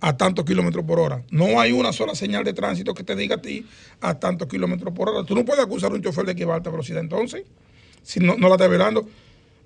a 0.00 0.16
tantos 0.16 0.46
kilómetros 0.46 0.82
por 0.86 0.98
hora? 0.98 1.22
No 1.30 1.60
hay 1.60 1.72
una 1.72 1.92
sola 1.92 2.14
señal 2.14 2.42
de 2.44 2.54
tránsito 2.54 2.94
que 2.94 3.04
te 3.04 3.14
diga 3.14 3.36
a 3.36 3.42
ti 3.42 3.66
a 4.00 4.18
tantos 4.18 4.48
kilómetros 4.48 4.94
por 4.94 5.10
hora. 5.10 5.26
Tú 5.26 5.34
no 5.34 5.44
puedes 5.44 5.62
acusar 5.62 5.92
a 5.92 5.94
un 5.94 6.02
chofer 6.02 6.24
de 6.24 6.34
que 6.34 6.42
iba 6.42 6.54
a 6.54 6.56
alta 6.56 6.70
velocidad 6.70 7.00
entonces, 7.02 7.42
si 8.02 8.18
no, 8.20 8.34
no 8.38 8.48
la 8.48 8.54
está 8.54 8.66
velando. 8.66 9.06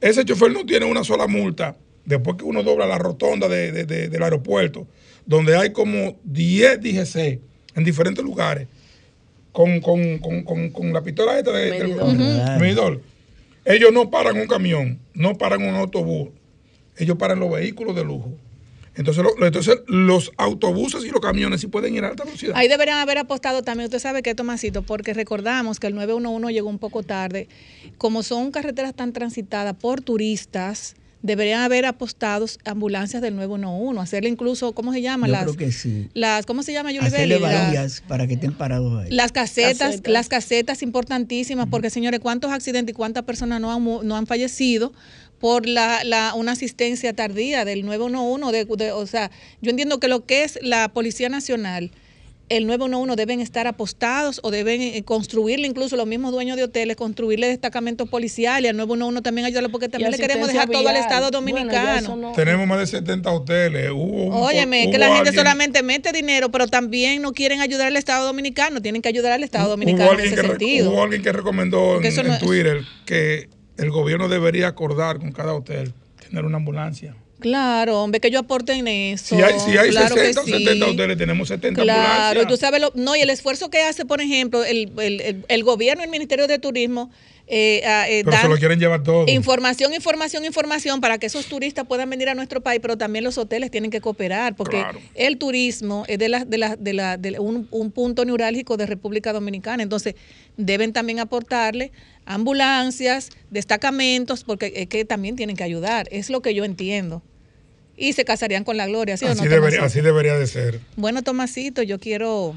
Ese 0.00 0.24
chofer 0.24 0.50
no 0.52 0.66
tiene 0.66 0.86
una 0.86 1.04
sola 1.04 1.28
multa 1.28 1.76
después 2.04 2.36
que 2.36 2.44
uno 2.44 2.64
dobla 2.64 2.86
la 2.86 2.98
rotonda 2.98 3.48
de- 3.48 3.70
de- 3.70 3.84
de- 3.86 4.08
del 4.08 4.22
aeropuerto, 4.24 4.88
donde 5.24 5.56
hay 5.56 5.72
como 5.72 6.18
10 6.24 6.80
DGC 6.82 7.40
en 7.76 7.84
diferentes 7.84 8.24
lugares, 8.24 8.66
con, 9.52 9.80
con- 9.80 10.18
con- 10.18 10.42
con- 10.42 10.70
con 10.70 10.92
la 10.92 11.00
pistola 11.00 11.38
esta 11.38 11.52
de, 11.52 11.70
del- 11.70 11.88
Medidor. 11.94 12.60
Medidor. 12.60 13.00
Ellos 13.64 13.92
no 13.92 14.10
paran 14.10 14.38
un 14.38 14.46
camión, 14.46 15.00
no 15.14 15.38
paran 15.38 15.62
un 15.62 15.74
autobús, 15.74 16.30
ellos 16.98 17.16
paran 17.16 17.40
los 17.40 17.50
vehículos 17.50 17.96
de 17.96 18.04
lujo. 18.04 18.32
Entonces, 18.96 19.24
entonces 19.40 19.80
los 19.86 20.32
autobuses 20.36 21.04
y 21.04 21.10
los 21.10 21.20
camiones 21.20 21.60
sí 21.60 21.66
pueden 21.66 21.94
ir 21.94 22.04
a 22.04 22.08
alta 22.08 22.24
velocidad. 22.24 22.54
Ahí 22.56 22.68
deberían 22.68 22.98
haber 22.98 23.18
apostado 23.18 23.62
también, 23.62 23.86
usted 23.86 23.98
sabe 23.98 24.22
que 24.22 24.34
Tomasito, 24.34 24.82
porque 24.82 25.14
recordamos 25.14 25.80
que 25.80 25.88
el 25.88 25.94
911 25.96 26.52
llegó 26.52 26.68
un 26.68 26.78
poco 26.78 27.02
tarde. 27.02 27.48
Como 27.98 28.22
son 28.22 28.52
carreteras 28.52 28.94
tan 28.94 29.12
transitadas 29.12 29.74
por 29.74 30.00
turistas, 30.00 30.94
deberían 31.24 31.62
haber 31.62 31.86
apostado 31.86 32.44
ambulancias 32.66 33.22
del 33.22 33.34
911, 33.34 33.98
hacerle 34.00 34.28
incluso, 34.28 34.72
¿cómo 34.74 34.92
se 34.92 35.00
llama? 35.00 35.26
Yo 35.26 35.32
las, 35.32 35.42
creo 35.44 35.56
que 35.56 35.72
sí. 35.72 36.08
las, 36.12 36.44
¿Cómo 36.44 36.62
se 36.62 36.72
llama, 36.74 36.92
Yuli 36.92 37.06
Hacerle 37.06 37.38
varillas 37.38 38.02
para 38.06 38.26
que 38.26 38.34
estén 38.34 38.52
parados 38.52 39.02
ahí. 39.02 39.10
Las 39.10 39.32
casetas, 39.32 39.78
Casetas. 39.78 40.12
las 40.12 40.28
casetas 40.28 40.82
importantísimas, 40.82 41.66
porque 41.70 41.88
señores, 41.88 42.20
¿cuántos 42.20 42.52
accidentes 42.52 42.92
y 42.92 42.94
cuántas 42.96 43.24
personas 43.24 43.58
no 43.60 43.72
han, 43.72 44.06
no 44.06 44.16
han 44.16 44.26
fallecido 44.26 44.92
por 45.40 45.66
la, 45.66 46.04
la- 46.04 46.34
una 46.34 46.52
asistencia 46.52 47.14
tardía 47.14 47.64
del 47.64 47.86
911? 47.86 48.52
De, 48.52 48.76
de- 48.84 48.92
o 48.92 49.06
sea, 49.06 49.30
yo 49.62 49.70
entiendo 49.70 49.98
que 50.00 50.08
lo 50.08 50.26
que 50.26 50.44
es 50.44 50.58
la 50.62 50.88
Policía 50.90 51.30
Nacional, 51.30 51.90
el 52.50 52.66
911 52.66 53.16
deben 53.16 53.40
estar 53.40 53.66
apostados 53.66 54.40
o 54.42 54.50
deben 54.50 54.80
eh, 54.82 55.02
construirle, 55.04 55.66
incluso 55.66 55.96
los 55.96 56.06
mismos 56.06 56.30
dueños 56.32 56.56
de 56.56 56.64
hoteles, 56.64 56.96
construirle 56.96 57.48
destacamentos 57.48 58.08
policiales, 58.08 58.70
al 58.70 58.76
911 58.76 59.22
también 59.22 59.46
ayudarlo, 59.46 59.70
porque 59.70 59.88
también 59.88 60.10
le 60.10 60.18
queremos 60.18 60.48
dejar 60.48 60.68
todo 60.68 60.86
al 60.88 60.96
Estado 60.96 61.30
dominicano. 61.30 62.32
Tenemos 62.34 62.66
más 62.66 62.78
de 62.78 62.86
70 62.86 63.30
hoteles. 63.30 63.90
Hubo 63.90 64.02
un- 64.26 64.32
Óyeme, 64.34 64.84
hubo 64.84 64.92
que 64.92 64.98
la 64.98 65.06
gente 65.06 65.28
alguien- 65.30 65.34
solamente 65.34 65.82
mete 65.82 66.12
dinero, 66.12 66.50
pero 66.50 66.66
también 66.68 67.22
no 67.22 67.32
quieren 67.32 67.60
ayudar 67.60 67.86
al 67.88 67.96
Estado 67.96 68.26
Dominicano, 68.26 68.82
tienen 68.82 69.00
que 69.00 69.08
ayudar 69.08 69.32
al 69.32 69.42
Estado 69.42 69.70
Dominicano 69.70 70.04
en 70.12 70.18
alguien, 70.20 70.32
ese 70.34 70.42
sentido. 70.46 70.90
hubo 70.90 71.02
alguien 71.02 71.22
que 71.22 71.32
recomendó 71.32 72.00
en, 72.02 72.38
Twitter 72.38 72.82
que 73.06 73.48
el 73.78 73.90
gobierno 73.90 74.28
debería 74.28 74.68
acordar 74.68 75.18
con 75.18 75.32
cada 75.32 75.54
hotel 75.54 75.94
tener 76.28 76.44
una 76.44 76.58
ambulancia. 76.58 77.16
Claro, 77.44 78.02
hombre, 78.02 78.20
que 78.20 78.30
yo 78.30 78.38
aporte 78.38 78.72
en 78.72 78.88
eso. 78.88 79.36
Si 79.36 79.42
hay, 79.42 79.60
si 79.60 79.76
hay 79.76 79.90
claro 79.90 80.14
60 80.16 80.40
o 80.40 80.44
que 80.46 80.50
sí. 80.52 80.64
70 80.64 80.86
hoteles, 80.86 81.18
tenemos 81.18 81.48
70 81.48 81.82
Claro, 81.82 82.40
y 82.42 82.46
tú 82.46 82.56
sabes, 82.56 82.80
lo, 82.80 82.90
no, 82.94 83.14
y 83.14 83.20
el 83.20 83.28
esfuerzo 83.28 83.68
que 83.68 83.82
hace, 83.82 84.06
por 84.06 84.22
ejemplo, 84.22 84.64
el, 84.64 84.90
el, 84.98 85.20
el- 85.20 85.44
el 85.46 85.62
gobierno 85.62 86.02
y 86.02 86.06
el 86.06 86.10
Ministerio 86.10 86.46
de 86.46 86.58
Turismo 86.58 87.10
eh, 87.46 87.82
ah, 87.86 88.08
eh, 88.08 88.22
pero 88.24 88.38
se 88.38 88.48
lo 88.48 88.56
quieren 88.56 88.78
llevar 88.80 89.02
todo. 89.02 89.26
información, 89.28 89.92
información, 89.92 90.46
información 90.46 91.02
para 91.02 91.18
que 91.18 91.26
esos 91.26 91.44
turistas 91.44 91.86
puedan 91.86 92.08
venir 92.08 92.30
a 92.30 92.34
nuestro 92.34 92.62
país, 92.62 92.80
pero 92.80 92.96
también 92.96 93.22
los 93.22 93.36
hoteles 93.36 93.70
tienen 93.70 93.90
que 93.90 94.00
cooperar, 94.00 94.56
porque 94.56 94.78
Claro. 94.78 94.98
el 95.14 95.36
turismo 95.36 96.04
es 96.08 96.18
de 96.18 96.30
la, 96.30 96.46
de 96.46 96.56
la, 96.56 96.76
de 96.76 96.94
la, 96.94 97.18
de 97.18 97.38
un, 97.38 97.68
un 97.70 97.90
punto 97.90 98.24
neurálgico 98.24 98.78
de 98.78 98.86
República 98.86 99.34
Dominicana. 99.34 99.82
Entonces, 99.82 100.14
deben 100.56 100.94
también 100.94 101.20
aportarle 101.20 101.92
ambulancias, 102.24 103.28
destacamentos, 103.50 104.42
porque 104.44 104.72
es 104.76 104.86
que 104.88 105.04
también 105.04 105.36
tienen 105.36 105.54
que 105.56 105.64
ayudar. 105.64 106.08
Es 106.10 106.30
lo 106.30 106.40
que 106.40 106.54
yo 106.54 106.64
entiendo. 106.64 107.22
Y 107.96 108.12
se 108.12 108.24
casarían 108.24 108.64
con 108.64 108.76
la 108.76 108.86
gloria, 108.86 109.16
¿sí 109.16 109.24
o 109.24 109.28
no? 109.28 109.34
así, 109.34 109.48
debería, 109.48 109.84
así 109.84 110.00
debería 110.00 110.34
de 110.36 110.46
ser. 110.46 110.80
Bueno, 110.96 111.22
Tomasito, 111.22 111.82
yo 111.82 112.00
quiero 112.00 112.54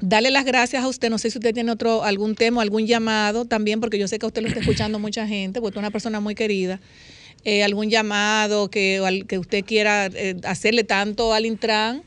darle 0.00 0.30
las 0.30 0.44
gracias 0.44 0.82
a 0.84 0.88
usted. 0.88 1.08
No 1.10 1.18
sé 1.18 1.30
si 1.30 1.38
usted 1.38 1.54
tiene 1.54 1.70
otro 1.72 2.04
algún 2.04 2.34
tema, 2.34 2.60
algún 2.62 2.86
llamado 2.86 3.44
también, 3.46 3.80
porque 3.80 3.98
yo 3.98 4.06
sé 4.08 4.18
que 4.18 4.26
a 4.26 4.28
usted 4.28 4.42
lo 4.42 4.48
está 4.48 4.60
escuchando 4.60 4.98
mucha 4.98 5.26
gente, 5.26 5.60
porque 5.60 5.68
usted 5.68 5.78
es 5.78 5.82
una 5.84 5.90
persona 5.90 6.20
muy 6.20 6.34
querida. 6.34 6.80
Eh, 7.44 7.62
algún 7.64 7.88
llamado 7.88 8.68
que, 8.70 8.98
al- 8.98 9.26
que 9.26 9.38
usted 9.38 9.64
quiera 9.64 10.06
eh, 10.12 10.36
hacerle 10.44 10.84
tanto 10.84 11.32
al 11.32 11.46
Intran 11.46 12.02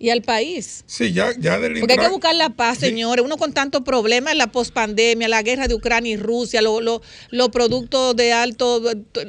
y 0.00 0.10
al 0.10 0.20
país. 0.22 0.82
Sí, 0.86 1.12
ya, 1.12 1.30
ya 1.38 1.60
del 1.60 1.78
Porque 1.78 1.92
hay 1.92 1.98
que 2.00 2.04
Intran- 2.06 2.10
buscar 2.10 2.34
la 2.34 2.50
paz, 2.50 2.78
señores. 2.78 3.24
Uno 3.24 3.36
con 3.36 3.52
tantos 3.52 3.82
problemas, 3.82 4.34
la 4.34 4.48
pospandemia, 4.48 5.28
la 5.28 5.42
guerra 5.42 5.68
de 5.68 5.74
Ucrania 5.76 6.12
y 6.14 6.16
Rusia, 6.16 6.60
lo- 6.60 6.80
lo- 6.80 7.02
los 7.30 7.50
productos 7.50 8.16
de 8.16 8.32
alto, 8.32 8.82
to- 9.12 9.20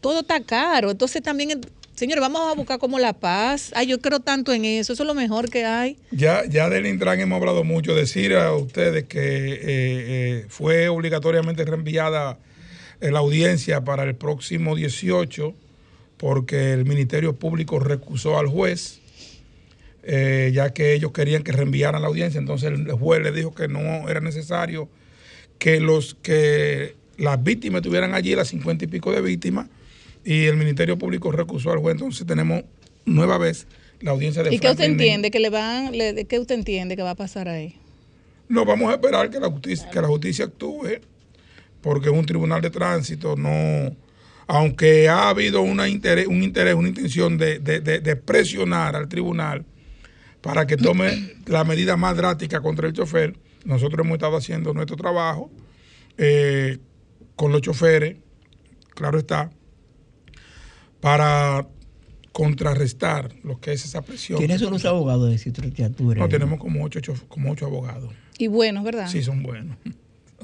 todo 0.00 0.20
está 0.22 0.40
caro. 0.42 0.90
Entonces 0.90 1.22
también, 1.22 1.60
señores, 1.98 2.20
vamos 2.20 2.40
a 2.50 2.54
buscar 2.54 2.78
como 2.78 2.98
la 2.98 3.12
paz. 3.12 3.72
Ay, 3.74 3.88
yo 3.88 4.00
creo 4.00 4.20
tanto 4.20 4.52
en 4.52 4.64
eso. 4.64 4.92
Eso 4.92 5.02
es 5.02 5.06
lo 5.06 5.14
mejor 5.14 5.50
que 5.50 5.64
hay. 5.64 5.98
Ya, 6.12 6.44
ya 6.46 6.70
del 6.70 6.86
Intran 6.86 7.20
hemos 7.20 7.40
hablado 7.40 7.64
mucho. 7.64 7.94
Decir 7.94 8.34
a 8.36 8.54
ustedes 8.54 9.04
que 9.04 9.18
eh, 9.18 9.58
eh, 9.62 10.46
fue 10.48 10.88
obligatoriamente 10.88 11.64
reenviada 11.64 12.38
eh, 13.00 13.10
la 13.10 13.18
audiencia 13.18 13.84
para 13.84 14.04
el 14.04 14.14
próximo 14.14 14.76
18 14.76 15.54
porque 16.16 16.72
el 16.72 16.84
Ministerio 16.84 17.36
Público 17.36 17.78
recusó 17.78 18.38
al 18.38 18.48
juez, 18.48 18.98
ya 20.04 20.72
que 20.72 20.94
ellos 20.94 21.12
querían 21.12 21.44
que 21.44 21.52
reenviaran 21.52 22.02
la 22.02 22.08
audiencia. 22.08 22.40
Entonces 22.40 22.72
el 22.72 22.90
juez 22.90 23.22
le 23.22 23.30
dijo 23.30 23.54
que 23.54 23.68
no 23.68 24.08
era 24.08 24.20
necesario 24.20 24.88
que 25.60 25.78
los 25.78 26.16
que 26.20 26.96
las 27.18 27.40
víctimas 27.40 27.82
estuvieran 27.82 28.14
allí, 28.14 28.34
las 28.34 28.48
cincuenta 28.48 28.84
y 28.84 28.88
pico 28.88 29.12
de 29.12 29.20
víctimas, 29.20 29.68
y 30.30 30.44
el 30.44 30.58
Ministerio 30.58 30.98
Público 30.98 31.32
recusó 31.32 31.72
al 31.72 31.78
juez. 31.78 31.94
Entonces 31.94 32.26
tenemos 32.26 32.62
nueva 33.06 33.38
vez 33.38 33.66
la 34.00 34.10
audiencia 34.10 34.42
de 34.42 34.54
¿Y 34.54 34.58
qué 34.58 34.68
usted 34.70 34.84
entiende 34.84 35.30
que 35.30 35.40
le 35.40 35.48
van, 35.48 35.96
le- 35.96 36.26
qué 36.26 36.38
usted 36.38 36.54
entiende 36.54 36.96
que 36.96 37.02
va 37.02 37.12
a 37.12 37.14
pasar 37.14 37.48
ahí? 37.48 37.76
No, 38.46 38.66
vamos 38.66 38.90
a 38.90 38.94
esperar 38.96 39.30
que 39.30 39.40
la 39.40 39.48
justicia, 39.50 39.88
que 39.88 40.02
la 40.02 40.08
justicia 40.08 40.44
actúe, 40.44 41.00
porque 41.80 42.10
un 42.10 42.26
tribunal 42.26 42.60
de 42.60 42.68
tránsito, 42.68 43.36
no, 43.36 43.96
aunque 44.46 45.08
ha 45.08 45.30
habido 45.30 45.62
una 45.62 45.88
interés, 45.88 46.26
un 46.26 46.42
interés, 46.42 46.74
una 46.74 46.88
intención 46.88 47.38
de, 47.38 47.58
de- 47.58 47.80
de- 47.80 48.00
de 48.00 48.16
presionar 48.16 48.96
al 48.96 49.08
tribunal 49.08 49.64
para 50.42 50.66
que 50.66 50.76
tome 50.76 51.36
la 51.46 51.64
medida 51.64 51.96
más 51.96 52.14
drástica 52.18 52.60
contra 52.60 52.86
el 52.86 52.92
chofer, 52.92 53.34
nosotros 53.64 54.04
hemos 54.04 54.16
estado 54.16 54.36
haciendo 54.36 54.74
nuestro 54.74 54.96
trabajo 54.96 55.50
eh, 56.18 56.76
con 57.34 57.50
los 57.50 57.62
choferes, 57.62 58.16
claro 58.94 59.18
está, 59.18 59.50
para 61.00 61.66
contrarrestar 62.32 63.34
lo 63.42 63.60
que 63.60 63.72
es 63.72 63.84
esa 63.84 64.02
presión. 64.02 64.38
¿Quiénes 64.38 64.60
son 64.60 64.72
los 64.72 64.84
abogados 64.84 65.30
de 65.30 65.38
Citrotiatura? 65.38 66.20
No, 66.20 66.28
tenemos 66.28 66.58
como 66.60 66.84
ocho, 66.84 66.98
ocho- 67.00 67.14
como 67.28 67.50
ocho 67.50 67.66
abogados. 67.66 68.12
Y 68.38 68.46
buenos, 68.46 68.84
¿verdad? 68.84 69.08
Sí, 69.08 69.22
son 69.22 69.42
buenos. 69.42 69.76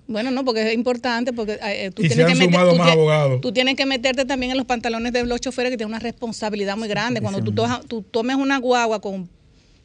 Bueno, 0.09 0.31
no, 0.31 0.45
porque 0.45 0.69
es 0.69 0.75
importante, 0.75 1.33
porque 1.33 1.53
eh, 1.53 1.87
eh, 1.87 1.91
tú 1.91 2.03
Y 2.03 2.09
se 2.09 2.17
tienes 2.17 2.33
han 2.33 2.39
que 2.39 2.47
meter- 2.47 2.53
sumado 2.55 2.73
tú 2.73 2.79
más 2.79 2.91
abogados. 2.91 3.41
Tú 3.41 3.53
tienes 3.53 3.77
que 3.77 3.87
meterte 3.87 4.25
también 4.25 4.51
en 4.53 4.59
los 4.59 4.67
pantalones 4.67 5.13
de 5.13 5.25
los 5.25 5.41
choferes 5.41 5.71
que 5.71 5.77
tienen 5.77 5.93
una 5.95 6.01
responsabilidad 6.01 6.77
muy 6.77 6.89
grande. 6.89 7.21
Cuando 7.21 7.43
tú, 7.43 7.53
toja- 7.53 7.81
tú 7.87 8.03
tomes 8.03 8.37
una 8.37 8.59
guagua 8.59 9.01
con 9.01 9.29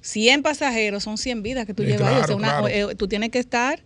100 0.01 0.41
pasajeros, 0.41 1.03
son 1.03 1.17
100 1.17 1.43
vidas 1.43 1.65
que 1.65 1.73
tú 1.73 1.83
Sí, 1.83 1.89
llevas. 1.89 2.01
O 2.11 2.15
sea, 2.15 2.25
claro, 2.25 2.35
una- 2.37 2.47
claro. 2.69 2.91
eh, 2.91 2.95
tú 2.95 3.07
tienes 3.07 3.29
que 3.29 3.39
estar 3.39 3.81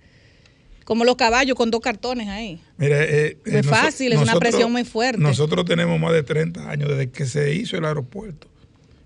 como 0.83 1.05
los 1.05 1.15
caballos 1.15 1.55
con 1.55 1.71
dos 1.71 1.81
cartones 1.81 2.27
ahí. 2.27 2.59
Mire, 2.77 3.27
eh, 3.27 3.37
No 3.45 3.59
es 3.59 3.67
fácil, 3.67 4.13
es 4.13 4.19
una 4.19 4.35
presión 4.35 4.71
muy 4.71 4.83
fuerte. 4.83 5.21
Nosotros 5.21 5.65
tenemos 5.65 5.99
más 5.99 6.13
de 6.13 6.23
30 6.23 6.69
años 6.69 6.89
desde 6.89 7.09
que 7.09 7.25
se 7.25 7.53
hizo 7.53 7.77
el 7.77 7.85
aeropuerto 7.85 8.47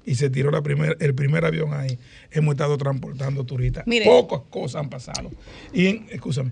y 0.06 0.16
se 0.16 0.30
tiró 0.30 0.52
la 0.52 0.62
primer, 0.62 0.98
el 1.00 1.14
primer 1.14 1.46
avión 1.46 1.74
ahí. 1.74 2.00
Hemos 2.32 2.54
estado 2.54 2.78
transportando 2.78 3.44
turistas. 3.44 3.86
Mire. 3.86 4.06
Pocas 4.06 4.42
cosas 4.50 4.82
han 4.82 4.90
pasado. 4.90 5.30
Y 5.74 5.88
en, 5.88 6.08
escúchame, 6.10 6.52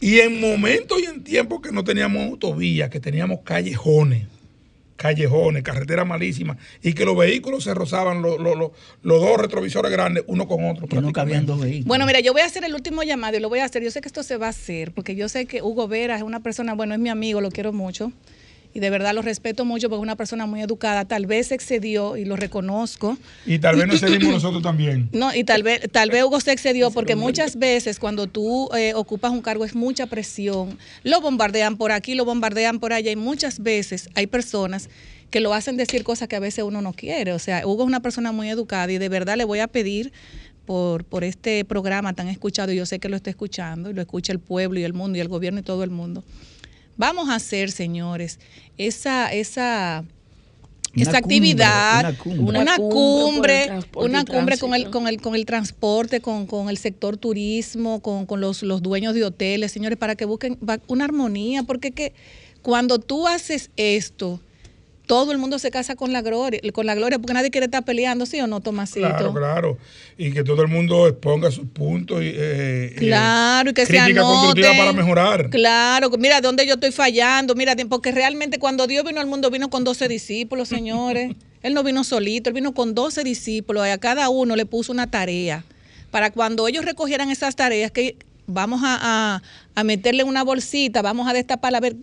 y 0.00 0.20
en 0.20 0.40
momentos 0.40 0.98
y 1.00 1.06
en 1.06 1.22
tiempos 1.22 1.60
que 1.60 1.72
no 1.72 1.84
teníamos 1.84 2.22
autovías, 2.22 2.90
que 2.90 3.00
teníamos 3.00 3.40
callejones, 3.44 4.26
callejones, 4.96 5.62
carreteras 5.62 6.06
malísimas, 6.06 6.56
y 6.82 6.92
que 6.94 7.04
los 7.04 7.16
vehículos 7.16 7.64
se 7.64 7.74
rozaban 7.74 8.22
los, 8.22 8.38
los- 8.40 8.56
los- 8.56 8.70
los 9.02 9.20
dos 9.20 9.38
retrovisores 9.38 9.90
grandes 9.92 10.24
uno 10.26 10.48
con 10.48 10.64
otro. 10.68 10.86
Que 10.88 11.00
no 11.00 11.12
cabían 11.12 11.46
dos 11.46 11.60
vehículos. 11.60 11.86
Bueno, 11.86 12.06
mira, 12.06 12.20
yo 12.20 12.32
voy 12.32 12.42
a 12.42 12.46
hacer 12.46 12.64
el 12.64 12.74
último 12.74 13.02
llamado 13.02 13.36
y 13.36 13.40
lo 13.40 13.48
voy 13.48 13.60
a 13.60 13.64
hacer. 13.64 13.82
Yo 13.82 13.90
sé 13.90 14.00
que 14.00 14.08
esto 14.08 14.22
se 14.22 14.36
va 14.36 14.46
a 14.46 14.50
hacer, 14.50 14.92
porque 14.92 15.14
yo 15.14 15.28
sé 15.28 15.46
que 15.46 15.62
Hugo 15.62 15.86
Vera 15.88 16.16
es 16.16 16.22
una 16.22 16.40
persona, 16.40 16.74
bueno, 16.74 16.94
es 16.94 17.00
mi 17.00 17.08
amigo, 17.08 17.40
lo 17.40 17.50
quiero 17.50 17.72
mucho. 17.72 18.12
Y 18.76 18.78
de 18.78 18.90
verdad 18.90 19.14
lo 19.14 19.22
respeto 19.22 19.64
mucho 19.64 19.88
porque 19.88 20.00
es 20.00 20.02
una 20.02 20.16
persona 20.16 20.44
muy 20.44 20.60
educada. 20.60 21.06
Tal 21.06 21.24
vez 21.24 21.46
se 21.46 21.54
excedió 21.54 22.18
y 22.18 22.26
lo 22.26 22.36
reconozco. 22.36 23.16
Y 23.46 23.58
tal 23.58 23.76
vez 23.76 23.86
nos 23.86 24.00
seguimos 24.00 24.34
nosotros 24.34 24.62
también. 24.62 25.08
No, 25.12 25.34
y 25.34 25.44
tal 25.44 25.62
vez, 25.62 25.90
tal 25.90 26.10
vez 26.10 26.22
Hugo 26.24 26.40
se 26.40 26.52
excedió 26.52 26.90
porque 26.90 27.16
muchas 27.16 27.56
veces 27.56 27.98
cuando 27.98 28.26
tú 28.26 28.68
eh, 28.76 28.92
ocupas 28.92 29.32
un 29.32 29.40
cargo 29.40 29.64
es 29.64 29.74
mucha 29.74 30.04
presión. 30.08 30.76
Lo 31.04 31.22
bombardean 31.22 31.78
por 31.78 31.90
aquí, 31.90 32.14
lo 32.14 32.26
bombardean 32.26 32.78
por 32.78 32.92
allá 32.92 33.10
y 33.10 33.16
muchas 33.16 33.60
veces 33.60 34.10
hay 34.14 34.26
personas 34.26 34.90
que 35.30 35.40
lo 35.40 35.54
hacen 35.54 35.78
decir 35.78 36.04
cosas 36.04 36.28
que 36.28 36.36
a 36.36 36.40
veces 36.40 36.62
uno 36.62 36.82
no 36.82 36.92
quiere. 36.92 37.32
O 37.32 37.38
sea, 37.38 37.66
Hugo 37.66 37.84
es 37.84 37.86
una 37.86 38.00
persona 38.00 38.30
muy 38.30 38.50
educada 38.50 38.92
y 38.92 38.98
de 38.98 39.08
verdad 39.08 39.38
le 39.38 39.44
voy 39.44 39.60
a 39.60 39.68
pedir 39.68 40.12
por, 40.66 41.04
por 41.04 41.24
este 41.24 41.64
programa 41.64 42.12
tan 42.12 42.28
escuchado, 42.28 42.72
y 42.72 42.76
yo 42.76 42.84
sé 42.84 42.98
que 42.98 43.08
lo 43.08 43.16
está 43.16 43.30
escuchando, 43.30 43.88
y 43.88 43.94
lo 43.94 44.02
escucha 44.02 44.34
el 44.34 44.40
pueblo 44.40 44.78
y 44.80 44.84
el 44.84 44.92
mundo 44.92 45.16
y 45.16 45.22
el 45.22 45.28
gobierno 45.28 45.60
y 45.60 45.62
todo 45.62 45.82
el 45.82 45.90
mundo. 45.90 46.22
Vamos 46.96 47.28
a 47.28 47.34
hacer, 47.34 47.70
señores, 47.70 48.38
esa, 48.78 49.32
esa, 49.32 50.04
esa 50.94 51.18
actividad, 51.18 52.00
una 52.00 52.16
cumbre. 52.16 52.60
una 52.60 52.76
cumbre 52.76 53.70
una 53.94 54.24
cumbre 54.24 54.58
con 54.58 54.74
el, 54.74 54.90
con 54.90 55.08
el, 55.08 55.20
con 55.20 55.34
el 55.34 55.44
transporte, 55.44 56.20
con, 56.20 56.46
con 56.46 56.70
el 56.70 56.78
sector 56.78 57.16
turismo, 57.16 58.00
con, 58.00 58.26
con 58.26 58.40
los, 58.40 58.62
los 58.62 58.82
dueños 58.82 59.14
de 59.14 59.24
hoteles, 59.24 59.72
señores, 59.72 59.98
para 59.98 60.14
que 60.14 60.24
busquen 60.24 60.58
una 60.86 61.04
armonía, 61.04 61.62
porque 61.64 61.92
que 61.92 62.14
cuando 62.62 62.98
tú 62.98 63.28
haces 63.28 63.70
esto, 63.76 64.40
todo 65.06 65.32
el 65.32 65.38
mundo 65.38 65.58
se 65.58 65.70
casa 65.70 65.94
con 65.96 66.12
la 66.12 66.20
gloria, 66.20 66.60
con 66.72 66.84
la 66.84 66.94
gloria, 66.94 67.18
porque 67.18 67.32
nadie 67.32 67.50
quiere 67.50 67.66
estar 67.66 67.84
peleando, 67.84 68.26
¿sí 68.26 68.40
o 68.40 68.46
no, 68.46 68.60
Tomasito? 68.60 69.08
Claro, 69.08 69.32
claro. 69.32 69.78
Y 70.18 70.32
que 70.32 70.42
todo 70.42 70.62
el 70.62 70.68
mundo 70.68 71.06
exponga 71.06 71.50
sus 71.50 71.66
puntos 71.66 72.22
y 72.22 72.32
eh, 72.34 72.94
Claro, 72.98 73.70
y 73.70 73.74
que 73.74 73.86
se 73.86 73.96
crítica 73.96 74.22
constructiva 74.22 74.68
anoten. 74.70 74.86
para 74.86 74.92
mejorar. 74.92 75.50
Claro, 75.50 76.10
mira 76.18 76.40
dónde 76.40 76.66
yo 76.66 76.74
estoy 76.74 76.92
fallando, 76.92 77.54
mira, 77.54 77.74
porque 77.88 78.12
realmente 78.12 78.58
cuando 78.58 78.86
Dios 78.86 79.04
vino 79.04 79.20
al 79.20 79.26
mundo 79.26 79.50
vino 79.50 79.70
con 79.70 79.84
12 79.84 80.08
discípulos, 80.08 80.68
señores. 80.68 81.34
él 81.62 81.74
no 81.74 81.82
vino 81.82 82.04
solito, 82.04 82.50
él 82.50 82.54
vino 82.54 82.72
con 82.74 82.94
12 82.94 83.24
discípulos 83.24 83.86
y 83.86 83.90
a 83.90 83.98
cada 83.98 84.28
uno 84.28 84.54
le 84.54 84.66
puso 84.66 84.92
una 84.92 85.10
tarea. 85.10 85.64
Para 86.10 86.30
cuando 86.30 86.68
ellos 86.68 86.84
recogieran 86.84 87.30
esas 87.30 87.56
tareas, 87.56 87.90
que 87.90 88.16
vamos 88.46 88.82
a, 88.84 88.98
a, 89.00 89.42
a 89.74 89.84
meterle 89.84 90.22
una 90.22 90.44
bolsita, 90.44 91.02
vamos 91.02 91.28
a 91.28 91.32
destaparla 91.32 91.78
a 91.78 91.80
ver 91.80 91.96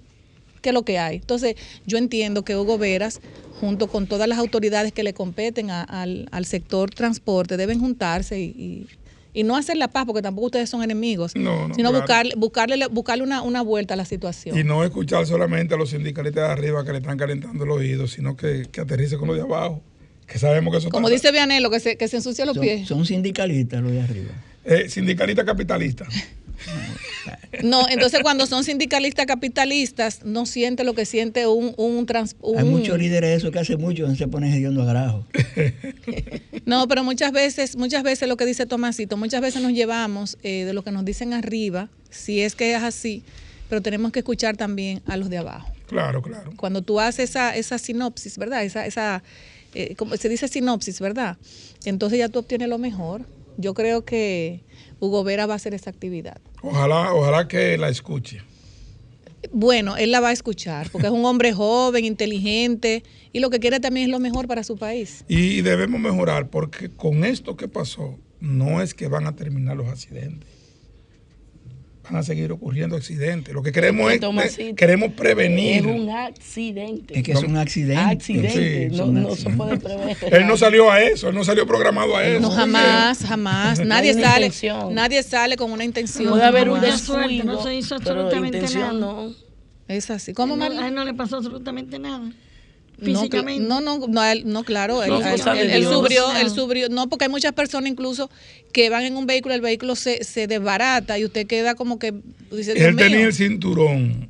qué 0.63 0.69
es 0.69 0.73
lo 0.73 0.81
que 0.83 0.97
hay. 0.97 1.17
Entonces, 1.17 1.55
yo 1.85 1.99
entiendo 1.99 2.43
que 2.43 2.55
Hugo 2.57 2.79
Veras, 2.79 3.21
junto 3.59 3.85
con 3.87 4.07
todas 4.07 4.27
las 4.27 4.39
autoridades 4.39 4.91
que 4.91 5.03
le 5.03 5.13
competen 5.13 5.69
a- 5.69 5.83
al, 5.83 6.27
al 6.31 6.45
sector 6.45 6.89
transporte, 6.89 7.55
deben 7.57 7.79
juntarse 7.79 8.39
y, 8.39 8.45
y- 8.45 8.87
y 9.35 9.43
no 9.43 9.55
hacer 9.55 9.77
la 9.77 9.87
paz, 9.87 10.05
porque 10.05 10.21
tampoco 10.21 10.45
ustedes 10.47 10.69
son 10.69 10.83
enemigos, 10.83 11.35
No, 11.35 11.67
no, 11.67 11.73
sino 11.73 11.89
claro. 11.89 12.01
buscarle, 12.03 12.33
buscarle, 12.37 12.87
buscarle 12.87 13.23
una, 13.23 13.41
una 13.41 13.61
vuelta 13.63 13.95
a 13.95 13.97
la 13.97 14.05
situación. 14.05 14.57
Y 14.57 14.63
no 14.63 14.83
escuchar 14.83 15.25
solamente 15.25 15.73
a 15.73 15.77
los 15.77 15.89
sindicalistas 15.89 16.45
de 16.47 16.51
arriba 16.51 16.85
que 16.85 16.91
le 16.91 16.99
están 16.99 17.17
calentando 17.17 17.63
el 17.63 17.71
oído, 17.71 18.07
sino 18.07 18.35
que, 18.37 18.67
que 18.71 18.81
aterrice 18.81 19.17
con 19.17 19.27
los 19.27 19.37
de 19.37 19.41
abajo, 19.43 19.81
que 20.27 20.37
sabemos 20.37 20.71
que 20.71 20.77
eso 20.79 20.89
Como 20.89 21.07
está- 21.07 21.15
dice 21.15 21.31
Vianelo, 21.31 21.71
que 21.71 21.79
se, 21.79 21.95
que 21.97 22.07
se 22.07 22.17
ensucia 22.17 22.45
los 22.45 22.53
Son, 22.55 22.61
pies. 22.63 22.87
son 22.87 23.05
sindicalistas 23.05 23.81
los 23.81 23.91
de 23.91 24.01
arriba. 24.01 24.31
eh, 24.65 24.87
sindicalista 24.89 25.43
capitalista. 25.43 26.05
No, 27.63 27.87
entonces 27.89 28.19
cuando 28.21 28.45
son 28.47 28.63
sindicalistas 28.63 29.25
capitalistas, 29.25 30.23
no 30.25 30.45
siente 30.45 30.83
lo 30.83 30.93
que 30.93 31.05
siente 31.05 31.47
un, 31.47 31.73
un, 31.77 32.05
trans- 32.05 32.35
Hay 32.57 32.63
un- 32.63 32.71
muchos 32.71 32.97
líderes 32.97 33.29
de 33.29 33.35
eso 33.35 33.51
que 33.51 33.59
hace 33.59 33.77
mucho 33.77 34.13
se 34.15 34.27
ponen 34.27 34.53
hediondo 34.53 34.81
a 34.83 34.85
grajo. 34.85 35.25
No, 36.65 36.87
pero 36.87 37.03
muchas 37.03 37.31
veces, 37.31 37.75
muchas 37.75 38.03
veces 38.03 38.27
lo 38.29 38.37
que 38.37 38.45
dice 38.45 38.65
Tomasito, 38.65 39.17
muchas 39.17 39.41
veces 39.41 39.61
nos 39.61 39.73
llevamos 39.73 40.37
eh, 40.43 40.63
de 40.65 40.73
lo 40.73 40.81
que 40.83 40.91
nos 40.91 41.03
dicen 41.05 41.33
arriba, 41.33 41.89
si 42.09 42.39
es 42.41 42.55
que 42.55 42.73
es 42.73 42.81
así, 42.81 43.23
pero 43.69 43.81
tenemos 43.81 44.11
que 44.11 44.19
escuchar 44.19 44.55
también 44.55 45.01
a 45.05 45.17
los 45.17 45.29
de 45.29 45.37
abajo. 45.39 45.69
Claro, 45.87 46.21
claro. 46.21 46.51
Cuando 46.55 46.81
tú 46.81 46.99
haces 46.99 47.31
esa, 47.31 47.55
esa 47.55 47.77
sinopsis, 47.77 48.37
¿verdad? 48.37 48.63
Esa, 48.63 48.85
esa 48.85 49.23
eh, 49.75 49.95
como 49.95 50.15
se 50.15 50.29
dice 50.29 50.47
sinopsis, 50.47 50.99
¿verdad? 50.99 51.37
Entonces 51.85 52.19
ya 52.19 52.29
tú 52.29 52.39
obtienes 52.39 52.69
lo 52.69 52.77
mejor. 52.77 53.25
Yo 53.57 53.73
creo 53.73 54.03
que 54.05 54.61
Hugo 55.03 55.25
Vera 55.25 55.45
va 55.45 55.53
a 55.53 55.55
hacer 55.57 55.73
esa 55.73 55.89
actividad. 55.89 56.39
Ojalá, 56.61 57.13
ojalá 57.13 57.47
que 57.49 57.77
la 57.77 57.89
escuche. 57.89 58.41
Bueno, 59.51 59.97
él 59.97 60.11
la 60.11 60.21
va 60.21 60.29
a 60.29 60.31
escuchar, 60.31 60.89
porque 60.91 61.07
es 61.07 61.13
un 61.13 61.25
hombre 61.25 61.51
joven, 61.51 62.05
inteligente, 62.05 63.03
y 63.33 63.41
lo 63.41 63.49
que 63.49 63.59
quiere 63.59 63.81
también 63.81 64.05
es 64.05 64.11
lo 64.11 64.19
mejor 64.19 64.47
para 64.47 64.63
su 64.63 64.77
país. 64.77 65.25
Y 65.27 65.61
debemos 65.61 65.99
mejorar 65.99 66.47
porque 66.47 66.89
con 66.89 67.25
esto 67.25 67.57
que 67.57 67.67
pasó, 67.67 68.17
no 68.39 68.81
es 68.81 68.93
que 68.93 69.09
van 69.09 69.27
a 69.27 69.35
terminar 69.35 69.75
los 69.75 69.89
accidentes. 69.89 70.49
Van 72.13 72.19
a 72.19 72.23
seguir 72.23 72.51
ocurriendo 72.51 72.95
accidentes. 72.95 73.55
Lo 73.55 73.63
que 73.63 73.71
queremos 73.71 74.11
es, 74.13 74.19
Tomasito, 74.19 74.75
queremos 74.75 75.13
prevenir. 75.13 75.77
Es 75.77 75.85
un 75.99 76.11
accidente. 76.11 77.17
Es 77.17 77.23
que 77.23 77.31
es 77.31 77.41
un 77.41 77.57
accidente. 77.57 78.03
Accidente, 78.03 78.89
Sí, 78.91 78.95
no, 78.95 79.03
es 79.03 79.09
un 79.09 79.23
no 79.23 79.35
se 79.35 79.49
puede 79.49 79.77
prever. 79.77 80.15
Él 80.31 80.45
no 80.45 80.55
salió 80.55 80.91
a 80.91 81.01
eso, 81.01 81.29
él 81.29 81.35
no 81.35 81.43
salió 81.43 81.65
programado 81.65 82.15
a 82.15 82.23
eso. 82.23 82.39
No, 82.39 82.51
jamás, 82.51 83.25
jamás. 83.25 83.79
No 83.79 83.85
Nadie 83.93 84.13
sale, 84.13 84.45
intención. 84.45 84.93
nadie 84.93 85.23
sale 85.23 85.57
con 85.57 85.71
una 85.71 85.83
intención. 85.83 86.29
Puede 86.29 86.43
haber 86.43 86.69
un 86.69 86.81
descuido, 86.81 87.45
no 87.45 87.63
se 87.63 87.73
hizo 87.73 87.95
absolutamente 87.95 88.61
nada. 88.61 88.93
no. 88.93 89.33
Es 89.87 90.11
así. 90.11 90.33
¿Cómo, 90.33 90.55
no, 90.55 90.59
Marlene? 90.65 90.83
a 90.83 90.87
él 90.89 90.93
no 90.93 91.05
le 91.05 91.15
pasó 91.15 91.37
absolutamente 91.37 91.97
nada. 91.97 92.31
Físicamente. 93.01 93.67
no, 93.67 93.81
no, 93.81 94.07
no, 94.07 94.23
él- 94.23 94.43
no, 94.45 94.63
claro, 94.63 95.03
él, 95.03 95.09
No, 95.09 95.17
él- 95.19 95.69
él- 95.71 95.83
subió, 95.83 96.31
No. 96.33 96.39
él 96.39 96.49
subió, 96.49 96.89
no, 96.89 97.09
porque 97.09 97.25
hay 97.25 97.31
muchas 97.31 97.53
personas 97.53 97.89
incluso 97.91 98.29
que 98.71 98.89
van 98.89 99.03
en 99.03 99.17
un 99.17 99.25
vehículo, 99.25 99.53
el 99.55 99.61
vehículo 99.61 99.95
se, 99.95 100.23
se 100.23 100.47
desbarata 100.47 101.17
y 101.19 101.25
usted 101.25 101.45
queda 101.47 101.75
como 101.75 101.99
que 101.99 102.13
dice, 102.51 102.71
Él 102.73 102.95
tenía 102.95 103.17
mío. 103.17 103.27
el 103.27 103.33
cinturón. 103.33 104.29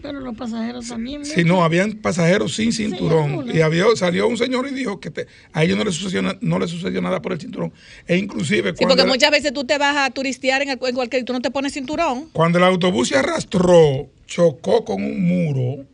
Pero 0.00 0.18
los 0.18 0.34
pasajeros 0.36 0.88
también. 0.88 1.24
Si 1.24 1.44
no, 1.44 1.62
habían 1.62 1.92
pasajeros 1.92 2.54
sin 2.56 2.72
cinturón. 2.72 3.46
y 3.54 3.60
había, 3.60 3.84
salió 3.94 4.26
un 4.26 4.36
señor 4.36 4.66
y 4.68 4.74
dijo 4.74 4.98
que 4.98 5.10
te- 5.12 5.26
a 5.52 5.62
ellos 5.62 5.78
no 5.78 5.84
les, 5.84 5.94
sucedió, 5.94 6.36
no 6.40 6.58
les 6.58 6.70
sucedió 6.70 7.00
nada 7.00 7.22
por 7.22 7.32
el 7.32 7.40
cinturón. 7.40 7.72
E 8.08 8.16
inclusive 8.16 8.70
Sí, 8.70 8.76
cuando, 8.78 8.88
porque 8.96 9.02
el, 9.02 9.08
muchas 9.08 9.30
veces 9.30 9.52
tú 9.52 9.62
te 9.64 9.78
vas 9.78 9.96
a 9.96 10.10
turistear 10.10 10.60
en, 10.62 10.70
el- 10.70 10.78
en 10.82 10.94
cualquier, 10.96 11.24
tú 11.24 11.32
no 11.32 11.40
te 11.40 11.52
pones 11.52 11.72
cinturón. 11.74 12.28
cuando 12.32 12.58
el 12.58 12.64
autobús 12.64 13.10
se 13.10 13.16
arrastró, 13.16 14.08
chocó 14.26 14.84
con 14.84 15.04
un 15.04 15.22
muro 15.24 15.84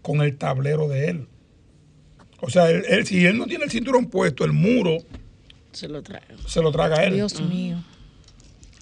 con 0.00 0.20
el 0.22 0.36
tablero 0.36 0.86
de 0.88 1.08
él. 1.08 1.26
O 2.46 2.50
sea, 2.50 2.70
él, 2.70 2.84
él- 2.88 3.04
si 3.06 3.26
él 3.26 3.36
no 3.36 3.46
tiene 3.46 3.64
el 3.64 3.70
cinturón 3.70 4.06
puesto, 4.06 4.44
el 4.44 4.52
muro 4.52 4.98
Se 5.72 5.88
lo 5.88 6.02
trae. 6.02 6.22
se 6.46 6.62
lo 6.62 6.70
traga 6.70 7.00
a 7.00 7.04
él. 7.04 7.14
Dios 7.14 7.40
mío. 7.40 7.82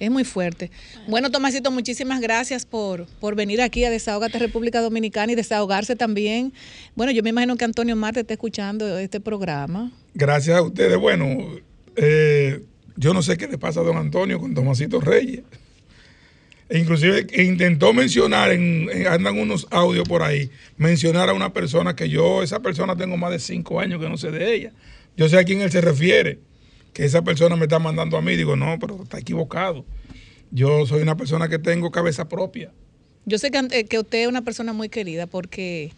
Es 0.00 0.10
muy 0.10 0.24
fuerte. 0.24 0.70
Bueno, 1.08 1.30
Tomasito, 1.30 1.70
muchísimas 1.70 2.20
gracias 2.20 2.66
por, 2.66 3.06
por 3.20 3.36
venir 3.36 3.62
aquí 3.62 3.84
a 3.84 3.90
Desahogate 3.90 4.38
República 4.38 4.80
Dominicana 4.80 5.32
y 5.32 5.34
desahogarse 5.36 5.94
también. 5.96 6.52
Bueno, 6.96 7.12
yo 7.12 7.22
me 7.22 7.30
imagino 7.30 7.56
que 7.56 7.64
Antonio 7.64 7.94
Marte 7.96 8.20
está 8.20 8.34
escuchando 8.34 8.98
este 8.98 9.20
programa. 9.20 9.92
Gracias 10.14 10.56
a 10.58 10.62
ustedes. 10.62 10.98
Bueno, 10.98 11.26
eh, 11.96 12.60
yo 12.96 13.14
no 13.14 13.22
sé 13.22 13.36
qué 13.36 13.46
le 13.46 13.56
pasa 13.56 13.80
a 13.80 13.82
don 13.84 13.96
Antonio 13.96 14.40
con 14.40 14.52
Tomasito 14.52 15.00
Reyes. 15.00 15.42
E 16.68 16.78
inclusive 16.78 17.26
intentó 17.42 17.92
mencionar, 17.92 18.50
en, 18.52 18.88
en- 18.90 19.06
andan 19.06 19.38
unos 19.38 19.66
audios 19.70 20.08
por 20.08 20.22
ahí, 20.22 20.50
mencionar 20.78 21.28
a 21.28 21.34
una 21.34 21.52
persona 21.52 21.94
que 21.94 22.08
yo, 22.08 22.42
esa 22.42 22.60
persona 22.60 22.96
tengo 22.96 23.16
más 23.16 23.30
de 23.32 23.38
cinco 23.38 23.80
años 23.80 24.00
que 24.00 24.08
no 24.08 24.16
sé 24.16 24.30
de 24.30 24.54
ella. 24.54 24.72
Yo 25.16 25.28
sé 25.28 25.38
a 25.38 25.44
quién 25.44 25.60
él 25.60 25.70
se 25.70 25.80
refiere, 25.80 26.38
que 26.92 27.04
esa 27.04 27.22
persona 27.22 27.54
me 27.56 27.64
está 27.64 27.78
mandando 27.78 28.16
a 28.16 28.22
mí. 28.22 28.34
Digo, 28.36 28.56
no, 28.56 28.78
pero 28.80 29.02
está 29.02 29.18
equivocado. 29.18 29.84
Yo 30.50 30.86
soy 30.86 31.02
una 31.02 31.16
persona 31.16 31.48
que 31.48 31.58
tengo 31.58 31.90
cabeza 31.90 32.28
propia. 32.28 32.72
Yo 33.26 33.38
sé 33.38 33.50
que, 33.50 33.58
eh, 33.70 33.84
que 33.84 33.98
usted 33.98 34.22
es 34.22 34.28
una 34.28 34.42
persona 34.42 34.72
muy 34.72 34.88
querida 34.88 35.26
porque 35.26 35.92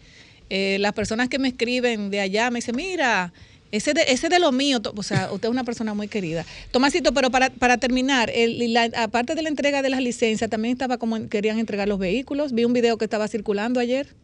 eh, 0.49 0.77
las 0.79 0.93
personas 0.93 1.29
que 1.29 1.39
me 1.39 1.47
escriben 1.49 2.09
de 2.09 2.19
allá 2.21 2.49
me 2.51 2.57
dicen, 2.59 2.75
mira, 2.75 3.33
Ese 3.71 3.93
de, 3.93 4.03
ese 4.07 4.29
de 4.29 4.39
lo 4.39 4.51
mío, 4.51 4.79
o 4.95 5.03
sea, 5.03 5.29
usted 5.31 5.47
es 5.49 5.51
una 5.51 5.63
persona 5.63 5.93
muy 5.93 6.07
querida. 6.07 6.45
Tomasito, 6.71 7.13
pero 7.13 7.29
para, 7.31 7.49
para 7.49 7.77
terminar, 7.77 8.31
el- 8.33 8.73
la- 8.73 8.89
aparte 8.97 9.35
de 9.35 9.41
la 9.41 9.49
entrega 9.49 9.81
de 9.81 9.89
las 9.89 10.01
licencias, 10.01 10.49
también 10.49 10.71
estaba 10.73 10.97
como 10.97 11.27
querían 11.27 11.59
entregar 11.59 11.87
los 11.87 11.99
vehículos. 11.99 12.53
Vi 12.53 12.63
un 12.65 12.73
video 12.73 12.97
que 12.97 13.05
estaba 13.05 13.27
circulando 13.27 13.79
ayer, 13.79 14.15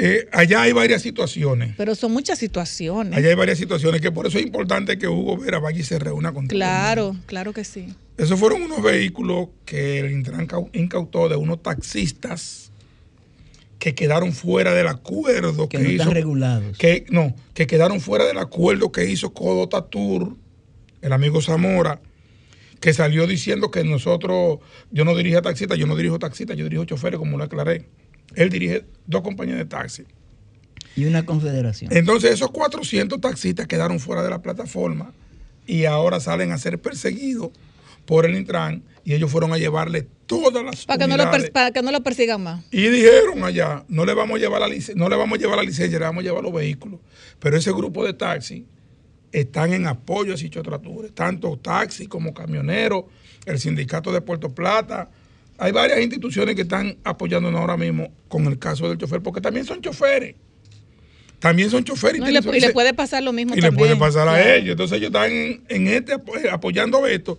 Eh, 0.00 0.28
allá 0.32 0.62
hay 0.62 0.72
varias 0.72 1.02
situaciones. 1.02 1.74
pero 1.76 1.94
son 1.94 2.12
muchas 2.12 2.38
situaciones. 2.38 3.16
Allá 3.16 3.28
hay 3.30 3.34
varias 3.34 3.58
situaciones 3.58 4.00
que 4.00 4.10
por 4.12 4.26
eso 4.26 4.38
es 4.38 4.44
importante 4.44 4.96
que 4.98 5.08
Hugo 5.08 5.36
Vera 5.36 5.58
vaya 5.58 5.80
y 5.80 5.82
se 5.84 5.98
reúna 5.98 6.32
con 6.32 6.46
Claro, 6.46 7.16
claro 7.26 7.52
que 7.52 7.64
sí. 7.64 7.88
Esos 8.16 8.38
fueron 8.38 8.62
unos 8.62 8.82
vehículos 8.82 9.48
que 9.64 10.00
el 10.00 10.10
Intran 10.10 10.46
cau- 10.48 10.70
incautó 10.72 11.28
de 11.28 11.36
unos 11.36 11.62
taxistas 11.62 12.67
que 13.78 13.94
quedaron 13.94 14.32
fuera 14.32 14.74
del 14.74 14.88
acuerdo 14.88 15.68
que, 15.68 15.78
Que 15.78 15.82
no 15.82 15.90
hizo. 15.90 16.02
están 16.02 16.14
regulados. 16.14 16.76
Que, 16.78 17.06
no, 17.10 17.34
que 17.54 17.66
quedaron 17.66 18.00
fuera 18.00 18.24
del 18.26 18.38
acuerdo 18.38 18.90
que 18.90 19.08
hizo 19.08 19.32
Codota 19.32 19.82
Tour, 19.86 20.36
el 21.00 21.12
amigo 21.12 21.40
Zamora, 21.40 22.00
que 22.80 22.92
salió 22.92 23.26
diciendo 23.26 23.70
que 23.70 23.84
nosotros, 23.84 24.58
yo 24.90 25.04
no 25.04 25.16
dirijo 25.16 25.42
taxistas, 25.42 25.78
yo 25.78 25.86
no 25.86 25.96
dirijo 25.96 26.18
taxistas, 26.18 26.56
yo 26.56 26.64
dirijo 26.64 26.84
choferes, 26.84 27.18
como 27.18 27.38
lo 27.38 27.44
aclaré. 27.44 27.86
Él 28.34 28.50
dirige 28.50 28.84
dos 29.06 29.22
compañías 29.22 29.58
de 29.58 29.64
taxi. 29.64 30.04
Y 30.96 31.04
una 31.04 31.24
confederación. 31.24 31.92
Entonces 31.96 32.32
esos 32.32 32.50
400 32.50 33.20
taxistas 33.20 33.66
quedaron 33.66 34.00
fuera 34.00 34.22
de 34.22 34.30
la 34.30 34.42
plataforma 34.42 35.12
y 35.66 35.84
ahora 35.84 36.18
salen 36.18 36.50
a 36.50 36.58
ser 36.58 36.80
perseguidos 36.80 37.50
por 38.08 38.24
el 38.24 38.34
Intran 38.36 38.82
y 39.04 39.12
ellos 39.12 39.30
fueron 39.30 39.52
a 39.52 39.58
llevarle 39.58 40.06
todas 40.24 40.64
las 40.64 40.86
Para 40.86 40.98
que, 40.98 41.06
no 41.06 41.18
lo 41.18 41.30
para 41.52 41.70
que 41.72 41.82
no 41.82 41.92
lo 41.92 42.02
persigan 42.02 42.42
más. 42.42 42.64
Y 42.70 42.88
dijeron 42.88 43.44
allá, 43.44 43.84
no 43.88 44.06
le 44.06 44.14
vamos 44.14 44.36
a 44.36 44.40
llevar 44.40 44.62
la 44.62 44.66
lic- 44.68 44.94
no 44.94 45.10
le 45.10 45.16
vamos 45.16 45.38
a 45.38 45.40
llevar 45.42 45.58
la 45.58 45.62
licencia, 45.62 45.98
le 45.98 46.06
vamos 46.06 46.22
a 46.22 46.24
llevar 46.24 46.42
los 46.42 46.52
vehículos. 46.54 47.00
Pero 47.38 47.58
ese 47.58 47.70
grupo 47.72 48.02
de 48.06 48.14
taxi 48.14 48.64
están 49.30 49.74
en 49.74 49.86
apoyo 49.86 50.32
a 50.32 50.38
Sicho 50.38 50.62
Trature, 50.62 51.10
tanto 51.10 51.58
taxi 51.58 52.06
como 52.06 52.32
camioneros, 52.32 53.04
el 53.44 53.58
sindicato 53.58 54.10
de 54.10 54.22
Puerto 54.22 54.54
Plata. 54.54 55.10
Hay 55.58 55.72
varias 55.72 56.00
instituciones 56.00 56.54
que 56.54 56.62
están 56.62 56.96
apoyándonos 57.04 57.60
ahora 57.60 57.76
mismo 57.76 58.10
con 58.28 58.46
el 58.46 58.58
caso 58.58 58.88
del 58.88 58.96
chofer, 58.96 59.20
porque 59.20 59.42
también 59.42 59.66
son 59.66 59.82
choferes. 59.82 60.34
También 61.40 61.68
son 61.70 61.84
choferes. 61.84 62.20
No, 62.20 62.28
y, 62.28 62.32
le, 62.32 62.40
y 62.56 62.60
le 62.60 62.70
puede 62.72 62.94
pasar 62.94 63.22
lo 63.22 63.32
mismo 63.34 63.54
y 63.54 63.60
le 63.60 63.70
puede 63.70 63.96
pasar 63.96 64.26
a 64.28 64.32
Claro. 64.34 64.50
ellos. 64.54 64.70
Entonces 64.72 64.96
ellos 64.96 65.08
están 65.08 65.30
en, 65.30 65.62
en 65.68 65.86
este 65.88 66.14
eh, 66.14 66.48
apoyando 66.50 67.06
esto 67.06 67.38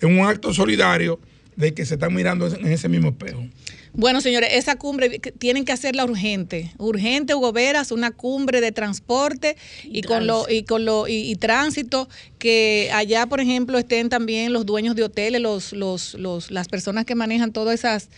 en 0.00 0.18
un 0.18 0.26
acto 0.26 0.52
solidario 0.52 1.20
de 1.56 1.74
que 1.74 1.84
se 1.84 1.94
están 1.94 2.14
mirando 2.14 2.46
en 2.46 2.66
ese 2.66 2.88
mismo 2.88 3.08
espejo. 3.10 3.44
Bueno, 3.92 4.20
señores, 4.20 4.50
esa 4.52 4.76
cumbre 4.76 5.18
tienen 5.18 5.64
que 5.64 5.72
hacerla 5.72 6.04
urgente. 6.04 6.72
Urgente, 6.78 7.34
Hugo 7.34 7.52
Veras, 7.52 7.90
una 7.90 8.12
cumbre 8.12 8.60
de 8.60 8.70
transporte 8.70 9.56
y, 9.84 10.02
con 10.02 10.26
lo 10.26 10.48
y 10.48 10.62
con 10.62 10.84
lo 10.84 11.08
y, 11.08 11.30
y 11.30 11.34
tránsito 11.36 12.08
que 12.38 12.90
allá, 12.92 13.26
por 13.26 13.40
ejemplo, 13.40 13.78
estén 13.78 14.08
también 14.08 14.52
los 14.52 14.64
dueños 14.64 14.94
de 14.94 15.02
hoteles, 15.02 15.40
los 15.40 15.72
los 15.72 16.14
los 16.14 16.50
las 16.50 16.68
personas 16.68 17.04
que 17.04 17.16
manejan 17.16 17.52
todas 17.52 17.74
esas 17.74 18.08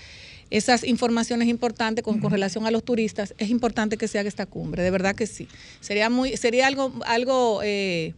esas 0.51 0.85
informaciones 0.85 1.49
importantes 1.49 2.05
con, 2.05 2.21
con 2.21 2.31
relación 2.31 2.67
a 2.67 2.71
los 2.71 2.85
turistas, 2.85 3.35
es 3.39 3.49
importante 3.49 3.97
que 3.97 4.07
se 4.07 4.19
haga 4.19 4.29
esta 4.29 4.45
cumbre, 4.45 4.83
de 4.83 4.91
verdad 4.91 5.15
que 5.15 5.27
sí. 5.27 5.49
Sería 5.81 6.11
muy, 6.11 6.37
sería 6.37 6.67
algo, 6.67 6.93
algo, 7.07 7.63
eh, 7.65 8.13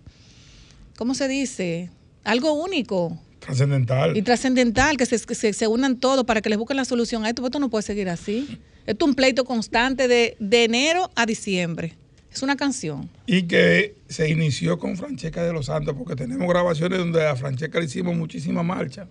¿cómo 0.96 1.14
se 1.14 1.28
dice? 1.28 1.90
Algo 2.24 2.54
único 2.54 3.20
Trascendental. 3.44 4.16
y 4.16 4.22
trascendental, 4.22 4.96
que 4.96 5.06
se, 5.06 5.18
que 5.20 5.34
se, 5.34 5.52
se 5.52 5.66
unan 5.66 5.96
todos 5.98 6.24
para 6.24 6.40
que 6.40 6.48
les 6.48 6.58
busquen 6.58 6.76
la 6.76 6.84
solución 6.84 7.24
a 7.24 7.28
esto, 7.28 7.42
porque 7.42 7.50
esto 7.56 7.60
no 7.60 7.70
puede 7.70 7.82
seguir 7.82 8.08
así. 8.08 8.58
Esto 8.86 9.04
es 9.04 9.08
un 9.08 9.14
pleito 9.14 9.44
constante 9.44 10.08
de, 10.08 10.36
de 10.40 10.64
enero 10.64 11.10
a 11.14 11.26
diciembre. 11.26 11.94
Es 12.32 12.42
una 12.42 12.56
canción. 12.56 13.08
Y 13.26 13.44
que 13.44 13.94
se 14.08 14.28
inició 14.28 14.78
con 14.78 14.96
Francesca 14.96 15.42
de 15.44 15.52
los 15.52 15.66
Santos, 15.66 15.94
porque 15.96 16.16
tenemos 16.16 16.48
grabaciones 16.48 16.98
donde 16.98 17.24
a 17.26 17.36
Francesca 17.36 17.78
le 17.78 17.84
hicimos 17.84 18.16
muchísima 18.16 18.62
marcha 18.62 19.06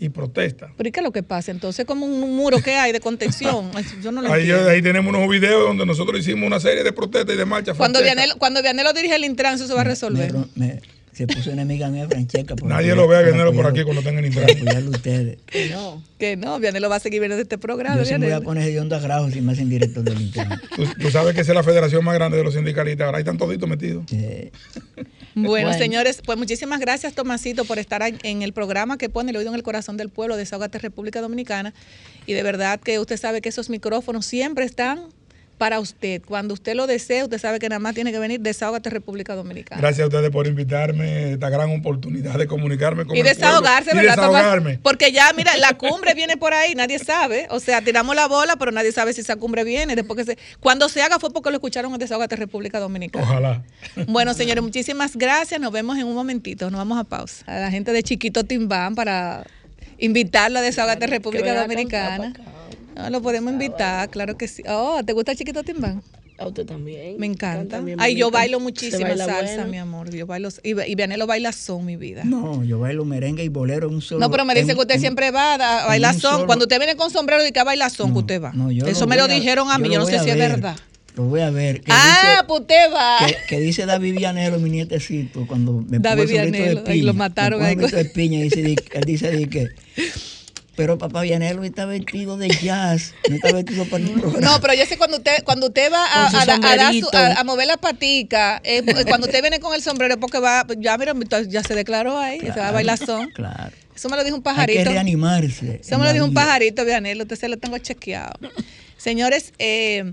y 0.00 0.08
protesta. 0.08 0.72
Pero 0.76 0.88
¿y 0.88 0.92
qué 0.92 1.00
es 1.00 1.04
lo 1.04 1.12
que 1.12 1.22
pasa? 1.22 1.50
Entonces, 1.50 1.84
como 1.84 2.06
un 2.06 2.36
muro 2.36 2.62
que 2.62 2.74
hay 2.76 2.92
de 2.92 3.00
contención. 3.00 3.70
Yo 4.02 4.12
no 4.12 4.22
lo 4.22 4.32
Ahí, 4.32 4.50
ahí 4.50 4.80
tenemos 4.80 5.12
unos 5.14 5.28
videos 5.28 5.66
donde 5.66 5.84
nosotros 5.84 6.20
hicimos 6.20 6.46
una 6.46 6.60
serie 6.60 6.84
de 6.84 6.92
protestas 6.92 7.34
y 7.34 7.38
de 7.38 7.44
marcha. 7.44 7.74
Cuando. 7.74 8.00
Vianelo, 8.00 8.36
cuando 8.38 8.62
Vianelo 8.62 8.92
dirige 8.92 9.16
el 9.16 9.24
Intran, 9.24 9.56
eso 9.56 9.66
se 9.66 9.74
va 9.74 9.82
a 9.82 9.84
resolver. 9.84 10.32
Me- 10.54 10.80
se 11.18 11.26
puso 11.26 11.50
enemiga 11.50 11.88
mía, 11.88 12.06
Francesca. 12.08 12.54
por 12.56 12.68
Nadie 12.68 12.94
lo 12.94 13.06
ve 13.08 13.16
a 13.16 13.20
por 13.20 13.28
Vianelo 13.28 13.52
por 13.52 13.66
aquí 13.66 13.82
cuando 13.82 14.02
tenga 14.02 14.20
el 14.20 14.32
por 14.32 14.42
Intran. 14.42 14.56
apoyarlo 14.62 14.90
ustedes. 14.90 15.38
Que 15.46 15.68
no, 15.70 16.02
que 16.18 16.36
no, 16.36 16.58
Vianelo 16.60 16.88
va 16.88 16.96
a 16.96 17.00
seguir 17.00 17.20
viendo 17.20 17.36
este 17.36 17.58
programa. 17.58 17.96
Yo 17.98 18.04
sí 18.04 18.12
me 18.18 18.26
voy 18.26 18.34
a 18.34 18.40
poner 18.40 18.64
de 18.72 18.80
onda 18.80 18.98
grajo 19.00 19.30
si 19.30 19.40
me 19.40 19.52
hacen 19.52 19.68
directo 19.68 20.02
del 20.02 20.20
internet. 20.20 20.60
Tú, 20.76 20.84
tú 21.00 21.10
sabes 21.10 21.34
que 21.34 21.40
esa 21.40 21.52
es 21.52 21.56
la 21.56 21.62
federación 21.64 22.04
más 22.04 22.14
grande 22.14 22.36
de 22.38 22.44
los 22.44 22.54
sindicalistas. 22.54 23.04
Ahora 23.06 23.18
ahí 23.18 23.22
están 23.22 23.36
toditos 23.38 23.68
metidos. 23.68 24.04
Bueno, 25.34 25.50
Bueno. 25.50 25.72
señores, 25.74 26.20
pues 26.24 26.38
muchísimas 26.38 26.80
gracias, 26.80 27.14
Tomasito, 27.14 27.64
por 27.64 27.78
estar 27.78 28.02
en- 28.02 28.18
en 28.22 28.42
el 28.42 28.52
programa 28.52 28.96
que 28.98 29.08
pone 29.08 29.30
el 29.30 29.36
oído 29.36 29.50
en 29.50 29.54
el 29.56 29.62
corazón 29.62 29.96
del 29.96 30.08
pueblo 30.08 30.34
de 30.36 30.40
Desahogate 30.42 30.78
República 30.78 31.20
Dominicana. 31.20 31.74
Y 32.26 32.32
de 32.32 32.42
verdad 32.42 32.80
que 32.80 32.98
usted 32.98 33.16
sabe 33.16 33.40
que 33.40 33.48
esos 33.48 33.70
micrófonos 33.70 34.26
siempre 34.26 34.64
están 34.64 35.00
para 35.58 35.80
usted. 35.80 36.22
Cuando 36.24 36.54
usted 36.54 36.74
lo 36.74 36.86
desee, 36.86 37.24
usted 37.24 37.38
sabe 37.38 37.58
que 37.58 37.68
nada 37.68 37.80
más 37.80 37.94
tiene 37.94 38.12
que 38.12 38.18
venir 38.18 38.40
Desahogate 38.40 38.88
República 38.90 39.34
Dominicana. 39.34 39.80
Gracias 39.80 40.04
a 40.04 40.06
ustedes 40.06 40.30
por 40.30 40.46
invitarme 40.46 41.32
esta 41.32 41.50
gran 41.50 41.70
oportunidad 41.78 42.38
de 42.38 42.46
comunicarme 42.46 43.04
con 43.04 43.16
Y 43.16 43.22
pueblo 43.22 43.38
desahogarse, 43.38 43.90
y 43.92 43.96
¿verdad, 43.96 44.16
desahogarme. 44.16 44.78
Porque 44.78 45.12
ya, 45.12 45.32
mira, 45.36 45.56
la 45.56 45.74
cumbre 45.74 46.14
viene 46.14 46.36
por 46.36 46.54
ahí, 46.54 46.74
nadie 46.74 46.98
sabe. 46.98 47.46
O 47.50 47.60
sea, 47.60 47.82
tiramos 47.82 48.14
la 48.14 48.28
bola, 48.28 48.56
pero 48.56 48.70
nadie 48.70 48.92
sabe 48.92 49.12
si 49.12 49.20
esa 49.20 49.36
cumbre 49.36 49.64
viene. 49.64 49.96
Después 49.96 50.16
que 50.16 50.32
se, 50.32 50.38
cuando 50.60 50.88
se 50.88 51.02
haga 51.02 51.18
fue 51.18 51.32
porque 51.32 51.50
lo 51.50 51.56
escucharon 51.56 51.92
en 51.92 51.98
Desahogate 51.98 52.36
República 52.36 52.78
Dominicana. 52.78 53.24
Ojalá. 53.24 53.62
Bueno, 54.06 54.32
señores, 54.34 54.62
muchísimas 54.62 55.16
gracias. 55.16 55.60
Nos 55.60 55.72
vemos 55.72 55.98
en 55.98 56.06
un 56.06 56.14
momentito. 56.14 56.70
Nos 56.70 56.78
vamos 56.78 56.98
a 56.98 57.04
pausa. 57.04 57.44
A 57.46 57.58
la 57.58 57.70
gente 57.70 57.92
de 57.92 58.02
Chiquito 58.02 58.44
Timbán 58.44 58.94
para 58.94 59.44
invitarlo 59.98 60.60
a 60.60 60.62
Desahogate 60.62 61.06
República 61.08 61.60
Dominicana. 61.60 62.32
No, 62.98 63.10
lo 63.10 63.22
podemos 63.22 63.52
invitar, 63.52 64.10
claro 64.10 64.36
que 64.36 64.48
sí. 64.48 64.62
Oh, 64.68 65.00
¿te 65.06 65.12
gusta 65.12 65.34
Chiquito 65.34 65.62
Timbán? 65.62 66.02
A 66.36 66.46
usted 66.46 66.66
también. 66.66 67.16
Me 67.18 67.26
encanta. 67.26 67.58
Canta 67.58 67.80
bien 67.80 68.00
Ay, 68.00 68.14
yo 68.14 68.30
bailo 68.30 68.60
muchísima 68.60 69.08
baila 69.08 69.24
salsa, 69.26 69.54
bueno. 69.54 69.70
mi 69.70 69.78
amor. 69.78 70.10
Yo 70.10 70.24
bailo, 70.26 70.48
y, 70.62 70.80
y 70.80 70.94
Vianelo 70.94 71.26
baila 71.26 71.50
son, 71.52 71.84
mi 71.84 71.96
vida. 71.96 72.22
No, 72.24 72.62
yo 72.64 72.78
bailo 72.78 73.04
merengue 73.04 73.42
y 73.42 73.48
bolero 73.48 73.88
en 73.88 73.94
un 73.94 74.02
solo. 74.02 74.20
No, 74.20 74.30
pero 74.30 74.44
me 74.44 74.54
dice 74.54 74.70
en- 74.72 74.76
que 74.76 74.80
usted 74.82 74.94
en- 74.96 75.00
siempre 75.00 75.30
va 75.32 75.54
a 75.54 75.86
bailar 75.86 76.14
son. 76.14 76.32
solo- 76.34 76.46
Cuando 76.46 76.64
usted 76.66 76.78
viene 76.78 76.94
con 76.96 77.10
sombrero, 77.10 77.40
dice 77.42 77.52
que 77.52 77.58
a 77.60 77.64
bailar 77.64 77.90
son, 77.90 78.12
que 78.12 78.18
usted 78.20 78.42
va. 78.42 78.52
No, 78.52 78.70
yo 78.70 78.86
Eso 78.86 79.00
lo 79.00 79.06
me 79.08 79.16
lo 79.16 79.24
a- 79.24 79.28
dijeron 79.28 79.70
a 79.70 79.78
mí, 79.78 79.88
yo 79.90 79.98
no 79.98 80.06
sé 80.06 80.18
si 80.20 80.30
es 80.30 80.36
ver, 80.38 80.50
verdad. 80.52 80.76
Lo 81.16 81.24
voy 81.24 81.40
a 81.40 81.50
ver. 81.50 81.80
Que 81.80 81.90
Ah, 81.92 82.20
dice, 82.36 82.44
pues 82.46 82.60
usted 82.60 82.92
va. 82.94 83.18
que, 83.26 83.36
que 83.48 83.60
dice 83.60 83.86
David 83.86 84.12
Villanero, 84.14 84.60
mi 84.60 84.70
nietecito, 84.70 85.44
cuando 85.48 85.84
me 85.88 85.98
David 85.98 86.22
puso 86.22 86.34
el 86.40 86.52
grito 86.52 86.64
de 86.64 86.76
piña. 86.92 87.04
lo 87.04 87.14
mataron 87.14 87.58
me 87.60 87.66
ahí 87.66 87.74
el 87.74 87.80
con- 87.80 87.90
de 87.90 88.04
piña 88.04 88.38
y 88.38 88.42
dice, 88.44 88.62
di- 88.62 88.76
él 88.92 89.04
dice 89.04 89.30
di 89.32 89.46
que... 89.46 89.68
Pero 90.78 90.96
papá 90.96 91.22
Villanelo 91.22 91.64
está 91.64 91.84
vestido 91.86 92.36
de 92.38 92.48
jazz, 92.48 93.12
no 93.28 93.34
está 93.34 93.52
vestido 93.52 93.84
para 93.84 94.04
el 94.04 94.10
programa. 94.12 94.38
No, 94.40 94.60
pero 94.60 94.74
yo 94.74 94.86
sé 94.86 94.96
cuando 94.96 95.16
usted 95.18 95.42
cuando 95.44 95.66
usted 95.66 95.92
va 95.92 96.06
a, 96.06 96.26
a- 96.28 96.92
su- 96.92 97.10
a- 97.12 97.44
mover 97.44 97.66
la 97.66 97.76
patica, 97.76 98.60
eh, 98.64 98.82
cuando 99.06 99.26
usted 99.26 99.42
viene 99.42 99.58
con 99.60 99.74
el 99.74 99.82
sombrero 99.82 100.18
porque 100.20 100.38
va, 100.38 100.64
ya 100.78 100.96
mira, 100.96 101.12
ya 101.48 101.62
se 101.64 101.74
declaró 101.74 102.16
ahí, 102.16 102.38
se 102.40 102.50
va 102.60 102.68
a 102.68 102.72
bailar 102.72 102.96
son. 102.96 103.28
Claro. 103.34 103.72
Eso 103.94 104.08
me 104.08 104.16
lo 104.16 104.22
dijo 104.22 104.36
un 104.36 104.42
Hay 104.46 104.54
que 104.54 104.56
pajarito. 104.56 104.90
reanimarse. 104.90 105.80
Eso 105.82 105.98
me 105.98 106.04
lo 106.06 106.12
dijo 106.12 106.24
un 106.24 106.32
pajarito, 106.32 106.84
Vianelo, 106.84 107.24
usted 107.24 107.34
se 107.36 107.48
lo 107.48 107.56
tengo 107.58 107.76
chequeado. 107.78 108.38
Señores, 108.96 109.52
eh, 109.58 110.12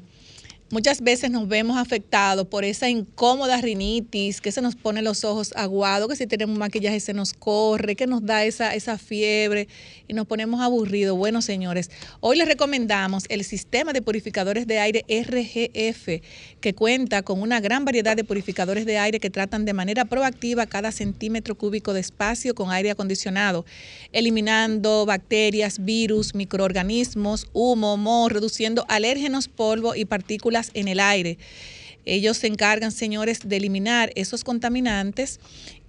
muchas 0.70 1.02
veces 1.02 1.32
nos 1.32 1.48
vemos 1.48 1.78
afectados 1.78 2.48
por 2.48 2.64
esa 2.64 2.90
incómoda 2.90 3.62
rinitis, 3.62 4.42
que 4.42 4.52
se 4.52 4.62
nos 4.62 4.76
pone 4.76 5.02
los 5.02 5.24
ojos 5.24 5.54
aguados, 5.56 6.08
que 6.10 6.16
si 6.16 6.28
tenemos 6.28 6.58
maquillaje 6.58 7.00
se 7.00 7.14
nos 7.14 7.34
corre, 7.34 7.96
que 7.96 8.08
nos 8.08 8.26
da 8.26 8.44
esa, 8.46 8.74
esa 8.76 8.98
fiebre 8.98 9.68
y 10.08 10.14
nos 10.14 10.28
ponemos 10.28 10.62
aburridos. 10.62 11.18
Bueno, 11.18 11.42
señores, 11.42 11.92
hoy 12.20 12.38
les 12.38 12.48
recomendamos 12.48 13.26
el 13.30 13.44
sistema 13.44 13.94
de 13.94 14.02
purificadores 14.02 14.68
de 14.68 14.80
aire 14.80 15.06
RGF, 15.10 16.22
que 16.66 16.74
cuenta 16.74 17.22
con 17.22 17.44
una 17.44 17.60
gran 17.60 17.86
variedad 17.86 18.16
de 18.16 18.24
purificadores 18.24 18.88
de 18.88 18.98
aire 18.98 19.20
que 19.20 19.30
tratan 19.30 19.66
de 19.66 19.74
manera 19.74 20.04
proactiva 20.06 20.66
cada 20.66 20.92
centímetro 20.92 21.54
cúbico 21.54 21.94
de 21.94 22.00
espacio 22.00 22.56
con 22.56 22.72
aire 22.72 22.90
acondicionado, 22.90 23.68
eliminando 24.12 25.06
bacterias, 25.06 25.86
virus, 25.86 26.34
microorganismos, 26.34 27.48
humo, 27.54 27.98
moho, 27.98 28.30
reduciendo 28.30 28.84
alérgenos, 28.90 29.48
polvo 29.48 29.94
y 29.94 30.06
partículas 30.06 30.72
en 30.74 30.88
el 30.88 31.00
aire. 31.00 31.38
Ellos 32.04 32.38
se 32.38 32.48
encargan, 32.48 32.92
señores, 32.92 33.42
de 33.48 33.58
eliminar 33.58 34.12
esos 34.16 34.44
contaminantes 34.44 35.40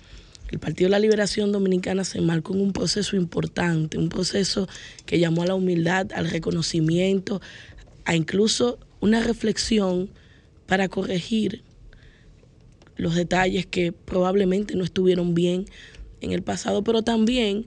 el 0.51 0.59
Partido 0.59 0.89
de 0.89 0.91
la 0.91 0.99
Liberación 0.99 1.53
Dominicana 1.53 2.05
se 2.05 2.21
marcó 2.21 2.53
en 2.53 2.61
un 2.61 2.73
proceso 2.73 3.17
importante, 3.17 3.99
un 3.99 4.09
proceso 4.09 4.69
que 5.07 5.19
llamó 5.19 5.43
a 5.43 5.47
la 5.47 5.55
humildad, 5.55 6.13
al 6.13 6.29
reconocimiento, 6.29 7.41
a 8.05 8.15
incluso 8.15 8.79
una 9.01 9.23
reflexión 9.23 10.11
para 10.67 10.89
corregir 10.89 11.63
los 12.97 13.15
detalles 13.15 13.67
que 13.67 13.93
probablemente 13.93 14.75
no 14.75 14.85
estuvieron 14.85 15.35
bien 15.35 15.67
en 16.21 16.33
el 16.33 16.43
pasado, 16.43 16.83
pero 16.83 17.03
también 17.03 17.67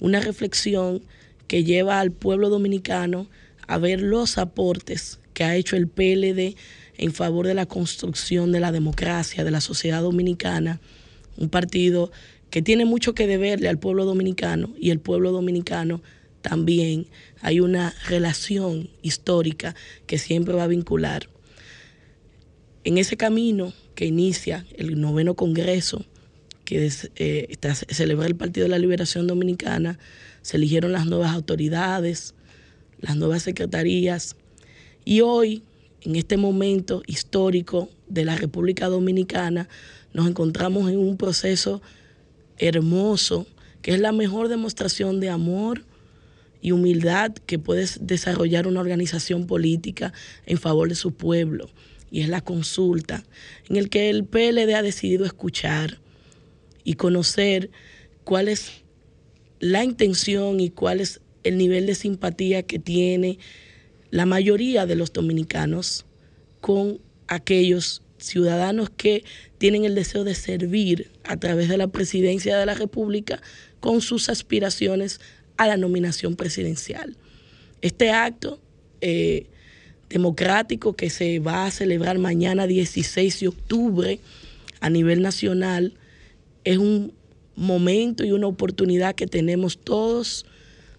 una 0.00 0.20
reflexión 0.20 1.02
que 1.46 1.64
lleva 1.64 2.00
al 2.00 2.10
pueblo 2.10 2.48
dominicano 2.48 3.28
a 3.66 3.78
ver 3.78 4.00
los 4.00 4.38
aportes 4.38 5.20
que 5.32 5.44
ha 5.44 5.56
hecho 5.56 5.76
el 5.76 5.88
PLD 5.88 6.56
en 6.96 7.12
favor 7.12 7.46
de 7.46 7.54
la 7.54 7.66
construcción 7.66 8.52
de 8.52 8.60
la 8.60 8.72
democracia, 8.72 9.44
de 9.44 9.50
la 9.50 9.60
sociedad 9.60 10.02
dominicana, 10.02 10.80
un 11.36 11.48
partido 11.48 12.12
que 12.50 12.62
tiene 12.62 12.84
mucho 12.84 13.14
que 13.14 13.26
deberle 13.26 13.68
al 13.68 13.78
pueblo 13.78 14.04
dominicano 14.04 14.72
y 14.78 14.90
el 14.90 15.00
pueblo 15.00 15.32
dominicano 15.32 16.02
también 16.40 17.06
hay 17.40 17.60
una 17.60 17.94
relación 18.06 18.90
histórica 19.02 19.74
que 20.06 20.18
siempre 20.18 20.54
va 20.54 20.64
a 20.64 20.68
vincular. 20.68 21.28
En 22.84 22.98
ese 22.98 23.16
camino 23.16 23.72
que 23.94 24.06
inicia 24.06 24.66
el 24.76 25.00
noveno 25.00 25.34
Congreso 25.34 26.04
que 26.64 26.90
eh, 27.16 27.46
está, 27.50 27.74
celebra 27.74 28.26
el 28.26 28.36
Partido 28.36 28.64
de 28.64 28.70
la 28.70 28.78
Liberación 28.78 29.26
Dominicana, 29.26 29.98
se 30.42 30.56
eligieron 30.56 30.92
las 30.92 31.06
nuevas 31.06 31.32
autoridades, 31.32 32.34
las 33.00 33.16
nuevas 33.16 33.42
secretarías 33.42 34.36
y 35.04 35.20
hoy, 35.20 35.62
en 36.02 36.16
este 36.16 36.36
momento 36.36 37.02
histórico 37.06 37.88
de 38.08 38.24
la 38.24 38.36
República 38.36 38.88
Dominicana, 38.88 39.68
nos 40.12 40.28
encontramos 40.28 40.90
en 40.90 40.98
un 40.98 41.16
proceso 41.16 41.82
hermoso 42.58 43.46
que 43.82 43.92
es 43.92 44.00
la 44.00 44.12
mejor 44.12 44.48
demostración 44.48 45.20
de 45.20 45.28
amor 45.28 45.84
y 46.62 46.72
humildad 46.72 47.32
que 47.32 47.58
puede 47.58 47.86
desarrollar 48.00 48.66
una 48.66 48.80
organización 48.80 49.46
política 49.46 50.14
en 50.46 50.56
favor 50.56 50.88
de 50.88 50.94
su 50.94 51.12
pueblo 51.12 51.68
y 52.14 52.20
es 52.20 52.28
la 52.28 52.42
consulta, 52.42 53.24
en 53.68 53.74
el 53.74 53.90
que 53.90 54.08
el 54.08 54.24
PLD 54.24 54.72
ha 54.76 54.82
decidido 54.82 55.24
escuchar 55.24 55.98
y 56.84 56.94
conocer 56.94 57.70
cuál 58.22 58.46
es 58.46 58.84
la 59.58 59.82
intención 59.82 60.60
y 60.60 60.70
cuál 60.70 61.00
es 61.00 61.20
el 61.42 61.58
nivel 61.58 61.86
de 61.86 61.96
simpatía 61.96 62.62
que 62.62 62.78
tiene 62.78 63.40
la 64.12 64.26
mayoría 64.26 64.86
de 64.86 64.94
los 64.94 65.12
dominicanos 65.12 66.06
con 66.60 67.00
aquellos 67.26 68.00
ciudadanos 68.18 68.90
que 68.90 69.24
tienen 69.58 69.84
el 69.84 69.96
deseo 69.96 70.22
de 70.22 70.36
servir 70.36 71.10
a 71.24 71.36
través 71.36 71.68
de 71.68 71.78
la 71.78 71.88
presidencia 71.88 72.56
de 72.56 72.64
la 72.64 72.74
República 72.74 73.42
con 73.80 74.00
sus 74.00 74.28
aspiraciones 74.28 75.20
a 75.56 75.66
la 75.66 75.76
nominación 75.76 76.36
presidencial. 76.36 77.16
Este 77.80 78.12
acto 78.12 78.60
eh, 79.00 79.48
democrático 80.08 80.94
que 80.94 81.10
se 81.10 81.38
va 81.38 81.66
a 81.66 81.70
celebrar 81.70 82.18
mañana 82.18 82.66
16 82.66 83.40
de 83.40 83.48
octubre 83.48 84.20
a 84.80 84.90
nivel 84.90 85.22
nacional 85.22 85.94
es 86.64 86.78
un 86.78 87.12
momento 87.56 88.24
y 88.24 88.32
una 88.32 88.46
oportunidad 88.46 89.14
que 89.14 89.26
tenemos 89.26 89.78
todos 89.78 90.46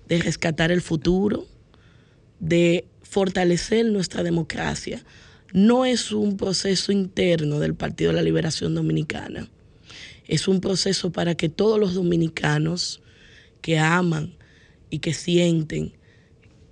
de 0.07 0.19
rescatar 0.19 0.72
el 0.72 0.82
futuro, 0.82 1.48
de 2.40 2.86
fortalecer 3.02 3.86
nuestra 3.88 4.23
democracia. 4.23 5.03
No 5.53 5.86
es 5.86 6.11
un 6.11 6.38
proceso 6.38 6.91
interno 6.91 7.60
del 7.60 7.76
Partido 7.76 8.11
de 8.11 8.18
la 8.18 8.23
Liberación 8.23 8.76
Dominicana, 8.76 9.49
es 10.27 10.48
un 10.48 10.60
proceso 10.60 11.11
para 11.11 11.36
que 11.36 11.49
todos 11.49 11.80
los 11.80 11.94
dominicanos 11.94 13.02
que 13.61 13.77
aman 13.77 14.34
y 14.90 14.99
que 14.99 15.14
sienten 15.14 15.94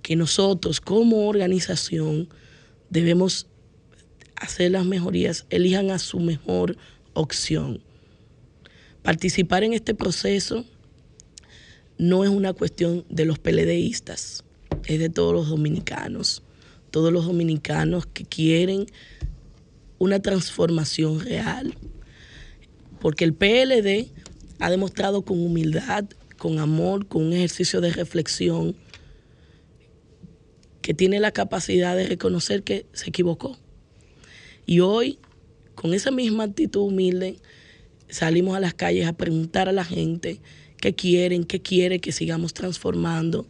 que 0.04 0.16
nosotros 0.16 0.82
como 0.82 1.26
organización 1.28 2.28
debemos 2.90 3.46
hacer 4.36 4.70
las 4.70 4.84
mejorías, 4.84 5.46
elijan 5.48 5.90
a 5.90 5.98
su 5.98 6.20
mejor 6.20 6.76
opción. 7.14 7.82
Participar 9.02 9.64
en 9.64 9.72
este 9.72 9.94
proceso 9.94 10.66
no 11.96 12.22
es 12.22 12.28
una 12.28 12.52
cuestión 12.52 13.06
de 13.08 13.24
los 13.24 13.38
peledeístas, 13.38 14.44
es 14.84 14.98
de 14.98 15.08
todos 15.08 15.32
los 15.32 15.48
dominicanos, 15.48 16.42
todos 16.90 17.10
los 17.10 17.24
dominicanos 17.24 18.04
que 18.04 18.26
quieren 18.26 18.84
una 19.98 20.20
transformación 20.20 21.20
real. 21.20 21.74
Porque 23.00 23.24
el 23.24 23.32
PLD 23.32 24.12
ha 24.58 24.68
demostrado 24.68 25.22
con 25.22 25.40
humildad, 25.40 26.04
con 26.36 26.58
amor, 26.58 27.06
con 27.06 27.22
un 27.24 27.32
ejercicio 27.32 27.80
de 27.80 27.90
reflexión, 27.90 28.76
que 30.84 30.92
tiene 30.92 31.18
la 31.18 31.32
capacidad 31.32 31.96
de 31.96 32.06
reconocer 32.06 32.62
que 32.62 32.84
se 32.92 33.08
equivocó. 33.08 33.56
Y 34.66 34.80
hoy, 34.80 35.18
con 35.74 35.94
esa 35.94 36.10
misma 36.10 36.44
actitud 36.44 36.82
humilde, 36.82 37.38
salimos 38.10 38.54
a 38.54 38.60
las 38.60 38.74
calles 38.74 39.06
a 39.06 39.14
preguntar 39.14 39.66
a 39.66 39.72
la 39.72 39.86
gente 39.86 40.42
qué 40.76 40.94
quieren, 40.94 41.44
qué 41.44 41.62
quiere 41.62 42.00
que 42.00 42.12
sigamos 42.12 42.52
transformando 42.52 43.46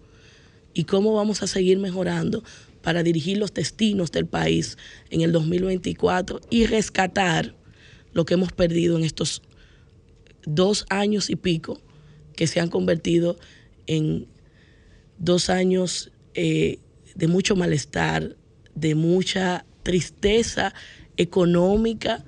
y 0.74 0.84
cómo 0.84 1.12
vamos 1.12 1.42
a 1.42 1.48
seguir 1.48 1.80
mejorando 1.80 2.44
para 2.82 3.02
dirigir 3.02 3.38
los 3.38 3.52
destinos 3.52 4.12
del 4.12 4.26
país 4.26 4.78
en 5.10 5.22
el 5.22 5.32
2024 5.32 6.40
y 6.50 6.66
rescatar 6.66 7.56
lo 8.12 8.24
que 8.24 8.34
hemos 8.34 8.52
perdido 8.52 8.96
en 8.96 9.02
estos 9.02 9.42
dos 10.46 10.86
años 10.88 11.30
y 11.30 11.34
pico 11.34 11.80
que 12.36 12.46
se 12.46 12.60
han 12.60 12.68
convertido 12.68 13.36
en 13.88 14.28
dos 15.18 15.50
años 15.50 16.12
eh, 16.34 16.78
de 17.14 17.28
mucho 17.28 17.56
malestar, 17.56 18.36
de 18.74 18.94
mucha 18.94 19.64
tristeza 19.82 20.74
económica 21.16 22.24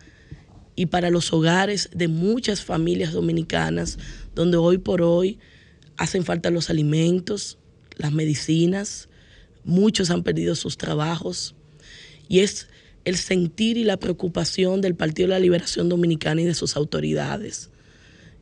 y 0.77 0.87
para 0.87 1.11
los 1.11 1.33
hogares 1.33 1.89
de 1.95 2.09
muchas 2.09 2.63
familias 2.63 3.13
dominicanas, 3.13 3.99
donde 4.35 4.59
hoy 4.59 4.79
por 4.79 5.03
hoy 5.03 5.39
hacen 5.97 6.25
falta 6.25 6.51
los 6.51 6.71
alimentos, 6.71 7.59
las 7.97 8.13
medicinas, 8.13 9.09
muchos 9.65 10.11
han 10.11 10.23
perdido 10.23 10.55
sus 10.55 10.77
trabajos 10.77 11.55
y 12.29 12.41
es 12.41 12.69
el 13.05 13.17
sentir 13.17 13.77
y 13.77 13.85
la 13.85 13.99
preocupación 13.99 14.81
del 14.81 14.95
Partido 14.95 15.29
de 15.29 15.35
la 15.35 15.41
Liberación 15.41 15.89
Dominicana 15.89 16.43
y 16.43 16.45
de 16.45 16.55
sus 16.55 16.77
autoridades. 16.77 17.71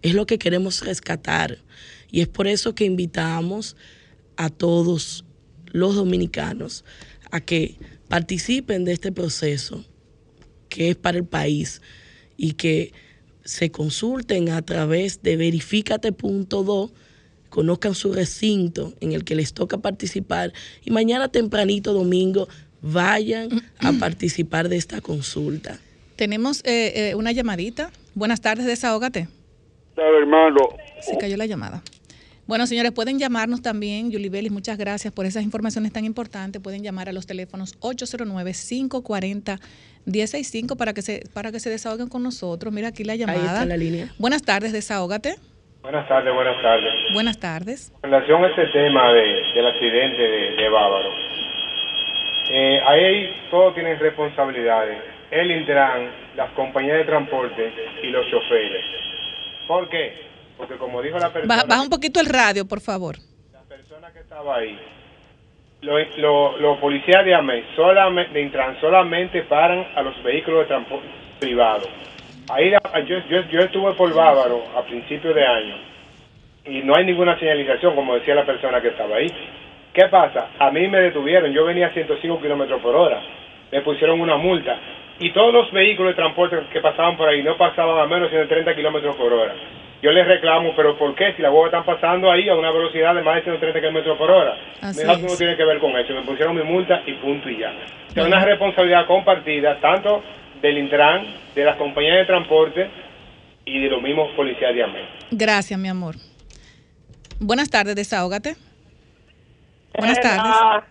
Es 0.02 0.14
lo 0.14 0.26
que 0.26 0.38
queremos 0.38 0.84
rescatar 0.84 1.58
y 2.10 2.20
es 2.20 2.28
por 2.28 2.46
eso 2.46 2.74
que 2.74 2.84
invitamos 2.84 3.76
a 4.36 4.50
todos 4.50 5.24
los 5.74 5.96
dominicanos 5.96 6.84
a 7.32 7.40
que 7.40 7.76
participen 8.08 8.84
de 8.84 8.92
este 8.92 9.10
proceso 9.10 9.84
que 10.68 10.90
es 10.90 10.96
para 10.96 11.18
el 11.18 11.24
país 11.24 11.82
y 12.36 12.52
que 12.52 12.92
se 13.44 13.70
consulten 13.70 14.50
a 14.50 14.62
través 14.62 15.20
de 15.22 15.36
verificate.do, 15.36 16.92
conozcan 17.50 17.94
su 17.94 18.12
recinto 18.12 18.94
en 19.00 19.12
el 19.12 19.24
que 19.24 19.34
les 19.34 19.52
toca 19.52 19.78
participar 19.78 20.52
y 20.84 20.92
mañana 20.92 21.28
tempranito 21.28 21.92
domingo 21.92 22.48
vayan 22.80 23.48
a 23.78 23.92
participar 23.98 24.68
de 24.68 24.76
esta 24.76 25.00
consulta. 25.00 25.80
Tenemos 26.14 26.60
eh, 26.64 27.10
eh, 27.10 27.14
una 27.16 27.32
llamadita. 27.32 27.90
Buenas 28.14 28.40
tardes, 28.40 28.66
desahógate. 28.66 29.26
hermano. 29.96 30.68
Se 31.00 31.18
cayó 31.18 31.36
la 31.36 31.46
llamada. 31.46 31.82
Bueno, 32.46 32.66
señores, 32.66 32.92
pueden 32.92 33.18
llamarnos 33.18 33.62
también, 33.62 34.10
Yuli 34.10 34.28
Belis, 34.28 34.52
muchas 34.52 34.76
gracias 34.76 35.14
por 35.14 35.24
esas 35.24 35.44
informaciones 35.44 35.94
tan 35.94 36.04
importantes. 36.04 36.60
Pueden 36.60 36.82
llamar 36.82 37.08
a 37.08 37.12
los 37.12 37.26
teléfonos 37.26 37.80
809-540-165 37.80 40.76
para 40.76 40.92
que 40.92 41.00
se 41.00 41.22
para 41.32 41.52
que 41.52 41.60
se 41.60 41.70
desahoguen 41.70 42.10
con 42.10 42.22
nosotros. 42.22 42.70
Mira 42.70 42.88
aquí 42.88 43.02
la 43.02 43.16
llamada. 43.16 43.40
Ahí 43.40 43.46
está 43.46 43.64
la 43.64 43.78
línea. 43.78 44.08
Buenas 44.18 44.42
tardes, 44.42 44.74
desahógate. 44.74 45.36
Buenas 45.80 46.06
tardes, 46.06 46.34
buenas 46.34 46.62
tardes. 46.62 46.92
Buenas 47.14 47.40
tardes. 47.40 47.94
En 48.02 48.10
relación 48.10 48.44
a 48.44 48.48
este 48.48 48.66
tema 48.66 49.10
de, 49.12 49.42
del 49.54 49.66
accidente 49.66 50.22
de, 50.22 50.56
de 50.56 50.68
Bávaro, 50.68 51.10
eh, 52.50 52.78
ahí 52.86 53.34
todos 53.50 53.72
tienen 53.74 53.98
responsabilidades. 53.98 54.98
El 55.30 55.50
Intran, 55.50 56.10
las 56.36 56.50
compañías 56.52 56.98
de 56.98 57.04
transporte 57.04 57.72
y 58.02 58.08
los 58.08 58.30
choferes. 58.30 58.84
¿Por 59.66 59.88
qué? 59.88 60.33
Porque 60.56 60.76
como 60.76 61.02
dijo 61.02 61.18
la 61.18 61.32
persona... 61.32 61.54
Baja, 61.54 61.66
baja 61.68 61.82
un 61.82 61.90
poquito 61.90 62.20
el 62.20 62.26
radio, 62.26 62.66
por 62.66 62.80
favor. 62.80 63.16
que 64.12 64.20
estaba 64.20 64.56
ahí, 64.56 64.78
los 65.82 66.18
lo, 66.18 66.56
los 66.58 66.78
policías 66.78 67.24
de 67.24 67.34
AME 67.34 67.64
solamente, 67.76 68.32
de 68.32 68.42
Intran 68.42 68.80
solamente 68.80 69.42
paran 69.42 69.86
a 69.94 70.02
los 70.02 70.22
vehículos 70.22 70.60
de 70.60 70.66
transporte 70.66 71.06
privado. 71.40 71.86
Ahí 72.50 72.70
la- 72.70 72.80
yo, 73.00 73.18
yo, 73.28 73.40
yo 73.50 73.60
estuve 73.60 73.92
por 73.94 74.12
Bávaro 74.14 74.62
a 74.76 74.82
principios 74.84 75.34
de 75.34 75.44
año 75.46 75.76
y 76.66 76.82
no 76.82 76.94
hay 76.96 77.04
ninguna 77.04 77.38
señalización, 77.38 77.94
como 77.94 78.14
decía 78.14 78.34
la 78.34 78.46
persona 78.46 78.80
que 78.80 78.88
estaba 78.88 79.16
ahí. 79.16 79.26
¿Qué 79.92 80.06
pasa? 80.08 80.48
A 80.58 80.70
mí 80.70 80.86
me 80.88 81.00
detuvieron, 81.00 81.52
yo 81.52 81.64
venía 81.64 81.86
a 81.88 81.92
105 81.92 82.40
kilómetros 82.40 82.80
por 82.80 82.94
hora, 82.96 83.20
me 83.70 83.80
pusieron 83.82 84.20
una 84.20 84.36
multa 84.36 84.78
y 85.18 85.32
todos 85.32 85.52
los 85.52 85.70
vehículos 85.72 86.12
de 86.12 86.16
transporte 86.16 86.58
que 86.72 86.80
pasaban 86.80 87.16
por 87.16 87.28
ahí 87.28 87.42
no 87.42 87.56
pasaban 87.56 87.98
a 88.00 88.06
menos 88.06 88.30
de 88.30 88.36
130 88.38 88.74
kilómetros 88.74 89.14
por 89.16 89.32
hora. 89.32 89.54
Yo 90.04 90.12
les 90.12 90.26
reclamo, 90.26 90.74
pero 90.76 90.98
¿por 90.98 91.14
qué? 91.14 91.32
Si 91.34 91.40
las 91.40 91.50
huevas 91.50 91.68
están 91.72 91.86
pasando 91.86 92.30
ahí 92.30 92.46
a 92.50 92.54
una 92.54 92.70
velocidad 92.70 93.14
de 93.14 93.22
más 93.22 93.36
de 93.36 93.42
130 93.44 93.80
kilómetros 93.80 94.18
por 94.18 94.30
hora. 94.30 94.54
Así 94.82 94.98
Me 94.98 95.04
dijo 95.04 95.16
que 95.20 95.24
es. 95.24 95.32
no 95.32 95.38
tiene 95.38 95.56
que 95.56 95.64
ver 95.64 95.78
con 95.78 95.96
eso. 95.96 96.12
Me 96.12 96.20
pusieron 96.20 96.54
mi 96.54 96.62
multa 96.62 97.00
y 97.06 97.14
punto 97.14 97.48
y 97.48 97.58
ya. 97.58 97.72
O 98.10 98.12
sea, 98.12 98.24
una 98.26 98.44
responsabilidad 98.44 99.06
compartida 99.06 99.80
tanto 99.80 100.22
del 100.60 100.76
Intran, 100.76 101.24
de 101.54 101.64
las 101.64 101.76
compañías 101.76 102.18
de 102.18 102.24
transporte 102.26 102.90
y 103.64 103.80
de 103.82 103.88
los 103.88 104.02
mismos 104.02 104.30
policías 104.36 104.74
de 104.74 104.82
AME. 104.84 105.08
Gracias, 105.30 105.80
mi 105.80 105.88
amor. 105.88 106.16
Buenas 107.40 107.70
tardes, 107.70 107.96
desahógate. 107.96 108.56
Buenas 109.96 110.18
Buenas. 110.20 110.20
tardes. 110.20 110.84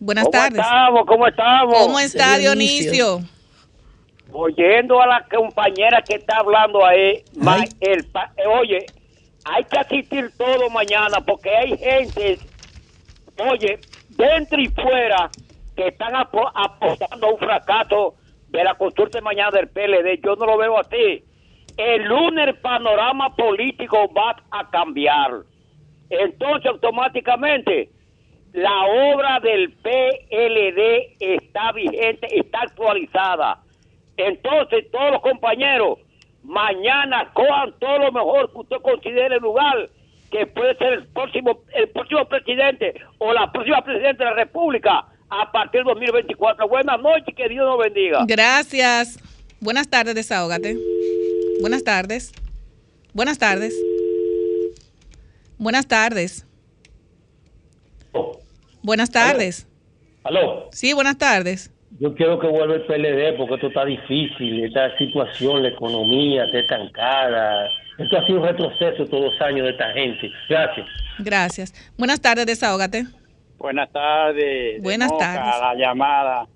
Buenas 0.00 0.24
¿Cómo 0.24 0.32
tardes. 0.32 0.58
estamos? 0.58 1.06
¿Cómo 1.06 1.26
estamos? 1.28 1.78
¿Cómo 1.78 2.00
está 2.00 2.36
Dionisio? 2.38 3.20
Oyendo 4.38 5.00
a 5.00 5.06
la 5.06 5.26
compañera 5.34 6.02
que 6.02 6.16
está 6.16 6.36
hablando 6.40 6.84
ahí, 6.84 7.24
ma- 7.32 7.56
el 7.80 8.04
pa- 8.04 8.32
eh, 8.36 8.46
oye, 8.46 8.90
hay 9.44 9.64
que 9.64 9.78
asistir 9.78 10.30
todo 10.36 10.68
mañana 10.68 11.22
porque 11.26 11.48
hay 11.56 11.78
gente, 11.78 12.38
oye, 13.50 13.78
dentro 14.10 14.60
y 14.60 14.68
fuera, 14.68 15.30
que 15.74 15.88
están 15.88 16.14
apo- 16.14 16.50
apostando 16.54 17.28
a 17.28 17.32
un 17.32 17.38
fracaso 17.38 18.16
de 18.48 18.62
la 18.62 18.74
consulta 18.74 19.16
de 19.18 19.22
mañana 19.22 19.52
del 19.52 19.68
PLD. 19.70 20.20
Yo 20.22 20.36
no 20.36 20.44
lo 20.44 20.58
veo 20.58 20.78
así. 20.78 21.24
El 21.78 22.04
lunes 22.04 22.48
el 22.48 22.58
panorama 22.58 23.34
político 23.34 24.12
va 24.14 24.36
a 24.50 24.68
cambiar. 24.70 25.30
Entonces, 26.10 26.66
automáticamente, 26.70 27.88
la 28.52 28.84
obra 29.14 29.40
del 29.40 29.72
PLD 29.78 31.16
está 31.20 31.72
vigente, 31.72 32.38
está 32.38 32.60
actualizada. 32.62 33.62
Entonces, 34.16 34.90
todos 34.90 35.12
los 35.12 35.22
compañeros, 35.22 35.98
mañana 36.42 37.30
cojan 37.34 37.74
todo 37.78 37.98
lo 37.98 38.12
mejor 38.12 38.50
que 38.52 38.58
usted 38.58 38.76
considere 38.82 39.36
el 39.36 39.42
lugar, 39.42 39.90
que 40.30 40.46
puede 40.46 40.76
ser 40.76 40.92
el 40.94 41.06
próximo, 41.08 41.60
el 41.74 41.88
próximo 41.90 42.24
presidente 42.26 42.94
o 43.18 43.32
la 43.32 43.50
próxima 43.52 43.82
presidenta 43.82 44.24
de 44.24 44.30
la 44.30 44.36
República 44.36 45.06
a 45.28 45.50
partir 45.52 45.84
del 45.84 45.94
2024. 45.94 46.68
Buenas 46.68 47.00
noches, 47.00 47.34
que 47.34 47.48
Dios 47.48 47.64
nos 47.66 47.78
bendiga. 47.78 48.24
Gracias. 48.26 49.18
Buenas 49.60 49.88
tardes, 49.88 50.14
desahógate. 50.14 50.76
Buenas 51.60 51.84
tardes. 51.84 52.32
Buenas 53.12 53.38
tardes. 53.38 53.74
Buenas 55.58 55.88
tardes. 55.88 56.46
Buenas 58.82 59.10
tardes. 59.10 59.66
Aló, 60.22 60.68
Sí, 60.72 60.92
buenas 60.92 61.18
tardes. 61.18 61.72
Yo 61.98 62.14
quiero 62.14 62.38
que 62.38 62.46
vuelva 62.46 62.74
el 62.74 62.82
PLD 62.82 63.36
porque 63.36 63.54
esto 63.54 63.68
está 63.68 63.84
difícil, 63.84 64.64
esta 64.64 64.96
situación, 64.98 65.62
la 65.62 65.68
economía 65.70 66.44
está 66.44 66.58
estancada. 66.58 67.68
Esto 67.98 68.18
ha 68.18 68.26
sido 68.26 68.40
un 68.40 68.46
retroceso 68.46 69.06
todos 69.06 69.32
los 69.32 69.40
años 69.40 69.64
de 69.64 69.70
esta 69.70 69.92
gente. 69.92 70.30
Gracias. 70.48 70.86
Gracias. 71.18 71.94
Buenas 71.96 72.20
tardes, 72.20 72.46
desahógate. 72.46 73.04
Buenas 73.58 73.90
tardes. 73.90 74.36
de 74.36 74.80
Buenas 74.82 75.10
Moca, 75.10 75.34
tardes. 75.34 75.60
La 75.60 75.74
llamada. 75.74 76.46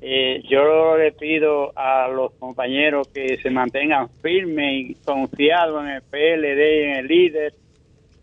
Eh, 0.00 0.42
yo 0.48 0.96
le 0.96 1.10
pido 1.12 1.72
a 1.76 2.06
los 2.08 2.32
compañeros 2.34 3.08
que 3.08 3.38
se 3.38 3.50
mantengan 3.50 4.08
firmes 4.22 4.90
y 4.90 4.94
confiados 5.04 5.82
en 5.82 5.90
el 5.90 6.02
PLD 6.02 6.60
y 6.60 6.82
en 6.84 6.96
el 6.98 7.06
líder 7.06 7.54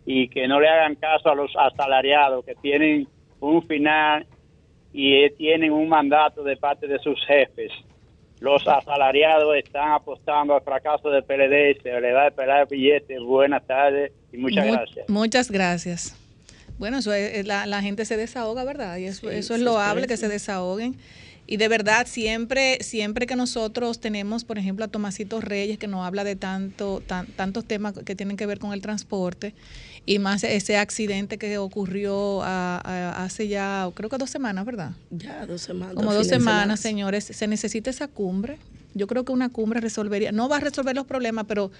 y 0.06 0.28
que 0.28 0.46
no 0.46 0.60
le 0.60 0.68
hagan 0.68 0.94
caso 0.94 1.30
a 1.30 1.34
los 1.34 1.52
asalariados 1.56 2.44
que 2.44 2.54
tienen 2.54 3.08
un 3.40 3.66
final 3.66 4.26
y 4.94 5.12
eh, 5.24 5.34
tienen 5.36 5.72
un 5.72 5.88
mandato 5.88 6.42
de 6.42 6.56
parte 6.56 6.86
de 6.86 6.98
sus 7.00 7.18
jefes. 7.26 7.70
Los 8.40 8.66
asalariados 8.68 9.56
están 9.56 9.92
apostando 9.92 10.54
al 10.54 10.62
fracaso 10.62 11.10
del 11.10 11.24
PLD, 11.24 11.82
se 11.82 12.00
le 12.00 12.12
va 12.12 12.22
a 12.22 12.28
esperar 12.28 12.68
billetes. 12.68 13.20
Buenas 13.20 13.66
tardes 13.66 14.12
y 14.32 14.36
muchas 14.38 14.64
Mu- 14.66 14.72
gracias. 14.72 15.08
Muchas 15.08 15.50
gracias. 15.50 16.16
Bueno, 16.78 16.98
eso 16.98 17.12
es, 17.12 17.34
es 17.38 17.46
la, 17.46 17.66
la 17.66 17.82
gente 17.82 18.04
se 18.04 18.16
desahoga, 18.16 18.64
¿verdad? 18.64 18.96
Y 18.98 19.04
eso, 19.06 19.28
Sí, 19.30 19.36
eso 19.36 19.54
es 19.54 19.60
loable, 19.60 20.06
que 20.06 20.16
se 20.16 20.28
desahoguen. 20.28 20.96
Y 21.46 21.58
de 21.58 21.68
verdad, 21.68 22.06
siempre, 22.06 22.78
siempre 22.80 23.26
que 23.26 23.36
nosotros 23.36 24.00
tenemos, 24.00 24.44
por 24.44 24.58
ejemplo, 24.58 24.84
a 24.84 24.88
Tomasito 24.88 25.40
Reyes, 25.42 25.78
que 25.78 25.86
nos 25.86 26.06
habla 26.06 26.24
de 26.24 26.36
tanto, 26.36 27.02
tan- 27.06 27.26
tantos 27.26 27.66
temas 27.66 27.92
que 27.92 28.14
tienen 28.16 28.36
que 28.38 28.46
ver 28.46 28.58
con 28.58 28.72
el 28.72 28.80
transporte, 28.80 29.54
y 30.06 30.18
más 30.18 30.42
ese 30.44 30.78
accidente 30.78 31.36
que 31.36 31.58
ocurrió 31.58 32.42
a- 32.42 32.80
a- 32.82 33.24
hace 33.24 33.48
ya, 33.48 33.88
creo 33.94 34.08
que 34.08 34.16
dos 34.16 34.30
semanas, 34.30 34.64
¿verdad? 34.64 34.92
Ya, 35.10 35.44
dos 35.44 35.60
semanas. 35.60 35.94
Como 35.96 36.14
dos 36.14 36.26
semanas, 36.26 36.44
semana. 36.44 36.76
señores. 36.78 37.24
Se 37.24 37.46
necesita 37.46 37.90
esa 37.90 38.08
cumbre. 38.08 38.58
Yo 38.94 39.06
creo 39.06 39.24
que 39.24 39.32
una 39.32 39.48
cumbre 39.48 39.80
resolvería, 39.80 40.32
no 40.32 40.48
va 40.48 40.56
a 40.56 40.60
resolver 40.60 40.94
los 40.94 41.06
problemas, 41.06 41.46
pero 41.46 41.70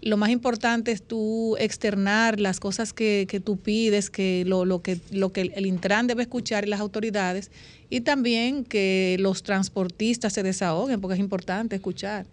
lo 0.00 0.16
más 0.16 0.30
importante 0.30 0.90
es 0.90 1.02
tú 1.02 1.56
externar 1.58 2.40
las 2.40 2.60
cosas 2.60 2.92
que, 2.92 3.26
que 3.28 3.40
tú 3.40 3.58
pides, 3.58 4.10
que 4.10 4.44
lo, 4.46 4.64
lo 4.64 4.82
que 4.82 4.98
lo 5.10 5.32
que 5.32 5.52
el 5.54 5.66
Intran 5.66 6.06
debe 6.06 6.22
escuchar 6.22 6.64
y 6.64 6.68
las 6.68 6.80
autoridades, 6.80 7.50
y 7.90 8.00
también 8.00 8.64
que 8.64 9.16
los 9.20 9.42
transportistas 9.42 10.32
se 10.32 10.42
desahoguen, 10.42 11.00
porque 11.00 11.14
es 11.14 11.20
importante 11.20 11.76
escuchar. 11.76 12.26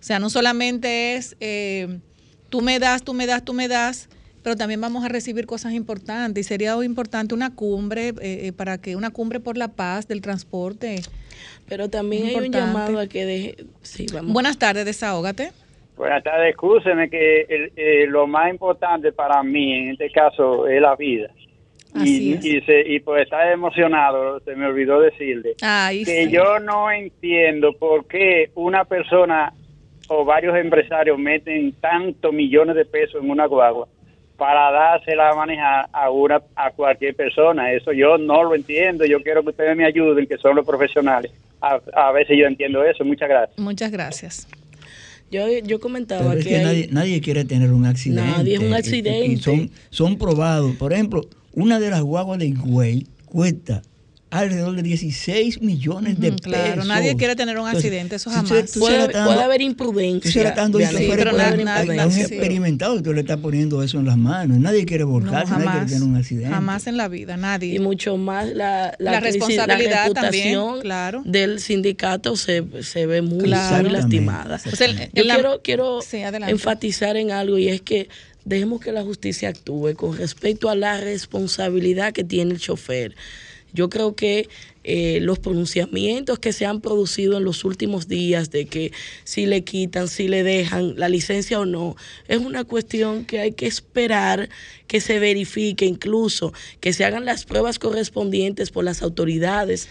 O 0.00 0.04
sea, 0.04 0.18
no 0.18 0.30
solamente 0.30 1.14
es 1.14 1.36
eh, 1.38 2.00
tú 2.52 2.60
me 2.60 2.78
das, 2.78 3.02
tú 3.02 3.14
me 3.14 3.26
das, 3.26 3.44
tú 3.44 3.54
me 3.54 3.66
das, 3.66 4.08
pero 4.42 4.56
también 4.56 4.80
vamos 4.80 5.04
a 5.04 5.08
recibir 5.08 5.46
cosas 5.46 5.72
importantes 5.72 6.44
y 6.46 6.48
sería 6.48 6.74
importante 6.84 7.34
una 7.34 7.54
cumbre 7.54 8.08
eh, 8.08 8.14
eh, 8.20 8.52
para 8.56 8.78
que 8.78 8.96
una 8.96 9.10
cumbre 9.10 9.40
por 9.40 9.56
la 9.56 9.68
paz 9.68 10.08
del 10.08 10.20
transporte. 10.20 11.00
Pero 11.68 11.88
también 11.88 12.26
hay 12.26 12.36
un 12.36 12.52
llamado 12.52 12.98
a 12.98 13.06
que 13.06 13.24
deje. 13.24 13.56
Sí, 13.82 14.06
vamos. 14.12 14.32
Buenas 14.32 14.58
tardes, 14.58 14.84
desahógate. 14.84 15.52
Buenas 15.96 16.22
tardes, 16.24 16.50
escúcheme 16.50 17.08
que 17.08 17.42
el- 17.42 17.72
eh, 17.76 18.06
lo 18.08 18.26
más 18.26 18.50
importante 18.50 19.12
para 19.12 19.42
mí 19.42 19.72
en 19.72 19.90
este 19.90 20.10
caso 20.10 20.66
es 20.66 20.80
la 20.80 20.96
vida. 20.96 21.28
Así 21.94 22.30
y, 22.30 22.32
es. 22.32 22.44
y, 22.44 22.60
se- 22.62 22.88
y 22.88 23.00
por 23.00 23.20
estar 23.20 23.46
emocionado, 23.52 24.40
se 24.40 24.56
me 24.56 24.64
olvidó 24.66 24.98
decirle 25.00 25.54
Ay, 25.60 26.04
que 26.04 26.24
sí. 26.24 26.30
yo 26.32 26.58
no 26.58 26.90
entiendo 26.90 27.74
por 27.74 28.06
qué 28.06 28.50
una 28.54 28.84
persona 28.86 29.52
o 30.08 30.24
varios 30.24 30.56
empresarios 30.56 31.18
meten 31.18 31.72
tantos 31.80 32.32
millones 32.32 32.74
de 32.76 32.86
pesos 32.86 33.22
en 33.22 33.30
una 33.30 33.46
guagua 33.46 33.86
para 34.42 34.72
dársela 34.72 35.30
a 35.30 35.34
manejar 35.36 35.88
a 35.92 36.10
una 36.10 36.42
a 36.56 36.72
cualquier 36.72 37.14
persona. 37.14 37.72
Eso 37.72 37.92
yo 37.92 38.18
no 38.18 38.42
lo 38.42 38.56
entiendo. 38.56 39.04
Yo 39.04 39.22
quiero 39.22 39.44
que 39.44 39.50
ustedes 39.50 39.76
me 39.76 39.84
ayuden, 39.86 40.26
que 40.26 40.36
son 40.36 40.56
los 40.56 40.66
profesionales. 40.66 41.30
A, 41.60 41.78
a 41.94 42.10
veces 42.10 42.36
yo 42.36 42.46
entiendo 42.46 42.82
eso. 42.82 43.04
Muchas 43.04 43.28
gracias. 43.28 43.56
Muchas 43.56 43.92
gracias. 43.92 44.48
Yo, 45.30 45.46
yo 45.62 45.78
comentaba 45.78 46.22
Pero 46.30 46.40
es 46.40 46.44
que, 46.44 46.50
que 46.50 46.56
hay- 46.56 46.64
nadie, 46.64 46.88
nadie 46.90 47.20
quiere 47.20 47.44
tener 47.44 47.70
un 47.72 47.86
accidente. 47.86 48.28
Nadie 48.36 48.54
es 48.54 48.60
un 48.60 48.70
y- 48.70 48.74
accidente. 48.74 49.26
Y 49.26 49.36
son, 49.36 49.70
son 49.90 50.18
probados. 50.18 50.74
Por 50.74 50.92
ejemplo, 50.92 51.20
una 51.54 51.78
de 51.78 51.90
las 51.90 52.02
guaguas 52.02 52.40
de 52.40 52.46
Higüey 52.46 53.06
cuesta 53.26 53.82
alrededor 54.32 54.74
de 54.76 54.82
16 54.82 55.60
millones 55.60 56.18
de 56.18 56.32
pesos. 56.32 56.40
claro, 56.40 56.84
nadie 56.84 57.16
quiere 57.16 57.36
tener 57.36 57.58
un 57.58 57.66
Entonces, 57.68 57.84
accidente, 57.90 58.16
eso 58.16 58.30
tú 58.30 58.36
jamás. 58.36 58.48
se- 58.48 58.62
tú 58.62 58.68
se 58.72 58.78
Puede- 58.80 59.18
haber 59.18 59.58
tú 59.58 59.62
se 59.62 59.62
imprudencia. 59.64 60.42
estás 60.42 60.56
dando 60.56 60.78
de 60.78 60.84
chofer, 60.86 61.00
alguien. 61.00 61.18
puede 61.18 61.44
haber- 61.46 61.64
nadie- 61.64 62.00
a 62.00 62.06
un 62.06 62.12
sí. 62.12 62.20
experimentado 62.22 62.98
y 62.98 63.02
tú 63.02 63.12
le 63.12 63.20
estás 63.20 63.36
poniendo 63.38 63.82
eso 63.82 63.98
en 63.98 64.06
las 64.06 64.16
manos. 64.16 64.58
Nadie 64.58 64.84
quiere 64.86 65.04
No, 65.04 65.10
volcarse, 65.10 65.52
nadie 65.52 65.70
quiere 65.70 65.86
tener 65.86 66.02
un 66.02 66.16
accidente. 66.16 66.48
Jamás 66.48 66.86
en 66.86 66.96
la 66.96 67.08
vida, 67.08 67.36
nadie. 67.36 67.74
Y 67.74 67.78
mucho 67.78 68.16
más 68.16 68.48
la, 68.52 68.96
responsabilidad 69.20 70.08
la 70.08 70.14
también, 70.22 70.58
claro. 70.80 71.22
del 71.24 71.60
sindicato 71.60 72.34
se, 72.36 72.64
se 72.82 73.06
ve 73.06 73.22
muy, 73.22 73.44
Claro. 73.44 73.82
muy 73.84 73.92
lastimada. 73.92 74.60
O 74.72 74.76
sea, 74.76 74.88
en- 74.88 74.96
Yo 74.96 75.22
en 75.22 75.28
la- 75.28 75.34
quiero, 75.34 75.60
quiero 75.62 76.00
Sí, 76.02 76.18
enfatizar 76.18 77.16
en 77.16 77.30
algo 77.30 77.58
y 77.58 77.68
es 77.68 77.80
que 77.82 78.08
dejemos 78.44 78.80
que 78.80 78.92
la 78.92 79.02
justicia 79.02 79.48
actúe 79.50 79.94
con 79.94 80.16
respecto 80.16 80.68
a 80.70 80.74
la 80.74 80.98
responsabilidad 81.00 82.12
que 82.12 82.24
tiene 82.24 82.52
el 82.54 82.60
chofer. 82.60 83.14
Yo 83.72 83.88
creo 83.88 84.14
que 84.14 84.48
eh, 84.84 85.20
los 85.22 85.38
pronunciamientos 85.38 86.38
que 86.38 86.52
se 86.52 86.66
han 86.66 86.80
producido 86.80 87.38
en 87.38 87.44
los 87.44 87.64
últimos 87.64 88.08
días 88.08 88.50
de 88.50 88.66
que 88.66 88.92
si 89.24 89.46
le 89.46 89.62
quitan, 89.62 90.08
si 90.08 90.26
le 90.26 90.42
dejan 90.42 90.98
la 90.98 91.08
licencia 91.08 91.60
o 91.60 91.64
no, 91.64 91.96
es 92.26 92.38
una 92.38 92.64
cuestión 92.64 93.24
que 93.24 93.38
hay 93.38 93.52
que 93.52 93.66
esperar 93.66 94.48
que 94.88 95.00
se 95.00 95.18
verifique, 95.18 95.86
incluso 95.86 96.52
que 96.80 96.92
se 96.92 97.04
hagan 97.04 97.24
las 97.24 97.44
pruebas 97.44 97.78
correspondientes 97.78 98.70
por 98.70 98.84
las 98.84 99.02
autoridades 99.02 99.88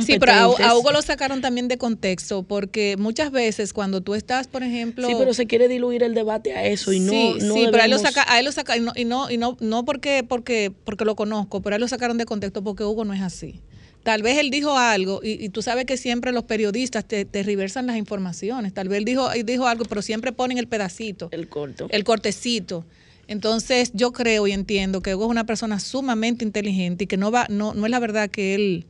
Sí, 0.00 0.18
pero 0.18 0.32
a, 0.32 0.76
Hugo 0.76 0.92
lo 0.92 1.02
sacaron 1.02 1.40
también 1.40 1.68
de 1.68 1.78
contexto, 1.78 2.42
porque 2.42 2.96
muchas 2.98 3.32
veces 3.32 3.72
cuando 3.72 4.00
tú 4.00 4.14
estás, 4.14 4.46
por 4.46 4.62
ejemplo... 4.62 5.06
Sí, 5.06 5.14
pero 5.18 5.34
se 5.34 5.46
quiere 5.46 5.68
diluir 5.68 6.02
el 6.02 6.14
debate 6.14 6.54
a 6.54 6.64
eso 6.66 6.92
y 6.92 7.00
no, 7.00 7.12
sí, 7.12 7.34
no 7.40 7.54
sí, 7.54 7.64
pero 7.70 7.82
a 7.82 7.86
él 7.86 7.90
lo 7.90 7.96
debemos- 7.96 8.14
saca, 8.14 8.32
a 8.32 8.38
él 8.38 8.44
lo 8.44 8.52
saca 8.52 8.76
y 8.76 8.80
no, 8.80 8.92
y 8.94 9.04
no, 9.04 9.30
y 9.30 9.36
no, 9.36 9.56
no 9.60 9.84
porque, 9.84 10.24
porque, 10.26 10.72
porque 10.84 11.04
lo 11.04 11.16
conozco, 11.16 11.60
pero 11.60 11.74
a 11.74 11.76
él 11.76 11.80
lo 11.80 11.88
sacaron 11.88 12.18
de 12.18 12.26
contexto 12.26 12.62
porque 12.62 12.84
Hugo 12.84 13.04
no 13.04 13.14
es 13.14 13.22
así. 13.22 13.60
Tal 14.02 14.22
vez 14.22 14.38
él 14.38 14.50
dijo 14.50 14.78
algo, 14.78 15.20
y, 15.22 15.44
y 15.44 15.50
tú 15.50 15.60
sabes 15.60 15.84
que 15.84 15.96
siempre 15.96 16.32
los 16.32 16.44
periodistas 16.44 17.04
te, 17.04 17.24
te 17.26 17.42
reversan 17.42 17.86
las 17.86 17.96
informaciones. 17.96 18.72
Tal 18.72 18.88
vez 18.88 18.98
él 18.98 19.04
dijo, 19.04 19.28
dijo 19.44 19.66
algo, 19.66 19.84
pero 19.84 20.00
siempre 20.00 20.32
ponen 20.32 20.56
el 20.56 20.68
pedacito. 20.68 21.28
El 21.32 21.48
corto. 21.48 21.86
El 21.90 22.04
cortecito. 22.04 22.86
Entonces, 23.28 23.92
yo 23.94 24.12
creo 24.12 24.46
y 24.46 24.52
entiendo 24.52 25.02
que 25.02 25.14
Hugo 25.14 25.26
es 25.26 25.30
una 25.30 25.44
persona 25.44 25.78
sumamente 25.78 26.44
inteligente 26.44 27.04
y 27.04 27.06
que 27.06 27.16
no 27.16 27.30
va, 27.30 27.46
no, 27.48 27.74
no 27.74 27.84
es 27.84 27.90
la 27.90 27.98
verdad 28.00 28.28
que 28.30 28.54
él, 28.54 28.86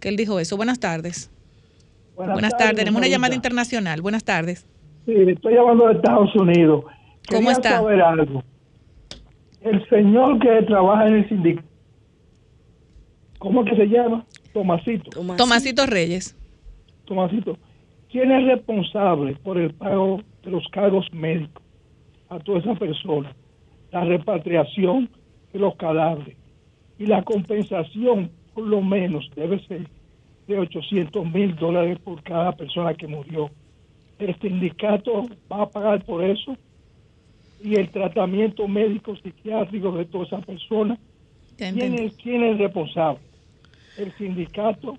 que 0.00 0.08
él 0.08 0.16
dijo 0.16 0.40
eso. 0.40 0.56
Buenas 0.56 0.80
tardes. 0.80 1.30
Buenas 2.16 2.34
Buenas, 2.34 2.50
tardes, 2.52 2.66
tardes. 2.66 2.78
Tenemos 2.80 2.98
una 2.98 3.08
llamada 3.08 3.34
internacional. 3.34 4.02
Buenas 4.02 4.24
tardes. 4.24 4.66
Sí, 5.06 5.14
estoy 5.14 5.54
llamando 5.54 5.86
de 5.88 5.94
Estados 5.94 6.34
Unidos. 6.34 6.84
¿Cómo 7.28 7.40
Quería 7.40 7.52
está? 7.52 7.70
saber 7.76 8.02
algo. 8.02 8.42
El 9.62 9.88
señor 9.88 10.38
que 10.38 10.62
trabaja 10.66 11.06
en 11.06 11.14
el 11.16 11.28
sindicato, 11.28 11.68
¿cómo 13.38 13.62
es 13.62 13.70
que 13.70 13.76
se 13.76 13.86
llama? 13.86 14.24
Tomasito. 14.52 15.10
Tomasito 15.36 15.86
Reyes. 15.86 16.36
Tomasito. 17.04 17.58
¿Quién 18.10 18.32
es 18.32 18.44
responsable 18.46 19.36
por 19.42 19.58
el 19.58 19.72
pago 19.74 20.20
de 20.42 20.50
los 20.50 20.66
cargos 20.72 21.06
médicos 21.12 21.62
a 22.28 22.38
toda 22.40 22.58
esa 22.58 22.74
persona? 22.74 23.34
La 23.92 24.04
repatriación 24.04 25.10
de 25.52 25.58
los 25.58 25.76
cadáveres 25.76 26.36
y 26.98 27.06
la 27.06 27.22
compensación, 27.22 28.30
por 28.60 28.68
lo 28.68 28.82
menos, 28.82 29.30
debe 29.34 29.58
ser 29.66 29.88
de 30.46 30.58
800 30.58 31.32
mil 31.32 31.56
dólares 31.56 31.98
por 32.00 32.22
cada 32.22 32.52
persona 32.52 32.92
que 32.92 33.06
murió. 33.06 33.50
El 34.18 34.38
sindicato 34.38 35.26
va 35.50 35.62
a 35.62 35.70
pagar 35.70 36.04
por 36.04 36.22
eso 36.22 36.54
y 37.64 37.76
el 37.76 37.88
tratamiento 37.88 38.68
médico 38.68 39.16
psiquiátrico 39.16 39.92
de 39.92 40.04
toda 40.04 40.24
esa 40.24 40.38
persona. 40.40 40.98
¿Quién 41.56 41.94
es, 41.94 42.14
¿Quién 42.16 42.42
es 42.42 42.58
responsable? 42.58 43.20
¿El 43.96 44.12
sindicato 44.12 44.98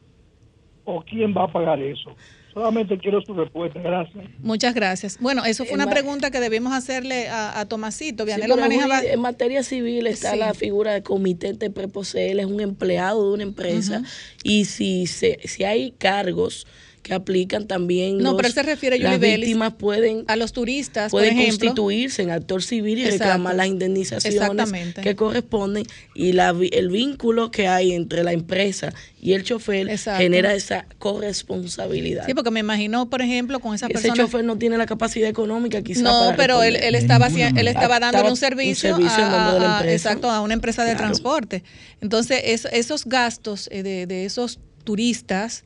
o 0.85 1.01
quién 1.03 1.33
va 1.35 1.43
a 1.45 1.51
pagar 1.51 1.81
eso? 1.81 2.15
Solamente 2.53 2.97
quiero 2.97 3.21
su 3.21 3.33
respuesta. 3.33 3.79
Gracias. 3.79 4.25
Muchas 4.39 4.73
gracias. 4.75 5.17
Bueno, 5.21 5.45
eso 5.45 5.63
fue 5.63 5.73
En 5.73 5.81
una 5.81 5.89
pregunta 5.89 6.31
que 6.31 6.41
debimos 6.41 6.73
hacerle 6.73 7.29
a, 7.29 7.57
a 7.57 7.65
Tomasito. 7.65 8.25
Sí, 8.25 8.31
lo 8.33 8.55
pero 8.55 8.57
manejaba. 8.57 8.97
Juli, 8.97 9.09
en 9.11 9.21
materia 9.21 9.63
civil 9.63 10.05
está 10.05 10.31
Sí. 10.33 10.37
la 10.37 10.53
figura 10.53 10.91
de 10.91 11.01
comité 11.01 11.53
de 11.53 11.69
preposee, 11.69 12.31
él 12.31 12.41
es 12.41 12.47
un 12.47 12.59
empleado 12.59 13.25
de 13.29 13.33
una 13.35 13.43
empresa 13.43 14.01
y 14.43 14.65
si 14.65 15.07
se, 15.07 15.39
si 15.47 15.63
hay 15.63 15.91
cargos 15.91 16.67
que 17.03 17.13
aplican 17.15 17.65
también 17.67 18.17
No, 18.19 18.23
los- 18.31 18.35
pero 18.35 18.47
él 18.49 18.53
se 18.53 18.63
refiere, 18.63 18.99
las 18.99 19.19
víctimas 19.19 19.73
pueden 19.73 20.23
a 20.27 20.35
los 20.35 20.51
turistas, 20.53 21.11
por 21.11 21.21
pueden 21.21 21.39
ejemplo. 21.39 21.69
constituirse 21.69 22.21
en 22.21 22.29
actor 22.31 22.61
civil 22.61 22.99
y 22.99 23.03
Exacto. 23.03 23.23
reclamar 23.23 23.55
las 23.55 23.67
indemnizaciones 23.67 24.35
Exactamente. 24.39 25.01
que 25.01 25.15
corresponden 25.15 25.83
y 26.13 26.33
la, 26.33 26.55
el 26.71 26.89
vínculo 26.89 27.49
que 27.49 27.67
hay 27.67 27.93
entre 27.93 28.23
la 28.23 28.33
empresa 28.33 28.93
y 29.19 29.33
el 29.33 29.43
chofer 29.43 29.89
Exacto. 29.89 30.21
genera 30.21 30.53
esa 30.53 30.85
corresponsabilidad. 30.99 32.25
Sí, 32.25 32.33
porque 32.33 32.51
me 32.51 32.59
imagino, 32.59 33.09
por 33.09 33.21
ejemplo, 33.21 33.59
con 33.59 33.73
esa 33.75 33.87
Ese 33.87 33.93
persona. 33.93 34.15
chofer 34.15 34.43
no 34.43 34.57
tiene 34.57 34.77
la 34.77 34.85
capacidad 34.85 35.29
económica 35.29 35.81
quizás 35.81 36.03
No, 36.03 36.25
para 36.25 36.37
pero 36.37 36.63
él, 36.63 36.75
él 36.75 36.95
estaba 36.95 37.29
haci- 37.29 37.57
él 37.57 37.67
estaba 37.67 37.99
dándole 37.99 38.29
un 38.29 38.37
servicio, 38.37 38.95
un 38.95 39.01
servicio 39.01 39.19
en 39.25 39.31
a, 39.33 39.37
nombre 39.37 39.53
de 39.55 39.59
la 39.59 39.73
a- 39.73 39.77
empresa. 39.79 40.09
exacto, 40.09 40.29
a 40.29 40.41
una 40.41 40.53
empresa 40.53 40.83
de 40.83 40.91
Claro. 40.91 41.05
transporte. 41.07 41.63
Entonces, 42.01 42.41
es- 42.45 42.67
esos 42.71 43.05
gastos 43.05 43.67
eh, 43.71 43.83
de, 43.83 44.05
de 44.05 44.25
esos 44.25 44.59
turistas 44.83 45.63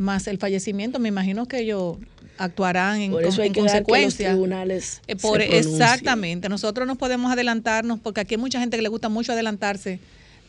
más 0.00 0.26
el 0.26 0.38
fallecimiento, 0.38 0.98
me 0.98 1.08
imagino 1.08 1.46
que 1.46 1.60
ellos 1.60 1.98
actuarán 2.38 3.00
en, 3.00 3.12
Por 3.12 3.24
eso 3.24 3.42
hay 3.42 3.48
en 3.48 3.52
que 3.52 3.62
dejar 3.62 3.84
que 3.84 3.92
los 3.92 3.98
consecuencia. 3.98 4.30
tribunales 4.30 5.02
Eh, 5.06 5.16
por- 5.16 5.40
se 5.40 5.58
exactamente, 5.58 6.48
nosotros 6.48 6.86
nos 6.86 6.96
podemos 6.96 7.30
adelantarnos, 7.30 8.00
porque 8.00 8.20
aquí 8.22 8.34
hay 8.34 8.40
mucha 8.40 8.58
gente 8.60 8.76
que 8.78 8.82
le 8.82 8.88
gusta 8.88 9.08
mucho 9.10 9.32
adelantarse 9.32 10.00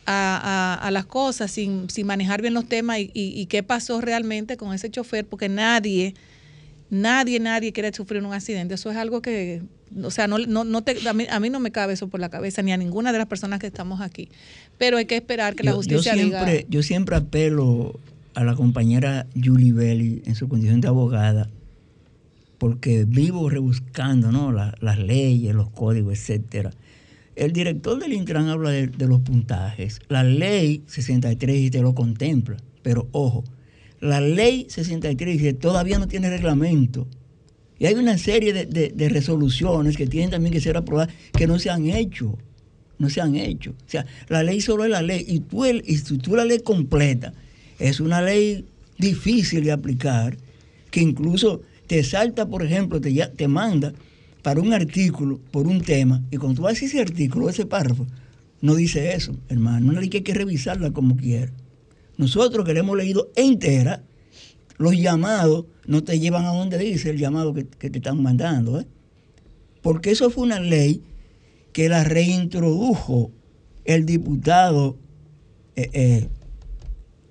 a, 0.06 0.78
a- 0.80 0.86
a 0.86 0.90
las 0.90 1.04
cosas 1.04 1.50
sin, 1.50 1.90
sin 1.90 2.06
manejar 2.06 2.40
bien 2.40 2.54
los 2.54 2.66
temas 2.66 2.98
y, 2.98 3.10
y- 3.14 3.38
y 3.40 3.46
qué 3.46 3.62
pasó 3.62 4.00
realmente 4.00 4.56
con 4.56 4.72
ese 4.74 4.90
chofer, 4.90 5.26
porque 5.26 5.48
nadie, 5.50 6.14
nadie, 6.90 7.38
nadie 7.38 7.72
quiere 7.72 7.92
sufrir 7.92 8.22
un 8.24 8.32
accidente. 8.32 8.74
Eso 8.74 8.90
es 8.90 8.96
algo 8.96 9.20
que, 9.22 9.62
o 10.02 10.10
sea, 10.10 10.26
no, 10.28 10.38
no, 10.38 10.64
no 10.64 10.82
te, 10.82 10.96
a, 11.08 11.12
mí, 11.12 11.26
a 11.30 11.40
mí 11.40 11.50
no 11.50 11.60
me 11.60 11.70
cabe 11.72 11.92
eso 11.92 12.08
por 12.08 12.20
la 12.20 12.30
cabeza, 12.30 12.62
ni 12.62 12.72
a 12.72 12.76
ninguna 12.78 13.12
de 13.12 13.18
las 13.18 13.26
personas 13.28 13.60
que 13.60 13.66
estamos 13.66 14.00
aquí. 14.00 14.28
Pero 14.78 14.96
hay 14.96 15.04
que 15.04 15.16
esperar 15.16 15.54
que 15.54 15.62
la 15.62 15.72
Yo- 15.72 15.76
justicia 15.76 16.16
yo, 16.16 16.24
diga... 16.24 16.46
yo 16.68 16.82
siempre 16.82 17.16
apelo 17.16 18.00
a 18.34 18.44
la 18.44 18.54
compañera 18.54 19.26
Julie 19.34 19.72
Belli 19.72 20.22
en 20.26 20.34
su 20.34 20.48
condición 20.48 20.80
de 20.80 20.88
abogada, 20.88 21.48
porque 22.58 23.04
vivo 23.04 23.48
rebuscando 23.50 24.30
¿no? 24.32 24.52
La- 24.52 24.74
las 24.80 24.98
leyes, 24.98 25.54
los 25.54 25.70
códigos, 25.70 26.14
etcétera. 26.14 26.70
El 27.34 27.52
director 27.52 27.98
del 27.98 28.12
Intran 28.12 28.48
habla 28.48 28.70
de, 28.70 29.06
los 29.06 29.20
puntajes. 29.20 30.00
La 30.08 30.22
ley 30.22 30.82
63 30.86 31.56
dice 31.56 31.80
lo 31.80 31.94
contempla, 31.94 32.56
pero 32.82 33.08
ojo, 33.12 33.42
la 34.00 34.20
ley 34.20 34.66
63 34.68 35.38
dice 35.38 35.52
todavía 35.54 35.98
no 35.98 36.08
tiene 36.08 36.28
reglamento. 36.28 37.06
Y 37.78 37.86
hay 37.86 37.94
una 37.94 38.16
serie 38.18 38.52
de, 38.52 39.08
resoluciones 39.08 39.96
que 39.96 40.06
tienen 40.06 40.30
también 40.30 40.52
que 40.52 40.60
ser 40.60 40.76
aprobadas 40.76 41.12
que 41.32 41.46
no 41.46 41.58
se 41.58 41.70
han 41.70 41.86
hecho. 41.86 42.38
No 42.98 43.10
se 43.10 43.20
han 43.20 43.34
hecho. 43.34 43.70
O 43.72 43.88
sea, 43.90 44.06
la 44.28 44.44
ley 44.44 44.60
solo 44.60 44.84
es 44.84 44.90
la 44.90 45.02
ley. 45.02 45.24
Y 45.26 45.40
tú, 45.40 45.64
el- 45.64 45.82
y 45.86 45.98
tú 46.00 46.36
la 46.36 46.44
ley 46.44 46.60
completa, 46.60 47.32
es 47.82 48.00
una 48.00 48.22
ley 48.22 48.64
difícil 48.98 49.64
de 49.64 49.72
aplicar, 49.72 50.36
que 50.90 51.00
incluso 51.00 51.62
te 51.86 52.02
salta, 52.04 52.46
por 52.46 52.64
ejemplo, 52.64 53.00
te, 53.00 53.12
te 53.12 53.48
manda 53.48 53.92
para 54.42 54.60
un 54.60 54.72
artículo 54.72 55.40
por 55.50 55.66
un 55.66 55.82
tema, 55.82 56.22
y 56.30 56.36
cuando 56.36 56.62
tú 56.62 56.68
haces 56.68 56.84
ese 56.84 57.00
artículo, 57.00 57.48
ese 57.48 57.66
párrafo, 57.66 58.06
no 58.60 58.74
dice 58.74 59.14
eso, 59.14 59.36
hermano. 59.48 59.90
Una 59.90 60.00
ley 60.00 60.08
que 60.08 60.18
hay 60.18 60.22
que 60.22 60.34
revisarla 60.34 60.92
como 60.92 61.16
quiera. 61.16 61.52
Nosotros 62.16 62.64
que 62.64 62.74
la 62.74 62.80
hemos 62.80 62.96
leído 62.96 63.30
entera, 63.34 64.02
los 64.78 64.96
llamados 64.96 65.66
no 65.86 66.04
te 66.04 66.20
llevan 66.20 66.44
a 66.44 66.52
donde 66.52 66.78
dice 66.78 67.10
el 67.10 67.18
llamado 67.18 67.52
que, 67.54 67.66
que 67.66 67.90
te 67.90 67.98
están 67.98 68.22
mandando. 68.22 68.80
¿eh? 68.80 68.86
Porque 69.82 70.12
eso 70.12 70.30
fue 70.30 70.44
una 70.44 70.60
ley 70.60 71.02
que 71.72 71.88
la 71.88 72.04
reintrodujo 72.04 73.32
el 73.84 74.06
diputado 74.06 74.96
eh, 75.74 75.90
eh, 75.92 76.28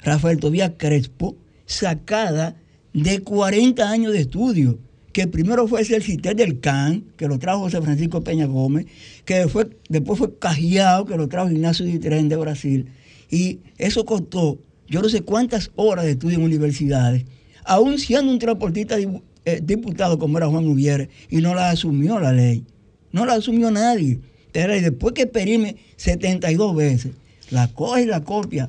Rafael 0.03 0.39
Tobías 0.39 0.73
Crespo, 0.77 1.35
sacada 1.65 2.55
de 2.93 3.21
40 3.21 3.89
años 3.89 4.13
de 4.13 4.19
estudio, 4.19 4.79
que 5.13 5.27
primero 5.27 5.67
fue 5.67 5.81
el 5.81 6.03
CITER 6.03 6.35
del 6.35 6.59
CAN, 6.59 7.05
que 7.17 7.27
lo 7.27 7.39
trajo 7.39 7.59
José 7.59 7.81
Francisco 7.81 8.23
Peña 8.23 8.45
Gómez, 8.45 8.85
que 9.25 9.47
fue, 9.47 9.69
después 9.89 10.17
fue 10.19 10.37
Cajiao, 10.37 11.05
que 11.05 11.17
lo 11.17 11.27
trajo 11.27 11.49
Ignacio 11.49 11.85
Ditren 11.85 12.29
de 12.29 12.37
Brasil, 12.37 12.87
y 13.29 13.59
eso 13.77 14.05
costó 14.05 14.59
yo 14.91 15.01
no 15.01 15.07
sé 15.07 15.21
cuántas 15.21 15.71
horas 15.77 16.03
de 16.03 16.11
estudio 16.11 16.37
en 16.37 16.43
universidades, 16.43 17.23
aún 17.63 17.97
siendo 17.97 18.29
un 18.29 18.39
transportista 18.39 18.97
eh, 18.99 19.61
diputado 19.63 20.19
como 20.19 20.37
era 20.37 20.47
Juan 20.47 20.67
Ubiere 20.67 21.07
y 21.29 21.37
no 21.37 21.55
la 21.55 21.69
asumió 21.69 22.19
la 22.19 22.33
ley. 22.33 22.65
No 23.13 23.25
la 23.25 23.35
asumió 23.35 23.71
nadie. 23.71 24.19
Después 24.51 25.13
que 25.13 25.27
perime 25.27 25.77
72 25.95 26.75
veces, 26.75 27.13
la 27.51 27.69
coge 27.69 28.01
y 28.01 28.05
la 28.05 28.21
copia, 28.21 28.67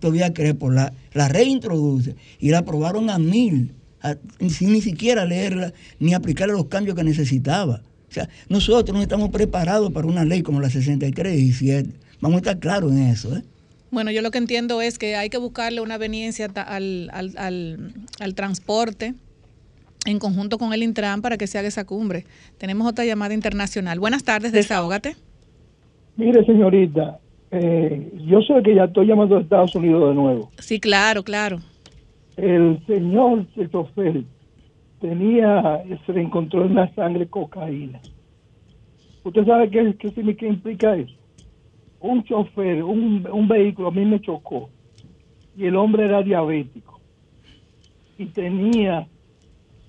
todavía 0.00 0.32
cree 0.32 0.54
por 0.54 0.74
la, 0.74 0.92
la 1.12 1.28
reintroduce 1.28 2.16
y 2.38 2.50
la 2.50 2.58
aprobaron 2.58 3.10
a 3.10 3.18
mil, 3.18 3.72
sin 4.48 4.72
ni 4.72 4.80
siquiera 4.80 5.24
leerla 5.24 5.72
ni 5.98 6.14
aplicarle 6.14 6.54
los 6.54 6.66
cambios 6.66 6.96
que 6.96 7.04
necesitaba. 7.04 7.82
O 8.08 8.12
sea, 8.12 8.28
nosotros 8.48 8.96
no 8.96 9.02
estamos 9.02 9.30
preparados 9.30 9.92
para 9.92 10.06
una 10.06 10.24
ley 10.24 10.42
como 10.42 10.60
la 10.60 10.70
6317. 10.70 11.90
Vamos 12.20 12.36
a 12.36 12.38
estar 12.38 12.58
claros 12.58 12.92
en 12.92 13.02
eso. 13.08 13.36
¿eh? 13.36 13.42
Bueno, 13.90 14.10
yo 14.10 14.22
lo 14.22 14.30
que 14.30 14.38
entiendo 14.38 14.80
es 14.80 14.98
que 14.98 15.16
hay 15.16 15.30
que 15.30 15.38
buscarle 15.38 15.80
una 15.80 15.98
veniencia 15.98 16.46
al, 16.46 17.10
al, 17.12 17.34
al, 17.36 17.92
al 18.20 18.34
transporte 18.34 19.14
en 20.06 20.18
conjunto 20.18 20.58
con 20.58 20.72
el 20.72 20.82
Intran 20.82 21.22
para 21.22 21.36
que 21.36 21.46
se 21.46 21.58
haga 21.58 21.68
esa 21.68 21.84
cumbre. 21.84 22.24
Tenemos 22.56 22.86
otra 22.86 23.04
llamada 23.04 23.34
internacional. 23.34 24.00
Buenas 24.00 24.24
tardes, 24.24 24.52
desahógate. 24.52 25.16
Mire, 26.16 26.44
señorita, 26.44 27.18
eh, 27.50 28.12
yo 28.26 28.40
sé 28.42 28.62
que 28.62 28.74
ya 28.74 28.84
estoy 28.84 29.06
llamando 29.06 29.36
a 29.36 29.40
Estados 29.40 29.74
Unidos 29.74 30.10
de 30.10 30.14
nuevo. 30.14 30.50
Sí, 30.58 30.78
claro, 30.78 31.22
claro. 31.22 31.58
El 32.36 32.84
señor, 32.86 33.46
el 33.56 33.70
chofer, 33.70 34.22
tenía, 35.00 35.82
se 36.06 36.12
le 36.12 36.22
encontró 36.22 36.64
en 36.64 36.74
la 36.74 36.92
sangre 36.94 37.26
cocaína. 37.26 38.00
¿Usted 39.24 39.44
sabe 39.44 39.70
qué, 39.70 39.94
qué, 39.98 40.36
qué 40.36 40.46
implica 40.46 40.96
eso? 40.96 41.14
Un 42.00 42.22
chofer, 42.24 42.82
un, 42.84 43.26
un 43.30 43.48
vehículo 43.48 43.88
a 43.88 43.90
mí 43.90 44.04
me 44.04 44.20
chocó 44.20 44.70
y 45.56 45.66
el 45.66 45.74
hombre 45.74 46.04
era 46.04 46.22
diabético 46.22 47.00
y 48.16 48.26
tenía 48.26 49.08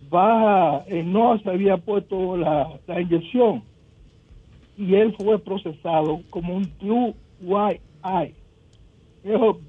baja, 0.10 0.84
eh, 0.88 1.04
no 1.04 1.38
se 1.40 1.50
había 1.50 1.78
puesto 1.78 2.36
la, 2.36 2.80
la, 2.88 3.02
inyección 3.02 3.64
y 4.76 4.96
él 4.96 5.16
fue 5.16 5.38
procesado 5.38 6.22
como 6.32 6.56
un 6.56 6.66
DUI, 7.40 7.82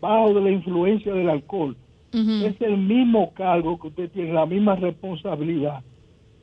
bajo 0.00 0.34
de 0.34 0.40
la 0.40 0.50
influencia 0.50 1.12
del 1.12 1.28
alcohol. 1.28 1.76
Es 2.12 2.60
el 2.60 2.76
mismo 2.76 3.32
cargo 3.34 3.78
que 3.78 3.88
usted 3.88 4.10
tiene, 4.10 4.32
la 4.32 4.46
misma 4.46 4.74
responsabilidad 4.74 5.82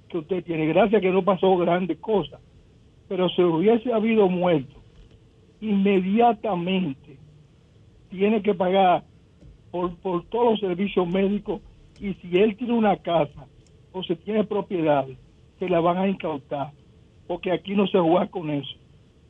que 0.09 0.19
usted 0.19 0.43
tiene. 0.43 0.67
Gracias 0.67 1.01
que 1.01 1.11
no 1.11 1.23
pasó 1.23 1.57
grandes 1.57 1.97
cosas, 1.97 2.39
pero 3.09 3.27
si 3.29 3.43
hubiese 3.43 3.91
habido 3.91 4.29
muerto, 4.29 4.81
inmediatamente 5.59 7.17
tiene 8.09 8.41
que 8.41 8.53
pagar 8.53 9.03
por, 9.71 9.95
por 9.97 10.23
todos 10.25 10.51
los 10.51 10.59
servicios 10.61 11.07
médicos 11.07 11.61
y 11.99 12.13
si 12.15 12.37
él 12.37 12.55
tiene 12.55 12.73
una 12.73 12.95
casa 12.97 13.45
o 13.91 14.03
se 14.03 14.15
tiene 14.15 14.43
propiedades, 14.43 15.17
se 15.59 15.67
la 15.67 15.79
van 15.79 15.97
a 15.97 16.07
incautar, 16.07 16.71
porque 17.27 17.51
aquí 17.51 17.75
no 17.75 17.87
se 17.87 17.99
juega 17.99 18.27
con 18.27 18.49
eso. 18.49 18.75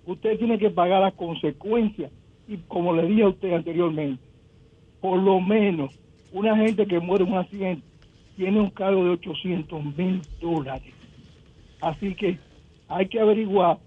Usted 0.07 0.39
tiene 0.39 0.57
que 0.57 0.69
pagar 0.69 1.01
las 1.01 1.13
consecuencias 1.15 2.11
y 2.47 2.55
como 2.69 2.93
le 2.95 3.05
dije 3.07 3.23
a 3.23 3.27
usted 3.27 3.53
anteriormente, 3.53 4.23
por 5.01 5.19
lo 5.19 5.41
menos 5.41 5.93
una 6.31 6.55
gente 6.55 6.87
que 6.87 6.99
muere 6.99 7.25
en 7.25 7.33
un 7.33 7.37
accidente 7.37 7.85
tiene 8.37 8.61
un 8.61 8.69
cargo 8.69 9.03
de 9.03 9.09
800 9.11 9.97
mil 9.97 10.21
dólares. 10.39 10.93
Así 11.81 12.15
que 12.15 12.39
hay 12.87 13.07
que 13.07 13.19
averiguar 13.19 13.79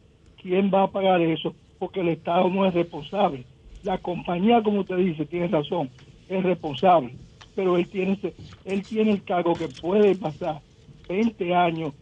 quién 0.42 0.70
va 0.72 0.82
a 0.82 0.90
pagar 0.90 1.22
eso, 1.22 1.54
porque 1.78 2.00
el 2.00 2.08
Estado 2.08 2.50
no 2.50 2.66
es 2.66 2.74
responsable. 2.74 3.46
La 3.82 3.96
compañía, 3.96 4.62
como 4.62 4.80
usted 4.80 4.98
dice, 4.98 5.24
tiene 5.24 5.48
razón, 5.48 5.88
es 6.28 6.42
responsable, 6.42 7.14
pero 7.54 7.78
él 7.78 7.88
tiene, 7.88 8.18
él 8.66 8.82
tiene 8.82 9.12
el 9.12 9.24
cargo 9.24 9.54
que 9.54 9.68
puede 9.68 10.14
pasar 10.16 10.60
20 11.08 11.54
años 11.54 11.94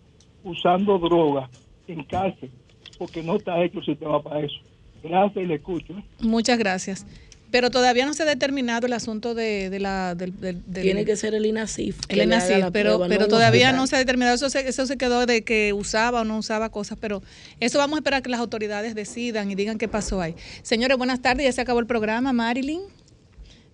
usando 0.42 0.98
droga 0.98 1.48
en 1.86 2.02
cárcel, 2.02 2.50
porque 2.98 3.22
no 3.22 3.36
está 3.36 3.62
hecho 3.62 3.78
el 3.78 3.84
sistema 3.84 4.22
para 4.22 4.40
eso. 4.40 4.56
Gracias 5.02 5.44
y 5.44 5.46
le 5.46 5.54
escucho. 5.54 5.92
¿eh? 5.92 6.04
Muchas 6.20 6.58
gracias. 6.58 7.06
Pero 7.50 7.70
todavía 7.70 8.04
no 8.04 8.12
se 8.12 8.24
ha 8.24 8.26
determinado 8.26 8.86
el 8.86 8.92
asunto 8.92 9.34
de, 9.34 9.70
de 9.70 9.80
la... 9.80 10.14
Del, 10.14 10.38
del, 10.38 10.62
del, 10.66 10.82
Tiene 10.82 11.06
que 11.06 11.16
ser 11.16 11.34
el 11.34 11.46
INASIF. 11.46 11.98
El 12.10 12.22
INASIF, 12.22 12.66
pero, 12.72 12.96
prueba, 12.96 13.08
pero 13.08 13.22
no 13.22 13.28
todavía 13.28 13.72
no 13.72 13.86
se 13.86 13.96
ha 13.96 13.98
determinado. 13.98 14.34
Eso 14.34 14.50
se, 14.50 14.68
eso 14.68 14.84
se 14.84 14.98
quedó 14.98 15.24
de 15.24 15.42
que 15.44 15.72
usaba 15.72 16.20
o 16.20 16.24
no 16.24 16.36
usaba 16.36 16.68
cosas, 16.68 16.98
pero 17.00 17.22
eso 17.58 17.78
vamos 17.78 17.96
a 17.96 18.00
esperar 18.00 18.22
que 18.22 18.28
las 18.28 18.40
autoridades 18.40 18.94
decidan 18.94 19.50
y 19.50 19.54
digan 19.54 19.78
qué 19.78 19.88
pasó 19.88 20.20
ahí. 20.20 20.34
Señores, 20.62 20.98
buenas 20.98 21.22
tardes. 21.22 21.46
Ya 21.46 21.52
se 21.52 21.62
acabó 21.62 21.80
el 21.80 21.86
programa. 21.86 22.34
Marilyn, 22.34 22.82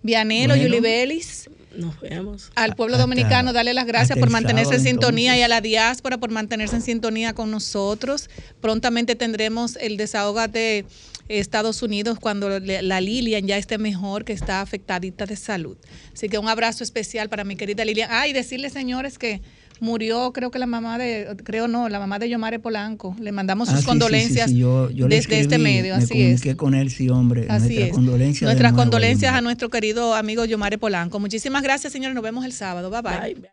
Vianelo, 0.02 0.54
bueno. 0.54 0.62
Yuli 0.62 0.80
Belis. 0.80 1.50
Nos 1.76 2.00
vemos. 2.00 2.50
Al 2.54 2.74
pueblo 2.74 2.98
dominicano, 2.98 3.52
darle 3.52 3.74
las 3.74 3.86
gracias 3.86 4.18
por 4.18 4.30
mantenerse 4.30 4.74
en 4.74 4.80
sintonía 4.80 5.32
entonces. 5.32 5.40
y 5.40 5.42
a 5.42 5.48
la 5.48 5.60
diáspora 5.60 6.18
por 6.18 6.30
mantenerse 6.30 6.76
en 6.76 6.82
sintonía 6.82 7.34
con 7.34 7.50
nosotros. 7.50 8.30
Prontamente 8.60 9.14
tendremos 9.14 9.76
el 9.76 9.96
desahogate 9.96 10.86
Estados 11.28 11.82
Unidos 11.82 12.18
cuando 12.20 12.60
la 12.60 13.00
Lilian 13.00 13.46
ya 13.46 13.56
esté 13.56 13.78
mejor, 13.78 14.24
que 14.24 14.34
está 14.34 14.60
afectadita 14.60 15.24
de 15.26 15.36
salud. 15.36 15.76
Así 16.12 16.28
que 16.28 16.38
un 16.38 16.48
abrazo 16.48 16.84
especial 16.84 17.28
para 17.28 17.44
mi 17.44 17.56
querida 17.56 17.84
Lilian. 17.84 18.10
Ah, 18.12 18.28
y 18.28 18.32
decirle, 18.32 18.68
señores, 18.70 19.18
que 19.18 19.40
murió, 19.80 20.32
creo 20.32 20.50
que 20.50 20.58
la 20.58 20.66
mamá 20.66 20.98
de, 20.98 21.36
creo 21.44 21.68
no, 21.68 21.88
la 21.88 21.98
mamá 21.98 22.18
de 22.18 22.28
Yomare 22.28 22.58
Polanco. 22.58 23.16
Le 23.20 23.32
mandamos 23.32 23.68
sus 23.68 23.78
ah, 23.78 23.80
sí, 23.80 23.86
condolencias 23.86 24.48
sí, 24.48 24.54
sí, 24.54 24.60
yo, 24.60 24.90
yo 24.90 25.06
desde 25.06 25.18
escribí, 25.18 25.40
este 25.42 25.58
medio, 25.58 25.94
así 25.94 26.14
me 26.14 26.32
es. 26.32 26.56
con 26.56 26.74
él, 26.74 26.90
sí, 26.90 27.08
hombre. 27.08 27.46
Así 27.48 27.66
Nuestras 27.66 27.88
es. 27.88 27.94
condolencias. 27.94 28.48
Nuestras 28.48 28.72
nuevo, 28.72 28.82
condolencias 28.84 29.30
Yomare. 29.30 29.38
a 29.38 29.42
nuestro 29.42 29.70
querido 29.70 30.14
amigo 30.14 30.44
Yomare 30.44 30.78
Polanco. 30.78 31.20
Muchísimas 31.20 31.62
gracias, 31.62 31.92
señores. 31.92 32.14
Nos 32.14 32.24
vemos 32.24 32.44
el 32.44 32.52
sábado. 32.52 32.90
Bye 32.90 33.02
bye. 33.02 33.34
bye. 33.34 33.50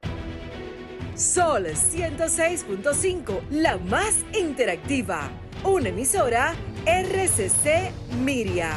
Sol 1.15 1.67
106.5, 1.67 3.41
la 3.51 3.77
más 3.77 4.15
interactiva. 4.39 5.29
Una 5.63 5.89
emisora 5.89 6.55
RCC 6.85 7.91
Miria. 8.23 8.71